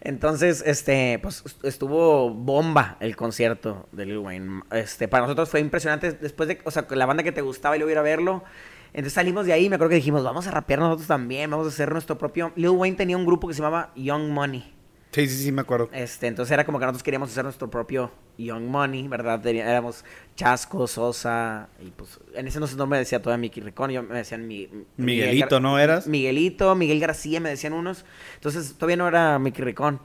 Entonces, 0.01 0.62
este, 0.66 1.18
pues 1.22 1.43
est- 1.47 1.64
estuvo 1.64 2.31
bomba 2.31 2.97
el 3.01 3.16
concierto 3.16 3.89
de 3.93 4.07
Lil 4.07 4.18
Wayne. 4.18 4.62
Este, 4.72 5.09
para 5.09 5.22
nosotros 5.24 5.49
fue 5.49 5.61
impresionante. 5.61 6.12
Después 6.12 6.49
de, 6.49 6.61
o 6.64 6.70
sea, 6.70 6.87
la 6.91 7.07
banda 7.07 7.22
que 7.22 7.33
te 7.33 7.41
gustaba 7.43 7.77
y 7.77 7.79
luego 7.79 7.91
ir 7.93 7.99
a 7.99 8.03
verlo. 8.03 8.45
Entonces 8.93 9.12
salimos 9.12 9.45
de 9.47 9.53
ahí, 9.53 9.68
me 9.68 9.74
acuerdo 9.77 9.91
que 9.91 9.97
dijimos, 9.97 10.22
vamos 10.24 10.47
a 10.47 10.51
rapear 10.53 10.79
nosotros 10.81 11.07
también, 11.07 11.51
vamos 11.51 11.66
a 11.66 11.68
hacer 11.70 11.93
nuestro 11.93 12.16
propio. 12.18 12.53
Lil 12.57 12.70
Wayne 12.70 12.97
tenía 12.97 13.16
un 13.16 13.27
grupo 13.27 13.47
que 13.49 13.53
se 13.55 13.61
llamaba 13.61 13.93
Young 13.95 14.29
Money. 14.31 14.72
Sí, 15.17 15.27
sí, 15.29 15.45
sí, 15.45 15.51
me 15.51 15.62
acuerdo. 15.62 15.89
Este, 15.95 16.27
entonces 16.27 16.53
era 16.53 16.67
como 16.67 16.79
que 16.79 16.85
nosotros 16.85 17.03
queríamos 17.03 17.31
hacer 17.31 17.43
nuestro 17.43 17.71
propio 17.71 18.11
Young 18.37 18.64
Money, 18.64 19.09
¿verdad? 19.09 19.47
Éramos 19.47 20.05
Chasco, 20.35 20.87
Sosa, 20.87 21.71
y 21.81 21.91
pues 21.91 22.21
en 22.35 22.47
ese 22.47 22.59
entonces 22.59 22.77
no 22.77 22.87
me 22.87 22.99
decía 22.99 23.23
todavía 23.23 23.41
Mickey 23.41 23.62
Ricón, 23.62 23.91
yo 23.91 24.03
me 24.03 24.14
decían 24.14 24.47
mi, 24.47 24.69
Miguelito, 24.99 25.47
Miguel 25.47 25.62
¿no 25.62 25.79
eras? 25.79 26.07
Miguelito, 26.07 26.75
Miguel 26.75 27.01
García 27.01 27.41
me 27.41 27.49
decían 27.49 27.73
unos. 27.73 28.05
Entonces 28.35 28.75
todavía 28.75 28.99
no 28.99 29.09
era 29.09 29.39
Mickey 29.39 29.64
Ricón. 29.64 30.01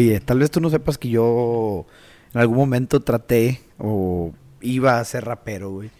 Oye, 0.00 0.18
tal 0.18 0.40
vez 0.40 0.50
tú 0.50 0.60
no 0.60 0.68
sepas 0.68 0.98
que 0.98 1.10
yo 1.10 1.86
en 2.34 2.40
algún 2.40 2.56
momento 2.56 2.98
traté 2.98 3.60
o 3.78 4.32
iba 4.62 4.98
a 4.98 5.04
ser 5.04 5.26
rapero, 5.26 5.70
güey. 5.70 5.90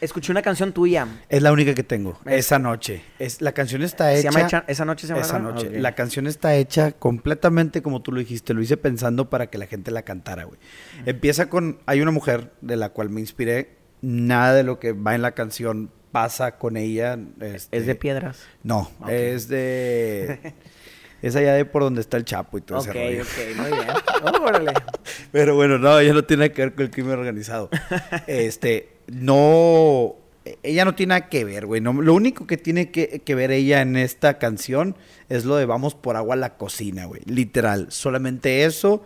Escuché 0.00 0.32
una 0.32 0.42
canción 0.42 0.72
tuya. 0.72 1.06
Es 1.28 1.42
la 1.42 1.52
única 1.52 1.74
que 1.74 1.82
tengo. 1.82 2.18
Es- 2.24 2.46
Esa 2.46 2.58
noche. 2.58 3.02
Es, 3.18 3.40
la 3.42 3.52
canción 3.52 3.82
está 3.82 4.10
Se 4.10 4.20
hecha. 4.20 4.30
llama 4.30 4.46
Echa- 4.48 4.64
esa 4.66 4.84
noche 4.84 5.06
se 5.06 5.12
llama. 5.12 5.26
esa 5.26 5.38
noche. 5.38 5.70
La 5.78 5.94
canción 5.94 6.26
está 6.26 6.54
hecha 6.54 6.92
completamente 6.92 7.82
como 7.82 8.00
tú 8.02 8.12
lo 8.12 8.20
dijiste. 8.20 8.54
Lo 8.54 8.62
hice 8.62 8.76
pensando 8.76 9.28
para 9.28 9.48
que 9.48 9.58
la 9.58 9.66
gente 9.66 9.90
la 9.90 10.02
cantara, 10.02 10.44
güey. 10.44 10.58
Empieza 11.04 11.48
con. 11.50 11.78
Hay 11.86 12.00
una 12.00 12.10
mujer 12.12 12.52
de 12.62 12.76
la 12.76 12.88
cual 12.90 13.10
me 13.10 13.20
inspiré. 13.20 13.76
Nada 14.02 14.54
de 14.54 14.62
lo 14.62 14.78
que 14.78 14.92
va 14.92 15.14
en 15.14 15.20
la 15.22 15.32
canción 15.32 15.90
pasa 16.12 16.56
con 16.56 16.78
ella. 16.78 17.18
este, 17.40 17.76
Es 17.76 17.86
de 17.86 17.94
piedras. 17.94 18.38
No, 18.62 18.90
es 19.08 19.48
de. 19.48 20.54
es 21.22 21.36
allá 21.36 21.52
de 21.52 21.66
por 21.66 21.82
donde 21.82 22.00
está 22.00 22.16
el 22.16 22.24
Chapo 22.24 22.56
y 22.56 22.62
todo 22.62 22.78
ese 22.78 22.92
rollo. 22.94 23.22
ok, 23.22 23.56
muy 23.58 23.70
bien. 23.70 24.42
Órale. 24.42 24.72
Pero 25.32 25.54
bueno, 25.54 25.76
no, 25.78 25.98
ella 25.98 26.14
no 26.14 26.24
tiene 26.24 26.50
que 26.52 26.62
ver 26.62 26.74
con 26.74 26.84
el 26.86 26.90
crimen 26.90 27.12
organizado. 27.18 27.68
este, 28.26 28.88
no. 29.10 30.16
Ella 30.62 30.84
no 30.86 30.94
tiene 30.94 31.10
nada 31.10 31.28
que 31.28 31.44
ver, 31.44 31.66
güey. 31.66 31.80
No, 31.82 31.92
lo 31.92 32.14
único 32.14 32.46
que 32.46 32.56
tiene 32.56 32.90
que, 32.90 33.20
que 33.24 33.34
ver 33.34 33.50
ella 33.50 33.82
en 33.82 33.96
esta 33.96 34.38
canción 34.38 34.96
es 35.28 35.44
lo 35.44 35.56
de 35.56 35.66
vamos 35.66 35.94
por 35.94 36.16
agua 36.16 36.34
a 36.34 36.38
la 36.38 36.56
cocina, 36.56 37.04
güey. 37.04 37.20
Literal. 37.26 37.86
Solamente 37.90 38.64
eso. 38.64 39.04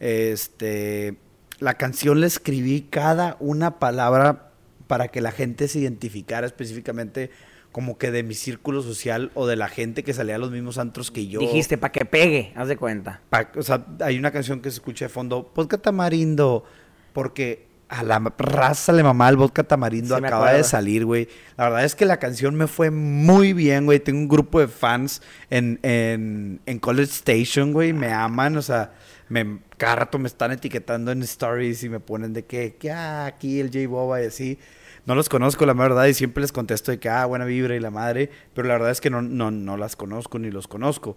Este. 0.00 1.16
La 1.60 1.74
canción 1.74 2.20
la 2.20 2.26
escribí 2.26 2.82
cada 2.90 3.36
una 3.40 3.78
palabra 3.78 4.50
para 4.86 5.08
que 5.08 5.20
la 5.20 5.32
gente 5.32 5.68
se 5.68 5.78
identificara 5.78 6.46
específicamente 6.46 7.30
como 7.72 7.96
que 7.96 8.10
de 8.10 8.22
mi 8.22 8.34
círculo 8.34 8.82
social 8.82 9.30
o 9.34 9.46
de 9.46 9.56
la 9.56 9.68
gente 9.68 10.04
que 10.04 10.12
salía 10.12 10.34
a 10.36 10.38
los 10.38 10.50
mismos 10.50 10.78
antros 10.78 11.10
que 11.10 11.26
yo. 11.26 11.40
Dijiste, 11.40 11.78
para 11.78 11.90
que 11.92 12.04
pegue, 12.04 12.52
haz 12.54 12.68
de 12.68 12.76
cuenta. 12.76 13.20
Pa- 13.30 13.50
o 13.56 13.62
sea, 13.62 13.84
hay 14.00 14.18
una 14.18 14.30
canción 14.30 14.60
que 14.60 14.70
se 14.70 14.74
escucha 14.76 15.06
de 15.06 15.08
fondo, 15.08 15.50
vodka 15.54 15.78
tamarindo, 15.78 16.64
porque 17.12 17.66
a 17.94 18.02
la 18.02 18.18
raza 18.38 18.92
le 18.92 19.02
mamá 19.02 19.28
el 19.28 19.36
vodka 19.36 19.62
tamarindo 19.62 20.16
Sí, 20.16 20.24
acaba 20.24 20.52
de 20.52 20.64
salir, 20.64 21.04
güey. 21.04 21.28
La 21.56 21.64
verdad 21.64 21.84
es 21.84 21.94
que 21.94 22.04
la 22.04 22.18
canción 22.18 22.54
me 22.54 22.66
fue 22.66 22.90
muy 22.90 23.52
bien, 23.52 23.84
güey. 23.84 24.00
Tengo 24.00 24.18
un 24.18 24.28
grupo 24.28 24.58
de 24.58 24.68
fans 24.68 25.22
en, 25.50 25.78
en, 25.82 26.60
en 26.66 26.78
College 26.80 27.12
Station, 27.12 27.72
güey. 27.72 27.92
Me 27.92 28.12
aman, 28.12 28.56
o 28.56 28.62
sea, 28.62 28.92
me, 29.28 29.60
cada 29.76 29.96
rato 29.96 30.18
me 30.18 30.26
están 30.26 30.50
etiquetando 30.50 31.12
en 31.12 31.22
stories 31.22 31.84
y 31.84 31.88
me 31.88 32.00
ponen 32.00 32.32
de 32.32 32.44
que, 32.44 32.74
que 32.74 32.90
ah, 32.90 33.26
aquí 33.26 33.60
el 33.60 33.68
J 33.68 33.86
Boba 33.88 34.22
y 34.22 34.26
así. 34.26 34.58
No 35.06 35.14
los 35.14 35.28
conozco, 35.28 35.66
la 35.66 35.74
verdad, 35.74 36.06
y 36.06 36.14
siempre 36.14 36.40
les 36.40 36.50
contesto 36.50 36.90
de 36.90 36.98
que, 36.98 37.08
ah, 37.10 37.26
buena 37.26 37.44
vibra 37.44 37.76
y 37.76 37.80
la 37.80 37.90
madre, 37.90 38.30
pero 38.54 38.66
la 38.66 38.74
verdad 38.74 38.90
es 38.90 39.00
que 39.00 39.10
no, 39.10 39.20
no, 39.20 39.50
no 39.50 39.76
las 39.76 39.96
conozco 39.96 40.38
ni 40.38 40.50
los 40.50 40.66
conozco. 40.66 41.16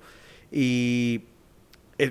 Y 0.51 1.23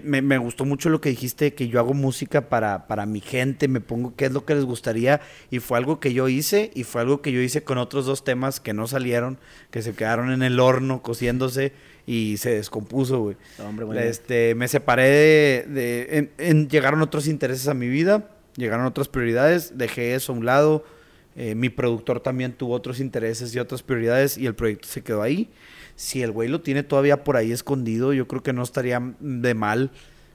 me, 0.05 0.21
me 0.23 0.39
gustó 0.39 0.65
mucho 0.65 0.89
lo 0.89 1.01
que 1.01 1.11
dijiste, 1.11 1.55
que 1.55 1.69
yo 1.69 1.79
hago 1.79 1.95
música 1.95 2.49
para, 2.49 2.87
para 2.89 3.07
mi 3.07 3.21
gente, 3.21 3.69
me 3.69 3.81
pongo 3.81 4.15
qué 4.17 4.27
es 4.27 4.33
lo 4.33 4.45
que 4.45 4.55
les 4.55 4.65
gustaría, 4.65 5.21
y 5.51 5.61
fue 5.61 5.79
algo 5.79 6.01
que 6.01 6.13
yo 6.13 6.29
hice, 6.29 6.71
y 6.75 6.83
fue 6.85 7.01
algo 7.03 7.23
que 7.23 7.31
yo 7.33 7.41
hice 7.41 7.63
con 7.63 7.79
otros 7.79 8.05
dos 8.07 8.25
temas 8.25 8.59
que 8.59 8.73
no 8.73 8.87
salieron, 8.89 9.39
que 9.71 9.83
se 9.83 9.95
quedaron 9.95 10.33
en 10.33 10.43
el 10.43 10.59
horno 10.59 11.03
cociéndose 11.03 11.73
y 12.07 12.37
se 12.39 12.51
descompuso, 12.51 13.21
güey. 13.21 13.37
Este, 14.09 14.55
me 14.57 14.67
separé 14.69 15.09
de, 15.09 15.67
de- 15.69 16.19
en- 16.19 16.31
en- 16.39 16.69
llegaron 16.69 17.01
otros 17.03 17.27
intereses 17.29 17.69
a 17.69 17.75
mi 17.75 17.89
vida, 17.89 18.31
llegaron 18.57 18.87
otras 18.87 19.09
prioridades, 19.09 19.79
dejé 19.79 20.15
eso 20.15 20.33
a 20.33 20.37
un 20.37 20.45
lado. 20.47 20.85
eh, 21.39 21.55
mi 21.55 21.69
productor 21.69 22.21
también 22.21 22.55
tuvo 22.55 22.73
otros 22.75 22.99
intereses 22.99 23.55
y 23.55 23.59
otras 23.59 23.83
prioridades 23.83 24.39
y 24.39 24.47
el 24.47 24.55
proyecto 24.55 24.89
se 24.89 25.03
quedó 25.03 25.21
ahí. 25.21 25.51
Si 25.97 26.23
el 26.23 26.31
güey 26.31 26.49
lo 26.49 26.61
tiene 26.61 26.83
todavía 26.83 27.25
por 27.25 27.37
ahí 27.37 27.51
escondido, 27.53 28.13
yo 28.13 28.29
creo 28.29 28.43
que 28.43 28.53
no 28.53 28.63
estaría 28.63 29.01
de 29.19 29.55
mal. 29.55 29.91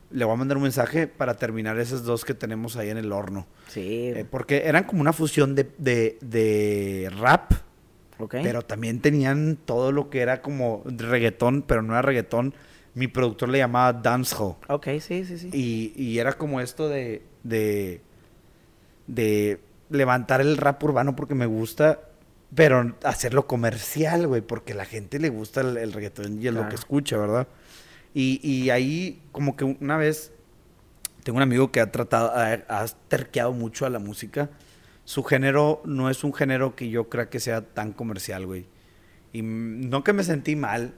Le 0.09 0.25
voy 0.25 0.33
a 0.33 0.37
mandar 0.37 0.57
un 0.57 0.63
mensaje 0.63 1.07
para 1.07 1.35
terminar 1.35 1.79
esos 1.79 2.03
dos 2.03 2.25
que 2.25 2.33
tenemos 2.33 2.75
ahí 2.75 2.89
en 2.89 2.97
el 2.97 3.11
horno. 3.13 3.47
Sí. 3.69 4.07
Eh, 4.13 4.25
porque 4.29 4.63
eran 4.65 4.83
como 4.83 4.99
una 5.01 5.13
fusión 5.13 5.55
de, 5.55 5.69
de- 5.77 6.17
de 6.19 7.09
rap, 7.17 7.53
ok. 8.19 8.35
pero 8.43 8.61
también 8.63 8.99
tenían 8.99 9.57
todo 9.63 9.91
lo 9.93 10.09
que 10.09 10.19
era 10.19 10.41
como 10.41 10.83
reggaetón, 10.85 11.61
pero 11.61 11.81
no 11.81 11.93
era 11.93 12.01
reggaetón. 12.01 12.53
Mi 12.93 13.07
productor 13.07 13.47
le 13.47 13.59
llamaba 13.59 13.93
dancehall. 13.93 14.55
Ok, 14.67 14.87
sí, 14.99 15.23
sí, 15.23 15.37
sí. 15.37 15.49
Y, 15.53 15.93
y 15.95 16.19
era 16.19 16.33
como 16.33 16.59
esto 16.59 16.89
de, 16.89 17.21
de, 17.43 18.01
de 19.07 19.59
levantar 19.89 20.41
el 20.41 20.57
rap 20.57 20.83
urbano 20.83 21.15
porque 21.15 21.35
me 21.35 21.45
gusta, 21.45 21.99
pero 22.53 22.95
hacerlo 23.03 23.47
comercial, 23.47 24.27
güey, 24.27 24.41
porque 24.41 24.73
la 24.73 24.85
gente 24.85 25.19
le 25.19 25.29
gusta 25.29 25.61
el, 25.61 25.77
el 25.77 25.93
reggaetón 25.93 26.41
y 26.41 26.47
es 26.47 26.53
lo 26.53 26.59
Claro. 26.61 26.69
que 26.69 26.75
escucha, 26.75 27.17
¿verdad? 27.17 27.47
Y, 28.13 28.39
y 28.47 28.69
ahí 28.71 29.21
como 29.31 29.55
que 29.55 29.63
una 29.63 29.97
vez 29.97 30.33
tengo 31.23 31.37
un 31.37 31.43
amigo 31.43 31.71
que 31.71 31.79
ha 31.79 31.91
tratado, 31.91 32.31
ha, 32.35 32.53
ha 32.67 32.85
terqueado 33.07 33.53
mucho 33.53 33.85
a 33.85 33.89
la 33.89 33.99
música. 33.99 34.49
Su 35.05 35.23
género 35.23 35.81
no 35.85 36.09
es 36.09 36.23
un 36.23 36.33
género 36.33 36.75
que 36.75 36.89
yo 36.89 37.09
crea 37.09 37.29
que 37.29 37.39
sea 37.39 37.61
tan 37.61 37.93
comercial, 37.93 38.45
güey. 38.45 38.65
Y 39.33 39.41
no 39.43 40.03
que 40.03 40.11
me 40.13 40.23
sentí 40.23 40.55
mal, 40.57 40.93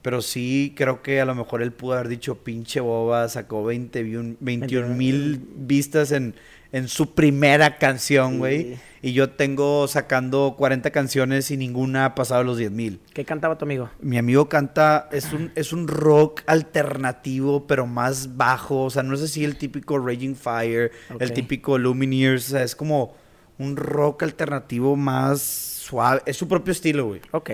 pero 0.00 0.22
sí 0.22 0.72
creo 0.76 1.02
que 1.02 1.20
a 1.20 1.24
lo 1.26 1.34
mejor 1.34 1.60
él 1.60 1.72
pudo 1.72 1.94
haber 1.94 2.08
dicho, 2.08 2.42
pinche 2.42 2.80
boba, 2.80 3.28
sacó 3.28 3.62
20, 3.64 4.02
vi- 4.04 4.36
21 4.40 4.94
mil 4.94 5.42
vistas 5.56 6.12
en, 6.12 6.34
en 6.72 6.88
su 6.88 7.14
primera 7.14 7.78
canción, 7.78 8.38
güey. 8.38 8.74
Sí. 8.74 8.80
Y 9.00 9.12
yo 9.12 9.30
tengo 9.30 9.86
sacando 9.86 10.56
40 10.58 10.90
canciones 10.90 11.50
y 11.50 11.56
ninguna 11.56 12.04
ha 12.04 12.14
pasado 12.14 12.42
los 12.42 12.58
10 12.58 12.70
mil. 12.72 13.00
¿Qué 13.14 13.24
cantaba 13.24 13.56
tu 13.56 13.64
amigo? 13.64 13.90
Mi 14.00 14.18
amigo 14.18 14.48
canta, 14.48 15.08
es 15.12 15.32
un, 15.32 15.52
es 15.54 15.72
un 15.72 15.86
rock 15.86 16.42
alternativo, 16.46 17.66
pero 17.66 17.86
más 17.86 18.36
bajo. 18.36 18.84
O 18.84 18.90
sea, 18.90 19.02
no 19.04 19.14
es 19.14 19.22
así 19.22 19.44
el 19.44 19.56
típico 19.56 19.98
Raging 19.98 20.34
Fire, 20.34 20.90
el 21.20 21.32
típico 21.32 21.78
Lumineers. 21.78 22.48
O 22.48 22.50
sea, 22.50 22.62
es 22.64 22.74
como 22.74 23.14
un 23.58 23.76
rock 23.76 24.24
alternativo 24.24 24.96
más 24.96 25.40
suave. 25.42 26.22
Es 26.26 26.36
su 26.36 26.48
propio 26.48 26.72
estilo, 26.72 27.06
güey. 27.06 27.20
Ok. 27.30 27.50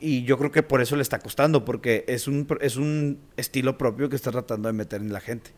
Y 0.00 0.22
yo 0.24 0.38
creo 0.38 0.50
que 0.50 0.62
por 0.62 0.80
eso 0.80 0.96
le 0.96 1.02
está 1.02 1.18
costando, 1.18 1.66
porque 1.66 2.06
es 2.08 2.26
un, 2.26 2.46
es 2.62 2.76
un 2.76 3.20
estilo 3.36 3.76
propio 3.76 4.08
que 4.08 4.16
está 4.16 4.30
tratando 4.30 4.68
de 4.68 4.72
meter 4.72 5.02
en 5.02 5.12
la 5.12 5.20
gente. 5.20 5.50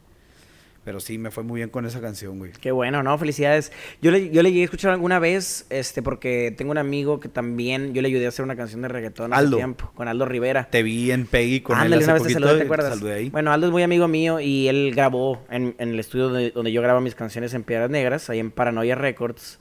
Pero 0.85 0.99
sí, 0.99 1.16
me 1.16 1.30
fue 1.30 1.45
muy 1.45 1.61
bien 1.61 1.70
con 1.70 1.87
esa 1.87 2.01
canción, 2.01 2.39
güey. 2.41 2.51
Qué 2.61 2.72
bueno, 2.72 3.05
¿no? 3.05 3.16
Felicidades. 3.16 3.70
Yo 4.01 4.11
le, 4.11 4.30
yo 4.30 4.43
le 4.43 4.51
llegué 4.51 4.62
a 4.62 4.64
escuchar 4.64 4.91
alguna 4.91 5.20
vez, 5.20 5.64
este, 5.70 6.03
porque 6.03 6.53
tengo 6.57 6.72
un 6.72 6.78
amigo 6.78 7.20
que 7.20 7.28
también, 7.28 7.95
yo 7.95 8.03
le 8.03 8.09
ayudé 8.09 8.26
a 8.26 8.30
hacer 8.30 8.45
una 8.45 8.57
canción 8.57 8.83
de 8.83 8.89
reggaetón 8.89 9.33
hace 9.33 9.45
Aldo. 9.45 9.57
tiempo, 9.59 9.93
con 9.95 10.09
Aldo 10.09 10.24
Rivera. 10.26 10.66
Te 10.70 10.83
vi 10.83 11.12
en 11.12 11.26
Peggy 11.26 11.61
con 11.61 11.76
él 11.76 11.85
Ándale, 11.85 12.03
hace 12.03 12.05
una 12.07 12.12
vez 12.14 12.22
te 12.24 12.28
poquito 12.30 12.41
saludé, 12.41 12.59
¿te 12.59 12.64
y 12.64 12.66
acuerdas? 12.66 12.95
saludé 12.99 13.14
ahí. 13.14 13.30
Bueno, 13.30 13.53
Aldo 13.53 13.66
es 13.68 13.72
muy 13.72 13.85
amigo 13.85 14.09
mío 14.09 14.41
y 14.41 14.66
él 14.66 14.91
grabó 14.93 15.45
en, 15.51 15.76
en 15.78 15.91
el 15.91 16.01
estudio 16.01 16.24
donde, 16.30 16.51
donde 16.51 16.72
yo 16.72 16.83
grabo 16.83 17.01
mis 17.01 17.14
canciones 17.14 17.55
en 17.55 17.62
Piedras 17.62 17.89
Negras, 17.89 18.28
ahí 18.28 18.41
en 18.41 18.51
Paranoia 18.51 18.97
Records. 18.97 19.61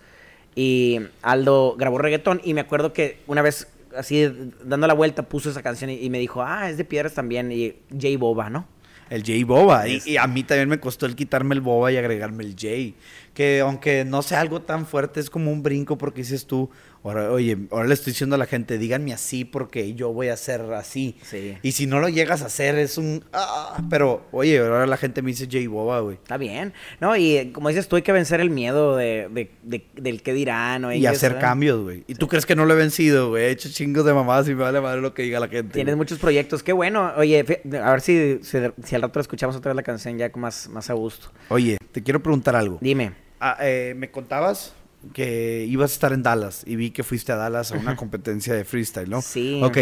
Y 0.55 1.01
Aldo 1.21 1.75
grabó 1.77 1.99
reggaetón 1.99 2.41
y 2.43 2.55
me 2.55 2.61
acuerdo 2.61 2.93
que 2.93 3.19
una 3.27 3.43
vez, 3.43 3.67
así 3.95 4.27
dando 4.63 4.87
la 4.87 4.93
vuelta, 4.95 5.21
puso 5.29 5.51
esa 5.51 5.61
canción 5.61 5.91
y, 5.91 5.99
y 6.03 6.09
me 6.09 6.17
dijo, 6.17 6.41
ah, 6.41 6.67
es 6.67 6.77
de 6.77 6.83
Piedras 6.83 7.13
también, 7.13 7.51
y 7.51 7.75
J 7.91 8.07
Boba, 8.17 8.49
¿no? 8.49 8.65
El 9.11 9.23
J 9.23 9.45
Boba. 9.45 9.89
Y, 9.89 10.15
a 10.15 10.25
mí 10.25 10.41
también 10.43 10.69
me 10.69 10.79
costó 10.79 11.05
el 11.05 11.17
quitarme 11.17 11.53
el 11.53 11.59
Boba 11.59 11.91
y 11.91 11.97
agregarme 11.97 12.45
el 12.45 12.51
J. 12.51 12.97
Que 13.33 13.59
aunque 13.59 14.05
no 14.05 14.21
sea 14.21 14.39
algo 14.39 14.61
tan 14.61 14.87
fuerte, 14.87 15.19
es 15.19 15.29
como 15.29 15.51
un 15.51 15.61
brinco 15.61 15.97
porque 15.97 16.21
dices 16.21 16.47
tú, 16.47 16.69
ahora, 17.03 17.31
oye, 17.31 17.57
ahora 17.71 17.87
le 17.87 17.93
estoy 17.93 18.13
diciendo 18.13 18.35
a 18.35 18.39
la 18.39 18.45
gente, 18.45 18.77
díganme 18.77 19.13
así 19.13 19.45
porque 19.45 19.93
yo 19.93 20.13
voy 20.13 20.27
a 20.29 20.33
hacer 20.33 20.61
así. 20.73 21.17
Sí. 21.23 21.57
Y 21.61 21.71
si 21.73 21.87
no 21.87 21.99
lo 21.99 22.09
llegas 22.09 22.41
a 22.41 22.45
hacer, 22.45 22.77
es 22.77 22.97
un... 22.97 23.23
ah, 23.33 23.81
pero, 23.89 24.25
oye, 24.31 24.59
ahora 24.59 24.85
la 24.85 24.97
gente 24.97 25.21
me 25.21 25.31
dice 25.31 25.45
J 25.51 25.67
Boba, 25.69 25.99
güey. 26.01 26.15
Está 26.15 26.37
bien, 26.37 26.73
¿no? 26.99 27.15
Y 27.15 27.37
eh, 27.37 27.51
como 27.51 27.69
dices 27.69 27.87
tú, 27.87 27.95
hay 27.95 28.01
que 28.01 28.11
vencer 28.11 28.39
el 28.41 28.49
miedo 28.49 28.95
de, 28.95 29.27
de- 29.31 29.51
de- 29.63 29.85
del 29.95 30.21
que 30.21 30.33
dirán. 30.33 30.85
Hay 30.85 30.99
Y 30.99 31.05
hacer 31.05 31.39
cambios, 31.39 31.81
güey. 31.81 32.03
¿Y 32.07 32.15
tú 32.15 32.27
crees 32.27 32.45
que 32.45 32.55
no 32.55 32.65
lo 32.65 32.73
he 32.73 32.77
vencido, 32.77 33.29
güey? 33.29 33.45
He 33.45 33.49
hecho 33.51 33.69
chingos 33.71 34.05
de 34.05 34.13
mamadas 34.13 34.47
y 34.47 34.55
me 34.55 34.63
vale 34.63 34.79
madre 34.81 35.01
lo 35.01 35.13
que 35.13 35.23
diga 35.23 35.39
la 35.39 35.47
gente. 35.47 35.73
Tienes 35.73 35.95
muchos 35.97 36.19
proyectos, 36.19 36.63
qué 36.63 36.73
bueno. 36.73 37.11
Oye, 37.17 37.39
a 37.81 37.91
ver 37.91 38.01
si, 38.01 38.39
si, 38.43 38.57
si 38.83 38.95
al 38.95 39.01
rato 39.01 39.19
escuchamos 39.19 39.55
otra 39.55 39.69
vez 39.71 39.75
la 39.75 39.83
canción 39.83 40.17
ya 40.17 40.31
con 40.31 40.41
más, 40.41 40.69
más 40.69 40.89
a 40.89 40.93
gusto. 40.93 41.29
Oye, 41.49 41.77
te 41.91 42.03
quiero 42.03 42.21
preguntar 42.21 42.55
algo. 42.55 42.77
Dime. 42.81 43.13
Ah, 43.39 43.57
eh, 43.61 43.93
me 43.97 44.11
contabas 44.11 44.73
que 45.13 45.65
ibas 45.67 45.91
a 45.91 45.93
estar 45.93 46.13
en 46.13 46.23
Dallas 46.23 46.63
y 46.65 46.75
vi 46.75 46.91
que 46.91 47.03
fuiste 47.03 47.31
a 47.31 47.35
Dallas 47.35 47.71
a 47.71 47.77
una 47.77 47.95
competencia 47.95 48.53
de 48.53 48.65
freestyle, 48.65 49.09
¿no? 49.09 49.21
Sí. 49.21 49.61
Ok. 49.63 49.77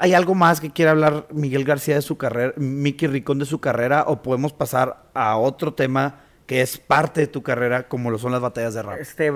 ¿Hay 0.00 0.12
algo 0.14 0.34
más 0.34 0.60
que 0.60 0.70
quiera 0.70 0.90
hablar 0.90 1.28
Miguel 1.32 1.64
García 1.64 1.94
de 1.94 2.02
su 2.02 2.16
carrera, 2.16 2.52
Mickey 2.56 3.06
Ricón 3.08 3.38
de 3.38 3.46
su 3.46 3.60
carrera, 3.60 4.04
o 4.08 4.22
podemos 4.22 4.52
pasar 4.52 5.04
a 5.14 5.36
otro 5.36 5.74
tema 5.74 6.20
que 6.46 6.62
es 6.62 6.78
parte 6.78 7.20
de 7.20 7.26
tu 7.26 7.42
carrera, 7.42 7.88
como 7.88 8.10
lo 8.10 8.18
son 8.18 8.32
las 8.32 8.40
batallas 8.40 8.74
de 8.74 8.82
rap? 8.82 8.98
Este, 8.98 9.32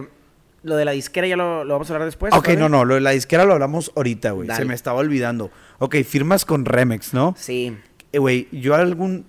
lo 0.62 0.76
de 0.76 0.84
la 0.84 0.92
disquera 0.92 1.26
ya 1.26 1.36
lo, 1.36 1.64
lo 1.64 1.74
vamos 1.74 1.88
a 1.90 1.94
hablar 1.94 2.06
después. 2.06 2.34
Ok, 2.34 2.48
no, 2.58 2.68
no, 2.68 2.84
lo 2.84 2.94
de 2.94 3.00
la 3.00 3.10
disquera 3.10 3.44
lo 3.44 3.52
hablamos 3.52 3.92
ahorita, 3.94 4.32
güey. 4.32 4.48
Se 4.50 4.64
me 4.64 4.74
estaba 4.74 4.98
olvidando. 4.98 5.50
Ok, 5.78 5.96
firmas 6.04 6.44
con 6.44 6.64
Remex, 6.64 7.14
¿no? 7.14 7.34
Sí. 7.38 7.76
Eh, 8.12 8.18
Güey, 8.18 8.48
yo 8.50 8.74
algún... 8.74 9.26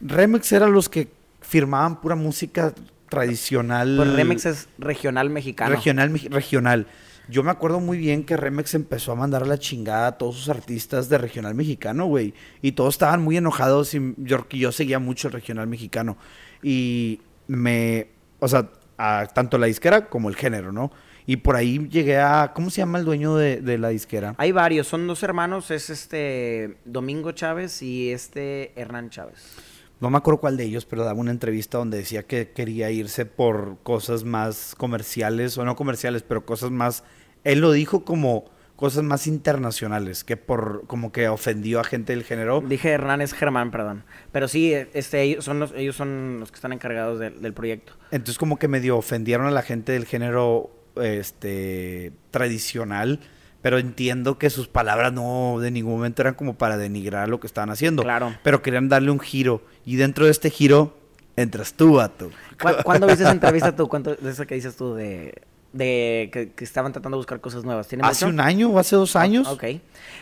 Remex 0.00 0.52
era 0.52 0.66
los 0.66 0.88
que 0.88 1.08
firmaban 1.40 2.00
pura 2.00 2.16
música 2.16 2.74
tradicional. 3.10 3.96
Pues 3.96 4.12
Remix 4.14 4.46
es 4.46 4.68
regional 4.78 5.28
mexicano. 5.28 5.76
Regional, 5.76 6.18
regional. 6.30 6.86
Yo 7.30 7.44
me 7.44 7.50
acuerdo 7.50 7.78
muy 7.78 7.98
bien 7.98 8.24
que 8.24 8.36
Remex 8.36 8.74
empezó 8.74 9.12
a 9.12 9.14
mandar 9.14 9.44
a 9.44 9.46
la 9.46 9.58
chingada 9.58 10.08
a 10.08 10.18
todos 10.18 10.36
sus 10.36 10.48
artistas 10.48 11.08
de 11.08 11.16
regional 11.16 11.54
mexicano, 11.54 12.06
güey. 12.06 12.34
Y 12.60 12.72
todos 12.72 12.94
estaban 12.94 13.22
muy 13.22 13.36
enojados 13.36 13.94
y 13.94 14.14
yo, 14.16 14.48
que 14.48 14.58
yo 14.58 14.72
seguía 14.72 14.98
mucho 14.98 15.28
el 15.28 15.34
regional 15.34 15.68
mexicano. 15.68 16.16
Y 16.62 17.20
me, 17.46 18.08
o 18.40 18.48
sea, 18.48 18.70
a 18.98 19.28
tanto 19.32 19.58
la 19.58 19.66
disquera 19.66 20.08
como 20.08 20.28
el 20.28 20.34
género, 20.34 20.72
¿no? 20.72 20.90
Y 21.24 21.36
por 21.36 21.54
ahí 21.54 21.86
llegué 21.88 22.18
a, 22.18 22.52
¿cómo 22.52 22.70
se 22.70 22.78
llama 22.78 22.98
el 22.98 23.04
dueño 23.04 23.36
de, 23.36 23.60
de 23.60 23.78
la 23.78 23.90
disquera? 23.90 24.34
Hay 24.36 24.50
varios, 24.50 24.88
son 24.88 25.06
dos 25.06 25.22
hermanos, 25.22 25.70
es 25.70 25.88
este 25.88 26.78
Domingo 26.84 27.30
Chávez 27.30 27.82
y 27.82 28.10
este 28.10 28.72
Hernán 28.74 29.10
Chávez. 29.10 29.69
No 30.00 30.10
me 30.10 30.16
acuerdo 30.18 30.40
cuál 30.40 30.56
de 30.56 30.64
ellos, 30.64 30.86
pero 30.86 31.04
daba 31.04 31.18
una 31.20 31.30
entrevista 31.30 31.78
donde 31.78 31.98
decía 31.98 32.22
que 32.22 32.50
quería 32.52 32.90
irse 32.90 33.26
por 33.26 33.78
cosas 33.82 34.24
más 34.24 34.74
comerciales, 34.76 35.58
o 35.58 35.64
no 35.64 35.76
comerciales, 35.76 36.22
pero 36.22 36.46
cosas 36.46 36.70
más, 36.70 37.04
él 37.44 37.60
lo 37.60 37.70
dijo 37.72 38.04
como 38.04 38.50
cosas 38.76 39.04
más 39.04 39.26
internacionales, 39.26 40.24
que 40.24 40.38
por 40.38 40.86
como 40.86 41.12
que 41.12 41.28
ofendió 41.28 41.80
a 41.80 41.84
gente 41.84 42.14
del 42.14 42.24
género. 42.24 42.62
Dije 42.66 42.88
Hernán 42.88 43.20
es 43.20 43.34
Germán, 43.34 43.70
perdón. 43.70 44.04
Pero 44.32 44.48
sí, 44.48 44.72
este, 44.94 45.20
ellos 45.20 45.44
son 45.44 45.60
los, 45.60 45.72
ellos 45.76 45.96
son 45.96 46.40
los 46.40 46.50
que 46.50 46.54
están 46.54 46.72
encargados 46.72 47.18
del- 47.20 47.42
del 47.42 47.52
proyecto. 47.52 47.92
Entonces 48.10 48.38
como 48.38 48.58
que 48.58 48.68
medio 48.68 48.96
ofendieron 48.96 49.46
a 49.46 49.50
la 49.50 49.60
gente 49.60 49.92
del 49.92 50.06
género 50.06 50.70
este 50.96 52.12
tradicional, 52.30 53.20
pero 53.62 53.78
entiendo 53.78 54.38
que 54.38 54.48
sus 54.50 54.68
palabras 54.68 55.12
no 55.12 55.58
de 55.60 55.70
ningún 55.70 55.92
momento 55.94 56.22
eran 56.22 56.34
como 56.34 56.54
para 56.54 56.76
denigrar 56.76 57.28
lo 57.28 57.40
que 57.40 57.46
estaban 57.46 57.70
haciendo. 57.70 58.02
Claro. 58.02 58.34
Pero 58.42 58.62
querían 58.62 58.88
darle 58.88 59.10
un 59.10 59.20
giro 59.20 59.62
y 59.84 59.96
dentro 59.96 60.24
de 60.24 60.30
este 60.30 60.50
giro 60.50 60.96
entras 61.36 61.74
tú, 61.74 61.94
vato. 61.94 62.30
¿Cu- 62.60 62.82
¿Cuándo 62.84 63.06
viste 63.06 63.22
esa 63.22 63.32
entrevista 63.32 63.74
tú? 63.74 63.88
¿Cuánto 63.88 64.14
de 64.14 64.30
eso 64.30 64.46
que 64.46 64.54
dices 64.54 64.76
tú 64.76 64.94
de, 64.94 65.42
de 65.72 66.28
que, 66.32 66.50
que 66.52 66.64
estaban 66.64 66.92
tratando 66.92 67.16
de 67.16 67.20
buscar 67.20 67.40
cosas 67.40 67.64
nuevas? 67.64 67.86
¿Tiene 67.88 68.04
Hace 68.06 68.24
mucho? 68.26 68.34
un 68.34 68.40
año 68.40 68.68
o 68.70 68.78
hace 68.78 68.96
dos 68.96 69.14
años. 69.16 69.46
Ok. 69.48 69.64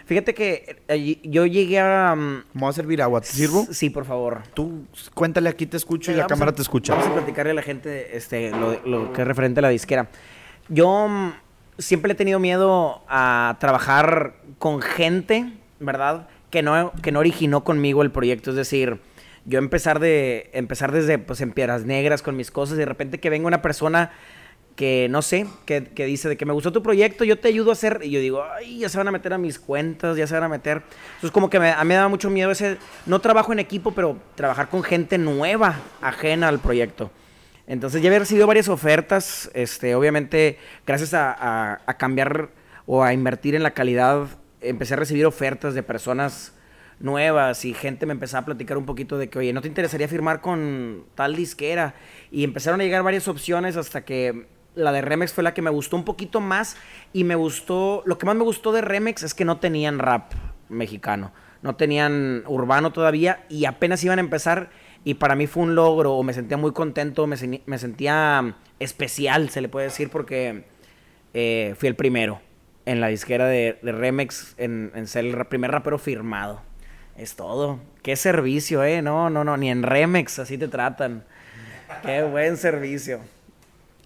Fíjate 0.07 0.35
que 0.35 0.81
eh, 0.89 1.21
yo 1.25 1.47
llegué 1.47 1.81
a... 1.81 2.13
um, 2.17 2.43
¿Me 2.55 2.63
va 2.63 2.69
a 2.71 2.73
servir 2.73 3.03
agua? 3.03 3.21
¿Te 3.21 3.27
sirvo? 3.29 3.67
Sí, 3.71 3.91
por 3.91 4.05
favor. 4.05 4.43
Tú 4.55 4.85
cuéntale 5.15 5.49
aquí 5.49 5.67
te 5.67 5.77
escucho 5.77 6.13
y 6.13 6.15
la 6.17 6.27
cámara 6.27 6.51
a- 6.51 6.55
te 6.55 6.63
escucha. 6.63 6.95
Vamos 6.95 7.09
a 7.09 7.15
platicarle 7.15 7.53
a 7.53 7.55
la 7.55 7.63
gente 7.63 8.17
este, 8.17 8.51
lo, 8.51 8.81
lo 8.87 9.13
que 9.13 9.23
es 9.23 9.27
referente 9.29 9.61
a 9.61 9.63
la 9.63 9.69
disquera. 9.71 10.09
Yo 10.69 11.09
mm, 11.09 11.33
siempre 11.79 12.13
he 12.13 12.15
tenido 12.15 12.39
miedo 12.39 13.03
a 13.09 13.57
trabajar 13.61 14.35
con 14.59 14.83
gente, 14.83 15.53
¿verdad? 15.81 16.29
Que 16.51 16.63
no, 16.63 16.93
que 17.03 17.13
no 17.13 17.21
originó 17.21 17.65
conmigo 17.65 18.03
el 18.03 18.11
proyecto. 18.11 18.51
Es 18.51 18.57
decir, 18.57 19.01
yo 19.45 19.59
empezar 19.59 20.01
de 20.01 20.51
empezar 20.53 20.93
desde 20.93 21.19
pues 21.19 21.41
en 21.41 21.53
Piedras 21.53 21.85
Negras 21.85 22.23
con 22.23 22.37
mis 22.37 22.51
cosas 22.51 22.77
y 22.77 22.81
de 22.81 22.87
repente 22.87 23.19
que 23.19 23.31
venga 23.31 23.47
una 23.47 23.63
persona 23.63 24.13
que 24.77 25.09
no 25.11 25.23
sé, 25.23 25.47
que, 25.65 25.85
que 25.87 26.07
dice 26.07 26.29
de 26.29 26.37
que 26.37 26.47
me 26.47 26.53
gustó 26.53 26.71
tu 26.71 26.85
proyecto, 26.85 27.25
yo 27.25 27.37
te 27.37 27.49
ayudo 27.49 27.71
a 27.71 27.73
hacer, 27.73 27.99
y 28.05 28.11
yo 28.11 28.21
digo, 28.21 28.45
ay, 28.45 28.79
ya 28.79 28.89
se 28.89 28.97
van 28.97 29.09
a 29.09 29.11
meter 29.11 29.33
a 29.33 29.39
mis 29.39 29.59
cuentas, 29.59 30.17
ya 30.17 30.29
se 30.29 30.35
van 30.35 30.45
a 30.45 30.49
meter. 30.49 30.83
Entonces 31.17 31.33
como 31.33 31.51
que 31.51 31.59
me, 31.59 31.73
a 31.73 31.83
mí 31.83 31.89
me 31.89 31.95
da 31.97 32.07
mucho 32.07 32.31
miedo 32.31 32.53
ese, 32.53 32.79
no 33.05 33.19
trabajo 33.19 33.53
en 33.53 33.59
equipo, 33.59 33.91
pero 33.91 34.19
trabajar 34.37 34.69
con 34.69 34.85
gente 34.85 35.19
nueva, 35.19 35.81
ajena 36.01 36.47
al 36.47 36.61
proyecto. 36.61 37.11
Entonces 37.69 38.01
ya 38.01 38.09
había 38.09 38.21
recibido 38.21 38.47
varias 38.47 38.69
ofertas, 38.71 39.51
este, 39.53 39.95
obviamente 39.95 40.59
gracias 40.87 41.13
a, 41.13 41.79
a- 41.87 41.95
cambiar 41.99 42.49
o 42.87 43.05
a 43.05 43.13
invertir 43.13 43.55
en 43.55 43.63
la 43.63 43.73
calidad, 43.73 44.27
empecé 44.63 44.95
a 44.95 44.97
recibir 44.97 45.27
ofertas 45.27 45.75
de 45.75 45.83
personas 45.83 46.55
nuevas 46.99 47.67
y 47.67 47.75
gente 47.75 48.07
me 48.07 48.13
empezaba 48.13 48.41
a 48.41 48.45
platicar 48.47 48.79
un 48.79 48.87
poquito 48.87 49.19
de 49.19 49.29
que, 49.29 49.39
oye, 49.39 49.53
¿no 49.53 49.61
te 49.61 49.69
interesaría 49.69 50.09
firmar 50.09 50.41
con 50.41 51.05
tal 51.15 51.37
disquera? 51.37 51.95
Y 52.31 52.43
empezaron 52.43 52.81
a 52.81 52.85
llegar 52.85 53.03
varias 53.03 53.29
opciones 53.29 53.77
hasta 53.77 54.03
que 54.03 54.47
la 54.75 54.91
de 54.91 55.03
Remex 55.03 55.35
fue 55.35 55.45
la 55.45 55.53
que 55.53 55.61
me 55.61 55.69
gustó 55.71 55.97
un 55.97 56.07
poquito 56.07 56.41
más 56.41 56.77
y 57.13 57.25
me 57.25 57.35
gustó, 57.35 58.03
lo 58.07 58.17
que 58.17 58.25
más 58.25 58.35
me 58.35 58.45
gustó 58.45 58.73
de 58.73 58.81
Remex 58.81 59.25
es 59.25 59.35
que 59.35 59.45
no 59.45 59.59
tenían 59.59 59.99
rap 59.99 60.33
mexicano, 60.71 61.33
no 61.61 61.77
tenían 61.77 62.45
urbano 62.47 62.93
todavía 62.93 63.45
y 63.51 63.67
apenas 63.67 64.03
iban 64.05 64.19
a 64.19 64.23
empezar 64.23 64.71
y 65.05 65.15
para 65.15 65.35
mí 65.35 65.47
fue 65.47 65.63
un 65.63 65.75
logro, 65.75 66.23
me 66.23 66.33
sentía 66.33 66.57
muy 66.57 66.73
contento, 66.73 67.27
me, 67.27 67.37
me 67.67 67.79
sentía 67.79 68.43
mm, 68.43 68.55
especial, 68.81 69.51
se 69.51 69.61
le 69.61 69.69
puede 69.69 69.87
decir, 69.87 70.11
porque 70.11 70.65
eh, 71.35 71.75
fui 71.79 71.89
el 71.89 71.95
primero 71.97 72.41
en 72.87 73.01
la 73.01 73.09
disquera 73.09 73.47
de, 73.47 73.79
Remex 73.83 74.55
en, 74.59 74.91
ser 75.07 75.25
el 75.27 75.47
primer 75.47 75.71
rapero 75.71 75.99
firmado. 75.99 76.63
Es 77.17 77.35
todo. 77.37 77.81
Qué 78.03 78.15
servicio, 78.17 78.85
¿eh? 78.85 79.03
No, 79.03 79.29
no, 79.29 79.43
no, 79.45 79.57
ni 79.57 79.71
en 79.71 79.83
Remex 79.83 80.39
así 80.39 80.57
te 80.57 80.69
tratan. 80.69 81.25
Qué 82.03 82.23
buen 82.23 82.57
servicio. 82.57 83.21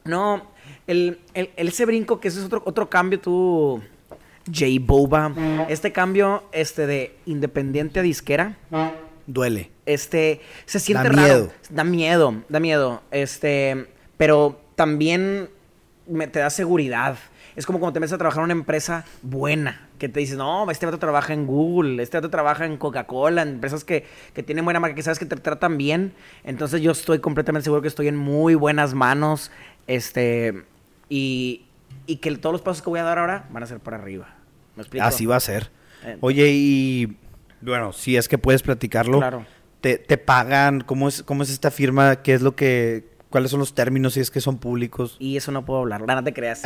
No, 0.04 0.50
el, 0.86 1.18
el- 1.34 1.50
el- 1.56 1.68
ese 1.68 1.84
brinco, 1.84 2.18
que 2.20 2.28
ese 2.28 2.38
es 2.40 2.44
otro, 2.46 2.62
otro 2.64 2.88
cambio, 2.88 3.20
tú, 3.20 3.82
J 4.46 4.66
Boba. 4.80 5.32
Este 5.68 5.92
cambio 5.92 6.42
este, 6.52 6.86
de 6.86 7.14
independiente 7.26 8.00
a 8.00 8.02
disquera, 8.02 8.56
Duele. 9.26 9.70
este, 9.86 10.40
se 10.66 10.78
siente 10.80 11.08
Da 11.08 11.10
raro. 11.10 11.22
miedo. 11.22 11.52
Da 11.70 11.84
miedo, 11.84 12.34
da 12.48 12.60
miedo. 12.60 13.02
Este, 13.10 13.86
pero 14.16 14.60
también 14.74 15.48
me, 16.06 16.26
te 16.26 16.38
da 16.40 16.50
seguridad. 16.50 17.16
Es 17.54 17.66
como 17.66 17.78
cuando 17.78 17.92
te 17.92 18.00
metes 18.00 18.14
a 18.14 18.18
trabajar 18.18 18.40
en 18.40 18.44
una 18.44 18.52
empresa 18.54 19.04
buena, 19.20 19.86
que 19.98 20.08
te 20.08 20.20
dices, 20.20 20.38
no, 20.38 20.68
este 20.70 20.86
vato 20.86 20.98
trabaja 20.98 21.34
en 21.34 21.46
Google, 21.46 22.02
este 22.02 22.16
vato 22.16 22.30
trabaja 22.30 22.64
en 22.64 22.78
Coca-Cola, 22.78 23.42
en 23.42 23.48
empresas 23.48 23.84
que, 23.84 24.06
que 24.32 24.42
tienen 24.42 24.64
buena 24.64 24.80
marca, 24.80 24.94
que 24.94 25.02
sabes 25.02 25.18
que 25.18 25.26
te 25.26 25.36
tratan 25.36 25.76
bien. 25.76 26.14
Entonces 26.44 26.80
yo 26.80 26.92
estoy 26.92 27.18
completamente 27.18 27.64
seguro 27.64 27.82
que 27.82 27.88
estoy 27.88 28.08
en 28.08 28.16
muy 28.16 28.54
buenas 28.54 28.94
manos. 28.94 29.50
Este, 29.86 30.64
y, 31.10 31.66
y 32.06 32.16
que 32.16 32.34
todos 32.36 32.52
los 32.54 32.62
pasos 32.62 32.82
que 32.82 32.88
voy 32.88 33.00
a 33.00 33.04
dar 33.04 33.18
ahora 33.18 33.44
van 33.50 33.62
a 33.62 33.66
ser 33.66 33.80
para 33.80 33.98
arriba. 33.98 34.34
¿Me 34.74 34.82
explico? 34.82 35.04
Así 35.04 35.26
va 35.26 35.36
a 35.36 35.40
ser. 35.40 35.70
Eh, 36.04 36.16
Oye, 36.22 36.48
y 36.52 37.16
bueno, 37.62 37.92
si 37.92 38.16
es 38.16 38.28
que 38.28 38.38
puedes 38.38 38.62
platicarlo. 38.62 39.18
Claro. 39.18 39.46
Te, 39.80 39.98
te 39.98 40.16
pagan, 40.16 40.82
¿cómo 40.82 41.08
es, 41.08 41.22
cómo 41.22 41.42
es 41.42 41.50
esta 41.50 41.70
firma? 41.70 42.22
¿Qué 42.22 42.34
es 42.34 42.42
lo 42.42 42.54
que, 42.54 43.08
cuáles 43.30 43.50
son 43.50 43.58
los 43.58 43.74
términos 43.74 44.14
si 44.14 44.20
es 44.20 44.30
que 44.30 44.40
son 44.40 44.58
públicos? 44.58 45.16
Y 45.18 45.36
eso 45.36 45.50
no 45.50 45.64
puedo 45.64 45.80
hablar, 45.80 46.02
no, 46.06 46.22
te 46.22 46.32
creas. 46.32 46.62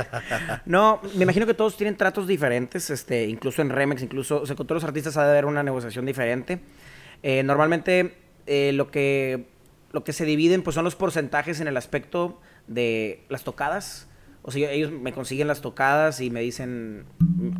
no, 0.66 1.00
me 1.14 1.22
imagino 1.22 1.46
que 1.46 1.54
todos 1.54 1.76
tienen 1.76 1.96
tratos 1.96 2.26
diferentes, 2.26 2.90
este, 2.90 3.26
incluso 3.26 3.62
en 3.62 3.70
Remex, 3.70 4.02
incluso, 4.02 4.42
o 4.42 4.46
sea, 4.46 4.56
con 4.56 4.66
todos 4.66 4.82
los 4.82 4.88
artistas 4.88 5.16
ha 5.16 5.24
de 5.24 5.30
haber 5.30 5.44
una 5.44 5.62
negociación 5.62 6.06
diferente. 6.06 6.60
Eh, 7.22 7.44
normalmente 7.44 8.16
eh, 8.46 8.72
lo 8.72 8.90
que 8.90 9.46
lo 9.92 10.04
que 10.04 10.12
se 10.12 10.24
dividen 10.24 10.62
pues 10.62 10.74
son 10.74 10.84
los 10.84 10.96
porcentajes 10.96 11.60
en 11.60 11.68
el 11.68 11.76
aspecto 11.76 12.40
de 12.66 13.24
las 13.28 13.44
tocadas. 13.44 14.08
O 14.42 14.50
sea, 14.50 14.70
ellos 14.72 14.90
me 14.90 15.12
consiguen 15.12 15.48
las 15.48 15.60
tocadas 15.60 16.20
y 16.22 16.30
me 16.30 16.40
dicen 16.40 17.04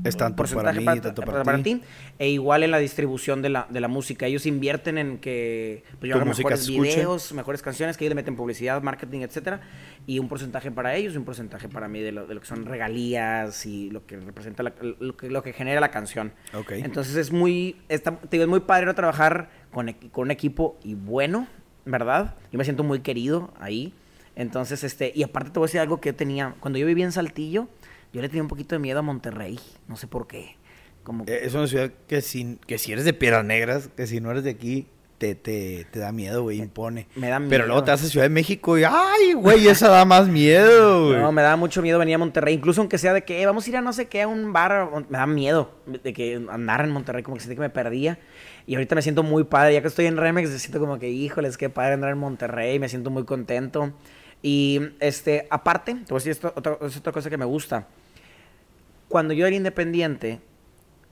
Es 0.05 0.17
tanto 0.17 0.37
para 0.57 0.73
mí, 0.73 0.85
tanto 1.03 1.21
para 1.33 1.45
ti. 1.63 1.83
E 2.19 2.31
igual 2.31 2.63
en 2.63 2.71
la 2.71 2.79
distribución 2.79 3.43
de 3.43 3.51
la, 3.51 3.67
de 3.69 3.81
la 3.81 3.89
música. 3.89 4.27
Ellos 4.27 4.47
invierten 4.47 4.97
en 4.97 5.19
que 5.19 5.85
pues, 5.99 6.09
yo 6.09 6.15
haga 6.17 6.25
mejores 6.39 6.61
videos, 6.95 7.33
mejores 7.35 7.61
canciones, 7.63 7.97
que 7.99 8.05
ellos 8.05 8.13
le 8.13 8.15
meten 8.15 8.35
publicidad, 8.35 8.83
marketing, 8.83 9.21
etcétera. 9.21 9.61
Y 10.07 10.19
un 10.21 10.29
porcentaje 10.29 10.71
para 10.71 10.95
ellos 10.97 11.13
y 11.15 11.19
un 11.19 11.25
porcentaje 11.27 11.69
para 11.69 11.87
mí 11.87 12.01
de 12.01 12.13
lo, 12.13 12.27
de 12.27 12.35
lo 12.35 12.41
que 12.41 12.47
son 12.47 12.65
regalías 12.65 13.67
y 13.67 13.91
lo 13.91 14.07
que 14.07 14.17
representa 14.19 14.63
la- 14.63 14.73
lo, 15.01 15.17
que, 15.19 15.29
lo 15.29 15.43
que 15.43 15.53
genera 15.53 15.81
la 15.81 15.91
canción. 15.91 16.33
Ok. 16.55 16.73
Entonces 16.73 17.15
es 17.17 17.31
muy, 17.31 17.77
está, 17.91 18.17
te 18.17 18.29
digo, 18.33 18.45
es 18.45 18.49
muy 18.49 18.61
padre 18.61 18.93
trabajar 18.95 19.51
con, 19.71 19.93
con 20.11 20.23
un 20.25 20.31
equipo 20.31 20.79
y 20.83 20.95
bueno, 20.95 21.47
¿verdad? 21.85 22.37
Yo 22.51 22.59
me 22.59 22.65
siento 22.65 22.85
muy 22.85 23.01
querido 23.01 23.53
ahí. 23.61 23.93
Entonces, 24.41 24.83
este, 24.85 25.13
y 25.15 25.23
aparte 25.23 25.51
te 25.51 25.59
voy 25.59 25.67
a 25.67 25.69
decir 25.69 25.81
algo 25.81 26.01
que 26.01 26.09
yo 26.11 26.15
tenía, 26.15 26.55
cuando 26.61 26.79
yo 26.79 26.87
vivía 26.87 27.05
en 27.05 27.13
Saltillo, 27.13 27.69
yo 28.13 28.23
le 28.23 28.29
tenía 28.29 28.43
un 28.43 28.49
poquito 28.49 28.75
de 28.75 28.79
miedo 28.79 28.99
a 29.01 29.03
Monterrey, 29.03 29.61
no 29.87 29.97
sé 29.97 30.07
por 30.07 30.27
qué. 30.27 30.57
Como 31.03 31.25
Eh, 31.27 31.41
Es 31.45 31.55
una 31.55 31.67
ciudad 31.67 31.91
que 32.09 32.23
si, 32.23 32.59
que 32.67 32.79
si 32.79 32.93
eres 32.93 33.05
de 33.05 33.13
Piedras 33.13 33.45
Negras, 33.45 33.91
que 33.97 34.07
si 34.07 34.21
no 34.21 34.31
eres 34.31 34.45
de 34.45 34.51
aquí, 34.51 34.87
te, 35.19 35.35
te, 35.35 35.87
te 35.91 35.99
da 35.99 36.13
miedo, 36.13 36.43
güey, 36.43 36.59
impone. 36.59 37.07
me 37.17 37.29
da 37.29 37.39
miedo. 37.39 37.51
Pero 37.51 37.67
luego 37.67 37.85
te 37.85 37.91
vas 37.91 38.03
a 38.03 38.07
Ciudad 38.07 38.25
de 38.25 38.31
México 38.31 38.79
y 38.79 38.85
¡ay, 38.85 39.35
güey! 39.35 39.69
Esa 39.69 39.91
da 39.91 40.07
más 40.07 40.27
miedo, 40.29 41.09
güey. 41.09 41.21
No, 41.21 41.31
me 41.33 41.43
da 41.43 41.57
mucho 41.57 41.83
miedo 41.83 41.99
venir 41.99 42.15
a 42.15 42.19
Monterrey, 42.19 42.55
incluso 42.55 42.81
aunque 42.81 42.97
sea 42.97 43.13
de 43.13 43.23
que 43.25 43.43
"Eh, 43.43 43.45
vamos 43.47 43.67
a 43.67 43.69
ir 43.71 43.77
a 43.77 43.83
no 43.83 43.93
sé 43.93 44.09
qué, 44.09 44.23
a 44.23 44.29
un 44.29 44.55
bar, 44.55 44.89
me 45.11 45.19
da 45.19 45.27
miedo 45.27 45.73
de 46.03 46.15
que 46.15 46.43
andar 46.51 46.83
en 46.83 46.91
Monterrey, 46.91 47.23
como 47.23 47.37
que 47.37 47.43
sentí 47.43 47.55
que 47.57 47.61
me 47.61 47.69
perdía. 47.69 48.19
Y 48.67 48.75
ahorita 48.77 48.95
me 48.95 49.03
siento 49.03 49.23
muy 49.23 49.45
padre, 49.45 49.75
ya 49.75 49.83
que 49.83 49.89
estoy 49.89 50.07
en 50.07 50.17
Remex, 50.17 50.49
me 50.49 50.59
siento 50.59 50.81
como 50.81 50.99
que, 50.99 51.11
híjoles, 51.11 51.59
qué 51.59 51.69
padre 51.69 51.93
andar 51.95 52.11
en 52.13 52.19
Monterrey, 52.19 52.79
me 52.79 52.89
siento 52.89 53.11
muy 53.11 53.25
contento. 53.25 53.93
Y, 54.43 54.81
este, 55.01 55.47
aparte, 55.51 55.95
te 55.95 56.31
esto, 56.31 56.55
es 56.83 56.97
otra 56.97 57.13
cosa 57.13 57.29
que 57.31 57.37
me 57.37 57.45
gusta. 57.45 57.87
Cuando 59.09 59.35
yo 59.35 59.47
era 59.47 59.57
independiente, 59.57 60.41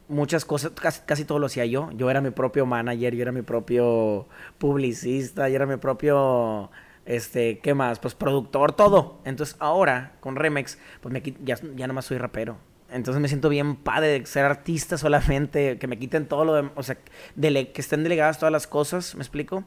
muchas 0.09 0.45
cosas, 0.45 0.72
casi, 0.72 1.03
casi 1.05 1.24
todo 1.24 1.39
lo 1.39 1.47
hacía 1.47 1.66
yo. 1.66 1.91
Yo 1.95 2.11
era 2.11 2.20
mi 2.20 2.31
propio 2.31 2.64
manager, 2.66 3.14
yo 3.14 3.22
era 3.22 3.33
mi 3.33 3.43
propio 3.43 4.26
publicista, 4.59 5.49
yo 5.49 5.57
era 5.57 5.66
mi 5.66 5.76
propio, 5.76 6.70
este, 7.07 7.59
¿qué 7.59 7.74
más? 7.74 7.99
Pues 7.99 8.14
productor, 8.14 8.72
todo. 8.72 9.18
Entonces 9.24 9.57
ahora, 9.59 10.12
con 10.20 10.37
Remex, 10.37 10.79
pues 11.01 11.12
me, 11.12 11.22
ya, 11.45 11.59
ya 11.76 11.87
nomás 11.87 12.07
soy 12.07 12.18
rapero. 12.18 12.57
Entonces 12.91 13.20
me 13.20 13.29
siento 13.29 13.51
bien 13.51 13.76
padre 13.76 14.20
de 14.20 14.26
ser 14.26 14.47
artista 14.47 14.97
solamente, 14.97 15.76
que 15.79 15.87
me 15.87 15.99
quiten 15.99 16.26
todo 16.26 16.45
lo 16.47 16.55
de, 16.55 16.70
o 16.74 16.83
sea, 16.83 16.97
dele- 17.37 17.72
que 17.72 17.83
estén 17.83 18.03
delegadas 18.03 18.39
todas 18.39 18.53
las 18.53 18.66
cosas, 18.66 19.14
¿me 19.14 19.20
explico? 19.22 19.59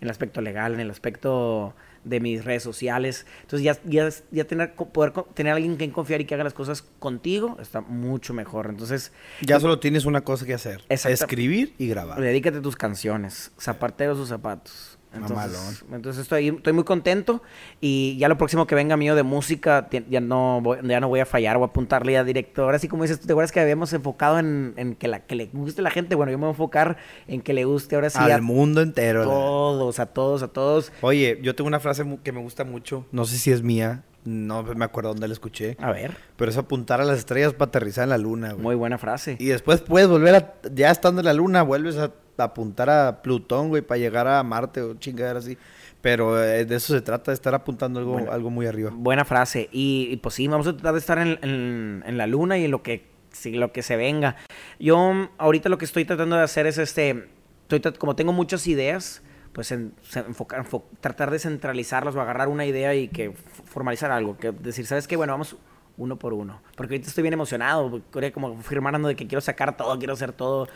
En 0.00 0.06
el 0.06 0.10
aspecto 0.10 0.40
legal, 0.40 0.74
en 0.74 0.80
el 0.80 0.90
aspecto 0.90 1.74
de 2.04 2.20
mis 2.20 2.44
redes 2.44 2.62
sociales. 2.62 3.26
Entonces 3.42 3.64
ya, 3.64 3.78
ya, 3.84 4.08
ya 4.30 4.44
tener, 4.44 4.74
poder 4.74 5.12
tener 5.34 5.52
a 5.52 5.56
alguien 5.56 5.76
que 5.76 5.90
confiar 5.90 6.20
y 6.20 6.24
que 6.24 6.34
haga 6.34 6.44
las 6.44 6.54
cosas 6.54 6.82
contigo 6.98 7.56
está 7.60 7.80
mucho 7.80 8.34
mejor. 8.34 8.66
Entonces, 8.68 9.12
Ya 9.42 9.60
solo 9.60 9.78
tienes 9.78 10.04
una 10.04 10.22
cosa 10.22 10.46
que 10.46 10.54
hacer. 10.54 10.82
Escribir 10.88 11.74
y 11.78 11.88
grabar. 11.88 12.20
Dedícate 12.20 12.58
a 12.58 12.62
tus 12.62 12.76
canciones, 12.76 13.52
zapateros 13.58 14.18
sus 14.18 14.28
zapatos. 14.28 14.99
Entonces, 15.12 15.84
entonces 15.92 16.22
estoy, 16.22 16.48
estoy 16.48 16.72
muy 16.72 16.84
contento 16.84 17.42
y 17.80 18.16
ya 18.18 18.28
lo 18.28 18.38
próximo 18.38 18.66
que 18.66 18.74
venga 18.76 18.96
mío 18.96 19.16
de 19.16 19.24
música 19.24 19.88
ya 20.08 20.20
no 20.20 20.60
voy, 20.62 20.78
ya 20.84 21.00
no 21.00 21.08
voy 21.08 21.20
a 21.20 21.26
fallar, 21.26 21.56
voy 21.56 21.64
a 21.64 21.70
apuntarle 21.70 22.16
a 22.16 22.22
director. 22.22 22.74
Así 22.74 22.86
como 22.86 23.02
dices, 23.02 23.20
¿tú 23.20 23.26
¿te 23.26 23.32
acuerdas 23.32 23.50
que 23.50 23.60
habíamos 23.60 23.92
enfocado 23.92 24.38
en, 24.38 24.74
en 24.76 24.94
que, 24.94 25.08
la, 25.08 25.26
que 25.26 25.34
le 25.34 25.46
guste 25.46 25.80
a 25.80 25.84
la 25.84 25.90
gente? 25.90 26.14
Bueno, 26.14 26.30
yo 26.30 26.38
me 26.38 26.42
voy 26.42 26.50
a 26.50 26.52
enfocar 26.52 26.96
en 27.26 27.40
que 27.40 27.52
le 27.52 27.64
guste 27.64 27.96
ahora 27.96 28.10
sí 28.10 28.18
Al 28.20 28.30
a 28.30 28.40
mundo 28.40 28.82
entero. 28.82 29.24
todos, 29.24 29.98
a 29.98 30.06
todos, 30.06 30.42
a 30.42 30.48
todos. 30.48 30.92
Oye, 31.00 31.40
yo 31.42 31.54
tengo 31.56 31.66
una 31.68 31.80
frase 31.80 32.04
que 32.22 32.32
me 32.32 32.40
gusta 32.40 32.64
mucho. 32.64 33.06
No 33.10 33.24
sé 33.24 33.36
si 33.38 33.50
es 33.50 33.62
mía. 33.62 34.04
No 34.24 34.62
me 34.62 34.84
acuerdo 34.84 35.10
dónde 35.10 35.28
la 35.28 35.32
escuché. 35.34 35.76
A 35.80 35.92
ver, 35.92 36.16
Pero 36.36 36.50
es 36.50 36.56
apuntar 36.58 37.00
a 37.00 37.04
las 37.04 37.18
estrellas 37.18 37.54
para 37.54 37.68
aterrizar 37.70 38.04
en 38.04 38.10
la 38.10 38.18
luna, 38.18 38.52
güey. 38.52 38.62
muy 38.62 38.74
buena 38.74 38.98
frase. 38.98 39.36
Y 39.38 39.46
después 39.46 39.80
puedes 39.80 40.08
volver 40.08 40.34
a, 40.34 40.54
ya 40.74 40.90
estando 40.90 41.20
en 41.20 41.26
la 41.26 41.32
luna, 41.32 41.62
vuelves 41.62 41.96
a, 41.96 42.12
a 42.36 42.42
apuntar 42.44 42.90
a 42.90 43.22
Plutón, 43.22 43.68
güey, 43.70 43.82
para 43.82 43.98
llegar 43.98 44.28
a 44.28 44.42
Marte 44.42 44.82
o 44.82 44.94
chingadera 44.94 45.38
así. 45.38 45.56
Pero 46.02 46.42
eh, 46.42 46.64
de 46.64 46.76
eso 46.76 46.94
se 46.94 47.00
trata, 47.02 47.30
de 47.30 47.34
estar 47.34 47.54
apuntando 47.54 47.98
algo, 48.00 48.12
Bueno. 48.14 48.32
algo 48.32 48.50
muy 48.50 48.66
arriba. 48.66 48.90
Buena 48.92 49.24
frase. 49.24 49.68
Y, 49.72 50.08
y, 50.10 50.16
pues 50.18 50.34
sí, 50.34 50.48
vamos 50.48 50.66
a 50.66 50.72
tratar 50.74 50.92
de 50.94 50.98
estar 50.98 51.18
en, 51.18 51.38
en- 51.42 52.02
en 52.06 52.16
la 52.18 52.26
luna 52.26 52.56
y 52.58 52.64
en 52.64 52.70
lo 52.70 52.82
que, 52.82 53.06
sí, 53.32 53.52
lo 53.52 53.72
que 53.72 53.82
se 53.82 53.96
venga. 53.96 54.36
Yo 54.78 55.28
ahorita 55.38 55.68
lo 55.68 55.78
que 55.78 55.84
estoy 55.84 56.04
tratando 56.04 56.36
de 56.36 56.42
hacer 56.42 56.66
es 56.66 56.78
este, 56.78 57.28
estoy 57.70 57.92
como 57.94 58.16
tengo 58.16 58.32
muchas 58.32 58.66
ideas, 58.66 59.22
pues 59.52 59.72
en, 59.72 59.92
enfocar, 60.14 60.64
enfo- 60.64 60.84
tratar 61.00 61.30
de 61.30 61.38
centralizarlas 61.38 62.14
o 62.14 62.20
agarrar 62.20 62.48
una 62.48 62.66
idea 62.66 62.94
y 62.94 63.08
que 63.08 63.32
formalizar 63.32 64.10
algo. 64.10 64.36
Que 64.36 64.52
decir, 64.52 64.86
¿sabes 64.86 65.06
qué? 65.08 65.16
Bueno, 65.16 65.32
vamos 65.32 65.56
uno 65.96 66.16
por 66.16 66.32
uno. 66.32 66.62
Porque 66.76 66.94
ahorita 66.94 67.08
estoy 67.08 67.22
bien 67.22 67.34
emocionado, 67.34 68.00
como 68.32 68.62
firmando 68.62 69.08
de 69.08 69.16
que 69.16 69.26
quiero 69.26 69.40
sacar 69.40 69.76
todo, 69.76 69.98
quiero 69.98 70.14
hacer 70.14 70.32
todo. 70.32 70.68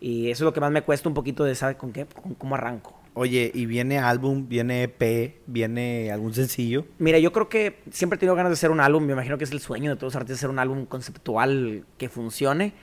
Y 0.00 0.30
eso 0.30 0.44
es 0.44 0.46
lo 0.46 0.52
que 0.52 0.60
más 0.60 0.70
me 0.70 0.82
cuesta 0.82 1.08
un 1.08 1.14
poquito 1.14 1.42
de 1.42 1.54
saber 1.54 1.76
con 1.76 1.92
qué, 1.92 2.06
con 2.06 2.34
cómo 2.34 2.54
arranco. 2.54 2.94
Oye, 3.14 3.50
¿y 3.52 3.66
viene 3.66 3.98
álbum, 3.98 4.46
viene 4.48 4.84
EP, 4.84 5.40
viene 5.48 6.12
algún 6.12 6.32
sencillo? 6.34 6.84
Mira, 7.00 7.18
yo 7.18 7.32
creo 7.32 7.48
que 7.48 7.80
siempre 7.90 8.16
he 8.16 8.20
tenido 8.20 8.36
ganas 8.36 8.50
de 8.50 8.54
hacer 8.54 8.70
un 8.70 8.78
álbum. 8.78 9.02
Me 9.04 9.14
imagino 9.14 9.36
que 9.38 9.42
es 9.44 9.50
el 9.50 9.58
sueño 9.58 9.90
de 9.90 9.96
todos 9.96 10.12
los 10.12 10.16
artistas 10.16 10.38
hacer 10.38 10.50
un 10.50 10.60
álbum 10.60 10.86
conceptual 10.86 11.84
que 11.96 12.08
funcione. 12.08 12.74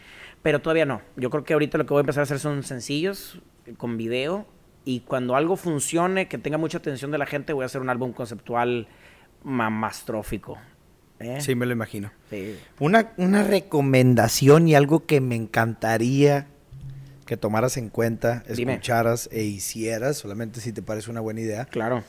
Pero 0.43 0.59
todavía 0.61 0.85
no. 0.85 1.01
Yo 1.15 1.29
creo 1.29 1.45
que 1.45 1.53
ahorita 1.53 1.77
lo 1.77 1.85
que 1.85 1.93
voy 1.93 1.99
a 1.99 2.01
empezar 2.01 2.21
a 2.21 2.23
hacer 2.23 2.39
son 2.39 2.63
sencillos 2.63 3.41
con 3.77 3.95
video. 3.95 4.45
Y 4.85 4.99
cuando 5.01 5.35
algo 5.35 5.55
funcione, 5.57 6.27
que 6.27 6.37
tenga 6.37 6.57
mucha 6.57 6.77
atención 6.77 7.09
de 7.11 7.17
la 7.17 7.25
gente, 7.25 7.53
voy 7.53 7.63
a 7.63 7.65
hacer 7.65 7.81
un 7.81 7.89
álbum 7.89 8.13
conceptual 8.13 8.87
mamastrófico. 9.43 10.57
¿Eh? 11.19 11.39
Sí, 11.41 11.55
me 11.55 11.65
lo 11.65 11.71
imagino. 11.71 12.11
Sí. 12.29 12.57
Una, 12.79 13.13
una 13.17 13.41
recomendación 13.43 14.67
y 14.67 14.75
algo 14.75 15.05
que 15.05 15.21
me 15.21 15.35
encantaría 15.35 16.47
que 17.25 17.37
tomaras 17.37 17.77
en 17.77 17.89
cuenta, 17.89 18.43
Dime. 18.53 18.73
escucharas 18.73 19.27
e 19.31 19.43
hicieras, 19.43 20.17
solamente 20.17 20.61
si 20.61 20.71
te 20.71 20.83
parece 20.83 21.09
una 21.09 21.21
buena 21.21 21.41
idea, 21.41 21.65
Claro. 21.65 22.03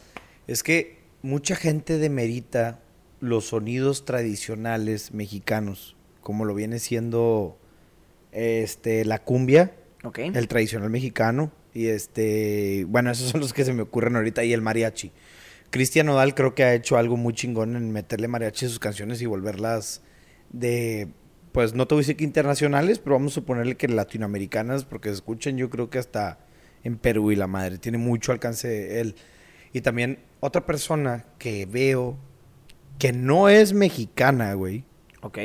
es 0.46 0.62
que 0.62 0.98
mucha 1.22 1.56
gente 1.56 1.96
demerita 1.96 2.80
los 3.20 3.46
sonidos 3.46 4.04
tradicionales 4.04 5.14
mexicanos, 5.14 5.96
como 6.20 6.44
lo 6.44 6.54
viene 6.54 6.78
siendo 6.78 7.56
este 8.32 9.06
la 9.06 9.20
cumbia, 9.22 9.72
el 10.14 10.48
tradicional 10.48 10.90
mexicano 10.90 11.50
y 11.76 11.88
este, 11.88 12.84
bueno, 12.88 13.10
esos 13.10 13.30
son 13.30 13.40
los 13.40 13.52
que 13.52 13.64
se 13.64 13.72
me 13.72 13.82
ocurren 13.82 14.16
ahorita 14.16 14.42
y 14.44 14.52
el 14.52 14.62
mariachi. 14.62 15.12
Cristian 15.70 16.06
Nodal 16.06 16.34
creo 16.34 16.54
que 16.54 16.64
ha 16.64 16.74
hecho 16.74 16.96
algo 16.96 17.16
muy 17.16 17.34
chingón 17.34 17.76
en 17.76 17.92
meterle 17.92 18.28
mariachi 18.28 18.66
a 18.66 18.68
sus 18.68 18.78
canciones 18.78 19.20
y 19.20 19.26
volverlas 19.26 20.00
de 20.50 21.08
pues 21.52 21.74
no 21.74 21.86
te 21.86 21.94
voy 21.94 22.00
a 22.00 22.02
decir 22.02 22.16
que 22.16 22.24
internacionales, 22.24 22.98
pero 22.98 23.16
vamos 23.16 23.32
a 23.32 23.36
suponerle 23.36 23.76
que 23.76 23.88
latinoamericanas 23.88 24.84
porque 24.84 25.08
se 25.08 25.14
escuchan 25.16 25.56
yo 25.56 25.70
creo 25.70 25.88
que 25.90 25.98
hasta 25.98 26.38
en 26.84 26.98
Perú 26.98 27.32
y 27.32 27.36
la 27.36 27.46
madre, 27.46 27.78
tiene 27.78 27.98
mucho 27.98 28.32
alcance 28.32 29.00
él. 29.00 29.16
Y 29.72 29.80
también 29.80 30.18
otra 30.40 30.64
persona 30.66 31.24
que 31.38 31.66
veo 31.66 32.16
que 32.98 33.12
no 33.12 33.48
es 33.48 33.72
mexicana, 33.72 34.52
güey, 34.54 34.84
Ok. 35.22 35.38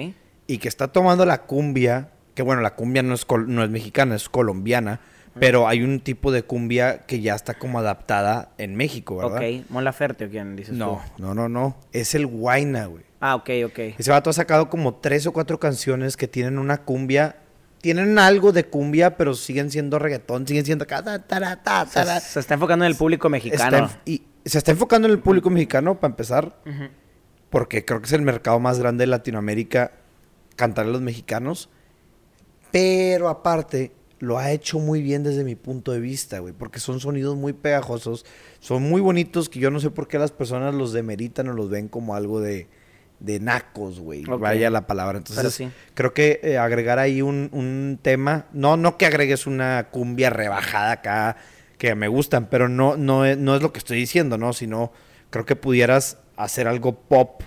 y 0.48 0.58
que 0.60 0.68
está 0.68 0.90
tomando 0.90 1.26
la 1.26 1.44
cumbia, 1.44 2.12
que 2.36 2.44
bueno, 2.44 2.62
la 2.62 2.76
cumbia 2.76 3.02
no 3.04 3.14
es, 3.14 3.26
col- 3.26 3.48
no 3.48 3.64
es 3.64 3.70
mexicana, 3.70 4.16
es 4.16 4.30
colombiana, 4.30 5.00
pero 5.40 5.68
hay 5.68 5.82
un 5.82 6.00
tipo 6.02 6.32
de 6.32 6.44
cumbia 6.44 7.00
que 7.06 7.22
ya 7.22 7.36
está 7.36 7.54
como 7.54 7.80
adaptada 7.80 8.52
en 8.58 8.76
México, 8.76 9.18
¿verdad? 9.18 9.38
Ok. 9.38 9.66
¿Mon 9.70 9.84
Laferte 9.84 10.26
o 10.26 10.30
quién 10.30 10.56
dices 10.56 10.76
No, 10.76 11.02
tú? 11.18 11.24
no, 11.24 11.34
no, 11.34 11.48
no. 11.50 11.78
Es 11.94 12.16
el 12.16 12.26
Huayna, 12.26 12.86
güey. 12.88 13.04
Ah, 13.20 13.36
ok, 13.36 13.50
ok. 13.66 13.80
Ese 13.98 14.12
vato 14.12 14.30
ha 14.30 14.34
sacado 14.34 14.70
como 14.70 14.96
tres 14.96 15.26
o 15.28 15.32
cuatro 15.34 15.60
canciones 15.60 16.18
que 16.18 16.28
tienen 16.28 16.58
una 16.60 16.80
cumbia. 16.84 17.38
Tienen 17.82 18.20
algo 18.20 18.52
de 18.52 18.66
cumbia, 18.66 19.16
pero 19.18 19.34
siguen 19.34 19.72
siendo 19.72 19.98
reggaetón, 20.00 20.46
siguen 20.48 20.66
siendo 20.66 20.86
Se, 20.86 22.20
se 22.20 22.40
está 22.40 22.54
enfocando 22.56 22.86
en 22.86 22.92
el 22.92 22.98
público 22.98 23.30
mexicano. 23.30 23.86
Está 23.86 23.96
en- 24.06 24.14
y 24.14 24.24
se 24.46 24.58
está 24.58 24.72
enfocando 24.72 25.08
en 25.08 25.14
el 25.14 25.20
público 25.20 25.50
mexicano, 25.50 26.00
para 26.00 26.12
empezar, 26.12 26.58
porque 27.50 27.86
creo 27.86 28.00
que 28.02 28.06
es 28.08 28.14
el 28.14 28.22
mercado 28.22 28.60
más 28.60 28.80
grande 28.80 29.04
de 29.04 29.08
Latinoamérica 29.08 29.92
cantar 30.56 30.86
a 30.86 30.90
los 30.90 31.02
mexicanos. 31.02 31.70
Pero 32.72 33.30
aparte, 33.30 33.92
lo 34.22 34.38
ha 34.38 34.52
hecho 34.52 34.80
muy 34.80 35.02
bien 35.02 35.24
desde 35.24 35.44
mi 35.44 35.56
punto 35.56 35.92
de 35.92 36.00
vista, 36.00 36.40
güey, 36.40 36.54
porque 36.54 36.80
son 36.80 37.00
sonidos 37.00 37.36
muy 37.36 37.54
pegajosos, 37.54 38.24
son 38.60 38.84
muy 38.84 39.02
bonitos 39.02 39.50
que 39.50 39.60
yo 39.60 39.72
no 39.72 39.80
sé 39.80 39.90
por 39.90 40.08
qué 40.08 40.20
las 40.20 40.32
personas 40.32 40.76
los 40.76 40.94
demeritan 40.94 41.50
o 41.50 41.54
los 41.54 41.72
ven 41.72 41.88
como 41.88 42.14
algo 42.14 42.40
de, 42.40 42.68
de 43.20 43.40
nacos, 43.40 44.00
güey. 44.00 44.24
Vaya 44.24 44.70
la 44.70 44.86
palabra. 44.86 45.18
Entonces, 45.18 45.54
sí. 45.56 45.70
creo 45.96 46.14
que 46.14 46.40
eh, 46.44 46.60
agregar 46.60 47.00
ahí 47.00 47.24
un, 47.24 47.50
un 47.52 47.98
tema, 48.00 48.46
no, 48.54 48.78
no 48.78 48.96
que 48.96 49.08
agregues 49.08 49.48
una 49.48 49.90
cumbia 49.90 50.30
rebajada 50.30 50.92
acá, 50.92 51.38
que 51.80 51.96
me 51.96 52.08
gustan, 52.08 52.48
pero 52.48 52.70
no, 52.70 52.98
no, 52.98 53.26
es, 53.26 53.40
no 53.40 53.56
es 53.56 53.64
lo 53.64 53.74
que 53.74 53.80
estoy 53.80 53.98
diciendo, 53.98 54.38
¿no? 54.38 54.54
Sino 54.54 54.92
creo 55.32 55.46
que 55.46 55.56
pudieras 55.56 56.20
hacer 56.38 56.68
algo 56.68 56.94
pop 56.94 57.42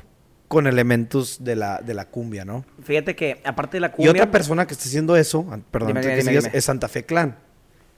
con 0.48 0.66
elementos 0.66 1.42
de 1.42 1.56
la, 1.56 1.80
de 1.80 1.94
la 1.94 2.06
cumbia, 2.06 2.44
¿no? 2.44 2.64
Fíjate 2.82 3.16
que, 3.16 3.40
aparte 3.44 3.76
de 3.78 3.80
la 3.82 3.86
Y 3.88 3.90
cumbia... 3.90 4.10
otra 4.12 4.30
persona 4.30 4.66
que 4.66 4.74
está 4.74 4.84
haciendo 4.86 5.16
eso, 5.16 5.44
perdón, 5.70 5.88
Dime, 5.88 6.00
dime, 6.00 6.12
que 6.14 6.20
dime, 6.20 6.40
sigas, 6.40 6.54
es 6.54 6.64
Santa 6.64 6.88
Fe 6.88 7.04
Clan. 7.04 7.36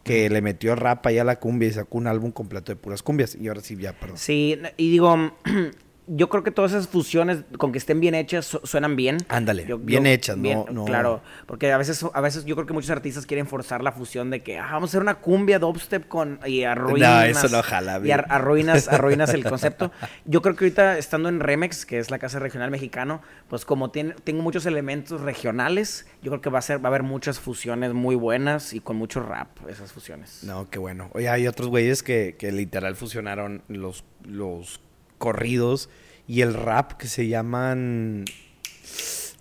que 0.04 0.30
le 0.30 0.40
metió 0.40 0.74
rap 0.76 1.04
ahí 1.06 1.18
a 1.18 1.24
la 1.24 1.40
cumbia 1.40 1.68
y 1.68 1.72
sacó 1.72 1.98
un 1.98 2.06
álbum 2.06 2.30
completo 2.30 2.70
de 2.72 2.76
puras 2.76 3.02
cumbias. 3.02 3.34
Y 3.34 3.48
ahora 3.48 3.60
sí, 3.60 3.76
ya, 3.76 3.92
perdón. 3.92 4.16
Sí, 4.16 4.58
y 4.76 4.90
digo, 4.90 5.36
yo 6.08 6.28
creo 6.28 6.44
que 6.44 6.50
todas 6.50 6.72
esas 6.72 6.86
fusiones, 6.88 7.38
con 7.58 7.72
que 7.72 7.78
estén 7.78 7.98
bien 8.00 8.14
hechas, 8.14 8.46
su- 8.46 8.60
suenan 8.64 8.94
bien. 8.96 9.18
Ándale, 9.28 9.66
Yo- 9.66 9.78
bien 9.78 10.04
yo- 10.04 10.10
hechas, 10.10 10.40
bien, 10.40 10.64
no, 10.66 10.72
no. 10.72 10.84
Claro, 10.84 11.20
porque 11.46 11.72
a 11.72 11.78
veces, 11.78 12.04
a 12.12 12.20
veces 12.20 12.44
yo 12.44 12.54
creo 12.54 12.66
que 12.66 12.72
muchos 12.72 12.90
artistas 12.90 13.26
quieren 13.26 13.46
forzar 13.46 13.82
la 13.82 13.92
fusión 13.92 14.30
de 14.30 14.42
que 14.42 14.58
ah, 14.58 14.68
vamos 14.72 14.88
a 14.88 14.92
hacer 14.92 15.02
una 15.02 15.16
cumbia 15.16 15.58
dubstep 15.58 16.06
con 16.06 16.38
y 16.46 16.62
arruinas. 16.64 17.26
eso 17.28 17.48
no 17.48 17.62
jala, 17.62 18.00
Y 18.04 18.10
ar- 18.12 18.26
arruinas, 18.28 18.88
arruinas 18.88 19.34
el 19.34 19.42
concepto. 19.44 19.90
Yo 20.24 20.42
creo 20.42 20.54
que 20.54 20.64
ahorita 20.66 20.98
estando 20.98 21.28
en 21.28 21.40
Remex, 21.40 21.84
que 21.86 21.98
es 21.98 22.10
la 22.10 22.18
casa 22.18 22.38
regional 22.38 22.70
mexicano, 22.70 23.20
pues 23.48 23.64
como 23.64 23.90
tiene, 23.90 24.14
tengo 24.24 24.42
muchos 24.42 24.64
elementos 24.66 25.20
regionales, 25.22 26.06
yo 26.22 26.30
creo 26.30 26.40
que 26.40 26.50
va 26.50 26.58
a 26.60 26.62
ser, 26.62 26.78
va 26.78 26.84
a 26.84 26.88
haber 26.88 27.02
muchas 27.02 27.40
fusiones 27.40 27.94
muy 27.94 28.14
buenas 28.16 28.72
y 28.74 28.80
con 28.80 28.96
mucho 28.96 29.20
rap 29.20 29.48
esas 29.68 29.92
fusiones. 29.92 30.40
No, 30.44 30.68
qué 30.70 30.78
bueno. 30.78 31.10
Oye, 31.14 31.28
hay 31.28 31.46
otros 31.48 31.68
güeyes 31.68 32.02
que, 32.02 32.36
que 32.38 32.52
literal 32.52 32.96
fusionaron 32.96 33.62
los, 33.68 34.04
los 34.24 34.80
corridos 35.18 35.88
y 36.26 36.40
el 36.42 36.54
rap 36.54 36.92
que 36.94 37.06
se 37.08 37.28
llaman... 37.28 38.24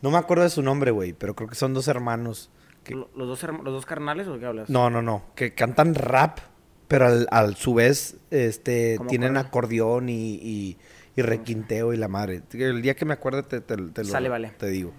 No 0.02 0.12
me 0.12 0.18
acuerdo 0.18 0.44
de 0.44 0.50
su 0.50 0.62
nombre, 0.62 0.92
güey, 0.92 1.14
pero 1.14 1.36
creo 1.36 1.50
que 1.50 1.56
son 1.56 1.74
dos 1.74 1.88
hermanos. 1.88 2.50
que- 2.84 2.94
¿Los 2.96 3.10
dos, 3.16 3.44
herma- 3.44 3.64
¿Los 3.64 3.74
dos 3.74 3.86
carnales 3.86 4.28
o 4.28 4.38
qué 4.38 4.46
hablas? 4.46 4.70
No, 4.70 4.90
no, 4.90 5.02
no. 5.02 5.24
Que 5.36 5.54
cantan 5.56 5.96
rap, 5.96 6.40
pero 6.88 7.08
al, 7.08 7.28
al 7.32 7.56
su 7.56 7.74
vez 7.74 8.18
este, 8.30 8.96
¿Cómo 8.98 9.10
tienen 9.10 9.38
acordeón 9.38 10.10
y, 10.10 10.36
y, 10.36 10.78
y 11.16 11.22
requinteo 11.24 11.94
y 11.94 11.98
la 11.98 12.08
madre. 12.08 12.44
El 12.54 12.82
día 12.84 12.94
que 12.96 13.06
me 13.06 13.14
acuerde 13.14 13.42
te, 13.44 13.62
te, 13.62 13.76
te 13.78 14.04
lo 14.04 14.10
Sale, 14.10 14.30
vale. 14.30 14.52
te 14.58 14.68
digo. 14.68 14.94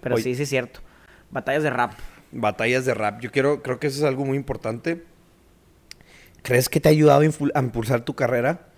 Pero 0.00 0.16
sí, 0.16 0.34
sí 0.34 0.42
es 0.42 0.48
cierto. 0.48 0.80
Batallas 1.30 1.62
de 1.62 1.70
rap. 1.70 1.92
Batallas 2.32 2.84
de 2.86 2.94
rap. 2.94 3.20
Yo 3.20 3.30
quiero, 3.30 3.62
creo 3.62 3.78
que 3.78 3.86
eso 3.86 3.98
es 3.98 4.04
algo 4.04 4.24
muy 4.24 4.36
importante. 4.36 5.04
¿Crees 6.42 6.68
que 6.68 6.80
te 6.80 6.88
ha 6.88 6.92
ayudado 6.92 7.20
a 7.20 7.60
impulsar 7.60 8.00
tu 8.04 8.14
carrera? 8.14 8.68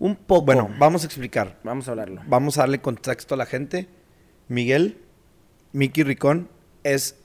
Un 0.00 0.16
poco. 0.16 0.46
Bueno, 0.46 0.68
vamos 0.80 1.02
a 1.04 1.06
explicar. 1.06 1.60
vamos 1.62 1.86
a 1.86 1.92
hablarlo. 1.92 2.22
Vamos 2.26 2.58
a 2.58 2.62
darle 2.62 2.80
contexto 2.80 3.34
a 3.34 3.36
la 3.38 3.46
gente. 3.46 3.86
Miguel, 4.48 4.98
Mickey 5.72 6.02
Ricón, 6.02 6.48
es 6.82 7.16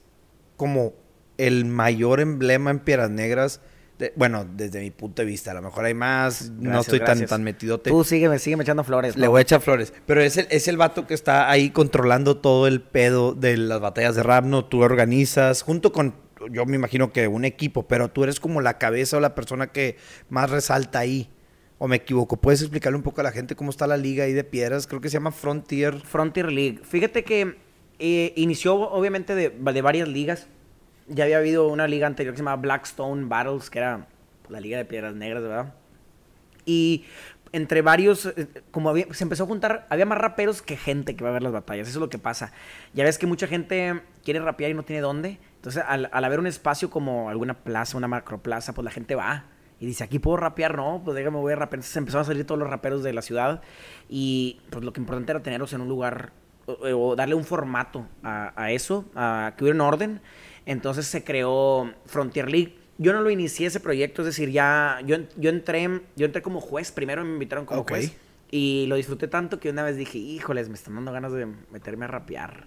como 0.56 0.92
el 1.38 1.64
mayor 1.64 2.20
emblema 2.20 2.70
en 2.70 2.78
Piedras 2.78 3.10
Negras. 3.10 3.60
de- 3.98 4.12
bueno, 4.14 4.46
desde 4.54 4.80
mi 4.80 4.90
punto 4.90 5.22
de 5.22 5.26
vista. 5.26 5.52
A 5.52 5.54
lo 5.54 5.62
mejor 5.62 5.86
hay 5.86 5.94
más. 5.94 6.50
no 6.50 6.80
estoy 6.80 6.98
tan, 6.98 7.06
gracias. 7.06 7.30
tan 7.30 7.42
metidote. 7.42 7.88
Tú 7.88 8.04
sígueme, 8.04 8.38
sígueme 8.38 8.62
echando 8.62 8.84
flores. 8.84 9.16
Le 9.16 9.26
voy 9.26 9.38
a 9.38 9.42
echar 9.42 9.62
flores. 9.62 9.94
Pero 10.04 10.20
es 10.20 10.36
el, 10.36 10.46
es 10.50 10.68
el 10.68 10.76
vato 10.76 11.06
que 11.06 11.14
está 11.14 11.50
ahí 11.50 11.70
controlando 11.70 12.36
todo 12.36 12.66
el 12.66 12.82
pedo 12.82 13.32
de 13.32 13.56
las 13.56 13.80
batallas 13.80 14.14
de 14.14 14.22
rap. 14.22 14.44
No, 14.44 14.66
tú 14.66 14.82
organizas 14.82 15.62
junto 15.62 15.92
con, 15.92 16.14
yo 16.50 16.66
me 16.66 16.76
imagino 16.76 17.10
que 17.10 17.26
un 17.26 17.46
equipo, 17.46 17.88
pero 17.88 18.10
tú 18.10 18.22
eres 18.24 18.38
como 18.38 18.60
la 18.60 18.76
cabeza 18.76 19.16
o 19.16 19.20
la 19.20 19.34
persona 19.34 19.68
que 19.68 19.96
más 20.28 20.50
resalta 20.50 20.98
ahí. 20.98 21.30
¿O 21.78 21.88
me 21.88 21.96
equivoco? 21.96 22.38
¿Puedes 22.38 22.62
explicarle 22.62 22.96
un 22.96 23.02
poco 23.02 23.20
a 23.20 23.24
la 23.24 23.32
gente 23.32 23.54
cómo 23.54 23.70
está 23.70 23.86
la 23.86 23.98
liga 23.98 24.24
ahí 24.24 24.32
de 24.32 24.44
piedras? 24.44 24.86
Creo 24.86 25.00
que 25.00 25.10
se 25.10 25.14
llama 25.14 25.30
Frontier. 25.30 26.00
Frontier 26.00 26.50
League. 26.50 26.80
Fíjate 26.82 27.22
que 27.22 27.56
eh, 27.98 28.32
inició 28.36 28.76
obviamente 28.76 29.34
de, 29.34 29.50
de 29.50 29.82
varias 29.82 30.08
ligas. 30.08 30.48
Ya 31.08 31.24
había 31.24 31.36
habido 31.38 31.68
una 31.68 31.86
liga 31.86 32.06
anterior 32.06 32.32
que 32.32 32.38
se 32.38 32.42
llamaba 32.42 32.62
Blackstone 32.62 33.26
Battles, 33.26 33.68
que 33.68 33.78
era 33.78 34.06
la 34.48 34.60
liga 34.60 34.78
de 34.78 34.86
piedras 34.86 35.14
negras, 35.14 35.42
¿verdad? 35.42 35.74
Y 36.64 37.04
entre 37.52 37.82
varios, 37.82 38.26
eh, 38.26 38.48
como 38.70 38.94
se 38.94 39.24
empezó 39.24 39.44
a 39.44 39.46
juntar, 39.46 39.86
había 39.90 40.06
más 40.06 40.18
raperos 40.18 40.62
que 40.62 40.78
gente 40.78 41.14
que 41.14 41.24
va 41.24 41.30
a 41.30 41.32
ver 41.34 41.42
las 41.42 41.52
batallas. 41.52 41.88
Eso 41.88 41.98
es 41.98 42.00
lo 42.00 42.08
que 42.08 42.18
pasa. 42.18 42.52
Ya 42.94 43.04
ves 43.04 43.18
que 43.18 43.26
mucha 43.26 43.46
gente 43.46 44.00
quiere 44.24 44.40
rapear 44.40 44.70
y 44.70 44.74
no 44.74 44.82
tiene 44.82 45.02
dónde. 45.02 45.38
Entonces, 45.56 45.84
al, 45.86 46.08
al 46.10 46.24
haber 46.24 46.38
un 46.38 46.46
espacio 46.46 46.88
como 46.88 47.28
alguna 47.28 47.54
plaza, 47.54 47.98
una 47.98 48.08
macroplaza, 48.08 48.72
pues 48.72 48.84
la 48.84 48.90
gente 48.90 49.14
va. 49.14 49.44
Y 49.78 49.86
dice, 49.86 50.04
aquí 50.04 50.18
puedo 50.18 50.38
rapear, 50.38 50.76
no, 50.76 51.02
pues 51.04 51.14
déjame, 51.16 51.38
voy 51.38 51.52
a 51.52 51.56
rapear. 51.56 51.78
Entonces 51.78 51.96
empezaron 51.96 52.22
a 52.22 52.26
salir 52.26 52.46
todos 52.46 52.58
los 52.58 52.70
raperos 52.70 53.02
de 53.02 53.12
la 53.12 53.22
ciudad. 53.22 53.60
Y 54.08 54.60
pues 54.70 54.84
lo 54.84 54.92
que 54.92 55.00
importante 55.00 55.32
era 55.32 55.42
tenerlos 55.42 55.72
en 55.74 55.82
un 55.82 55.88
lugar 55.88 56.32
o, 56.66 56.72
o 56.72 57.16
darle 57.16 57.34
un 57.34 57.44
formato 57.44 58.06
a, 58.22 58.52
a 58.60 58.72
eso, 58.72 59.04
a 59.14 59.52
que 59.56 59.64
hubiera 59.64 59.74
un 59.76 59.82
orden. 59.82 60.20
Entonces 60.64 61.06
se 61.06 61.24
creó 61.24 61.92
Frontier 62.06 62.50
League. 62.50 62.78
Yo 62.98 63.12
no 63.12 63.20
lo 63.20 63.30
inicié 63.30 63.66
ese 63.66 63.78
proyecto, 63.78 64.22
es 64.22 64.26
decir, 64.26 64.50
ya 64.50 65.00
yo, 65.04 65.18
yo 65.36 65.50
entré 65.50 66.00
yo 66.16 66.24
entré 66.24 66.40
como 66.40 66.62
juez, 66.62 66.92
primero 66.92 67.22
me 67.24 67.32
invitaron 67.32 67.66
como 67.66 67.82
Ok. 67.82 67.90
juez 67.90 68.16
y 68.50 68.86
lo 68.88 68.96
disfruté 68.96 69.28
tanto 69.28 69.58
que 69.58 69.70
una 69.70 69.82
vez 69.82 69.96
dije, 69.96 70.18
híjoles, 70.18 70.68
me 70.68 70.74
están 70.76 70.94
dando 70.94 71.12
ganas 71.12 71.32
de 71.32 71.46
meterme 71.70 72.04
a 72.04 72.08
rapear. 72.08 72.66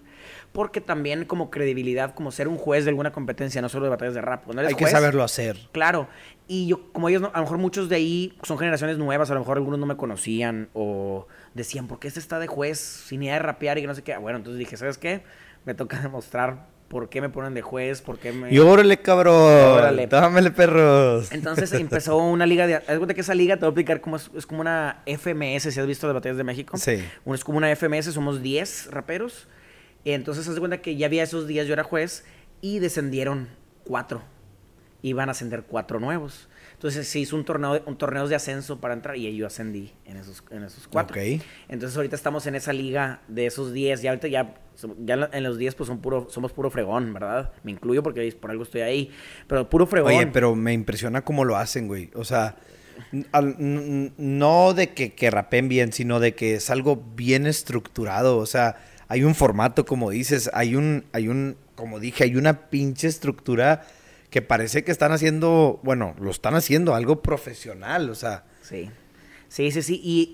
Porque 0.52 0.80
también 0.80 1.24
como 1.24 1.50
credibilidad, 1.50 2.14
como 2.14 2.30
ser 2.32 2.48
un 2.48 2.58
juez 2.58 2.84
de 2.84 2.90
alguna 2.90 3.12
competencia, 3.12 3.62
no 3.62 3.68
solo 3.68 3.84
de 3.84 3.90
batallas 3.90 4.14
de 4.14 4.20
rap. 4.20 4.44
Cuando 4.44 4.60
eres 4.60 4.70
Hay 4.72 4.76
que 4.76 4.84
juez, 4.84 4.92
saberlo 4.92 5.24
hacer. 5.24 5.58
Claro. 5.72 6.08
Y 6.52 6.66
yo, 6.66 6.92
como 6.92 7.08
ellos, 7.08 7.22
no- 7.22 7.30
a 7.32 7.36
lo 7.38 7.42
mejor 7.44 7.58
muchos 7.58 7.88
de 7.88 7.94
ahí 7.94 8.36
son 8.42 8.58
generaciones 8.58 8.98
nuevas, 8.98 9.30
a 9.30 9.34
lo 9.34 9.40
mejor 9.40 9.56
algunos 9.56 9.78
no 9.78 9.86
me 9.86 9.96
conocían 9.96 10.68
o 10.74 11.28
decían, 11.54 11.86
¿por 11.86 12.00
qué 12.00 12.08
este 12.08 12.18
está 12.18 12.40
de 12.40 12.48
juez 12.48 12.80
sin 12.80 13.22
idea 13.22 13.34
de 13.34 13.38
rapear 13.38 13.78
y 13.78 13.82
que 13.82 13.86
no 13.86 13.94
sé 13.94 14.02
qué? 14.02 14.16
Bueno, 14.16 14.38
entonces 14.38 14.58
dije, 14.58 14.76
¿sabes 14.76 14.98
qué? 14.98 15.22
Me 15.64 15.74
toca 15.74 16.00
demostrar 16.02 16.66
por 16.88 17.08
qué 17.08 17.20
me 17.20 17.28
ponen 17.28 17.54
de 17.54 17.62
juez, 17.62 18.02
por 18.02 18.18
qué 18.18 18.32
me... 18.32 18.52
Y 18.52 18.58
órale, 18.58 18.98
cabrón. 19.00 19.34
Órale. 19.36 20.08
Dámele, 20.08 20.50
perros. 20.50 21.30
Entonces 21.30 21.72
empezó 21.74 22.16
una 22.16 22.46
liga 22.46 22.66
de... 22.66 22.74
Haz 22.74 22.86
de 22.88 22.96
cuenta 22.98 23.14
que 23.14 23.20
esa 23.20 23.34
liga, 23.36 23.54
te 23.54 23.60
voy 23.60 23.66
a 23.66 23.70
explicar 23.70 24.00
cómo 24.00 24.16
es, 24.16 24.28
es 24.36 24.44
como 24.44 24.60
una 24.60 25.04
FMS, 25.06 25.72
si 25.72 25.78
has 25.78 25.86
visto 25.86 26.08
las 26.08 26.14
batallas 26.14 26.36
de 26.36 26.42
México. 26.42 26.76
Sí. 26.78 26.98
Es 27.32 27.44
como 27.44 27.58
una 27.58 27.70
FMS, 27.76 28.06
somos 28.06 28.42
10 28.42 28.88
raperos. 28.90 29.46
Y 30.02 30.10
entonces 30.10 30.48
haz 30.48 30.54
de 30.54 30.58
cuenta 30.60 30.82
que 30.82 30.96
ya 30.96 31.06
había 31.06 31.22
esos 31.22 31.46
días, 31.46 31.68
yo 31.68 31.74
era 31.74 31.84
juez, 31.84 32.24
y 32.60 32.80
descendieron 32.80 33.46
cuatro. 33.84 34.22
Iban 35.02 35.28
a 35.28 35.32
ascender 35.32 35.62
cuatro 35.62 35.98
nuevos. 36.00 36.48
Entonces 36.74 37.08
se 37.08 37.18
hizo 37.18 37.36
un 37.36 37.44
torneo, 37.44 37.74
de- 37.74 37.82
un 37.86 37.96
torneo 37.96 38.26
de 38.28 38.34
ascenso 38.34 38.80
para 38.80 38.94
entrar 38.94 39.16
y 39.16 39.34
yo 39.36 39.46
ascendí 39.46 39.92
en 40.04 40.16
esos, 40.16 40.42
en 40.50 40.62
esos 40.64 40.88
cuatro. 40.88 41.14
Ok. 41.20 41.40
Entonces 41.68 41.96
ahorita 41.96 42.16
estamos 42.16 42.46
en 42.46 42.54
esa 42.54 42.72
liga 42.72 43.20
de 43.28 43.46
esos 43.46 43.72
10. 43.72 44.02
Ya 44.02 44.10
ahorita 44.10 44.28
ya, 44.28 44.54
ya 44.98 45.28
en 45.32 45.42
los 45.42 45.58
10 45.58 45.74
pues 45.74 45.86
son 45.88 46.00
puro, 46.00 46.26
somos 46.30 46.52
puro 46.52 46.70
fregón, 46.70 47.12
¿verdad? 47.14 47.52
Me 47.64 47.70
incluyo 47.72 48.02
porque 48.02 48.30
por 48.40 48.50
algo 48.50 48.62
estoy 48.62 48.80
ahí. 48.82 49.10
Pero 49.46 49.68
puro 49.68 49.86
fregón. 49.86 50.12
Oye, 50.14 50.26
pero 50.26 50.54
me 50.54 50.72
impresiona 50.72 51.22
cómo 51.22 51.44
lo 51.44 51.56
hacen, 51.56 51.86
güey. 51.86 52.10
O 52.14 52.24
sea, 52.24 52.56
al- 53.32 53.56
no 53.58 54.74
de 54.74 54.90
que, 54.94 55.14
que 55.14 55.30
rapen 55.30 55.68
bien, 55.68 55.92
sino 55.92 56.20
de 56.20 56.34
que 56.34 56.54
es 56.54 56.70
algo 56.70 57.02
bien 57.14 57.46
estructurado. 57.46 58.38
O 58.38 58.46
sea, 58.46 58.76
hay 59.08 59.24
un 59.24 59.34
formato, 59.34 59.84
como 59.84 60.10
dices, 60.10 60.50
hay 60.54 60.76
un, 60.76 61.04
hay 61.12 61.28
un, 61.28 61.56
como 61.74 62.00
dije, 62.00 62.24
hay 62.24 62.36
una 62.36 62.68
pinche 62.70 63.08
estructura 63.08 63.82
que 64.30 64.42
parece 64.42 64.84
que 64.84 64.92
están 64.92 65.12
haciendo, 65.12 65.80
bueno, 65.82 66.14
lo 66.20 66.30
están 66.30 66.54
haciendo 66.54 66.94
algo 66.94 67.20
profesional, 67.22 68.08
o 68.10 68.14
sea. 68.14 68.44
Sí, 68.62 68.90
sí, 69.48 69.70
sí, 69.72 69.82
sí. 69.82 70.00
Y, 70.02 70.32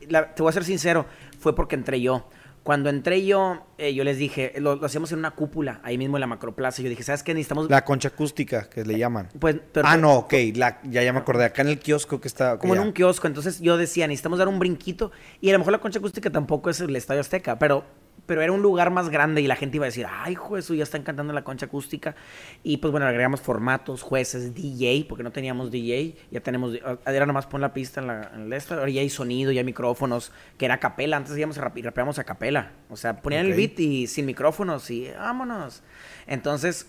y 0.00 0.06
la- 0.08 0.34
te 0.34 0.42
voy 0.42 0.50
a 0.50 0.52
ser 0.52 0.64
sincero, 0.64 1.06
fue 1.38 1.54
porque 1.54 1.74
entré 1.74 2.00
yo. 2.00 2.28
Cuando 2.62 2.90
entré 2.90 3.24
yo, 3.24 3.66
eh, 3.78 3.94
yo 3.94 4.04
les 4.04 4.18
dije, 4.18 4.52
lo, 4.58 4.76
lo 4.76 4.84
hacíamos 4.84 5.10
en 5.12 5.20
una 5.20 5.30
cúpula, 5.30 5.80
ahí 5.84 5.96
mismo 5.96 6.18
en 6.18 6.20
la 6.20 6.26
macroplaza. 6.26 6.82
Yo 6.82 6.90
dije, 6.90 7.02
¿sabes 7.02 7.22
qué? 7.22 7.32
Necesitamos... 7.32 7.70
La 7.70 7.82
concha 7.82 8.08
acústica, 8.08 8.68
que 8.68 8.84
le 8.84 8.98
llaman. 8.98 9.30
Pues, 9.38 9.56
pero- 9.72 9.88
ah, 9.88 9.96
no, 9.96 10.12
ok, 10.16 10.34
la, 10.54 10.78
ya, 10.84 11.02
ya 11.02 11.12
me 11.14 11.20
acordé. 11.20 11.44
Acá 11.46 11.62
en 11.62 11.68
el 11.68 11.78
kiosco 11.78 12.20
que 12.20 12.28
está. 12.28 12.58
como 12.58 12.74
en 12.74 12.82
un 12.82 12.92
kiosco. 12.92 13.26
Entonces 13.26 13.60
yo 13.60 13.78
decía, 13.78 14.06
necesitamos 14.06 14.38
dar 14.38 14.48
un 14.48 14.58
brinquito. 14.58 15.12
Y 15.40 15.48
a 15.48 15.52
lo 15.54 15.60
mejor 15.60 15.72
la 15.72 15.78
concha 15.80 15.98
acústica 15.98 16.28
tampoco 16.30 16.68
es 16.68 16.78
el 16.80 16.94
Estadio 16.94 17.22
Azteca, 17.22 17.58
pero, 17.58 17.84
pero 18.28 18.42
era 18.42 18.52
un 18.52 18.60
lugar 18.60 18.90
más 18.90 19.08
grande 19.08 19.40
y 19.40 19.46
la 19.46 19.56
gente 19.56 19.78
iba 19.78 19.86
a 19.86 19.88
decir, 19.88 20.06
ay, 20.08 20.36
eso 20.58 20.74
ya 20.74 20.82
están 20.82 21.02
cantando 21.02 21.32
la 21.32 21.42
concha 21.44 21.64
acústica. 21.64 22.14
Y 22.62 22.76
pues 22.76 22.90
bueno, 22.90 23.06
agregamos 23.06 23.40
formatos, 23.40 24.02
jueces, 24.02 24.54
DJ, 24.54 25.06
porque 25.08 25.24
no 25.24 25.32
teníamos 25.32 25.70
DJ. 25.70 26.14
Ya 26.30 26.40
tenemos, 26.40 26.78
era 27.06 27.24
nomás 27.24 27.46
pon 27.46 27.62
la 27.62 27.72
pista 27.72 28.02
en, 28.02 28.06
la, 28.06 28.30
en. 28.34 28.52
Ahora 28.52 28.90
ya 28.90 29.00
hay 29.00 29.08
sonido, 29.08 29.50
ya 29.50 29.62
hay 29.62 29.64
micrófonos, 29.64 30.30
que 30.58 30.66
era 30.66 30.74
a 30.74 30.78
capela. 30.78 31.16
Antes 31.16 31.36
íbamos 31.38 31.56
a 31.56 31.62
rap- 31.62 31.78
y 31.78 31.80
rapeábamos 31.80 32.18
a 32.18 32.24
capela. 32.24 32.72
O 32.90 32.96
sea, 32.98 33.22
ponían 33.22 33.46
el 33.46 33.54
beat 33.54 33.80
y 33.80 34.06
sin 34.06 34.26
micrófonos 34.26 34.90
y 34.90 35.08
vámonos. 35.16 35.82
Entonces, 36.26 36.86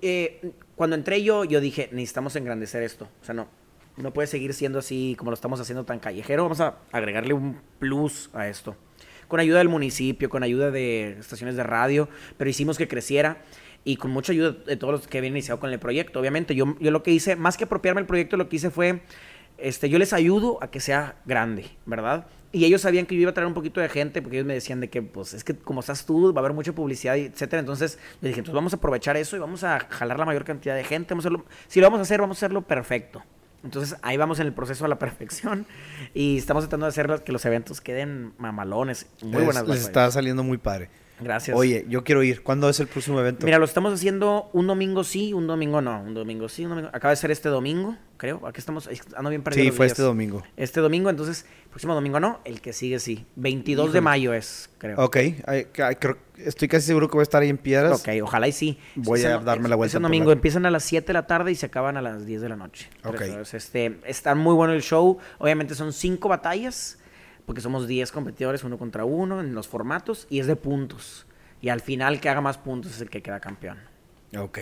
eh, 0.00 0.52
cuando 0.76 0.96
entré 0.96 1.22
yo, 1.22 1.44
yo 1.44 1.60
dije, 1.60 1.90
necesitamos 1.92 2.36
engrandecer 2.36 2.82
esto. 2.82 3.06
O 3.20 3.24
sea, 3.24 3.34
no, 3.34 3.48
no 3.98 4.12
puede 4.14 4.28
seguir 4.28 4.54
siendo 4.54 4.78
así 4.78 5.14
como 5.18 5.30
lo 5.30 5.34
estamos 5.34 5.60
haciendo 5.60 5.84
tan 5.84 5.98
callejero. 6.00 6.44
Vamos 6.44 6.60
a 6.60 6.76
agregarle 6.90 7.34
un 7.34 7.60
plus 7.78 8.30
a 8.32 8.48
esto. 8.48 8.76
Con 9.34 9.40
ayuda 9.40 9.58
del 9.58 9.68
municipio, 9.68 10.30
con 10.30 10.44
ayuda 10.44 10.70
de 10.70 11.16
estaciones 11.18 11.56
de 11.56 11.64
radio, 11.64 12.08
pero 12.36 12.48
hicimos 12.48 12.78
que 12.78 12.86
creciera 12.86 13.38
y 13.82 13.96
con 13.96 14.12
mucha 14.12 14.30
ayuda 14.30 14.52
de 14.52 14.76
todos 14.76 14.92
los 14.92 15.08
que 15.08 15.18
habían 15.18 15.32
iniciado 15.32 15.58
con 15.58 15.72
el 15.72 15.80
proyecto. 15.80 16.20
Obviamente, 16.20 16.54
yo, 16.54 16.76
yo 16.78 16.92
lo 16.92 17.02
que 17.02 17.10
hice, 17.10 17.34
más 17.34 17.56
que 17.56 17.64
apropiarme 17.64 18.00
el 18.00 18.06
proyecto, 18.06 18.36
lo 18.36 18.48
que 18.48 18.54
hice 18.54 18.70
fue, 18.70 19.00
este, 19.58 19.88
yo 19.88 19.98
les 19.98 20.12
ayudo 20.12 20.62
a 20.62 20.70
que 20.70 20.78
sea 20.78 21.16
grande, 21.26 21.66
¿verdad? 21.84 22.28
Y 22.52 22.64
ellos 22.64 22.82
sabían 22.82 23.06
que 23.06 23.16
yo 23.16 23.22
iba 23.22 23.32
a 23.32 23.34
traer 23.34 23.48
un 23.48 23.54
poquito 23.54 23.80
de 23.80 23.88
gente, 23.88 24.22
porque 24.22 24.36
ellos 24.36 24.46
me 24.46 24.54
decían 24.54 24.78
de 24.78 24.88
que, 24.88 25.02
pues, 25.02 25.34
es 25.34 25.42
que 25.42 25.56
como 25.56 25.80
estás 25.80 26.06
tú, 26.06 26.32
va 26.32 26.38
a 26.38 26.44
haber 26.44 26.52
mucha 26.52 26.72
publicidad, 26.72 27.16
etcétera. 27.16 27.58
Entonces, 27.58 27.98
yo 28.22 28.28
dije, 28.28 28.38
entonces 28.38 28.54
vamos 28.54 28.72
a 28.72 28.76
aprovechar 28.76 29.16
eso 29.16 29.34
y 29.34 29.40
vamos 29.40 29.64
a 29.64 29.80
jalar 29.80 30.16
la 30.16 30.26
mayor 30.26 30.44
cantidad 30.44 30.76
de 30.76 30.84
gente. 30.84 31.12
Vamos 31.12 31.24
a 31.24 31.28
hacerlo, 31.30 31.44
si 31.66 31.80
lo 31.80 31.86
vamos 31.88 31.98
a 31.98 32.02
hacer, 32.02 32.20
vamos 32.20 32.36
a 32.36 32.38
hacerlo 32.38 32.62
perfecto. 32.62 33.20
Entonces, 33.64 33.96
ahí 34.02 34.16
vamos 34.16 34.38
en 34.40 34.46
el 34.46 34.52
proceso 34.52 34.84
a 34.84 34.88
la 34.88 34.98
perfección 35.00 35.66
y 36.12 36.36
estamos 36.38 36.64
tratando 36.64 36.86
de 36.86 36.90
hacer 36.90 37.22
que 37.24 37.32
los 37.32 37.44
eventos 37.46 37.80
queden 37.80 38.34
mamalones. 38.38 39.06
Muy 39.22 39.32
Les- 39.32 39.44
buenas 39.44 39.62
les 39.62 39.68
batallas. 39.68 39.86
está 39.86 40.10
saliendo 40.10 40.42
muy 40.42 40.58
padre. 40.58 40.90
Gracias. 41.20 41.56
Oye, 41.56 41.86
yo 41.88 42.02
quiero 42.04 42.22
ir. 42.22 42.42
¿Cuándo 42.42 42.68
es 42.68 42.80
el 42.80 42.86
próximo 42.88 43.20
evento? 43.20 43.46
Mira, 43.46 43.58
lo 43.58 43.64
estamos 43.64 43.92
haciendo 43.94 44.50
un 44.52 44.66
domingo 44.66 45.04
sí, 45.04 45.32
un 45.32 45.46
domingo 45.46 45.80
no. 45.80 46.02
Un 46.02 46.12
domingo 46.14 46.48
sí, 46.48 46.64
un 46.64 46.70
domingo. 46.70 46.88
Acaba 46.92 47.10
de 47.10 47.16
ser 47.16 47.30
este 47.30 47.48
domingo, 47.48 47.96
creo. 48.16 48.44
Aquí 48.46 48.58
estamos. 48.58 48.88
Ando 49.16 49.30
bien 49.30 49.42
perdido. 49.42 49.64
sí, 49.64 49.70
fue 49.70 49.86
días. 49.86 49.92
este 49.92 50.02
domingo. 50.02 50.42
Este 50.56 50.80
domingo, 50.80 51.10
entonces, 51.10 51.46
próximo 51.70 51.94
domingo 51.94 52.18
no. 52.18 52.40
El 52.44 52.60
que 52.60 52.72
sigue 52.72 52.98
sí. 52.98 53.26
22 53.36 53.92
de 53.92 54.00
mayo 54.00 54.34
es, 54.34 54.70
creo. 54.78 54.98
Ok, 54.98 55.16
ay, 55.46 55.68
ay, 55.78 55.94
creo- 56.00 56.18
estoy 56.36 56.66
casi 56.66 56.86
seguro 56.86 57.06
que 57.08 57.12
voy 57.12 57.22
a 57.22 57.24
estar 57.24 57.42
ahí 57.42 57.48
en 57.48 57.58
Piedras. 57.58 58.00
Ok, 58.00 58.08
ojalá 58.20 58.48
y 58.48 58.52
sí. 58.52 58.78
Voy 58.96 59.22
a 59.24 59.38
no- 59.38 59.44
darme 59.44 59.68
la 59.68 59.76
vuelta 59.76 59.94
por 59.98 60.02
domingo 60.02 60.26
la- 60.30 60.32
empiezan 60.34 60.66
a 60.66 60.70
las 60.72 60.82
7 60.82 61.06
de 61.06 61.12
la 61.12 61.26
tarde 61.28 61.52
y 61.52 61.54
se 61.54 61.66
acaban 61.66 61.96
a 61.96 62.02
las 62.02 62.26
10 62.26 62.40
de 62.40 62.48
la 62.48 62.56
noche. 62.56 62.90
Ok. 63.04 63.20
Entonces, 63.20 63.54
este, 63.64 64.00
está 64.04 64.34
muy 64.34 64.54
bueno 64.54 64.72
el 64.74 64.82
show. 64.82 65.18
Obviamente 65.38 65.76
son 65.76 65.92
cinco 65.92 66.28
batallas, 66.28 66.98
porque 67.46 67.60
somos 67.60 67.86
10 67.86 68.10
competidores, 68.12 68.64
uno 68.64 68.78
contra 68.78 69.04
uno, 69.04 69.40
en 69.40 69.54
los 69.54 69.68
formatos, 69.68 70.26
y 70.30 70.40
es 70.40 70.46
de 70.46 70.56
puntos. 70.56 71.26
Y 71.60 71.68
al 71.70 71.80
final, 71.80 72.20
que 72.20 72.28
haga 72.28 72.40
más 72.40 72.58
puntos 72.58 72.92
es 72.92 73.00
el 73.00 73.10
que 73.10 73.22
queda 73.22 73.40
campeón. 73.40 73.78
Ok. 74.38 74.58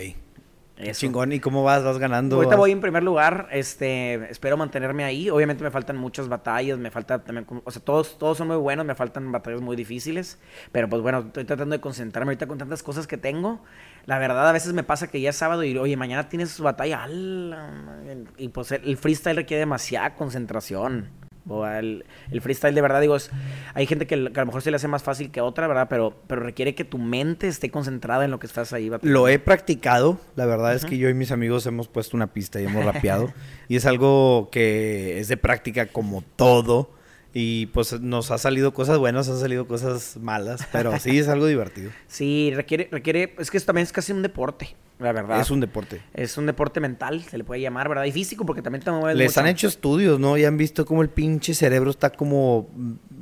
Eso. 0.79 1.01
chingón. 1.01 1.31
¿Y 1.33 1.39
cómo 1.39 1.63
vas? 1.63 1.85
¿Vas 1.85 1.99
ganando? 1.99 2.37
Ahorita 2.37 2.57
¿Vas- 2.57 2.59
voy 2.59 2.73
en 2.73 2.81
primer 2.81 3.03
lugar, 3.03 3.47
este, 3.53 4.15
espero 4.31 4.57
mantenerme 4.57 5.05
ahí. 5.05 5.29
Obviamente 5.31 5.63
me 5.63 5.71
faltan 5.71 5.97
muchas 5.97 6.29
batallas, 6.29 6.79
me 6.79 6.91
falta 6.91 7.23
también, 7.23 7.47
o 7.63 7.71
sea, 7.71 7.83
todos, 7.85 8.19
todos 8.19 8.39
son 8.39 8.49
muy 8.49 8.57
buenos, 8.57 8.85
me 8.87 8.95
faltan 8.95 9.31
batallas 9.31 9.61
muy 9.61 9.77
difíciles, 9.77 10.39
pero 10.73 10.89
pues 10.89 11.03
bueno, 11.03 11.21
estoy 11.27 11.45
tratando 11.45 11.77
de 11.77 11.81
concentrarme 11.81 12.31
ahorita 12.31 12.47
con 12.47 12.59
tantas 12.59 12.83
cosas 12.83 13.07
que 13.07 13.17
tengo. 13.19 13.63
La 14.07 14.19
verdad, 14.19 14.49
a 14.49 14.53
veces 14.53 14.73
me 14.73 14.83
pasa 14.83 15.09
que 15.09 15.21
ya 15.21 15.31
es 15.31 15.37
sábado 15.37 15.63
y, 15.63 15.77
oye, 15.77 15.97
mañana 15.97 16.29
tienes 16.29 16.59
batalla, 16.59 17.05
¡ala! 17.05 18.01
y 18.39 18.49
pues 18.49 18.73
el, 18.73 18.83
el 18.85 18.97
freestyle 18.97 19.37
requiere 19.37 19.61
demasiada 19.61 20.15
concentración. 20.17 21.11
O 21.49 21.67
el, 21.67 22.05
el 22.31 22.41
freestyle 22.41 22.75
de 22.75 22.81
verdad, 22.81 23.01
digo, 23.01 23.17
es, 23.17 23.31
hay 23.75 23.87
gente 23.87 24.07
que, 24.07 24.33
que 24.33 24.41
a 24.41 24.43
lo 24.43 24.47
mejor 24.47 24.63
se 24.63 24.71
le 24.71 24.77
hace 24.77 24.89
más 24.89 25.03
fácil 25.03 25.31
que 25.31 25.41
otra, 25.41 25.67
¿verdad? 25.67 25.89
Pero, 25.91 26.15
pero 26.27 26.43
requiere 26.43 26.75
que 26.75 26.85
tu 26.85 26.99
mente 26.99 27.49
esté 27.49 27.71
concentrada 27.71 28.25
en 28.25 28.31
lo 28.31 28.39
que 28.39 28.47
estás 28.47 28.73
ahí 28.73 28.89
batallando. 28.89 29.21
Lo 29.21 29.29
he 29.29 29.39
practicado. 29.39 30.19
La 30.37 30.47
verdad 30.47 30.75
es 30.75 30.85
que 30.85 30.99
yo 30.99 31.09
y 31.09 31.15
mis 31.15 31.33
amigos 31.33 31.67
hemos 31.67 31.89
puesto 31.89 32.17
una 32.17 32.33
pista 32.33 32.61
y 32.61 32.67
hemos 32.67 32.85
rapeado. 32.93 33.33
y 33.69 33.77
es 33.77 33.87
algo 33.87 34.49
que 34.53 35.19
es 35.19 35.29
de 35.29 35.37
práctica 35.37 35.87
como 35.87 36.23
todo. 36.37 36.91
Y 37.35 37.67
pues 37.67 37.99
nos 38.01 38.31
ha 38.31 38.37
salido 38.39 38.75
cosas 38.75 38.99
buenas, 38.99 39.29
han 39.29 39.39
salido 39.39 39.67
cosas 39.67 40.19
malas. 40.21 40.69
Pero 40.71 40.99
sí 40.99 41.19
es 41.19 41.29
algo 41.29 41.47
divertido. 41.47 41.91
Sí, 42.07 42.53
requiere, 42.55 42.89
requiere, 42.93 43.35
es 43.39 43.51
que 43.51 43.57
esto 43.57 43.69
también 43.69 43.85
es 43.85 43.93
casi 43.93 44.13
un 44.13 44.21
deporte, 44.21 44.77
la 44.99 45.13
verdad. 45.13 45.41
Es 45.41 45.51
un 45.51 45.61
deporte. 45.61 46.03
Es 46.13 46.37
un 46.37 46.45
deporte 46.45 46.79
mental, 46.79 47.23
se 47.23 47.39
le 47.39 47.45
puede 47.45 47.63
llamar, 47.63 47.89
¿verdad? 47.89 48.05
Y 48.05 48.13
físico, 48.13 48.45
porque 48.45 48.61
también 48.61 48.85
te 48.85 48.91
mueves 48.91 49.17
Les 49.17 49.31
mucho. 49.31 49.41
han 49.41 49.47
hecho 49.47 49.67
estudios, 49.67 50.21
¿no? 50.21 50.37
Y 50.37 50.45
han 50.45 50.59
visto 50.59 50.85
cómo 50.85 51.01
el 51.01 51.09
pinche 51.09 51.55
cerebro 51.55 51.91
está 51.91 52.11
como 52.11 52.69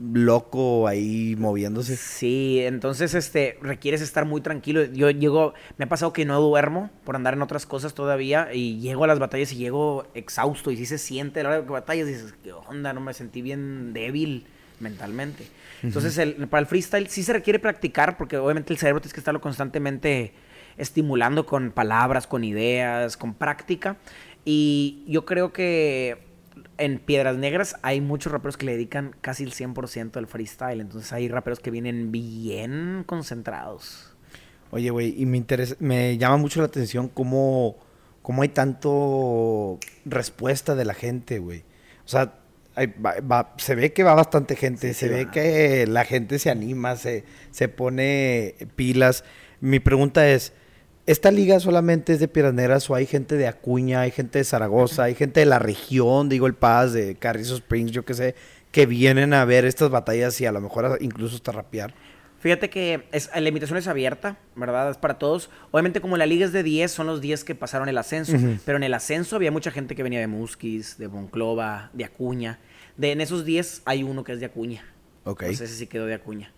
loco 0.02 0.86
ahí 0.89 1.36
moviéndose. 1.39 1.97
Sí, 1.97 2.60
entonces 2.62 3.14
este 3.14 3.59
requieres 3.60 4.01
estar 4.01 4.24
muy 4.24 4.40
tranquilo. 4.40 4.85
Yo 4.85 5.10
llego, 5.10 5.55
me 5.77 5.85
ha 5.85 5.89
pasado 5.89 6.12
que 6.12 6.24
no 6.24 6.40
duermo 6.40 6.90
por 7.05 7.16
andar 7.16 7.35
en 7.35 7.43
otras 7.43 7.66
cosas 7.66 7.94
todavía 7.94 8.48
y 8.52 8.78
llego 8.81 9.05
a 9.05 9.06
las 9.06 9.18
batallas 9.18 9.52
y 9.52 9.56
llego 9.56 10.06
exhausto 10.14 10.70
y 10.70 10.77
sí 10.77 10.86
se 10.86 10.98
siente 10.98 11.40
a 11.40 11.43
la 11.43 11.48
hora 11.51 11.62
que 11.64 11.70
batallas 11.70 12.06
dices, 12.06 12.35
¿qué 12.43 12.52
onda? 12.52 12.93
No 12.93 13.01
me 13.01 13.12
sentí 13.14 13.43
bien 13.43 13.93
débil 13.93 14.47
mentalmente. 14.81 15.47
Entonces, 15.82 16.16
el- 16.18 16.48
para 16.48 16.60
el 16.62 16.66
freestyle 16.66 17.09
sí 17.09 17.22
se 17.22 17.32
requiere 17.32 17.59
practicar 17.59 18.16
porque 18.16 18.36
obviamente 18.39 18.72
el 18.72 18.78
cerebro 18.78 19.01
tienes 19.01 19.12
que 19.14 19.20
estarlo 19.20 19.40
constantemente 19.40 20.32
estimulando 20.78 21.44
con 21.44 21.70
palabras, 21.72 22.27
con 22.27 22.44
ideas, 22.44 23.16
con 23.18 23.35
práctica. 23.35 23.97
Y 24.44 25.05
yo 25.06 25.27
creo 25.27 25.52
que 25.52 26.30
en 26.81 26.98
Piedras 26.98 27.36
Negras 27.36 27.77
hay 27.82 28.01
muchos 28.01 28.32
raperos 28.32 28.57
que 28.57 28.66
le 28.66 28.73
dedican 28.73 29.15
casi 29.20 29.44
el 29.44 29.52
100% 29.52 30.16
al 30.16 30.27
freestyle. 30.27 30.81
Entonces 30.81 31.12
hay 31.12 31.28
raperos 31.28 31.61
que 31.61 31.70
vienen 31.70 32.11
bien 32.11 33.05
concentrados. 33.07 34.15
Oye, 34.73 34.90
güey, 34.90 35.15
y 35.20 35.27
me 35.27 35.36
interesa, 35.36 35.74
me 35.78 36.16
llama 36.19 36.36
mucho 36.36 36.61
la 36.61 36.66
atención 36.66 37.09
cómo, 37.09 37.77
cómo 38.23 38.43
hay 38.43 38.48
tanto 38.51 39.78
respuesta 40.05 40.74
de 40.74 40.85
la 40.85 40.94
gente, 40.94 41.39
güey. 41.39 41.65
O 42.05 42.09
sea, 42.09 42.35
hay- 42.77 42.86
va- 43.05 43.20
va- 43.20 43.55
se 43.59 43.74
ve 43.74 43.93
que 43.93 44.05
va 44.05 44.15
bastante 44.15 44.55
gente, 44.57 44.89
Sí, 44.89 44.94
se 44.94 45.09
sí 45.09 45.12
ve 45.15 45.24
va. 45.24 45.31
que 45.32 45.86
la 45.89 46.05
gente 46.05 46.39
se 46.39 46.51
anima, 46.51 46.97
se, 46.97 47.24
se 47.51 47.69
pone 47.69 48.55
pilas. 48.77 49.24
Mi 49.61 49.81
pregunta 49.81 50.28
es, 50.28 50.52
¿esta 51.11 51.32
liga 51.32 51.59
solamente 51.59 52.12
es 52.12 52.20
de 52.20 52.28
Piraneras 52.28 52.89
o 52.89 52.95
hay 52.95 53.05
gente 53.05 53.37
de 53.37 53.49
Acuña, 53.49 54.03
hay 54.03 54.12
gente 54.12 54.39
de 54.39 54.45
Zaragoza, 54.45 55.05
hay 55.05 55.16
gente 55.16 55.41
de 55.41 55.47
la 55.47 55.59
región, 55.59 56.28
digo 56.28 56.47
El 56.47 56.55
Paz, 56.55 56.93
de 56.93 57.16
Carrizo 57.16 57.57
Springs, 57.57 57.91
yo 57.91 58.05
qué 58.05 58.15
sé, 58.15 58.35
que 58.70 58.87
vienen 58.87 59.35
a 59.35 59.45
ver 59.45 59.65
estas 59.65 59.91
batallas 59.91 60.41
y 60.41 60.47
a 60.47 60.53
lo 60.53 60.61
mejor 60.61 60.99
incluso 61.01 61.35
hasta 61.35 61.51
rapear? 61.51 61.93
Fíjate 62.39 62.70
que 62.70 63.09
es, 63.11 63.28
la 63.35 63.49
invitación 63.49 63.77
es 63.77 63.89
abierta, 63.89 64.39
¿verdad? 64.55 64.91
Es 64.91 64.97
para 64.97 65.19
todos. 65.19 65.51
Obviamente 65.73 66.01
como 66.01 66.16
la 66.16 66.27
liga 66.27 66.47
es 66.47 66.53
de 66.53 66.62
10, 66.62 66.91
son 66.91 67.07
los 67.07 67.20
10 67.20 67.43
que 67.45 67.55
pasaron 67.55 67.89
el 67.89 67.99
ascenso. 67.99 68.32
Pero 68.65 68.78
en 68.78 68.85
el 68.85 68.95
ascenso 68.95 69.37
había 69.37 69.51
mucha 69.51 69.70
gente 69.70 69.95
que 69.95 70.03
venía 70.03 70.20
de 70.20 70.27
Musquis, 70.27 70.97
de 70.97 71.09
Monclova, 71.09 71.91
de 71.93 72.05
Acuña. 72.05 72.61
De, 72.97 73.12
en 73.12 73.20
esos 73.20 73.45
10 73.45 73.82
hay 73.85 74.05
uno 74.05 74.24
que 74.24 74.32
es 74.32 74.41
de 74.41 74.47
Acuña. 74.47 74.87
Ok. 75.24 75.43
Entonces 75.43 75.70
ese 75.70 75.81
sí 75.81 75.87
quedó 75.87 76.07
de 76.07 76.15
Acuña. 76.15 76.51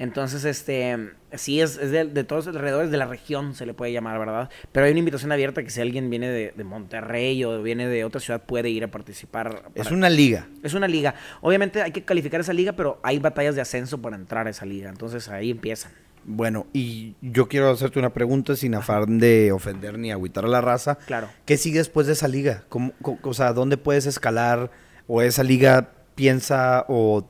Entonces, 0.00 0.44
este, 0.46 1.10
sí, 1.34 1.60
es, 1.60 1.76
es 1.76 1.90
de, 1.90 2.06
de 2.06 2.24
todos 2.24 2.46
los 2.46 2.56
alrededores 2.56 2.90
de 2.90 2.96
la 2.96 3.04
región, 3.06 3.54
se 3.54 3.66
le 3.66 3.74
puede 3.74 3.92
llamar, 3.92 4.18
¿verdad? 4.18 4.48
Pero 4.72 4.86
hay 4.86 4.92
una 4.92 4.98
invitación 5.00 5.30
abierta 5.30 5.62
que 5.62 5.68
si 5.68 5.80
alguien 5.82 6.08
viene 6.08 6.28
de, 6.28 6.52
de 6.56 6.64
Monterrey 6.64 7.44
o 7.44 7.62
viene 7.62 7.86
de 7.86 8.04
otra 8.04 8.18
ciudad 8.18 8.42
puede 8.42 8.70
ir 8.70 8.82
a 8.82 8.88
participar. 8.90 9.64
Es 9.74 9.90
una 9.90 10.08
liga. 10.08 10.48
es 10.62 10.72
una 10.74 10.88
liga. 10.88 11.14
Obviamente 11.42 11.82
hay 11.82 11.92
que 11.92 12.02
calificar 12.02 12.40
esa 12.40 12.54
liga, 12.54 12.72
pero 12.72 12.98
hay 13.02 13.18
batallas 13.18 13.54
de 13.54 13.60
ascenso 13.60 14.00
para 14.00 14.16
entrar 14.16 14.46
a 14.46 14.50
esa 14.50 14.64
liga. 14.64 14.88
Entonces 14.88 15.28
ahí 15.28 15.50
empiezan. 15.50 15.92
Bueno, 16.24 16.66
y 16.72 17.14
yo 17.20 17.48
quiero 17.48 17.70
hacerte 17.70 17.98
una 17.98 18.12
pregunta 18.14 18.56
sin 18.56 18.74
afán 18.74 19.18
de 19.18 19.52
ofender 19.52 19.98
ni 19.98 20.10
agüitar 20.12 20.46
a 20.46 20.48
la 20.48 20.60
raza. 20.62 20.96
Claro. 21.06 21.28
¿Qué 21.44 21.56
sigue 21.58 21.78
después 21.78 22.06
de 22.06 22.14
esa 22.14 22.26
liga? 22.28 22.64
¿Cómo- 22.70 22.92
co- 23.02 23.18
o 23.22 23.34
sea, 23.34 23.52
¿dónde 23.52 23.76
puedes 23.76 24.06
escalar? 24.06 24.70
¿O 25.06 25.20
esa 25.22 25.42
liga 25.42 25.92
piensa 26.14 26.84
o 26.88 27.26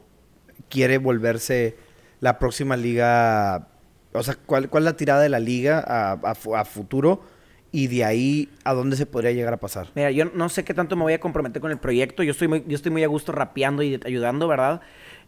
quiere 0.69 0.99
volverse 0.99 1.77
la 2.21 2.39
próxima 2.39 2.77
liga? 2.77 3.69
O 4.13 4.23
sea, 4.23 4.37
¿cuál, 4.47 4.69
cuál 4.69 4.83
es 4.83 4.87
la 4.87 4.97
tirada 4.97 5.21
de 5.23 5.29
la 5.29 5.39
liga 5.41 5.83
a, 5.87 6.13
a 6.13 6.35
fu- 6.35 6.57
a 6.57 6.65
futuro? 6.65 7.23
Y 7.73 7.87
de 7.87 8.05
ahí, 8.05 8.49
¿a 8.65 8.75
dónde 8.75 8.97
se 8.97 9.07
podría 9.07 9.31
llegar 9.31 9.53
a 9.55 9.59
pasar? 9.59 9.89
Mira, 9.95 10.11
yo 10.11 10.25
no 10.25 10.49
sé 10.49 10.65
qué 10.65 10.75
tanto 10.75 10.97
me 10.97 11.03
voy 11.05 11.13
a 11.13 11.21
comprometer 11.21 11.63
con 11.63 11.71
el 11.71 11.79
proyecto. 11.79 12.25
Yo 12.25 12.33
estoy 12.33 12.49
muy, 12.49 12.65
yo 12.67 12.75
estoy 12.75 12.91
muy 12.91 13.05
a 13.05 13.07
gusto 13.07 13.31
rapeando 13.31 13.85
y 13.85 14.01
ayudando, 14.05 14.49
¿verdad? 14.49 14.81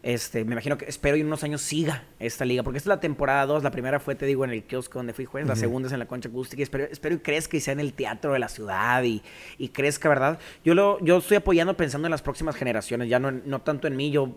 Este, 0.03 0.45
me 0.45 0.55
imagino 0.55 0.77
que 0.77 0.87
espero 0.87 1.17
y 1.17 1.21
en 1.21 1.29
unos 1.29 1.45
años 1.45 1.63
siga 1.63 2.03
esta 2.19 2.45
liga, 2.45 2.65
porque 2.65 2.79
esta 2.79 2.89
es 2.91 2.97
la 2.97 3.01
temporada 3.01 3.47
2. 3.47 3.63
La 3.63 3.71
primera 3.71 4.01
fue, 4.01 4.17
te 4.17 4.27
digo, 4.27 4.45
en 4.45 4.51
el 4.51 4.65
kiosco 4.65 4.99
donde 4.99 5.13
fui 5.13 5.25
juez, 5.25 5.47
la 5.47 5.55
segunda 5.55 5.87
es 5.87 5.93
en 5.93 6.01
la 6.01 6.07
concha 6.07 6.29
acústica. 6.29 6.59
y 6.61 6.65
Espero, 6.65 6.89
espero 6.91 7.15
y 7.15 7.19
crezca 7.21 7.57
y 7.57 7.61
sea 7.61 7.75
en 7.75 7.79
el 7.81 7.93
teatro 7.93 8.33
de 8.33 8.41
la 8.41 8.49
ciudad 8.49 9.05
y, 9.05 9.23
y 9.59 9.69
crezca, 9.69 10.09
¿verdad? 10.09 10.41
Yo 10.65 10.75
lo, 10.75 10.99
yo 11.05 11.19
estoy 11.19 11.37
apoyando 11.37 11.77
pensando 11.77 12.09
en 12.09 12.11
las 12.11 12.23
próximas 12.23 12.57
generaciones, 12.57 13.09
ya 13.09 13.21
no, 13.21 13.31
no 13.31 13.61
tanto 13.61 13.87
en 13.87 13.95
mí. 13.95 14.11
Yo 14.11 14.31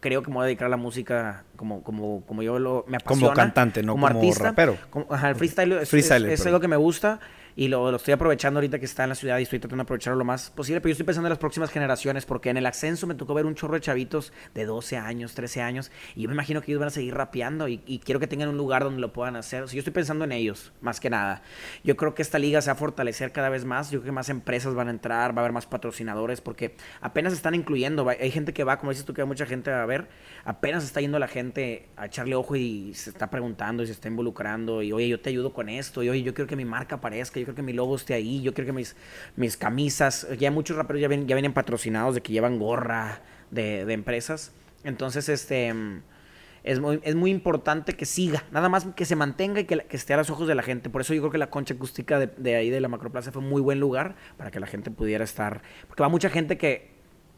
creo 0.00 0.22
que 0.22 0.28
me 0.28 0.34
voy 0.36 0.42
a 0.44 0.46
dedicar 0.46 0.66
a 0.66 0.68
la 0.68 0.76
música 0.76 1.44
como, 1.56 1.82
como, 1.82 2.22
como 2.26 2.42
yo 2.42 2.58
lo, 2.58 2.84
me 2.88 2.98
Como 2.98 3.26
apasiona. 3.26 3.34
cantante, 3.34 3.82
no 3.82 3.92
como 3.92 4.06
rapero. 4.44 4.76
Como- 4.90 5.06
ajá, 5.10 5.30
el 5.30 5.36
freestyle 5.36 5.72
es, 5.72 5.88
Freestyler, 5.90 6.30
es- 6.30 6.40
es 6.40 6.46
que 6.60 6.68
me 6.68 6.76
gusta 6.76 7.18
y 7.56 7.68
lo, 7.68 7.96
estoy 7.96 8.12
aprovechando 8.12 8.58
ahorita 8.58 8.78
que 8.78 8.84
está 8.84 9.04
en 9.04 9.08
la 9.08 9.14
ciudad 9.14 9.38
y 9.38 9.44
estoy 9.44 9.58
tratando 9.58 9.80
de 9.82 9.86
aprovecharlo 9.86 10.18
lo 10.18 10.26
más 10.26 10.50
posible. 10.50 10.82
Pero 10.82 10.90
yo 10.90 10.92
estoy 10.92 11.06
pensando 11.06 11.26
en 11.26 11.30
las 11.30 11.38
próximas 11.38 11.70
generaciones 11.70 12.26
porque 12.26 12.50
en 12.50 12.58
el 12.58 12.66
ascenso 12.66 13.06
me 13.06 13.14
tocó 13.14 13.32
ver 13.32 13.46
un 13.46 13.54
chorro 13.54 13.74
de 13.74 13.80
chavitos 13.80 14.34
de 14.54 14.66
12 14.66 14.98
años, 14.98 15.34
13 15.34 15.62
años 15.62 15.90
y 16.14 16.22
yo 16.22 16.28
me 16.28 16.34
imagino 16.34 16.60
que 16.60 16.70
ellos 16.70 16.80
van 16.80 16.88
a 16.88 16.90
seguir 16.90 17.14
rapeando 17.14 17.66
y, 17.66 17.78
quiero 18.04 18.20
que 18.20 18.26
tengan 18.26 18.50
un 18.50 18.58
lugar 18.58 18.84
donde 18.84 19.00
lo 19.00 19.12
puedan 19.12 19.36
hacer. 19.36 19.62
O 19.62 19.68
sea, 19.68 19.74
yo 19.74 19.78
estoy 19.80 19.94
pensando 19.94 20.24
en 20.26 20.32
ellos, 20.32 20.72
más 20.82 21.00
que 21.00 21.08
nada. 21.08 21.42
Yo 21.82 21.96
creo 21.96 22.14
que 22.14 22.20
esta 22.20 22.38
liga 22.38 22.60
se 22.60 22.68
va 22.68 22.72
a 22.72 22.76
fortalecer 22.76 23.32
cada 23.32 23.48
vez 23.48 23.64
más. 23.64 23.90
Yo 23.90 24.00
creo 24.00 24.10
que 24.10 24.12
más 24.12 24.28
empresas 24.28 24.74
van 24.74 24.88
a 24.88 24.90
entrar, 24.90 25.34
va 25.34 25.40
a 25.40 25.44
haber 25.44 25.52
más 25.52 25.66
patrocinadores 25.66 26.42
porque 26.42 26.76
apenas 27.00 27.32
están 27.32 27.54
incluyendo. 27.54 28.06
Hay 28.08 28.30
gente 28.30 28.52
que 28.52 28.64
va, 28.64 28.78
como 28.78 28.90
dices 28.90 29.06
tú, 29.06 29.14
que 29.14 29.22
hay 29.22 29.26
mucha 29.26 29.46
gente 29.46 29.70
a 29.70 29.86
ver. 29.86 30.08
Apenas 30.44 30.84
está 30.84 31.00
yendo 31.00 31.18
la 31.18 31.28
gente 31.28 31.88
a 31.96 32.06
echarle 32.06 32.34
ojo 32.34 32.54
y 32.54 32.92
se 32.94 33.10
está 33.10 33.30
preguntando 33.30 33.82
y 33.82 33.86
se 33.86 33.92
está 33.92 34.08
involucrando. 34.08 34.82
Y 34.82 34.92
oye, 34.92 35.08
yo 35.08 35.20
te 35.20 35.30
ayudo 35.30 35.54
con 35.54 35.70
esto. 35.70 36.02
Y 36.02 36.10
oye, 36.10 36.22
yo 36.22 36.34
quiero 36.34 36.46
que 36.46 36.56
mi 36.56 36.66
marca 36.66 36.96
aparezca. 36.96 37.45
Quiero 37.46 37.54
que 37.54 37.62
mi 37.62 37.72
logo 37.72 37.94
esté 37.96 38.14
ahí. 38.14 38.42
Yo 38.42 38.52
quiero 38.52 38.66
que 38.66 38.72
mis, 38.72 38.96
mis 39.36 39.56
camisas. 39.56 40.26
Ya 40.38 40.50
muchos 40.50 40.76
raperos 40.76 41.00
ya, 41.00 41.08
ven, 41.08 41.26
ya 41.26 41.36
vienen 41.36 41.52
patrocinados 41.52 42.14
de 42.16 42.20
que 42.20 42.32
llevan 42.32 42.58
gorra 42.58 43.22
de, 43.50 43.84
de 43.84 43.92
empresas. 43.92 44.52
Entonces, 44.84 45.28
este. 45.28 45.72
Es 46.64 46.80
muy, 46.80 46.98
es 47.04 47.14
muy 47.14 47.30
importante 47.30 47.92
que 47.92 48.04
siga, 48.04 48.42
nada 48.50 48.68
más 48.68 48.86
que 48.96 49.04
se 49.04 49.14
mantenga 49.14 49.60
y 49.60 49.66
que, 49.66 49.78
que 49.78 49.96
esté 49.96 50.14
a 50.14 50.16
los 50.16 50.30
ojos 50.30 50.48
de 50.48 50.56
la 50.56 50.64
gente. 50.64 50.90
Por 50.90 51.00
eso 51.00 51.14
yo 51.14 51.20
creo 51.22 51.30
que 51.30 51.38
la 51.38 51.48
concha 51.48 51.74
acústica 51.74 52.18
de, 52.18 52.26
de 52.26 52.56
ahí 52.56 52.70
de 52.70 52.80
la 52.80 52.88
Macroplaza 52.88 53.30
fue 53.30 53.40
un 53.40 53.48
muy 53.48 53.62
buen 53.62 53.78
lugar 53.78 54.16
para 54.36 54.50
que 54.50 54.58
la 54.58 54.66
gente 54.66 54.90
pudiera 54.90 55.22
estar. 55.22 55.62
Porque 55.86 56.02
va 56.02 56.08
mucha 56.08 56.28
gente 56.28 56.58
que 56.58 56.90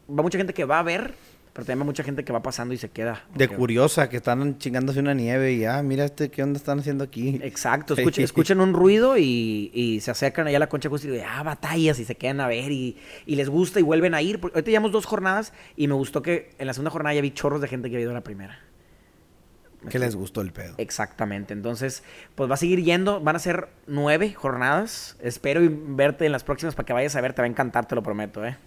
va 0.09 0.23
mucha 0.23 0.39
gente 0.39 0.53
que 0.53 0.65
va 0.65 0.79
a 0.79 0.83
ver, 0.83 1.13
pero 1.59 1.65
también 1.65 1.85
mucha 1.85 2.03
gente 2.03 2.23
que 2.23 2.31
va 2.31 2.41
pasando 2.41 2.73
y 2.73 2.77
se 2.77 2.87
queda. 2.89 3.21
De 3.35 3.47
Porque- 3.47 3.57
curiosa, 3.57 4.07
que 4.07 4.15
están 4.15 4.57
chingándose 4.59 5.01
una 5.01 5.13
nieve 5.13 5.51
y, 5.51 5.65
ah, 5.65 5.83
mira 5.83 6.05
este, 6.05 6.29
¿qué 6.31 6.41
onda 6.41 6.55
están 6.57 6.79
haciendo 6.79 7.03
aquí? 7.03 7.37
Exacto, 7.43 7.95
Sí. 8.13 8.23
escuchan, 8.23 8.61
un 8.61 8.73
ruido 8.73 9.17
y, 9.17 9.69
y 9.73 9.99
se 9.99 10.09
acercan 10.09 10.47
allá 10.47 10.55
a 10.55 10.59
la 10.61 10.69
concha 10.69 10.87
acústica 10.87 11.13
y 11.13 11.19
ah, 11.19 11.43
batallas 11.43 11.99
y 11.99 12.05
se 12.05 12.15
quedan 12.15 12.39
a 12.39 12.47
ver 12.47 12.71
y, 12.71 12.95
y 13.25 13.35
les 13.35 13.49
gusta 13.49 13.81
y 13.81 13.83
vuelven 13.83 14.13
a 14.13 14.21
ir. 14.21 14.39
Porque 14.39 14.55
Ahorita 14.57 14.71
llevamos 14.71 14.93
dos 14.93 15.05
jornadas 15.05 15.51
y 15.75 15.89
me 15.89 15.95
gustó 15.95 16.21
que 16.21 16.51
en 16.59 16.65
la 16.67 16.73
segunda 16.73 16.91
jornada 16.91 17.13
ya 17.13 17.19
vi 17.21 17.31
chorros 17.31 17.59
de 17.59 17.67
gente 17.67 17.89
que 17.89 17.97
había 17.97 18.03
ido 18.03 18.11
a 18.11 18.13
la 18.15 18.23
primera. 18.23 18.57
Que 19.89 19.99
les 19.99 20.15
gustó 20.15 20.39
el 20.39 20.53
pedo. 20.53 20.75
Exactamente. 20.77 21.53
Entonces, 21.53 22.03
pues 22.35 22.49
va 22.49 22.53
a 22.53 22.57
seguir 22.57 22.83
yendo. 22.83 23.19
Van 23.19 23.35
a 23.35 23.39
ser 23.39 23.67
nueve 23.85 24.33
jornadas. 24.33 25.17
Espero 25.21 25.59
verte 25.69 26.25
en 26.25 26.31
las 26.31 26.45
próximas 26.45 26.73
para 26.75 26.85
que 26.85 26.93
vayas 26.93 27.15
a 27.17 27.21
ver. 27.21 27.33
Te 27.33 27.41
va 27.41 27.47
a 27.47 27.49
encantar, 27.49 27.85
te 27.85 27.95
lo 27.95 28.03
prometo, 28.03 28.45
¿eh? 28.45 28.57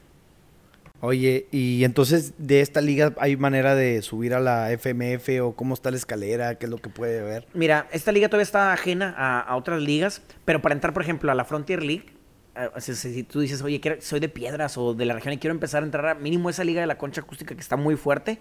Oye, 1.04 1.48
y 1.50 1.82
entonces 1.82 2.34
de 2.38 2.60
esta 2.60 2.80
liga 2.80 3.12
hay 3.18 3.36
manera 3.36 3.74
de 3.74 4.02
subir 4.02 4.34
a 4.34 4.40
la 4.40 4.70
FMF 4.70 5.28
o 5.42 5.56
cómo 5.56 5.74
está 5.74 5.90
la 5.90 5.96
escalera, 5.96 6.54
qué 6.54 6.66
es 6.66 6.70
lo 6.70 6.78
que 6.78 6.90
puede 6.90 7.20
ver. 7.22 7.48
Mira, 7.54 7.88
esta 7.90 8.12
liga 8.12 8.28
todavía 8.28 8.44
está 8.44 8.72
ajena 8.72 9.12
a, 9.18 9.56
otras 9.56 9.82
ligas, 9.82 10.22
pero 10.44 10.62
para 10.62 10.76
entrar, 10.76 10.94
por 10.94 11.02
ejemplo, 11.02 11.32
a 11.32 11.34
la 11.34 11.44
Frontier 11.44 11.82
League, 11.82 12.06
eh, 12.54 12.80
si, 12.80 13.24
tú 13.24 13.40
dices, 13.40 13.62
oye, 13.62 13.80
soy 13.98 14.20
de 14.20 14.28
piedras 14.28 14.78
o 14.78 14.94
de 14.94 15.04
la 15.04 15.14
región 15.14 15.34
y 15.34 15.38
quiero 15.38 15.54
empezar 15.54 15.82
a 15.82 15.86
entrar 15.86 16.06
a 16.06 16.14
mínimo 16.14 16.48
esa 16.50 16.62
liga 16.62 16.80
de 16.80 16.86
la 16.86 16.98
concha 16.98 17.22
acústica 17.22 17.56
que 17.56 17.60
está 17.60 17.76
muy 17.76 17.96
fuerte, 17.96 18.38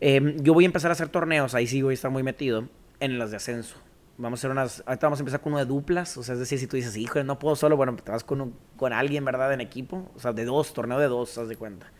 em, 0.00 0.36
yo 0.42 0.52
voy 0.52 0.64
a 0.64 0.66
empezar 0.66 0.90
a 0.90 0.94
hacer 0.94 1.10
torneos, 1.10 1.54
ahí 1.54 1.68
sí 1.68 1.80
voy 1.80 1.92
a 1.92 1.94
estar 1.94 2.10
muy 2.10 2.24
metido, 2.24 2.68
en 2.98 3.20
las 3.20 3.30
de 3.30 3.36
ascenso. 3.36 3.76
Vamos 4.16 4.38
a 4.38 4.40
hacer 4.40 4.50
unas. 4.50 4.82
Ahorita 4.86 5.06
vamos 5.06 5.18
a 5.18 5.22
empezar 5.22 5.40
con 5.40 5.52
uno 5.52 5.60
de 5.60 5.66
duplas. 5.66 6.16
O 6.16 6.22
sea, 6.22 6.34
es 6.34 6.38
decir, 6.38 6.58
si 6.58 6.66
tú 6.66 6.76
dices, 6.76 6.96
hijo, 6.96 7.22
no 7.24 7.38
puedo 7.38 7.56
solo, 7.56 7.76
bueno, 7.76 7.96
te 7.96 8.10
vas 8.10 8.22
con, 8.22 8.54
con 8.76 8.92
alguien, 8.92 9.24
¿verdad? 9.24 9.52
En 9.52 9.60
equipo. 9.60 10.10
O 10.14 10.20
sea, 10.20 10.32
de 10.32 10.44
dos, 10.44 10.72
torneo 10.72 10.98
de 10.98 11.08
dos, 11.08 11.36
haz 11.36 11.48
de 11.48 11.56
cuenta. 11.56 11.90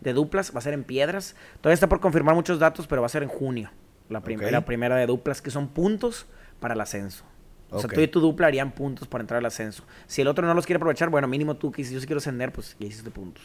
De 0.00 0.12
duplas, 0.12 0.54
va 0.54 0.58
a 0.58 0.62
ser 0.62 0.72
en 0.74 0.84
piedras. 0.84 1.34
Todavía 1.60 1.74
está 1.74 1.88
por 1.88 2.00
confirmar 2.00 2.34
muchos 2.34 2.58
datos, 2.58 2.86
pero 2.86 3.02
va 3.02 3.06
a 3.06 3.10
ser 3.10 3.22
en 3.22 3.28
junio. 3.28 3.70
La, 4.08 4.22
primera 4.22 4.64
primera 4.64 4.96
de 4.96 5.06
duplas, 5.06 5.42
que 5.42 5.50
son 5.50 5.68
puntos 5.68 6.26
para 6.60 6.72
el 6.74 6.80
ascenso. 6.80 7.24
O 7.70 7.80
sea, 7.80 7.90
tú 7.90 8.00
y 8.00 8.08
tu 8.08 8.20
dupla 8.20 8.46
harían 8.46 8.72
puntos 8.72 9.06
para 9.06 9.20
entrar 9.20 9.38
al 9.38 9.44
ascenso. 9.44 9.84
Si 10.06 10.22
el 10.22 10.28
otro 10.28 10.46
no 10.46 10.54
los 10.54 10.64
quiere 10.64 10.78
aprovechar, 10.78 11.10
bueno, 11.10 11.28
mínimo 11.28 11.56
tú 11.56 11.70
que 11.70 11.84
si 11.84 11.92
yo 11.92 12.00
sí 12.00 12.06
quiero 12.06 12.18
ascender, 12.18 12.50
pues 12.50 12.76
ya 12.78 12.86
hiciste 12.86 13.10
puntos. 13.10 13.44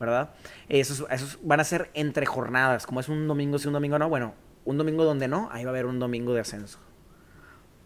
¿Verdad? 0.00 0.30
Esos, 0.70 1.04
esos 1.10 1.38
van 1.42 1.60
a 1.60 1.64
ser 1.64 1.90
entre 1.92 2.24
jornadas. 2.24 2.86
Como 2.86 3.00
es 3.00 3.10
un 3.10 3.28
domingo, 3.28 3.58
si 3.58 3.66
un 3.66 3.74
domingo 3.74 3.98
no, 3.98 4.08
bueno, 4.08 4.32
un 4.64 4.78
domingo 4.78 5.04
donde 5.04 5.28
no, 5.28 5.50
ahí 5.52 5.64
va 5.64 5.70
a 5.70 5.72
haber 5.72 5.84
un 5.84 5.98
domingo 5.98 6.32
de 6.32 6.40
ascenso. 6.40 6.78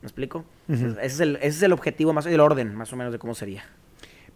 ¿Me 0.02 0.06
explico? 0.06 0.44
ese, 0.68 0.97
es 1.02 1.20
el, 1.20 1.36
ese 1.36 1.48
es 1.48 1.62
el 1.62 1.73
objetivo, 1.73 2.12
más 2.12 2.27
el 2.27 2.40
orden, 2.40 2.74
más 2.74 2.93
o 2.93 2.97
menos, 2.97 3.12
de 3.12 3.18
cómo 3.18 3.35
sería. 3.35 3.64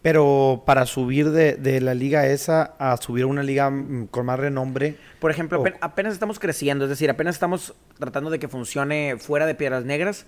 Pero 0.02 0.62
para 0.64 0.86
subir 0.86 1.30
de, 1.30 1.80
la 1.80 1.94
liga 1.94 2.26
esa 2.26 2.74
a 2.78 2.96
subir 2.96 3.24
a 3.24 3.26
una 3.26 3.42
liga 3.42 3.68
mm, 3.68 4.06
con 4.06 4.24
más 4.24 4.38
renombre. 4.38 4.96
Por 5.20 5.30
ejemplo, 5.30 5.62
apenas 5.80 6.14
estamos 6.14 6.38
creciendo, 6.38 6.84
es 6.84 6.90
decir, 6.90 7.10
apenas 7.10 7.34
estamos 7.36 7.74
tratando 7.98 8.30
de 8.30 8.38
que 8.38 8.48
funcione 8.48 9.16
fuera 9.18 9.44
de 9.44 9.54
Piedras 9.54 9.84
Negras. 9.84 10.26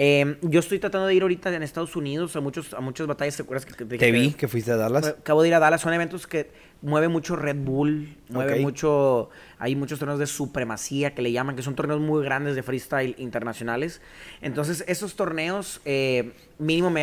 Em, 0.00 0.36
yo 0.42 0.60
estoy 0.60 0.78
tratando 0.78 1.08
de 1.08 1.14
ir 1.16 1.22
ahorita 1.22 1.52
en 1.52 1.64
Estados 1.64 1.96
Unidos 1.96 2.36
a 2.36 2.40
muchos 2.40 2.72
a 2.72 2.80
muchas 2.80 3.08
batallas. 3.08 3.36
¿Te 3.36 3.42
acuerdas 3.42 3.66
que 3.66 3.84
te, 3.84 4.12
vi 4.12 4.30
que 4.30 4.46
fuiste 4.46 4.70
a 4.70 4.76
Dallas? 4.76 5.08
Acabo 5.08 5.42
de 5.42 5.48
ir 5.48 5.54
a 5.54 5.58
Dallas. 5.58 5.80
Son 5.80 5.92
eventos 5.92 6.28
que 6.28 6.48
mueve 6.82 7.08
mucho 7.08 7.34
Red 7.34 7.56
Bull, 7.56 8.16
mueve 8.28 8.60
mucho. 8.60 9.28
Hay 9.58 9.74
muchos 9.74 9.98
torneos 9.98 10.20
de 10.20 10.28
supremacía 10.28 11.16
que 11.16 11.22
le 11.22 11.32
llaman, 11.32 11.56
que 11.56 11.62
son 11.62 11.74
torneos 11.74 12.00
muy 12.00 12.22
grandes 12.22 12.54
de 12.54 12.62
freestyle 12.62 13.16
internacionales. 13.18 14.00
Entonces, 14.40 14.84
esos 14.86 15.16
torneos, 15.16 15.80
eh, 15.84 16.32
mínimo, 16.60 16.94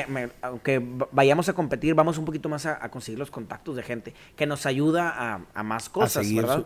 aunque 0.41 0.81
vayamos 1.11 1.49
a 1.49 1.53
competir, 1.53 1.95
vamos 1.95 2.17
un 2.17 2.23
poquito 2.23 2.47
más 2.47 2.65
a, 2.65 2.79
conseguir 2.89 3.19
los 3.19 3.29
contactos 3.29 3.75
de 3.75 3.83
gente 3.83 4.13
que 4.37 4.45
nos 4.45 4.65
ayuda 4.65 5.43
a, 5.53 5.63
más 5.63 5.89
cosas, 5.89 6.33
¿verdad? 6.33 6.65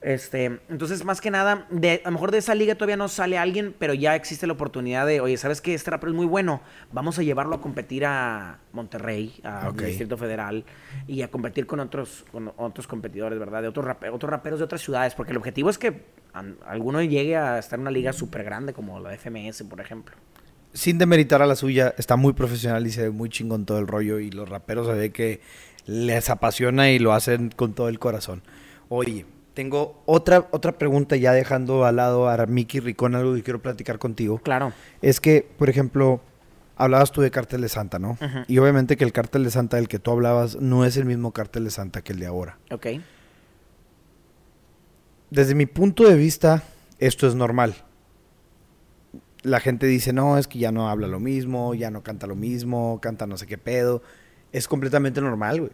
Este, 0.00 0.60
entonces, 0.68 1.04
más 1.04 1.20
que 1.20 1.30
nada, 1.30 1.66
de, 1.70 2.02
a 2.04 2.08
lo 2.08 2.12
mejor 2.12 2.30
de 2.30 2.38
esa 2.38 2.54
liga 2.54 2.74
todavía 2.74 2.96
no 2.96 3.08
sale 3.08 3.38
alguien, 3.38 3.74
pero 3.78 3.94
ya 3.94 4.14
existe 4.14 4.46
la 4.46 4.54
oportunidad 4.54 5.06
de, 5.06 5.20
oye, 5.20 5.36
¿sabes 5.36 5.60
qué? 5.60 5.74
Este 5.74 5.90
rapero 5.90 6.12
es 6.12 6.16
muy 6.16 6.26
bueno, 6.26 6.62
vamos 6.92 7.18
a 7.18 7.22
llevarlo 7.22 7.56
a 7.56 7.60
competir 7.60 8.04
a 8.04 8.58
Monterrey, 8.72 9.40
a 9.44 9.70
Distrito 9.72 10.16
Federal, 10.16 10.64
y 11.06 11.22
a 11.22 11.28
competir 11.28 11.66
con 11.66 11.80
otros, 11.80 12.24
con 12.32 12.52
otros 12.56 12.86
competidores, 12.86 13.38
¿verdad? 13.38 13.62
De 13.62 13.68
otros, 13.68 13.86
otros 14.12 14.30
raperos 14.30 14.58
de 14.58 14.64
otras 14.64 14.80
ciudades, 14.80 15.14
porque 15.14 15.32
el 15.32 15.38
objetivo 15.38 15.70
es 15.70 15.78
que 15.78 16.04
alguno 16.64 17.02
llegue 17.02 17.36
a 17.36 17.58
estar 17.58 17.78
en 17.78 17.82
una 17.82 17.90
liga 17.90 18.12
súper 18.12 18.44
grande 18.44 18.72
como 18.72 19.00
la 19.00 19.16
FMS, 19.16 19.64
por 19.64 19.80
ejemplo. 19.80 20.16
Sin 20.72 20.98
demeritar 20.98 21.42
a 21.42 21.46
la 21.46 21.56
suya, 21.56 21.94
está 21.98 22.14
muy 22.16 22.32
profesional 22.32 22.86
y 22.86 22.90
se 22.90 23.02
ve 23.02 23.10
muy 23.10 23.28
chingón 23.28 23.66
todo 23.66 23.78
el 23.78 23.88
rollo, 23.88 24.20
y 24.20 24.30
los 24.30 24.48
raperos 24.48 24.86
se 24.86 24.94
ve 24.94 25.10
que 25.10 25.40
les 25.86 26.30
apasiona 26.30 26.90
y 26.90 26.98
lo 26.98 27.12
hacen 27.12 27.50
con 27.50 27.74
todo 27.74 27.88
el 27.88 27.98
corazón. 27.98 28.42
Oye, 28.88 29.26
tengo 29.60 30.02
otra, 30.06 30.48
otra 30.52 30.78
pregunta 30.78 31.16
ya 31.16 31.34
dejando 31.34 31.84
al 31.84 31.96
lado 31.96 32.30
a 32.30 32.46
Miki 32.46 32.80
Ricón, 32.80 33.14
algo 33.14 33.34
que 33.34 33.42
quiero 33.42 33.60
platicar 33.60 33.98
contigo. 33.98 34.38
Claro. 34.38 34.72
Es 35.02 35.20
que, 35.20 35.46
por 35.58 35.68
ejemplo, 35.68 36.22
hablabas 36.76 37.12
tú 37.12 37.20
de 37.20 37.30
Cártel 37.30 37.60
de 37.60 37.68
Santa, 37.68 37.98
¿no? 37.98 38.16
Y 38.48 38.56
obviamente 38.56 38.96
que 38.96 39.04
el 39.04 39.12
Cártel 39.12 39.44
de 39.44 39.50
Santa 39.50 39.76
del 39.76 39.86
que 39.86 39.98
tú 39.98 40.12
hablabas 40.12 40.56
no 40.56 40.86
es 40.86 40.96
el 40.96 41.04
mismo 41.04 41.32
Cártel 41.32 41.64
de 41.64 41.70
Santa 41.72 42.00
que 42.00 42.14
el 42.14 42.20
de 42.20 42.26
ahora. 42.26 42.58
Ok. 42.70 42.86
Desde 45.28 45.54
mi 45.54 45.66
punto 45.66 46.08
de 46.08 46.14
vista, 46.14 46.62
esto 46.98 47.28
es 47.28 47.34
normal. 47.34 47.74
La 49.42 49.60
gente 49.60 49.86
dice, 49.86 50.14
no, 50.14 50.38
es 50.38 50.48
que 50.48 50.58
ya 50.58 50.72
no 50.72 50.88
habla 50.88 51.06
lo 51.06 51.20
mismo, 51.20 51.74
ya 51.74 51.90
no 51.90 52.02
canta 52.02 52.26
lo 52.26 52.34
mismo, 52.34 52.98
canta 53.02 53.26
no 53.26 53.36
sé 53.36 53.46
qué 53.46 53.58
pedo. 53.58 54.02
Es 54.52 54.66
completamente 54.66 55.20
normal, 55.20 55.60
güey. 55.60 55.72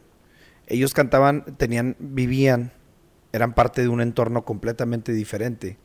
Ellos 0.66 0.92
cantaban, 0.92 1.44
tenían, 1.56 1.94
vivían 2.00 2.72
eran 3.36 3.54
parte 3.54 3.82
de 3.82 3.88
un 3.88 4.00
entorno 4.00 4.44
completamente 4.44 5.12
diferente. 5.12 5.78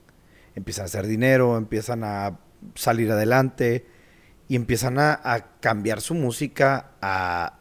Empiezan 0.55 0.83
a 0.83 0.85
hacer 0.85 1.07
dinero, 1.07 1.57
empiezan 1.57 2.03
a 2.03 2.39
salir 2.75 3.11
adelante 3.11 3.85
y 4.47 4.55
empiezan 4.55 4.99
a, 4.99 5.47
cambiar 5.59 6.01
su 6.01 6.13
música 6.13 6.91
a 7.01 7.59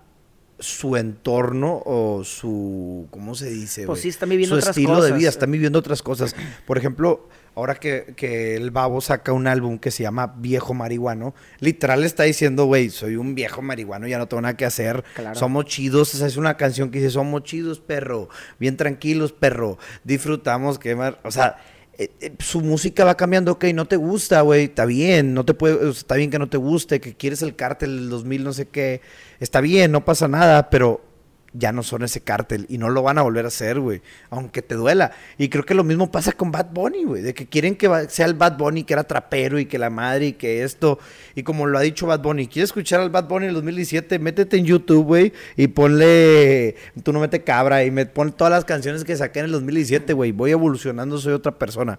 su 0.59 0.97
entorno 0.97 1.83
o 1.85 2.23
su, 2.25 3.07
¿cómo 3.11 3.35
se 3.35 3.51
dice? 3.51 3.87
Pues 3.87 4.01
sí, 4.01 4.09
están 4.09 4.29
viviendo 4.29 4.61
su 4.61 4.69
estilo 4.69 5.03
de 5.03 5.13
vida, 5.13 5.29
están 5.29 5.51
viviendo 5.51 5.79
otras 5.79 6.03
cosas. 6.03 6.35
Por 6.67 6.79
ejemplo, 6.79 7.29
ahora 7.61 7.75
que, 7.75 8.15
que, 8.17 8.57
el 8.57 8.71
Babo 8.71 9.01
saca 9.01 9.33
un 9.33 9.47
álbum 9.47 9.79
que 9.79 9.91
se 9.91 10.03
llama 10.03 10.35
Viejo 10.39 10.75
Marihuano, 10.75 11.35
literal 11.61 12.05
está 12.05 12.25
diciendo, 12.25 12.65
güey, 12.65 12.91
soy 12.91 13.17
un 13.17 13.35
viejo 13.35 13.63
marihuano, 13.63 14.09
ya 14.09 14.19
no 14.19 14.27
tengo 14.27 14.41
nada 14.41 14.57
que 14.57 14.65
hacer, 14.65 15.05
somos 15.35 15.67
chidos, 15.67 16.15
esa 16.15 16.27
es 16.27 16.37
una 16.37 16.57
canción 16.57 16.91
que 16.91 16.99
dice, 16.99 17.11
somos 17.11 17.43
chidos, 17.45 17.81
perro, 17.81 18.29
bien 18.59 18.77
tranquilos, 18.77 19.33
perro, 19.33 19.79
disfrutamos, 20.05 20.79
que 20.79 20.95
o 20.95 21.31
sea... 21.31 21.59
Eh, 21.99 22.11
eh, 22.23 22.33
su 22.39 22.63
música 22.63 23.05
va 23.05 23.15
cambiando, 23.15 23.53
ok, 23.53 23.65
no 23.75 23.85
te 23.85 23.97
gusta, 23.97 24.41
güey, 24.41 24.65
está 24.65 24.87
bien, 24.87 25.35
no 25.35 25.45
te 25.45 25.53
puede, 25.53 25.91
está 25.91 26.15
bien 26.15 26.31
que 26.31 26.39
no 26.39 26.49
te 26.49 26.57
guste, 26.57 26.99
que 26.99 27.15
quieres 27.15 27.43
el 27.43 27.57
cártel 27.57 27.95
del 27.95 28.09
2000, 28.09 28.45
no 28.45 28.53
sé 28.55 28.69
qué, 28.69 29.03
está 29.39 29.61
bien, 29.61 29.93
no 29.93 30.03
pasa 30.03 30.27
nada, 30.27 30.71
pero 30.71 31.10
ya 31.53 31.73
no 31.73 31.83
son 31.83 32.03
ese 32.03 32.21
cártel 32.21 32.67
y 32.69 32.79
no 32.79 32.89
lo 32.91 33.03
van 33.03 33.19
a 33.19 33.23
volver 33.23 33.45
a 33.45 33.49
hacer, 33.49 33.81
güey, 33.81 34.03
aunque 34.31 34.63
te 34.63 34.75
duela. 34.75 35.13
Y 35.39 35.49
creo 35.49 35.65
que 35.65 35.75
lo 35.75 35.85
mismo 35.85 36.11
pasa 36.11 36.33
con 36.33 36.53
Bad 36.53 36.71
Bunny, 36.73 37.05
güey, 37.05 37.23
de 37.23 37.35
que 37.35 37.47
quieren 37.47 37.77
que 37.77 37.89
sea 38.09 38.27
el 38.27 38.35
Bad 38.35 38.57
Bunny 38.57 38.85
que 38.85 38.93
era 38.93 39.05
trapero 39.05 39.59
y 39.59 39.67
que 39.67 39.79
la 39.79 39.91
madre 39.91 40.27
y 40.27 40.33
que 40.35 40.63
esto, 40.63 40.99
y 41.35 41.43
como 41.43 41.67
lo 41.67 41.79
ha 41.79 41.83
dicho 41.83 42.07
Bad 42.07 42.21
Bunny, 42.21 42.47
¿quieres 42.47 42.71
escuchar 42.71 43.01
al 43.01 43.11
Bad 43.11 43.29
Bunny 43.29 43.47
en 43.47 43.49
el 43.51 43.55
2017? 43.55 44.19
Métete 44.19 44.57
en 44.57 44.65
YouTube, 44.65 45.05
güey, 45.05 45.33
y 45.57 45.69
ponle, 45.69 46.77
tú 47.03 47.13
no 47.13 47.21
mete 47.21 47.43
cabra 47.43 47.85
y 47.85 47.91
me 47.91 48.07
pon 48.07 48.33
todas 48.33 48.53
las 48.53 48.65
canciones 48.65 49.05
que 49.05 49.17
saqué 49.17 49.41
en 49.41 49.47
el 49.47 49.53
2017, 49.53 50.13
güey, 50.13 50.33
voy 50.33 50.53
evolucionando, 50.53 51.19
soy 51.19 51.33
otra 51.33 51.59
persona. 51.59 51.99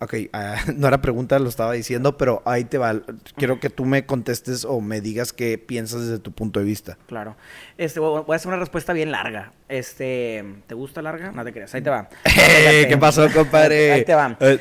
Ok, 0.00 0.14
ah, 0.32 0.56
no 0.76 0.88
era 0.88 1.02
pregunta, 1.02 1.38
lo 1.38 1.48
estaba 1.48 1.72
diciendo, 1.72 2.16
pero 2.16 2.42
ahí 2.46 2.64
te 2.64 2.78
va. 2.78 3.00
Quiero 3.36 3.60
que 3.60 3.68
tú 3.68 3.84
me 3.84 4.06
contestes 4.06 4.64
o 4.64 4.80
me 4.80 5.00
digas 5.00 5.32
qué 5.32 5.58
piensas 5.58 6.02
desde 6.02 6.18
tu 6.18 6.32
punto 6.32 6.58
de 6.58 6.66
vista. 6.66 6.96
Claro. 7.06 7.36
Este, 7.76 8.00
voy 8.00 8.24
a 8.28 8.34
hacer 8.34 8.48
una 8.48 8.58
respuesta 8.58 8.92
bien 8.92 9.12
larga. 9.12 9.52
Este, 9.68 10.44
¿te 10.66 10.74
gusta 10.74 11.02
larga? 11.02 11.32
No 11.32 11.44
te 11.44 11.52
creas, 11.52 11.74
ahí 11.74 11.82
te 11.82 11.90
va. 11.90 12.08
¿Qué 12.24 12.96
pasó, 12.98 13.28
compadre? 13.30 13.92
ahí 13.92 14.04
te 14.04 14.14
va. 14.14 14.36
Eh, 14.40 14.58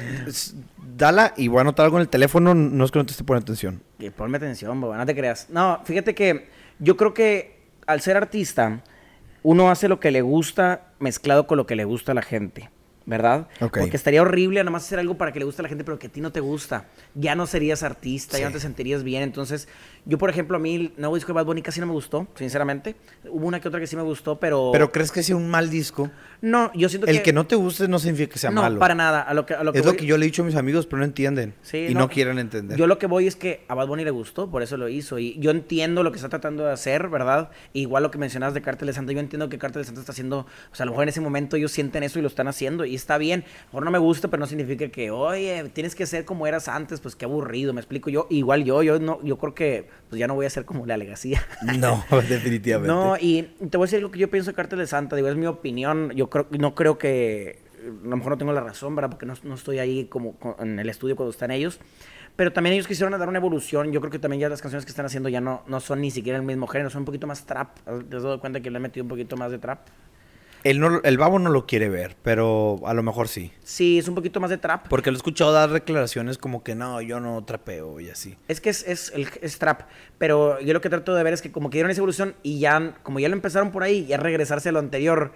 dala 0.97 1.33
y 1.37 1.47
voy 1.47 1.59
a 1.59 1.61
anotar 1.61 1.85
algo 1.85 1.97
en 1.97 2.01
el 2.01 2.09
teléfono, 2.09 2.53
no 2.53 2.85
es 2.85 2.91
que 2.91 2.99
no 2.99 3.05
te 3.05 3.11
esté 3.11 3.23
poniendo 3.23 3.45
atención. 3.45 3.81
Y 3.97 4.09
ponme 4.09 4.37
atención, 4.37 4.79
boba, 4.81 4.97
no 4.97 5.05
te 5.05 5.15
creas. 5.15 5.47
No, 5.49 5.81
fíjate 5.85 6.13
que 6.13 6.49
yo 6.79 6.97
creo 6.97 7.13
que 7.13 7.59
al 7.87 8.01
ser 8.01 8.17
artista, 8.17 8.81
uno 9.41 9.71
hace 9.71 9.87
lo 9.87 9.99
que 9.99 10.11
le 10.11 10.21
gusta 10.21 10.89
mezclado 10.99 11.47
con 11.47 11.57
lo 11.57 11.65
que 11.65 11.77
le 11.77 11.85
gusta 11.85 12.11
a 12.11 12.15
la 12.15 12.21
gente. 12.21 12.69
¿Verdad? 13.09 13.47
Porque 13.59 13.97
estaría 13.97 14.21
horrible 14.21 14.59
nada 14.59 14.69
más 14.69 14.85
hacer 14.85 14.99
algo 14.99 15.17
para 15.17 15.31
que 15.31 15.39
le 15.39 15.45
guste 15.45 15.61
a 15.61 15.63
la 15.63 15.69
gente, 15.69 15.83
pero 15.83 15.97
que 15.97 16.07
a 16.07 16.09
ti 16.11 16.21
no 16.21 16.31
te 16.31 16.39
gusta. 16.39 16.85
Ya 17.15 17.33
no 17.33 17.47
serías 17.47 17.81
artista, 17.81 18.37
ya 18.37 18.45
no 18.45 18.51
te 18.53 18.59
sentirías 18.59 19.03
bien. 19.03 19.23
Entonces, 19.23 19.67
yo, 20.05 20.19
por 20.19 20.29
ejemplo, 20.29 20.57
a 20.57 20.59
mí 20.59 20.75
el 20.75 20.93
nuevo 20.95 21.15
disco 21.15 21.33
de 21.33 21.33
Bad 21.33 21.45
Bunny 21.45 21.63
casi 21.63 21.79
no 21.79 21.87
me 21.87 21.93
gustó, 21.93 22.27
sinceramente. 22.35 22.95
Hubo 23.27 23.47
una 23.47 23.59
que 23.59 23.67
otra 23.67 23.79
que 23.79 23.87
sí 23.87 23.95
me 23.95 24.03
gustó, 24.03 24.39
pero... 24.39 24.69
¿Pero 24.71 24.91
crees 24.91 25.11
que 25.11 25.23
sea 25.23 25.35
un 25.35 25.49
mal 25.49 25.71
disco? 25.71 26.11
No, 26.41 26.71
yo 26.75 26.87
siento 26.87 27.07
que... 27.07 27.11
El 27.11 27.23
que 27.23 27.33
no 27.33 27.47
te 27.47 27.55
guste 27.55 27.87
no 27.87 27.97
significa 27.97 28.33
que 28.33 28.39
sea 28.39 28.51
malo. 28.51 28.75
No, 28.75 28.79
para 28.79 28.93
nada. 28.93 29.21
A 29.21 29.33
lo 29.33 29.47
que, 29.47 29.55
es 29.55 29.85
lo 29.85 29.95
que 29.95 30.05
yo 30.05 30.17
le 30.17 30.25
he 30.25 30.27
dicho 30.27 30.43
a 30.43 30.45
mis 30.45 30.55
amigos, 30.55 30.85
pero 30.85 30.99
no 30.99 31.05
entienden. 31.05 31.55
Sí, 31.63 31.87
y 31.89 31.95
no, 31.95 32.09
quieren 32.09 32.37
entender. 32.37 32.77
Yo 32.77 32.85
lo 32.85 32.99
que 32.99 33.07
voy 33.07 33.25
es 33.25 33.35
que 33.35 33.65
a 33.67 33.73
Bad 33.73 33.87
Bunny 33.87 34.03
le 34.03 34.11
gustó, 34.11 34.51
por 34.51 34.61
eso 34.61 34.77
lo 34.77 34.87
hizo. 34.87 35.17
Y 35.17 35.37
yo 35.39 35.49
entiendo 35.49 36.03
lo 36.03 36.11
que 36.11 36.17
está 36.17 36.29
tratando 36.29 36.65
de 36.65 36.71
hacer, 36.71 37.09
¿verdad? 37.09 37.49
Igual 37.73 38.03
lo 38.03 38.11
que 38.11 38.19
mencionabas 38.19 38.53
de 38.53 38.61
Cártel 38.61 38.87
de 38.87 38.93
Santa, 38.93 39.13
yo 39.13 39.19
entiendo 39.19 39.49
que 39.49 39.57
Cártel 39.57 39.81
de 39.81 39.85
Santa 39.85 40.01
está 40.01 40.11
haciendo... 40.11 40.45
O 40.71 40.75
sea, 40.75 40.83
a 40.83 40.85
lo 40.85 40.91
mejor 40.91 41.03
en 41.03 41.09
ese 41.09 41.21
momento 41.21 41.57
ellos 41.57 41.71
sienten 41.71 42.03
eso 42.03 42.19
y 42.19 42.21
lo 42.21 42.27
están 42.27 42.47
haciendo. 42.47 42.85
Y 42.85 42.98
está 42.99 43.17
bien. 43.17 43.41
A 43.41 43.45
lo 43.45 43.65
mejor 43.67 43.83
no 43.85 43.91
me 43.91 43.97
gusta, 43.97 44.27
pero 44.27 44.39
no 44.41 44.45
significa 44.47 44.87
que, 44.89 45.09
oye, 45.11 45.69
tienes 45.73 45.95
que 45.95 46.05
ser 46.05 46.25
como 46.25 46.45
eras 46.47 46.67
antes. 46.67 46.99
Pues 47.01 47.15
qué 47.15 47.25
aburrido, 47.25 47.73
me 47.73 47.81
explico. 47.81 48.09
Yo, 48.09 48.27
igual 48.29 48.63
yo, 48.63 48.83
yo, 48.83 48.99
no, 48.99 49.19
yo 49.23 49.37
creo 49.37 49.55
que 49.55 49.89
pues 50.09 50.19
ya 50.19 50.27
no 50.27 50.35
voy 50.35 50.45
a 50.45 50.49
ser 50.49 50.65
como 50.65 50.85
la 50.85 50.97
legacía. 50.97 51.41
No, 51.79 52.03
definitivamente. 52.29 52.87
No, 52.93 53.15
y 53.19 53.43
te 53.69 53.77
voy 53.77 53.85
a 53.85 53.87
decir 53.87 54.01
lo 54.01 54.11
que 54.11 54.19
yo 54.19 54.29
pienso 54.29 54.51
de 54.51 54.55
Cártel 54.55 54.79
de 54.79 54.87
Santa, 54.87 55.15
digo, 55.15 55.27
es 55.29 55.35
mi 55.35 55.45
opinión. 55.47 56.11
Yo 56.15 56.29
creo, 56.29 56.47
no 56.51 56.75
creo 56.75 56.97
que 56.97 57.59
a 57.83 58.07
lo 58.07 58.17
mejor 58.17 58.33
no 58.33 58.37
tengo 58.37 58.51
la 58.53 58.61
razón, 58.61 58.95
¿verdad? 58.95 59.09
Porque 59.11 59.25
no, 59.25 59.33
no 59.43 59.55
estoy 59.55 59.79
ahí 59.79 60.05
como 60.05 60.33
co- 60.37 60.57
en 60.59 60.77
el 60.79 60.89
estudio 60.89 61.15
cuando 61.15 61.31
están 61.31 61.51
ellos. 61.51 61.79
Pero 62.35 62.53
también 62.53 62.73
ellos 62.73 62.87
quisieron 62.87 63.17
dar 63.19 63.27
una 63.27 63.39
evolución. 63.39 63.91
Yo 63.91 63.99
creo 63.99 64.11
que 64.11 64.19
también 64.19 64.39
ya 64.39 64.49
las 64.49 64.61
canciones 64.61 64.85
que 64.85 64.91
están 64.91 65.05
haciendo 65.05 65.27
ya 65.29 65.41
no, 65.41 65.63
no 65.67 65.79
son 65.81 65.99
ni 66.01 66.09
siquiera 66.11 66.37
el 66.39 66.45
mismo 66.45 66.67
género, 66.67 66.89
son 66.89 67.01
un 67.01 67.05
poquito 67.05 67.27
más 67.27 67.45
trap. 67.45 67.77
¿Te 68.09 68.15
has 68.15 68.23
dado 68.23 68.39
cuenta 68.39 68.61
que 68.61 68.69
le 68.71 68.77
he 68.77 68.79
metido 68.79 69.03
un 69.03 69.09
poquito 69.09 69.35
más 69.35 69.51
de 69.51 69.57
trap? 69.59 69.79
Él 70.63 70.79
no, 70.79 71.01
el 71.03 71.17
babo 71.17 71.39
no 71.39 71.49
lo 71.49 71.65
quiere 71.65 71.89
ver, 71.89 72.17
pero 72.21 72.79
a 72.85 72.93
lo 72.93 73.03
mejor 73.03 73.27
sí. 73.27 73.51
Sí, 73.63 73.97
es 73.97 74.07
un 74.07 74.15
poquito 74.15 74.39
más 74.39 74.49
de 74.49 74.57
trap. 74.57 74.87
Porque 74.87 75.11
lo 75.11 75.15
he 75.15 75.19
escuchado 75.19 75.51
dar 75.51 75.69
declaraciones 75.69 76.37
como 76.37 76.63
que 76.63 76.75
no, 76.75 77.01
yo 77.01 77.19
no 77.19 77.43
trapeo 77.45 77.99
y 77.99 78.09
así. 78.09 78.37
Es 78.47 78.59
que 78.59 78.69
es, 78.69 78.85
es, 78.87 79.11
el, 79.15 79.27
es 79.41 79.57
trap, 79.57 79.83
pero 80.17 80.59
yo 80.59 80.73
lo 80.73 80.81
que 80.81 80.89
trato 80.89 81.15
de 81.15 81.23
ver 81.23 81.33
es 81.33 81.41
que 81.41 81.51
como 81.51 81.69
que 81.69 81.77
dieron 81.77 81.91
esa 81.91 81.99
evolución 81.99 82.35
y 82.43 82.59
ya, 82.59 82.95
como 83.03 83.19
ya 83.19 83.29
lo 83.29 83.35
empezaron 83.35 83.71
por 83.71 83.83
ahí, 83.83 84.05
ya 84.05 84.17
regresarse 84.17 84.69
a 84.69 84.71
lo 84.71 84.79
anterior, 84.79 85.33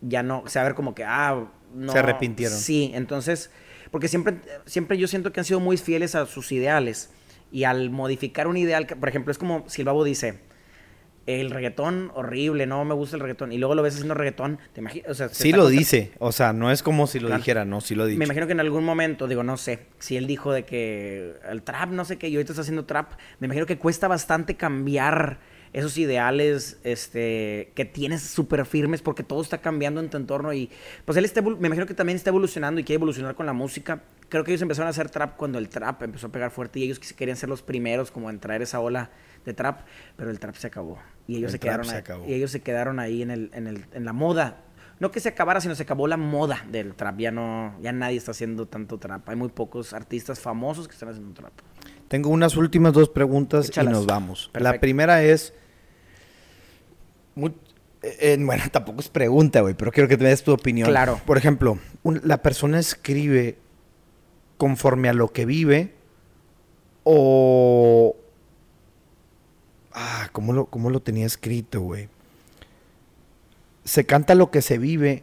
ya 0.00 0.22
no, 0.22 0.40
o 0.40 0.48
sea, 0.48 0.62
a 0.62 0.64
ver 0.64 0.74
como 0.74 0.94
que, 0.94 1.04
ah, 1.04 1.46
no. 1.74 1.92
Se 1.92 1.98
arrepintieron. 1.98 2.56
Sí, 2.56 2.90
entonces, 2.94 3.50
porque 3.90 4.08
siempre, 4.08 4.36
siempre 4.64 4.96
yo 4.96 5.08
siento 5.08 5.32
que 5.32 5.40
han 5.40 5.44
sido 5.44 5.60
muy 5.60 5.76
fieles 5.76 6.14
a 6.14 6.26
sus 6.26 6.52
ideales 6.52 7.10
y 7.52 7.64
al 7.64 7.90
modificar 7.90 8.46
un 8.46 8.56
ideal, 8.56 8.86
que, 8.86 8.96
por 8.96 9.08
ejemplo, 9.08 9.30
es 9.30 9.38
como 9.38 9.64
si 9.68 9.82
el 9.82 9.86
babo 9.86 10.04
dice, 10.04 10.40
el 11.26 11.50
reggaetón 11.50 12.10
horrible, 12.14 12.66
no 12.66 12.84
me 12.84 12.94
gusta 12.94 13.16
el 13.16 13.20
reggaetón, 13.22 13.52
y 13.52 13.58
luego 13.58 13.74
lo 13.74 13.82
ves 13.82 13.94
haciendo 13.94 14.14
reggaetón, 14.14 14.58
te 14.72 14.80
imaginas, 14.80 15.10
o 15.10 15.14
sea, 15.14 15.28
se 15.30 15.34
Sí 15.42 15.52
lo 15.52 15.62
contra- 15.64 15.78
dice, 15.78 16.12
o 16.18 16.32
sea, 16.32 16.52
no 16.52 16.70
es 16.70 16.82
como 16.82 17.06
si 17.06 17.18
lo 17.20 17.28
Claro. 17.28 17.40
dijera, 17.40 17.64
no, 17.64 17.80
sí 17.80 17.94
lo 17.94 18.04
dice. 18.06 18.18
me 18.18 18.24
imagino 18.26 18.46
que 18.46 18.52
en 18.52 18.60
algún 18.60 18.84
momento, 18.84 19.26
digo, 19.26 19.42
no 19.42 19.56
sé, 19.56 19.86
si 19.98 20.16
él 20.16 20.26
dijo 20.26 20.52
de 20.52 20.64
que 20.64 21.34
el 21.50 21.62
trap, 21.62 21.90
no 21.90 22.04
sé 22.04 22.18
qué, 22.18 22.28
y 22.28 22.36
ahorita 22.36 22.52
está 22.52 22.62
haciendo 22.62 22.84
trap, 22.84 23.12
me 23.40 23.46
imagino 23.46 23.64
que 23.66 23.78
cuesta 23.78 24.06
bastante 24.08 24.56
cambiar 24.56 25.38
esos 25.72 25.98
ideales 25.98 26.78
este, 26.84 27.72
que 27.74 27.84
tienes 27.84 28.22
súper 28.22 28.64
firmes 28.64 29.02
porque 29.02 29.24
todo 29.24 29.42
está 29.42 29.58
cambiando 29.58 30.00
en 30.00 30.08
tu 30.08 30.16
entorno 30.16 30.52
y 30.52 30.70
pues 31.04 31.18
él 31.18 31.24
está, 31.24 31.42
me 31.42 31.66
imagino 31.66 31.84
que 31.86 31.94
también 31.94 32.14
está 32.14 32.30
evolucionando 32.30 32.80
y 32.80 32.84
quiere 32.84 32.98
evolucionar 32.98 33.34
con 33.34 33.44
la 33.46 33.52
música. 33.54 34.02
Creo 34.28 34.44
que 34.44 34.52
ellos 34.52 34.62
empezaron 34.62 34.86
a 34.86 34.90
hacer 34.90 35.10
trap 35.10 35.36
cuando 35.36 35.58
el 35.58 35.68
trap 35.68 36.00
empezó 36.04 36.28
a 36.28 36.30
pegar 36.32 36.52
fuerte 36.52 36.78
y 36.78 36.84
ellos 36.84 37.00
querían 37.14 37.36
ser 37.36 37.48
los 37.48 37.62
primeros 37.62 38.12
como 38.12 38.30
en 38.30 38.38
traer 38.38 38.62
esa 38.62 38.78
ola 38.78 39.10
de 39.44 39.54
trap, 39.54 39.80
pero 40.16 40.30
el 40.30 40.38
trap 40.38 40.54
se 40.56 40.66
acabó 40.68 40.98
y 41.26 41.36
ellos 41.36 41.48
El 41.48 41.52
se 41.52 41.58
quedaron 41.60 41.84
se 41.86 41.92
ahí, 41.92 41.98
acabó. 42.00 42.26
y 42.26 42.34
ellos 42.34 42.50
se 42.50 42.60
quedaron 42.62 42.98
ahí 42.98 43.22
en 43.22 43.30
el, 43.30 43.50
en 43.54 43.66
el 43.66 43.84
en 43.92 44.04
la 44.04 44.12
moda 44.12 44.60
no 45.00 45.10
que 45.10 45.18
se 45.18 45.28
acabara, 45.28 45.60
sino 45.60 45.74
se 45.74 45.82
acabó 45.82 46.06
la 46.06 46.16
moda 46.16 46.64
del 46.70 46.94
trap. 46.94 47.18
Ya 47.18 47.32
no, 47.32 47.74
ya 47.82 47.90
nadie 47.92 48.16
está 48.16 48.30
haciendo 48.30 48.66
tanto 48.66 48.96
trap. 48.96 49.28
Hay 49.28 49.34
muy 49.34 49.48
pocos 49.48 49.92
artistas 49.92 50.38
famosos 50.38 50.86
que 50.86 50.94
están 50.94 51.08
haciendo 51.08 51.34
trap. 51.34 51.52
Tengo 52.06 52.30
unas 52.30 52.56
últimas 52.56 52.92
dos 52.92 53.08
preguntas 53.08 53.66
Échalas. 53.68 53.90
y 53.90 53.92
nos 53.92 54.06
vamos. 54.06 54.50
La 54.54 54.78
primera 54.78 55.22
es. 55.24 55.52
eh, 57.36 57.50
eh, 58.02 58.36
bueno, 58.40 58.62
tampoco 58.72 59.00
es 59.00 59.08
pregunta, 59.08 59.60
güey, 59.62 59.74
pero 59.74 59.90
quiero 59.90 60.08
que 60.08 60.16
te 60.16 60.24
des 60.24 60.44
tu 60.44 60.52
opinión. 60.52 60.88
Claro. 60.88 61.20
Por 61.26 61.38
ejemplo, 61.38 61.78
un- 62.04 62.20
la 62.24 62.40
persona 62.40 62.78
escribe 62.78 63.58
conforme 64.56 65.08
a 65.08 65.12
lo 65.12 65.32
que 65.32 65.44
vive 65.44 65.92
o. 67.02 68.16
Ah, 69.94 70.28
¿cómo 70.32 70.52
lo, 70.52 70.66
cómo 70.66 70.90
lo 70.90 71.00
tenía 71.00 71.24
escrito, 71.24 71.80
güey? 71.80 72.08
Se 73.84 74.04
canta 74.04 74.34
lo 74.34 74.50
que 74.50 74.60
se 74.60 74.78
vive 74.78 75.22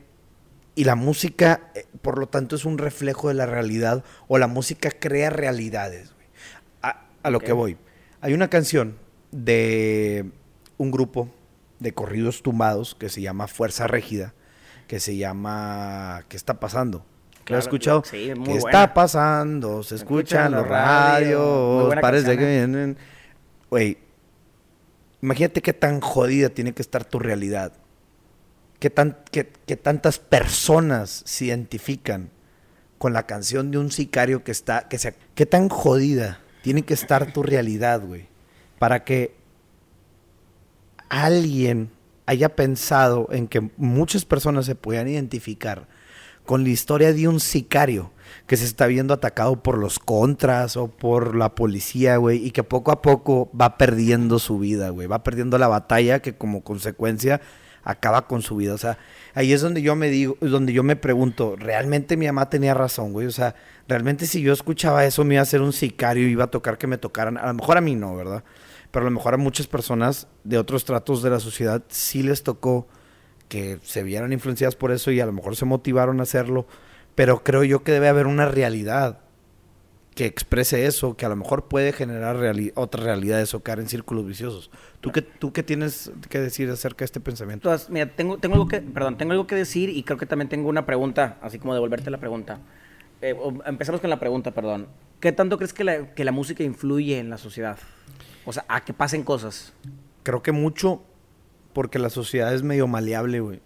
y 0.76 0.86
la 0.86 0.96
música, 0.96 1.72
eh, 1.76 1.86
por 2.02 2.18
lo 2.18 2.28
tanto, 2.28 2.56
es 2.56 2.64
un 2.64 2.78
reflejo 2.78 3.28
de 3.28 3.34
la 3.34 3.46
realidad 3.46 4.04
o 4.28 4.38
la 4.38 4.48
música 4.48 4.90
crea 4.92 5.30
realidades, 5.30 6.14
güey. 6.14 6.28
A, 6.82 7.02
a 7.24 7.30
lo 7.30 7.40
que 7.40 7.52
voy. 7.52 7.78
Hay 8.22 8.34
una 8.34 8.50
canción 8.50 8.98
de 9.32 10.26
un 10.78 10.92
grupo 10.92 11.30
de 11.80 11.94
corridos 11.94 12.42
tumbados 12.44 12.96
que 12.96 13.10
se 13.10 13.22
llama 13.22 13.48
Fuerza 13.48 13.88
Régida, 13.88 14.34
que 14.88 15.00
se 15.00 15.18
llama 15.18 16.24
¿Qué 16.30 16.38
está 16.38 16.60
pasando? 16.60 17.04
¿Lo 17.48 17.58
has 17.58 17.66
escuchado? 17.66 18.04
sí, 18.06 18.32
muy 18.36 18.46
¿Qué 18.46 18.60
buena. 18.60 18.70
está 18.70 18.94
pasando? 18.94 19.84
Se 19.84 19.96
escuchan 19.96 20.46
en 20.46 20.52
la 20.52 20.58
los 20.60 20.68
radio. 20.68 21.38
Radios, 21.40 21.86
buena 21.88 22.02
parece 22.02 22.26
canción, 22.28 22.38
que 22.40 22.54
¿eh? 22.54 22.58
vienen. 22.68 22.98
Güey, 23.70 23.98
imagínate 25.22 25.62
qué 25.62 25.74
tan 25.74 26.02
jodida 26.02 26.50
tiene 26.50 26.74
que 26.74 26.82
estar 26.82 27.06
tu 27.06 27.20
realidad. 27.20 27.74
Qué, 28.80 28.90
tan, 28.90 29.18
qué, 29.32 29.52
qué 29.68 29.76
tantas 29.78 30.18
personas 30.18 31.22
se 31.26 31.46
identifican 31.46 32.30
con 32.98 33.14
la 33.14 33.28
canción 33.28 33.72
de 33.72 33.78
un 33.78 33.92
sicario 33.92 34.44
que 34.44 34.52
está, 34.52 34.88
que 34.88 34.98
se, 34.98 35.16
qué 35.36 35.46
tan 35.46 35.70
jodida 35.70 36.40
tiene 36.64 36.84
que 36.84 36.94
estar 36.94 37.34
tu 37.34 37.44
realidad, 37.44 38.02
güey, 38.02 38.28
para 38.80 39.04
que 39.04 39.36
alguien 41.10 41.92
haya 42.26 42.56
pensado 42.56 43.28
en 43.32 43.48
que 43.48 43.70
muchas 43.78 44.26
personas 44.26 44.66
se 44.66 44.76
puedan 44.76 45.08
identificar 45.08 45.88
con 46.46 46.64
la 46.64 46.70
historia 46.70 47.14
de 47.14 47.28
un 47.28 47.40
sicario 47.40 48.12
que 48.48 48.58
se 48.58 48.66
está 48.66 48.88
viendo 48.88 49.14
atacado 49.14 49.62
por 49.62 49.78
los 49.78 50.00
contras 50.00 50.78
o 50.78 50.88
por 50.88 51.36
la 51.36 51.56
policía, 51.56 52.18
güey, 52.18 52.46
y 52.46 52.52
que 52.52 52.64
poco 52.64 52.92
a 52.92 53.02
poco 53.02 53.50
va 53.60 53.78
perdiendo 53.78 54.40
su 54.40 54.60
vida, 54.60 54.90
güey, 54.90 55.08
va 55.08 55.24
perdiendo 55.24 55.58
la 55.58 55.68
batalla 55.68 56.22
que 56.22 56.36
como 56.36 56.64
consecuencia 56.64 57.42
acaba 57.84 58.28
con 58.28 58.42
su 58.42 58.56
vida, 58.58 58.74
o 58.74 58.78
sea, 58.78 58.98
ahí 59.34 59.54
es 59.54 59.62
donde 59.62 59.82
yo 59.82 59.96
me 59.96 60.10
digo, 60.10 60.38
donde 60.40 60.74
yo 60.74 60.84
me 60.84 60.96
pregunto, 60.96 61.56
¿realmente 61.58 62.18
mi 62.18 62.28
mamá 62.28 62.50
tenía 62.50 62.74
razón, 62.74 63.12
güey? 63.12 63.28
O 63.28 63.32
sea, 63.32 63.56
realmente 63.88 64.26
si 64.26 64.42
yo 64.42 64.54
escuchaba 64.54 65.06
eso 65.06 65.24
me 65.24 65.36
iba 65.36 65.42
a 65.42 65.46
ser 65.46 65.62
un 65.62 65.74
sicario 65.74 66.28
y 66.28 66.32
iba 66.32 66.44
a 66.46 66.52
tocar 66.52 66.78
que 66.78 66.88
me 66.88 66.98
tocaran, 66.98 67.38
a 67.38 67.48
lo 67.48 67.54
mejor 67.56 67.78
a 67.78 67.82
mí 67.82 67.96
no, 67.96 68.16
¿verdad? 68.16 68.44
Pero 68.92 69.06
a 69.06 69.10
lo 69.10 69.16
mejor 69.16 69.34
a 69.34 69.38
muchas 69.38 69.68
personas 69.68 70.28
de 70.44 70.58
otros 70.58 70.86
tratos 70.86 71.24
de 71.24 71.30
la 71.30 71.40
sociedad 71.40 71.82
sí 71.88 72.24
les 72.24 72.44
tocó 72.44 72.88
que 73.48 73.80
se 73.84 74.04
vieran 74.04 74.32
influenciadas 74.32 74.76
por 74.76 74.92
eso 74.92 75.12
y 75.12 75.20
a 75.20 75.26
lo 75.26 75.34
mejor 75.34 75.56
se 75.56 75.66
motivaron 75.66 76.20
a 76.20 76.24
hacerlo, 76.24 76.68
pero 77.16 77.44
creo 77.44 77.64
yo 77.64 77.84
que 77.84 77.92
debe 77.92 78.08
haber 78.08 78.28
una 78.28 78.46
realidad 78.48 79.20
que 80.16 80.26
exprese 80.26 80.86
eso, 80.86 81.16
que 81.16 81.26
a 81.26 81.30
lo 81.30 81.38
mejor 81.38 81.66
puede 81.70 81.94
generar 81.94 82.36
reali- 82.36 82.74
otras 82.76 83.06
realidades 83.06 83.54
o 83.54 83.62
caer 83.62 83.80
en 83.80 83.88
círculos 83.88 84.26
viciosos. 84.28 84.70
¿Tú 85.00 85.12
qué, 85.12 85.22
¿Tú 85.22 85.54
qué 85.54 85.64
tienes 85.64 86.12
que 86.30 86.40
decir 86.40 86.70
acerca 86.70 87.00
de 87.00 87.06
este 87.06 87.20
pensamiento? 87.22 87.70
Entonces, 87.70 87.90
mira, 87.90 88.08
tengo, 88.14 88.38
tengo 88.38 88.56
algo 88.56 88.68
que, 88.68 88.82
perdón, 88.82 89.18
tengo 89.18 89.32
algo 89.32 89.48
que 89.48 89.56
decir 89.56 89.90
y 89.90 90.04
creo 90.04 90.18
que 90.18 90.26
también 90.26 90.50
tengo 90.50 90.68
una 90.68 90.86
pregunta, 90.86 91.38
así 91.42 91.60
como 91.60 91.74
devolverte 91.74 92.10
la 92.12 92.18
pregunta. 92.20 92.60
Eh, 93.22 93.36
empezamos 93.66 94.02
con 94.02 94.10
la 94.10 94.20
pregunta, 94.20 94.52
perdón. 94.52 94.88
¿Qué 95.22 95.32
tanto 95.32 95.58
crees 95.58 95.74
que 95.74 95.84
la, 95.86 96.14
que 96.14 96.26
la 96.26 96.32
música 96.34 96.64
influye 96.64 97.18
en 97.20 97.30
la 97.30 97.38
sociedad? 97.38 97.78
O 98.46 98.52
sea, 98.52 98.66
a 98.68 98.84
que 98.84 98.94
pasen 98.94 99.24
cosas. 99.24 99.72
Creo 100.24 100.42
que 100.44 100.52
mucho 100.52 101.04
porque 101.74 102.00
la 102.00 102.10
sociedad 102.10 102.54
es 102.54 102.64
medio 102.64 102.86
maleable, 102.88 103.40
güey. 103.40 103.62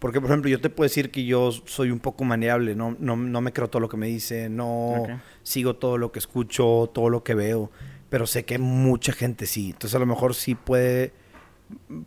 Porque, 0.00 0.20
por 0.20 0.30
ejemplo, 0.30 0.50
yo 0.50 0.60
te 0.60 0.70
puedo 0.70 0.86
decir 0.88 1.10
que 1.10 1.24
yo 1.24 1.52
soy 1.52 1.90
un 1.92 2.00
poco 2.00 2.24
maleable, 2.24 2.74
no, 2.74 2.96
no, 2.98 3.16
no 3.16 3.40
me 3.40 3.52
creo 3.52 3.68
todo 3.68 3.80
lo 3.80 3.88
que 3.88 3.96
me 3.96 4.06
dice, 4.08 4.48
no 4.48 5.02
Ok. 5.02 5.10
sigo 5.42 5.76
todo 5.76 5.98
lo 5.98 6.10
que 6.10 6.18
escucho, 6.18 6.90
todo 6.92 7.10
lo 7.10 7.22
que 7.22 7.34
veo, 7.34 7.70
pero 8.08 8.26
sé 8.26 8.44
que 8.44 8.58
mucha 8.58 9.12
gente 9.12 9.46
sí. 9.46 9.66
Entonces, 9.70 9.94
a 9.94 9.98
lo 9.98 10.06
mejor 10.06 10.34
sí 10.34 10.54
puede, 10.56 11.12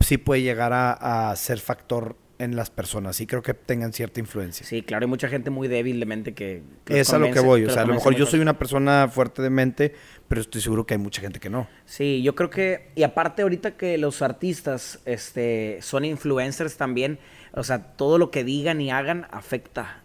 sí 0.02 0.18
puede 0.18 0.42
llegar 0.42 0.74
a, 0.74 1.30
a 1.30 1.36
ser 1.36 1.60
factor 1.60 2.18
en 2.40 2.56
las 2.56 2.70
personas. 2.70 3.16
Sí 3.16 3.28
creo 3.28 3.42
que 3.42 3.54
tengan 3.54 3.94
cierta 3.94 4.20
influencia. 4.20 4.66
Sí, 4.66 4.82
claro, 4.82 5.06
hay 5.06 5.10
mucha 5.10 5.30
gente 5.30 5.50
muy 5.50 5.68
débil 5.68 6.00
de 6.00 6.06
mente 6.06 6.34
que... 6.34 6.64
que 6.84 7.00
es 7.00 7.14
a 7.14 7.20
lo 7.20 7.32
que 7.32 7.40
voy. 7.40 7.64
O 7.66 7.70
sea, 7.70 7.84
a 7.84 7.86
lo 7.86 7.94
mejor 7.94 8.16
yo 8.16 8.26
soy 8.26 8.40
una 8.40 8.58
persona 8.58 9.08
fuerte 9.08 9.42
de 9.42 9.50
mente, 9.50 9.94
pero 10.28 10.42
estoy 10.42 10.62
seguro 10.62 10.86
que 10.86 10.96
hay 10.96 10.98
mucha 10.98 11.22
gente 11.22 11.40
que 11.40 11.50
no. 11.50 11.68
Sí, 11.86 12.22
yo 12.24 12.36
creo 12.36 12.50
que, 12.50 12.90
y 12.96 13.04
aparte 13.04 13.44
ahorita 13.44 13.78
que 13.78 13.98
los 13.98 14.22
artistas 14.22 15.00
este, 15.06 15.78
son 15.82 16.06
influencers 16.06 16.76
también, 16.76 17.20
o 17.54 17.64
sea, 17.64 17.84
todo 17.96 18.18
lo 18.18 18.32
que 18.32 18.44
digan 18.44 18.82
y 18.82 18.92
hagan 18.92 19.28
afecta 19.32 20.04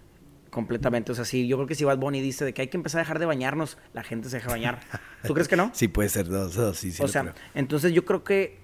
completamente. 0.50 1.12
O 1.12 1.14
sea, 1.14 1.24
sí, 1.24 1.46
yo 1.46 1.56
creo 1.56 1.66
que 1.66 1.74
si 1.74 1.84
Bad 1.84 1.98
Bunny 1.98 2.20
dice 2.20 2.44
de 2.44 2.52
que 2.52 2.62
hay 2.62 2.68
que 2.68 2.76
empezar 2.76 3.00
a 3.00 3.02
dejar 3.02 3.18
de 3.18 3.26
bañarnos, 3.26 3.78
la 3.92 4.02
gente 4.02 4.28
se 4.28 4.36
deja 4.36 4.50
bañar. 4.50 4.80
¿Tú 5.26 5.34
crees 5.34 5.48
que 5.48 5.56
no? 5.56 5.70
Sí, 5.74 5.88
puede 5.88 6.08
ser 6.08 6.28
dos, 6.28 6.54
dos, 6.54 6.76
sí, 6.76 6.92
sí. 6.92 7.02
o 7.02 7.08
sea, 7.08 7.22
creo. 7.22 7.34
entonces 7.54 7.92
yo 7.92 8.04
creo 8.04 8.24
que 8.24 8.58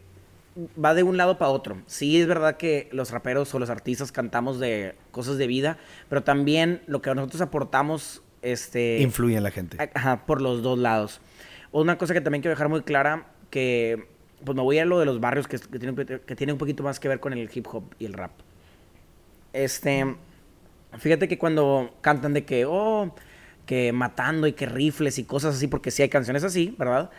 va 0.82 0.94
de 0.94 1.02
un 1.02 1.16
lado 1.16 1.39
para 1.39 1.51
otro. 1.51 1.78
Sí, 1.86 2.20
es 2.20 2.27
verdad 2.27 2.56
que 2.56 2.89
los 2.93 3.11
raperos 3.11 3.55
o 3.55 3.59
los 3.59 3.70
artistas 3.70 4.12
cantamos 4.12 4.61
de 4.61 4.94
cosas 5.11 5.39
de 5.39 5.47
vida, 5.47 5.78
pero 6.09 6.23
también 6.23 6.82
lo 6.86 7.02
que 7.02 7.15
nosotros 7.15 7.40
aportamos, 7.40 8.23
este... 8.43 9.01
influye 9.01 9.36
en 9.36 9.43
la 9.43 9.51
gente. 9.51 9.90
Ajá, 9.94 10.27
por 10.27 10.40
los 10.40 10.62
dos 10.62 10.78
lados. 10.78 11.20
Una 11.73 11.98
cosa 11.98 12.15
que 12.15 12.20
también 12.20 12.43
quiero 12.43 12.55
dejar 12.55 12.69
muy 12.69 12.82
clara, 12.82 13.27
que 13.51 14.09
pues 14.44 14.55
me 14.55 14.62
voy 14.62 14.78
a 14.78 14.85
lo 14.85 15.01
de 15.01 15.06
los 15.06 15.20
barrios 15.20 15.48
que, 15.48 15.59
que 15.59 15.78
tiene, 15.78 15.94
que 16.05 16.36
tiene 16.36 16.52
un 16.52 16.59
poquito 16.59 16.82
más 16.82 17.01
que 17.01 17.09
ver 17.09 17.19
con 17.19 17.32
el 17.32 17.51
hip 17.52 17.66
hop 17.73 17.94
y 17.98 18.05
el 18.05 18.12
rap. 18.12 18.32
Este, 19.55 20.16
fíjate 20.98 21.28
que 21.28 21.39
cuando 21.39 21.97
cantan 22.01 22.35
de 22.35 22.44
que, 22.44 22.66
oh, 22.66 23.14
que 23.66 23.93
matando 23.93 24.48
y 24.48 24.52
que 24.52 24.66
rifles 24.66 25.16
y 25.18 25.24
cosas 25.24 25.55
así, 25.55 25.68
porque 25.68 25.93
sí 25.93 26.02
hay 26.02 26.09
canciones 26.09 26.43
así, 26.43 26.74
¿verdad? 26.76 27.10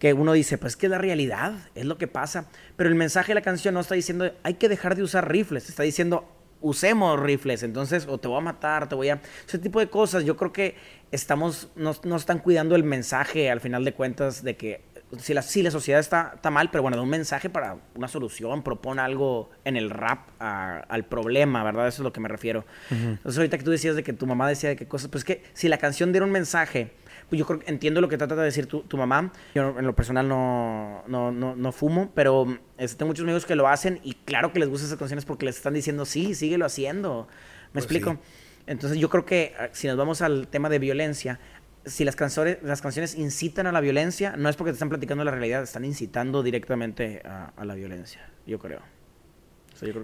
Que 0.00 0.12
uno 0.12 0.32
dice, 0.32 0.58
pues 0.58 0.76
que 0.76 0.86
es 0.86 0.90
la 0.90 0.98
realidad, 0.98 1.54
es 1.76 1.84
lo 1.84 1.96
que 1.96 2.08
pasa. 2.08 2.48
Pero 2.74 2.90
el 2.90 2.96
mensaje 2.96 3.28
de 3.28 3.36
la 3.36 3.40
canción 3.40 3.72
no 3.72 3.80
está 3.80 3.94
diciendo, 3.94 4.32
hay 4.42 4.54
que 4.54 4.68
dejar 4.68 4.96
de 4.96 5.04
usar 5.04 5.30
rifles, 5.30 5.68
está 5.68 5.84
diciendo, 5.84 6.28
usemos 6.60 7.20
rifles, 7.20 7.62
entonces, 7.62 8.06
o 8.08 8.18
te 8.18 8.26
voy 8.26 8.38
a 8.38 8.40
matar, 8.40 8.88
te 8.88 8.96
voy 8.96 9.10
a... 9.10 9.20
Ese 9.46 9.60
tipo 9.60 9.78
de 9.78 9.88
cosas, 9.88 10.24
yo 10.24 10.36
creo 10.36 10.52
que 10.52 10.74
estamos, 11.12 11.68
no, 11.76 11.94
no 12.02 12.16
están 12.16 12.40
cuidando 12.40 12.74
el 12.74 12.82
mensaje 12.82 13.48
al 13.48 13.60
final 13.60 13.84
de 13.84 13.92
cuentas 13.92 14.42
de 14.42 14.56
que 14.56 14.80
si 15.18 15.34
la, 15.34 15.42
si 15.42 15.62
la 15.62 15.70
sociedad 15.70 16.00
está, 16.00 16.32
está 16.34 16.50
mal, 16.50 16.70
pero 16.70 16.82
bueno, 16.82 16.96
da 16.96 17.02
un 17.02 17.08
mensaje 17.08 17.48
para 17.48 17.76
una 17.94 18.08
solución, 18.08 18.62
propone 18.62 19.00
algo 19.00 19.50
en 19.64 19.76
el 19.76 19.90
rap 19.90 20.28
al 20.40 21.04
problema, 21.04 21.62
¿verdad? 21.62 21.86
Eso 21.86 22.02
es 22.02 22.04
lo 22.04 22.12
que 22.12 22.20
me 22.20 22.28
refiero. 22.28 22.64
Entonces, 22.90 23.38
ahorita 23.38 23.58
que 23.58 23.64
tú 23.64 23.70
decías 23.70 23.94
de 23.94 24.02
que 24.02 24.12
tu 24.12 24.26
mamá 24.26 24.48
decía 24.48 24.70
de 24.70 24.76
qué 24.76 24.86
cosas, 24.86 25.08
pues 25.08 25.24
que 25.24 25.44
si 25.52 25.68
la 25.68 25.78
canción 25.78 26.12
diera 26.12 26.26
un 26.26 26.32
mensaje, 26.32 26.92
pues 27.28 27.38
yo 27.38 27.46
creo, 27.46 27.60
entiendo 27.66 28.00
lo 28.00 28.08
que 28.08 28.18
trata 28.18 28.34
de 28.36 28.44
decir 28.44 28.66
tu, 28.66 28.82
tu 28.82 28.96
mamá. 28.96 29.32
Yo 29.54 29.78
en 29.78 29.86
lo 29.86 29.94
personal 29.94 30.28
no, 30.28 31.04
no, 31.06 31.30
no, 31.30 31.54
no 31.54 31.72
fumo, 31.72 32.10
pero 32.14 32.58
este, 32.76 32.98
tengo 32.98 33.10
muchos 33.10 33.22
amigos 33.22 33.46
que 33.46 33.54
lo 33.54 33.68
hacen 33.68 34.00
y 34.02 34.14
claro 34.14 34.52
que 34.52 34.58
les 34.58 34.68
gustan 34.68 34.88
esas 34.88 34.98
canciones 34.98 35.24
porque 35.24 35.46
les 35.46 35.56
están 35.56 35.74
diciendo, 35.74 36.04
sí, 36.04 36.34
síguelo 36.34 36.66
haciendo. 36.66 37.28
¿Me 37.66 37.72
pues 37.72 37.84
explico? 37.84 38.18
Entonces 38.66 38.98
yo 38.98 39.08
creo 39.08 39.24
que 39.24 39.54
ah, 39.58 39.68
si 39.72 39.86
nos 39.86 39.96
vamos 39.96 40.22
al 40.22 40.48
tema 40.48 40.68
de 40.68 40.78
violencia, 40.78 41.38
si 41.86 42.04
las 42.04 42.16
canciones, 42.16 42.58
las 42.62 42.82
canciones 42.82 43.14
incitan 43.14 43.66
a 43.66 43.72
la 43.72 43.80
violencia, 43.80 44.34
no 44.36 44.48
es 44.48 44.56
porque 44.56 44.72
te 44.72 44.74
están 44.74 44.88
platicando 44.88 45.24
la 45.24 45.30
realidad, 45.30 45.62
están 45.62 45.84
incitando 45.84 46.42
directamente 46.42 47.22
a, 47.24 47.64
la 47.64 47.74
violencia, 47.74 48.28
yo 48.46 48.58
creo. 48.58 48.80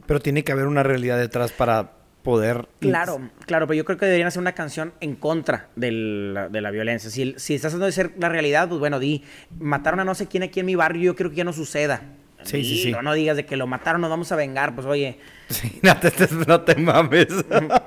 Pero 0.06 0.20
tiene 0.20 0.44
que 0.44 0.52
haber 0.52 0.66
una 0.66 0.82
realidad 0.82 1.18
detrás 1.18 1.50
para 1.52 1.92
poder... 2.22 2.68
Claro, 2.78 3.30
claro, 3.46 3.66
pero 3.66 3.76
yo 3.76 3.84
creo 3.84 3.98
que 3.98 4.06
deberían 4.06 4.28
hacer 4.28 4.40
una 4.40 4.52
canción 4.52 4.92
en 5.00 5.16
contra 5.16 5.70
de 5.76 5.90
la, 5.90 6.70
violencia. 6.70 7.10
Si, 7.10 7.34
si 7.36 7.54
estás 7.54 7.70
haciendo 7.70 7.86
de 7.86 7.92
ser 7.92 8.12
la 8.18 8.28
realidad, 8.28 8.68
pues 8.68 8.78
bueno, 8.78 9.00
di, 9.00 9.24
mataron 9.59 10.00
a 10.00 10.04
no 10.04 10.14
sé 10.14 10.26
quién 10.28 10.42
aquí 10.42 10.60
en 10.60 10.66
mi 10.66 10.74
barrio, 10.74 11.02
yo 11.02 11.16
creo 11.16 11.30
que 11.30 11.36
ya 11.36 11.44
no 11.44 11.52
suceda. 11.52 12.02
Sí, 12.44 12.64
sí, 12.64 12.82
sí. 12.82 12.94
No, 13.02 13.14
digas 13.14 13.36
de 13.36 13.46
que 13.46 13.56
lo 13.56 13.66
mataron, 13.66 14.00
nos 14.00 14.10
vamos 14.10 14.30
a 14.32 14.36
vengar, 14.36 14.74
pues 14.74 14.86
oye. 14.86 15.18
Sí, 15.48 15.80
no 15.82 15.96
te, 15.96 16.12
no 16.46 16.60
te 16.60 16.74
mames. 16.76 17.28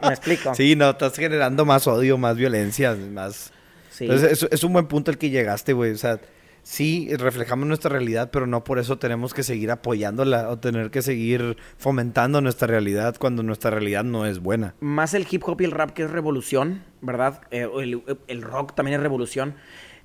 Me 0.01 0.09
explico. 0.09 0.53
Sí, 0.55 0.75
no, 0.75 0.91
estás 0.91 1.15
generando 1.15 1.65
más 1.65 1.87
odio, 1.87 2.17
más 2.17 2.35
violencia, 2.37 2.95
más... 2.95 3.51
Sí. 3.95 4.03
Entonces, 4.03 4.45
es, 4.51 4.63
un 4.65 4.73
buen 4.73 4.87
punto 4.87 5.09
el 5.09 5.17
que 5.17 5.29
llegaste, 5.29 5.71
güey. 5.71 5.91
O 5.91 5.97
sea, 5.97 6.19
sí, 6.63 7.07
reflejamos 7.15 7.65
nuestra 7.65 7.89
realidad, 7.89 8.29
pero 8.29 8.45
no 8.45 8.65
por 8.65 8.77
eso 8.77 8.97
tenemos 8.97 9.33
que 9.33 9.41
seguir 9.41 9.71
apoyándola 9.71 10.49
o 10.49 10.59
tener 10.59 10.91
que 10.91 11.01
seguir 11.01 11.55
fomentando 11.77 12.41
nuestra 12.41 12.67
realidad 12.67 13.15
cuando 13.17 13.41
nuestra 13.41 13.71
realidad 13.71 14.03
no 14.03 14.25
es 14.25 14.39
buena. 14.39 14.75
Más 14.81 15.13
el 15.13 15.25
hip 15.31 15.43
hop 15.45 15.61
y 15.61 15.63
el 15.63 15.71
rap 15.71 15.91
que 15.91 16.03
es 16.03 16.11
revolución, 16.11 16.83
¿verdad? 16.99 17.39
Eh, 17.51 17.69
el, 17.79 18.03
el 18.27 18.41
rock 18.41 18.75
también 18.75 18.95
es 18.95 19.01
revolución 19.01 19.55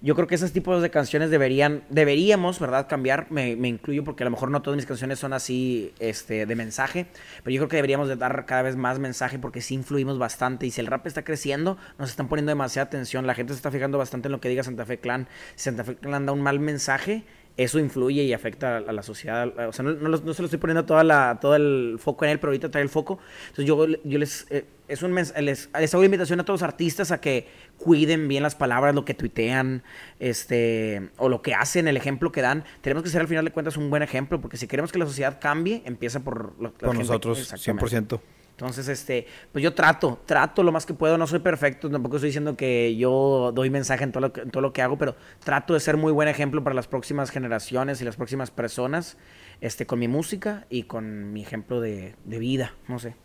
yo 0.03 0.15
creo 0.15 0.27
que 0.27 0.35
esos 0.35 0.53
tipos 0.53 0.81
de 0.81 0.91
canciones 0.91 1.31
deberían, 1.31 1.83
deberíamos, 1.91 2.59
¿verdad? 2.59 2.87
Cambiar, 2.89 3.27
me, 3.31 3.55
me, 3.57 3.69
incluyo 3.69 4.03
porque 4.03 4.23
a 4.23 4.27
lo 4.27 4.31
mejor 4.31 4.51
no 4.51 4.63
todas 4.63 4.77
mis 4.77 4.87
canciones 4.87 5.19
son 5.19 5.35
así, 5.35 5.93
este, 5.99 6.47
de 6.47 6.55
mensaje, 6.55 7.07
pero 7.45 7.55
yo 7.55 7.61
creo 7.61 7.69
que 7.69 7.77
deberíamos 7.77 8.09
de 8.09 8.17
dar 8.17 8.47
cada 8.47 8.63
vez 8.63 8.77
más 8.77 8.99
mensaje 8.99 9.39
porque 9.39 9.61
sí 9.61 9.75
influimos 9.75 10.19
bastante. 10.19 10.67
Y 10.67 10.71
si 10.71 10.81
el 10.81 10.87
rap 10.87 11.07
está 11.07 11.23
creciendo, 11.23 11.77
nos 11.99 12.11
están 12.11 12.29
poniendo 12.29 12.51
demasiada 12.51 12.87
atención, 12.87 13.27
la 13.27 13.35
gente 13.35 13.53
se 13.53 13.59
está 13.59 13.71
fijando 13.71 13.99
bastante 13.99 14.29
en 14.29 14.33
lo 14.33 14.41
que 14.41 14.49
diga 14.49 14.63
Santa 14.63 14.87
Fe 14.87 14.99
Clan, 14.99 15.29
si 15.55 15.65
Santa 15.65 15.85
Fe 15.85 15.97
Clan 15.97 16.25
da 16.25 16.33
un 16.33 16.41
mal 16.41 16.61
mensaje, 16.61 17.25
eso 17.65 17.79
influye 17.79 18.23
y 18.23 18.33
afecta 18.33 18.79
a 18.79 18.93
la 18.93 19.03
sociedad. 19.03 19.53
O 19.69 19.73
sea, 19.73 19.85
no, 19.85 19.93
no, 19.93 20.35
se 20.35 20.43
lo 20.43 20.47
estoy 20.47 20.59
poniendo 20.59 20.87
toda 20.87 21.05
la, 21.05 21.39
todo 21.41 21.57
el 21.57 21.97
foco 21.99 22.25
en 22.25 22.31
él, 22.31 22.41
pero 22.41 22.51
ahorita 22.51 22.71
trae 22.71 22.83
el 22.83 22.89
foco. 22.89 23.19
Entonces 23.49 23.67
yo, 23.67 23.87
yo 23.87 24.19
les, 24.19 24.47
eh, 24.49 24.65
es 24.89 25.03
un 25.03 25.15
les, 25.15 25.35
les 25.37 25.95
hago 25.95 26.03
invitación 26.03 26.41
a 26.41 26.45
todos 26.45 26.61
los 26.61 26.67
artistas 26.67 27.11
a 27.11 27.21
que 27.21 27.49
cuiden 27.77 28.29
bien 28.29 28.43
las 28.43 28.55
palabras, 28.55 28.95
lo 28.95 29.05
que 29.05 29.13
tuitean, 29.13 29.83
este, 30.21 31.11
o 31.19 31.29
lo 31.29 31.43
que 31.43 31.55
hacen, 31.55 31.87
el 31.87 31.99
ejemplo 31.99 32.33
que 32.33 32.41
dan. 32.41 32.65
Tenemos 32.81 33.03
que 33.03 33.11
ser 33.11 33.21
al 33.21 33.29
final 33.29 33.45
de 33.45 33.51
cuentas 33.51 33.77
un 33.77 33.91
buen 33.91 34.03
ejemplo, 34.03 34.41
porque 34.41 34.57
si 34.57 34.67
queremos 34.67 34.91
que 34.91 34.99
la 34.99 35.07
sociedad 35.07 35.39
cambie, 35.39 35.83
empieza 35.85 36.21
por, 36.21 36.59
lo, 36.59 36.73
por 36.73 36.97
nosotros, 36.97 37.53
100%. 37.53 38.21
Entonces, 38.61 38.89
este, 38.89 39.27
pues 39.53 39.63
yo 39.63 39.73
trato, 39.73 40.21
trato 40.27 40.63
lo 40.63 40.71
más 40.71 40.85
que 40.85 40.93
puedo, 40.93 41.17
no 41.17 41.27
soy 41.27 41.39
perfecto, 41.39 41.89
tampoco 41.89 42.17
estoy 42.17 42.29
diciendo 42.29 42.59
que 42.59 42.95
yo 42.95 43.53
doy 43.55 43.71
mensaje 43.71 44.05
en 44.05 44.13
todo 44.13 44.21
lo 44.21 44.33
que, 44.35 44.43
en 44.43 44.51
todo 44.51 44.61
lo 44.61 44.75
que 44.75 44.83
hago, 44.83 44.99
pero 44.99 45.17
trato 45.43 45.73
de 45.73 45.81
ser 45.81 45.97
muy 45.97 46.13
buen 46.13 46.29
ejemplo 46.29 46.63
para 46.63 46.75
las 46.75 46.87
próximas 46.87 47.31
generaciones 47.31 48.03
y 48.03 48.05
las 48.05 48.17
próximas 48.17 48.51
personas, 48.51 49.17
este, 49.63 49.87
con 49.87 49.99
mi 49.99 50.09
música 50.09 50.67
y 50.69 50.83
con 50.83 51.33
mi 51.33 51.41
ejemplo 51.41 51.81
de, 51.81 52.17
de 52.27 52.39
vida, 52.39 52.75
no 52.87 52.99
sé. 52.99 53.17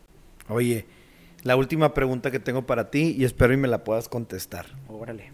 Oye, 0.48 0.86
la 1.44 1.58
última 1.58 1.94
pregunta 1.94 2.32
que 2.32 2.40
tengo 2.40 2.66
para 2.66 2.90
ti 2.90 3.14
y 3.18 3.26
espero 3.26 3.54
y 3.54 3.58
me 3.58 3.68
la 3.68 3.84
puedas 3.84 4.08
contestar. 4.08 4.68
Órale. 4.88 5.34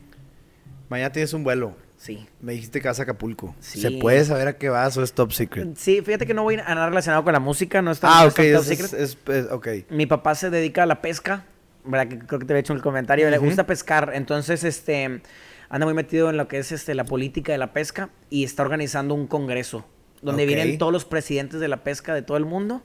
Mañana 0.90 1.11
tienes 1.11 1.32
un 1.36 1.44
vuelo. 1.44 1.76
Sí. 2.02 2.26
Me 2.40 2.53
dijiste 2.53 2.82
que 2.82 2.88
vas 2.88 2.99
a 2.99 3.03
Acapulco. 3.03 3.56
¿Se 3.60 3.91
puede 3.91 4.26
saber 4.26 4.48
a 4.48 4.57
qué 4.57 4.69
vas 4.69 4.98
o 4.98 5.03
es 5.03 5.14
top 5.14 5.32
secret? 5.34 5.78
Sí, 5.78 6.02
fíjate 6.02 6.26
que 6.26 6.34
no 6.34 6.41
voy 6.41 6.56
a 6.56 6.73
nada 6.73 6.90
relacionado 6.90 7.23
con 7.23 7.32
la 7.32 7.40
música, 7.40 7.84
no 7.84 7.91
está 7.91 8.22
ah, 8.22 8.26
ok, 8.26 8.41
top 8.56 8.64
secret. 8.64 8.94
Es, 8.94 9.18
okay. 9.52 9.86
Mi 9.91 10.07
papá 10.07 10.34
se 10.34 10.49
dedica 10.49 10.82
a 10.82 10.86
la 10.88 10.99
pesca, 10.99 11.45
¿verdad? 11.86 12.07
Que 12.07 12.18
creo 12.18 12.40
que 12.40 12.45
te 12.48 12.53
había 12.53 12.61
hecho 12.61 12.73
el 12.73 12.82
comentario. 12.82 13.30
Le 13.30 13.38
gusta 13.38 13.68
pescar, 13.68 14.14
entonces 14.15 14.64
este 14.64 15.22
anda 15.69 15.86
muy 15.86 15.94
metido 15.94 16.32
en 16.32 16.38
lo 16.38 16.48
que 16.48 16.57
es 16.57 16.72
este 16.72 16.95
la 16.95 17.06
política 17.06 17.52
de 17.52 17.60
la 17.60 17.72
pesca 17.72 18.10
y 18.32 18.45
está 18.45 18.64
organizando 18.64 19.14
un 19.14 19.28
congreso 19.28 19.86
donde 20.23 20.48
vienen 20.48 20.80
todos 20.80 20.91
los 20.91 21.06
presidentes 21.06 21.60
de 21.60 21.68
la 21.68 21.84
pesca 21.84 22.15
de 22.15 22.23
todo 22.23 22.38
el 22.38 22.45
mundo. 22.45 22.82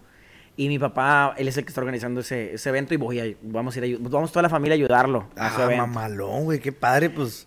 Y 0.58 0.68
mi 0.68 0.78
papá, 0.78 1.34
él 1.38 1.48
es 1.48 1.56
el 1.56 1.64
que 1.64 1.70
está 1.70 1.80
organizando 1.80 2.20
ese, 2.20 2.52
ese 2.52 2.68
evento 2.68 2.92
y 2.92 2.98
voy 2.98 3.20
a, 3.20 3.34
vamos 3.40 3.76
a 3.76 3.86
ir 3.86 3.96
a, 3.96 4.08
vamos 4.10 4.30
toda 4.30 4.42
la 4.42 4.50
familia 4.50 4.74
a 4.74 4.76
ayudarlo. 4.76 5.28
Ah, 5.36 5.70
mamalón, 5.74 6.44
güey, 6.44 6.60
qué 6.60 6.72
padre, 6.72 7.08
pues. 7.08 7.46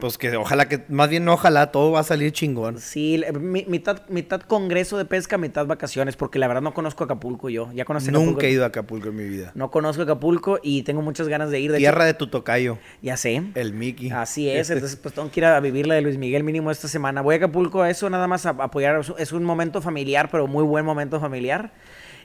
Pues 0.00 0.18
que 0.18 0.36
ojalá 0.36 0.68
que, 0.68 0.84
más 0.88 1.08
bien 1.08 1.28
ojalá, 1.28 1.70
todo 1.72 1.92
va 1.92 2.00
a 2.00 2.04
salir 2.04 2.32
chingón. 2.32 2.78
Sí, 2.78 3.22
mitad, 3.40 4.02
mitad 4.08 4.40
congreso 4.42 4.98
de 4.98 5.04
pesca, 5.04 5.38
mitad 5.38 5.66
vacaciones, 5.66 6.16
porque 6.16 6.38
la 6.38 6.48
verdad 6.48 6.62
no 6.62 6.74
conozco 6.74 7.04
Acapulco 7.04 7.48
yo. 7.48 7.70
Ya 7.72 7.84
conocí 7.84 8.10
Nunca 8.10 8.46
he 8.46 8.50
ido 8.50 8.64
a 8.64 8.68
Acapulco 8.68 9.08
en 9.08 9.16
mi 9.16 9.28
vida. 9.28 9.52
No 9.54 9.70
conozco 9.70 10.02
Acapulco 10.02 10.58
y 10.62 10.82
tengo 10.82 11.02
muchas 11.02 11.28
ganas 11.28 11.50
de 11.50 11.60
ir. 11.60 11.72
De 11.72 11.78
Tierra 11.78 12.04
de 12.04 12.14
tu 12.14 12.28
tocayo. 12.28 12.78
Ya 13.02 13.16
sé. 13.16 13.42
El 13.54 13.72
Mickey. 13.72 14.10
Así 14.10 14.48
es, 14.48 14.70
entonces 14.70 14.96
pues 14.96 15.14
tengo 15.14 15.30
que 15.30 15.40
ir 15.40 15.46
a 15.46 15.60
vivir 15.60 15.86
la 15.86 15.94
de 15.94 16.02
Luis 16.02 16.18
Miguel 16.18 16.44
mínimo 16.44 16.70
esta 16.70 16.88
semana. 16.88 17.22
Voy 17.22 17.34
a 17.34 17.38
Acapulco, 17.38 17.84
eso 17.84 18.08
nada 18.10 18.26
más 18.26 18.46
a 18.46 18.50
apoyar, 18.50 19.00
es 19.18 19.32
un 19.32 19.44
momento 19.44 19.82
familiar, 19.82 20.28
pero 20.30 20.46
muy 20.46 20.64
buen 20.64 20.84
momento 20.84 21.20
familiar. 21.20 21.72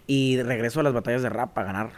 Y 0.08 0.42
regreso 0.42 0.80
a 0.80 0.84
las 0.84 0.94
batallas 0.94 1.22
de 1.22 1.30
rap 1.30 1.54
para 1.54 1.68
ganar. 1.68 1.90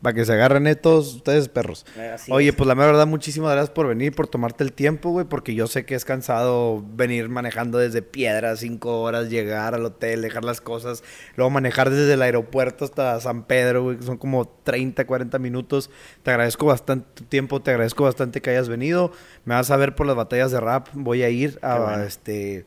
Para 0.00 0.14
que 0.14 0.24
se 0.24 0.32
agarren 0.32 0.72
todos 0.80 1.16
ustedes 1.16 1.48
perros. 1.48 1.84
Eh, 1.96 2.14
Oye, 2.30 2.52
pues 2.52 2.68
la 2.68 2.74
verdad, 2.74 3.06
muchísimas 3.06 3.50
gracias 3.50 3.70
por 3.70 3.88
venir, 3.88 4.14
por 4.14 4.28
tomarte 4.28 4.62
el 4.62 4.72
tiempo, 4.72 5.10
güey, 5.10 5.26
porque 5.26 5.56
yo 5.56 5.66
sé 5.66 5.84
que 5.84 5.96
es 5.96 6.04
cansado 6.04 6.84
venir 6.94 7.28
manejando 7.28 7.78
desde 7.78 8.02
Piedra, 8.02 8.54
cinco 8.54 9.00
horas, 9.00 9.28
llegar 9.28 9.74
al 9.74 9.84
hotel, 9.84 10.22
dejar 10.22 10.44
las 10.44 10.60
cosas, 10.60 11.02
luego 11.34 11.50
manejar 11.50 11.90
desde 11.90 12.12
el 12.14 12.22
aeropuerto 12.22 12.84
hasta 12.84 13.20
San 13.20 13.42
Pedro, 13.42 13.82
güey, 13.82 13.96
que 13.96 14.04
son 14.04 14.18
como 14.18 14.46
30, 14.46 15.04
40 15.04 15.36
minutos. 15.40 15.90
Te 16.22 16.30
agradezco 16.30 16.66
bastante 16.66 17.08
tu 17.14 17.24
tiempo, 17.24 17.60
te 17.60 17.72
agradezco 17.72 18.04
bastante 18.04 18.40
que 18.40 18.50
hayas 18.50 18.68
venido. 18.68 19.10
Me 19.44 19.54
vas 19.56 19.70
a 19.72 19.76
ver 19.76 19.96
por 19.96 20.06
las 20.06 20.14
batallas 20.14 20.52
de 20.52 20.60
rap, 20.60 20.88
voy 20.92 21.24
a 21.24 21.28
ir 21.28 21.58
a 21.60 22.04
este 22.06 22.66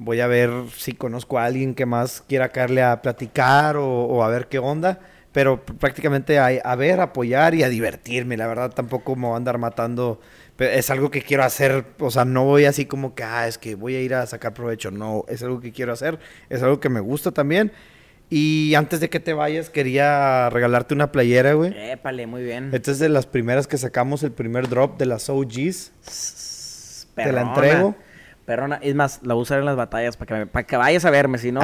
voy 0.00 0.20
a 0.20 0.28
ver 0.28 0.50
si 0.76 0.92
conozco 0.92 1.40
a 1.40 1.44
alguien 1.46 1.74
que 1.74 1.84
más 1.84 2.22
quiera 2.28 2.50
caerle 2.50 2.84
a 2.84 3.02
platicar 3.02 3.76
o 3.76 4.22
a 4.22 4.28
ver 4.28 4.46
qué 4.46 4.60
onda 4.60 5.00
pero 5.32 5.64
prácticamente 5.64 6.38
a, 6.38 6.74
ver, 6.76 7.00
apoyar 7.00 7.54
y 7.54 7.62
a 7.62 7.68
divertirme. 7.68 8.36
La 8.36 8.46
verdad, 8.46 8.70
tampoco 8.70 9.16
me 9.16 9.26
voy 9.26 9.34
a 9.34 9.36
andar 9.36 9.58
matando. 9.58 10.20
Es 10.58 10.90
algo 10.90 11.10
que 11.10 11.22
quiero 11.22 11.44
hacer, 11.44 11.84
o 11.98 12.10
sea, 12.10 12.24
no 12.24 12.44
voy 12.44 12.64
así 12.64 12.86
como 12.86 13.14
que, 13.14 13.22
ah, 13.22 13.46
es 13.46 13.58
que 13.58 13.74
voy 13.74 13.94
a 13.94 14.00
ir 14.00 14.14
a 14.14 14.26
sacar 14.26 14.54
provecho. 14.54 14.90
No, 14.90 15.24
es 15.28 15.42
algo 15.42 15.60
que 15.60 15.72
quiero 15.72 15.92
hacer, 15.92 16.18
es 16.48 16.62
algo 16.62 16.80
que 16.80 16.88
me 16.88 17.00
gusta 17.00 17.30
también. 17.30 17.72
Y 18.30 18.74
antes 18.74 19.00
de 19.00 19.08
que 19.08 19.20
te 19.20 19.32
vayas, 19.32 19.70
quería 19.70 20.50
regalarte 20.50 20.94
una 20.94 21.12
playera, 21.12 21.54
güey. 21.54 21.72
Épale, 21.90 22.26
muy 22.26 22.42
bien. 22.42 22.70
Esta 22.74 22.90
es 22.90 22.98
de 22.98 23.08
las 23.08 23.26
primeras 23.26 23.66
que 23.66 23.78
sacamos, 23.78 24.22
el 24.22 24.32
primer 24.32 24.68
drop 24.68 24.98
de 24.98 25.06
las 25.06 25.30
OGs. 25.30 25.92
Te 27.14 27.32
la 27.32 27.42
entrego. 27.42 27.96
Perrona, 28.48 28.78
es 28.80 28.94
más, 28.94 29.20
la 29.24 29.34
voy 29.34 29.42
a 29.42 29.42
usar 29.42 29.58
en 29.58 29.66
las 29.66 29.76
batallas 29.76 30.16
para 30.16 30.38
que, 30.38 30.46
para 30.46 30.66
que 30.66 30.78
vayas 30.78 31.04
a 31.04 31.10
verme, 31.10 31.36
si 31.36 31.52
no, 31.52 31.60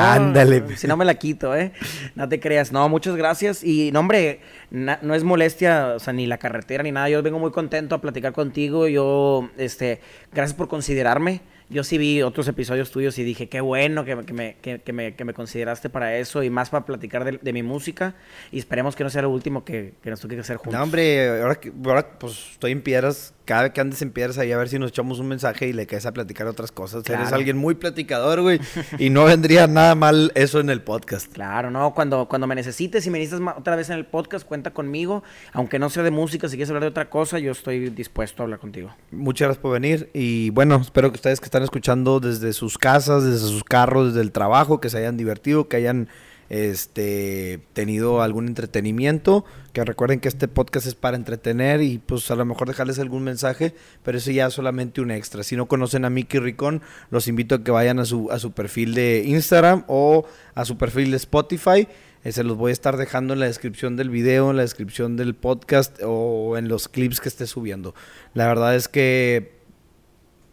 si 0.76 0.86
no 0.86 0.98
me 0.98 1.06
la 1.06 1.14
quito, 1.14 1.56
¿eh? 1.56 1.72
No 2.14 2.28
te 2.28 2.40
creas. 2.40 2.72
No, 2.72 2.90
muchas 2.90 3.16
gracias. 3.16 3.64
Y, 3.64 3.90
no, 3.90 4.00
hombre, 4.00 4.40
no 4.70 5.14
es 5.14 5.24
molestia, 5.24 5.94
o 5.96 5.98
sea, 5.98 6.12
ni 6.12 6.26
la 6.26 6.36
carretera 6.36 6.82
ni 6.82 6.92
nada. 6.92 7.08
Yo 7.08 7.22
vengo 7.22 7.38
muy 7.38 7.52
contento 7.52 7.94
a 7.94 8.02
platicar 8.02 8.34
contigo. 8.34 8.86
Yo, 8.86 9.48
este, 9.56 10.02
gracias 10.30 10.54
por 10.54 10.68
considerarme 10.68 11.40
yo 11.70 11.82
sí 11.82 11.98
vi 11.98 12.22
otros 12.22 12.46
episodios 12.48 12.90
tuyos 12.90 13.18
y 13.18 13.24
dije, 13.24 13.48
qué 13.48 13.60
bueno 13.60 14.04
que, 14.04 14.16
me, 14.16 14.56
que, 14.56 14.92
me, 14.92 15.14
que 15.14 15.24
me, 15.24 15.34
consideraste 15.34 15.88
para 15.88 16.16
eso 16.16 16.42
y 16.42 16.50
más 16.50 16.70
para 16.70 16.84
platicar 16.84 17.40
de, 17.40 17.52
mi 17.52 17.62
música. 17.62 18.14
Y 18.52 18.58
esperemos 18.58 18.94
que 18.94 19.04
no 19.04 19.10
sea 19.10 19.22
lo 19.22 19.30
último 19.30 19.64
que, 19.64 19.94
nos 20.04 20.20
toque 20.20 20.38
hacer 20.38 20.56
juntos. 20.56 20.74
No, 20.74 20.82
hombre, 20.82 21.40
ahora, 21.40 21.54
que, 21.56 21.72
ahora 21.84 22.18
pues 22.18 22.50
estoy 22.52 22.72
en 22.72 22.82
piedras. 22.82 23.32
Cada 23.44 23.64
vez 23.64 23.72
que 23.72 23.80
andes 23.82 24.00
en 24.00 24.10
piedras 24.10 24.38
ahí 24.38 24.52
a 24.52 24.56
ver 24.56 24.70
si 24.70 24.78
nos 24.78 24.90
echamos 24.90 25.18
un 25.18 25.28
mensaje 25.28 25.68
y 25.68 25.74
le 25.74 25.86
caes 25.86 26.06
a 26.06 26.12
platicar 26.12 26.46
otras 26.46 26.72
cosas. 26.72 27.08
Eres 27.08 27.30
alguien 27.30 27.58
muy 27.58 27.74
platicador, 27.74 28.40
güey. 28.40 28.58
y 28.98 29.10
no 29.10 29.24
vendría 29.24 29.66
nada 29.66 29.94
mal 29.94 30.32
eso 30.34 30.60
en 30.60 30.70
el 30.70 30.80
podcast. 30.80 31.30
Claro, 31.30 31.70
no. 31.70 31.92
Cuando, 31.92 32.26
cuando 32.26 32.46
me 32.46 32.54
necesites 32.54 33.06
y 33.06 33.10
me 33.10 33.18
necesitas 33.18 33.54
otra 33.56 33.76
vez 33.76 33.90
en 33.90 33.96
el 33.96 34.06
podcast, 34.06 34.46
cuenta 34.46 34.72
conmigo. 34.72 35.22
Aunque 35.52 35.78
no 35.78 35.90
sea 35.90 36.02
de 36.02 36.10
música, 36.10 36.48
si 36.48 36.56
quieres 36.56 36.70
hablar 36.70 36.84
de 36.84 36.88
otra 36.88 37.10
cosa, 37.10 37.38
yo 37.38 37.52
estoy 37.52 37.90
dispuesto 37.90 38.42
a 38.42 38.44
hablar 38.44 38.60
contigo. 38.60 38.94
Muchas 39.10 39.48
gracias 39.48 39.62
por 39.62 39.72
venir. 39.72 40.08
Y 40.14 40.48
bueno, 40.50 40.76
espero 40.76 41.10
que 41.10 41.16
ustedes 41.16 41.38
que 41.38 41.46
están 41.54 41.62
escuchando 41.62 42.18
desde 42.18 42.52
sus 42.52 42.78
casas, 42.78 43.22
desde 43.22 43.46
sus 43.46 43.62
carros, 43.62 44.08
desde 44.08 44.22
el 44.22 44.32
trabajo, 44.32 44.80
que 44.80 44.90
se 44.90 44.98
hayan 44.98 45.16
divertido, 45.16 45.68
que 45.68 45.76
hayan 45.76 46.08
este 46.48 47.60
tenido 47.74 48.22
algún 48.22 48.48
entretenimiento. 48.48 49.44
Que 49.72 49.84
recuerden 49.84 50.18
que 50.18 50.26
este 50.26 50.48
podcast 50.48 50.88
es 50.88 50.96
para 50.96 51.16
entretener 51.16 51.80
y 51.80 51.98
pues 51.98 52.28
a 52.32 52.34
lo 52.34 52.44
mejor 52.44 52.66
dejarles 52.66 52.98
algún 52.98 53.22
mensaje, 53.22 53.72
pero 54.02 54.18
eso 54.18 54.32
ya 54.32 54.48
es 54.48 54.54
solamente 54.54 55.00
un 55.00 55.12
extra. 55.12 55.44
Si 55.44 55.54
no 55.54 55.66
conocen 55.66 56.04
a 56.04 56.10
Mickey 56.10 56.40
Ricón, 56.40 56.82
los 57.10 57.28
invito 57.28 57.54
a 57.54 57.62
que 57.62 57.70
vayan 57.70 58.00
a 58.00 58.04
su, 58.04 58.32
a 58.32 58.40
su 58.40 58.50
perfil 58.50 58.94
de 58.94 59.22
Instagram 59.24 59.84
o 59.86 60.26
a 60.56 60.64
su 60.64 60.76
perfil 60.76 61.12
de 61.12 61.18
Spotify. 61.18 61.86
Eh, 62.24 62.32
se 62.32 62.42
los 62.42 62.56
voy 62.56 62.70
a 62.70 62.72
estar 62.72 62.96
dejando 62.96 63.32
en 63.32 63.38
la 63.38 63.46
descripción 63.46 63.94
del 63.94 64.10
video, 64.10 64.50
en 64.50 64.56
la 64.56 64.62
descripción 64.62 65.16
del 65.16 65.36
podcast 65.36 66.00
o 66.02 66.56
en 66.58 66.66
los 66.66 66.88
clips 66.88 67.20
que 67.20 67.28
esté 67.28 67.46
subiendo. 67.46 67.94
La 68.32 68.48
verdad 68.48 68.74
es 68.74 68.88
que 68.88 69.54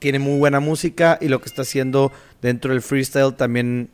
tiene 0.02 0.20
muy 0.20 0.40
buena 0.40 0.60
música 0.60 1.18
y 1.22 1.28
lo 1.28 1.40
que 1.40 1.48
está 1.48 1.62
haciendo 1.62 2.12
dentro 2.42 2.74
del 2.74 2.82
freestyle 2.82 3.36
también 3.36 3.92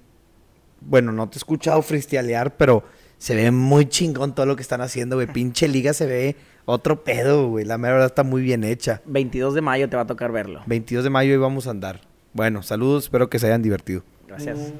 bueno, 0.82 1.12
no 1.12 1.30
te 1.30 1.36
he 1.36 1.40
escuchado 1.40 1.82
freestylear, 1.82 2.56
pero 2.56 2.84
se 3.18 3.36
ve 3.36 3.52
muy 3.52 3.88
chingón 3.88 4.34
todo 4.34 4.46
lo 4.46 4.56
que 4.56 4.62
están 4.62 4.82
haciendo, 4.82 5.16
güey. 5.16 5.28
Pinche 5.28 5.68
liga 5.68 5.94
se 5.94 6.06
ve 6.06 6.36
otro 6.66 7.04
pedo, 7.04 7.50
güey. 7.50 7.66
La 7.66 7.78
verdad 7.78 8.06
está 8.06 8.24
muy 8.24 8.42
bien 8.42 8.64
hecha. 8.64 9.02
22 9.06 9.56
de 9.56 9.62
mayo 9.62 9.90
te 9.90 9.96
va 9.96 10.04
a 10.04 10.08
tocar 10.08 10.32
verlo. 10.32 10.62
22 10.66 11.04
de 11.04 11.10
mayo 11.10 11.34
y 11.34 11.38
vamos 11.38 11.68
a 11.68 11.72
andar. 11.72 12.02
Bueno, 12.34 12.62
saludos, 12.62 13.06
espero 13.06 13.30
que 13.30 13.40
se 13.40 13.48
hayan 13.48 13.62
divertido. 13.62 14.04
Gracias. 14.28 14.74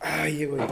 Ay, 0.00 0.46
güey. 0.46 0.62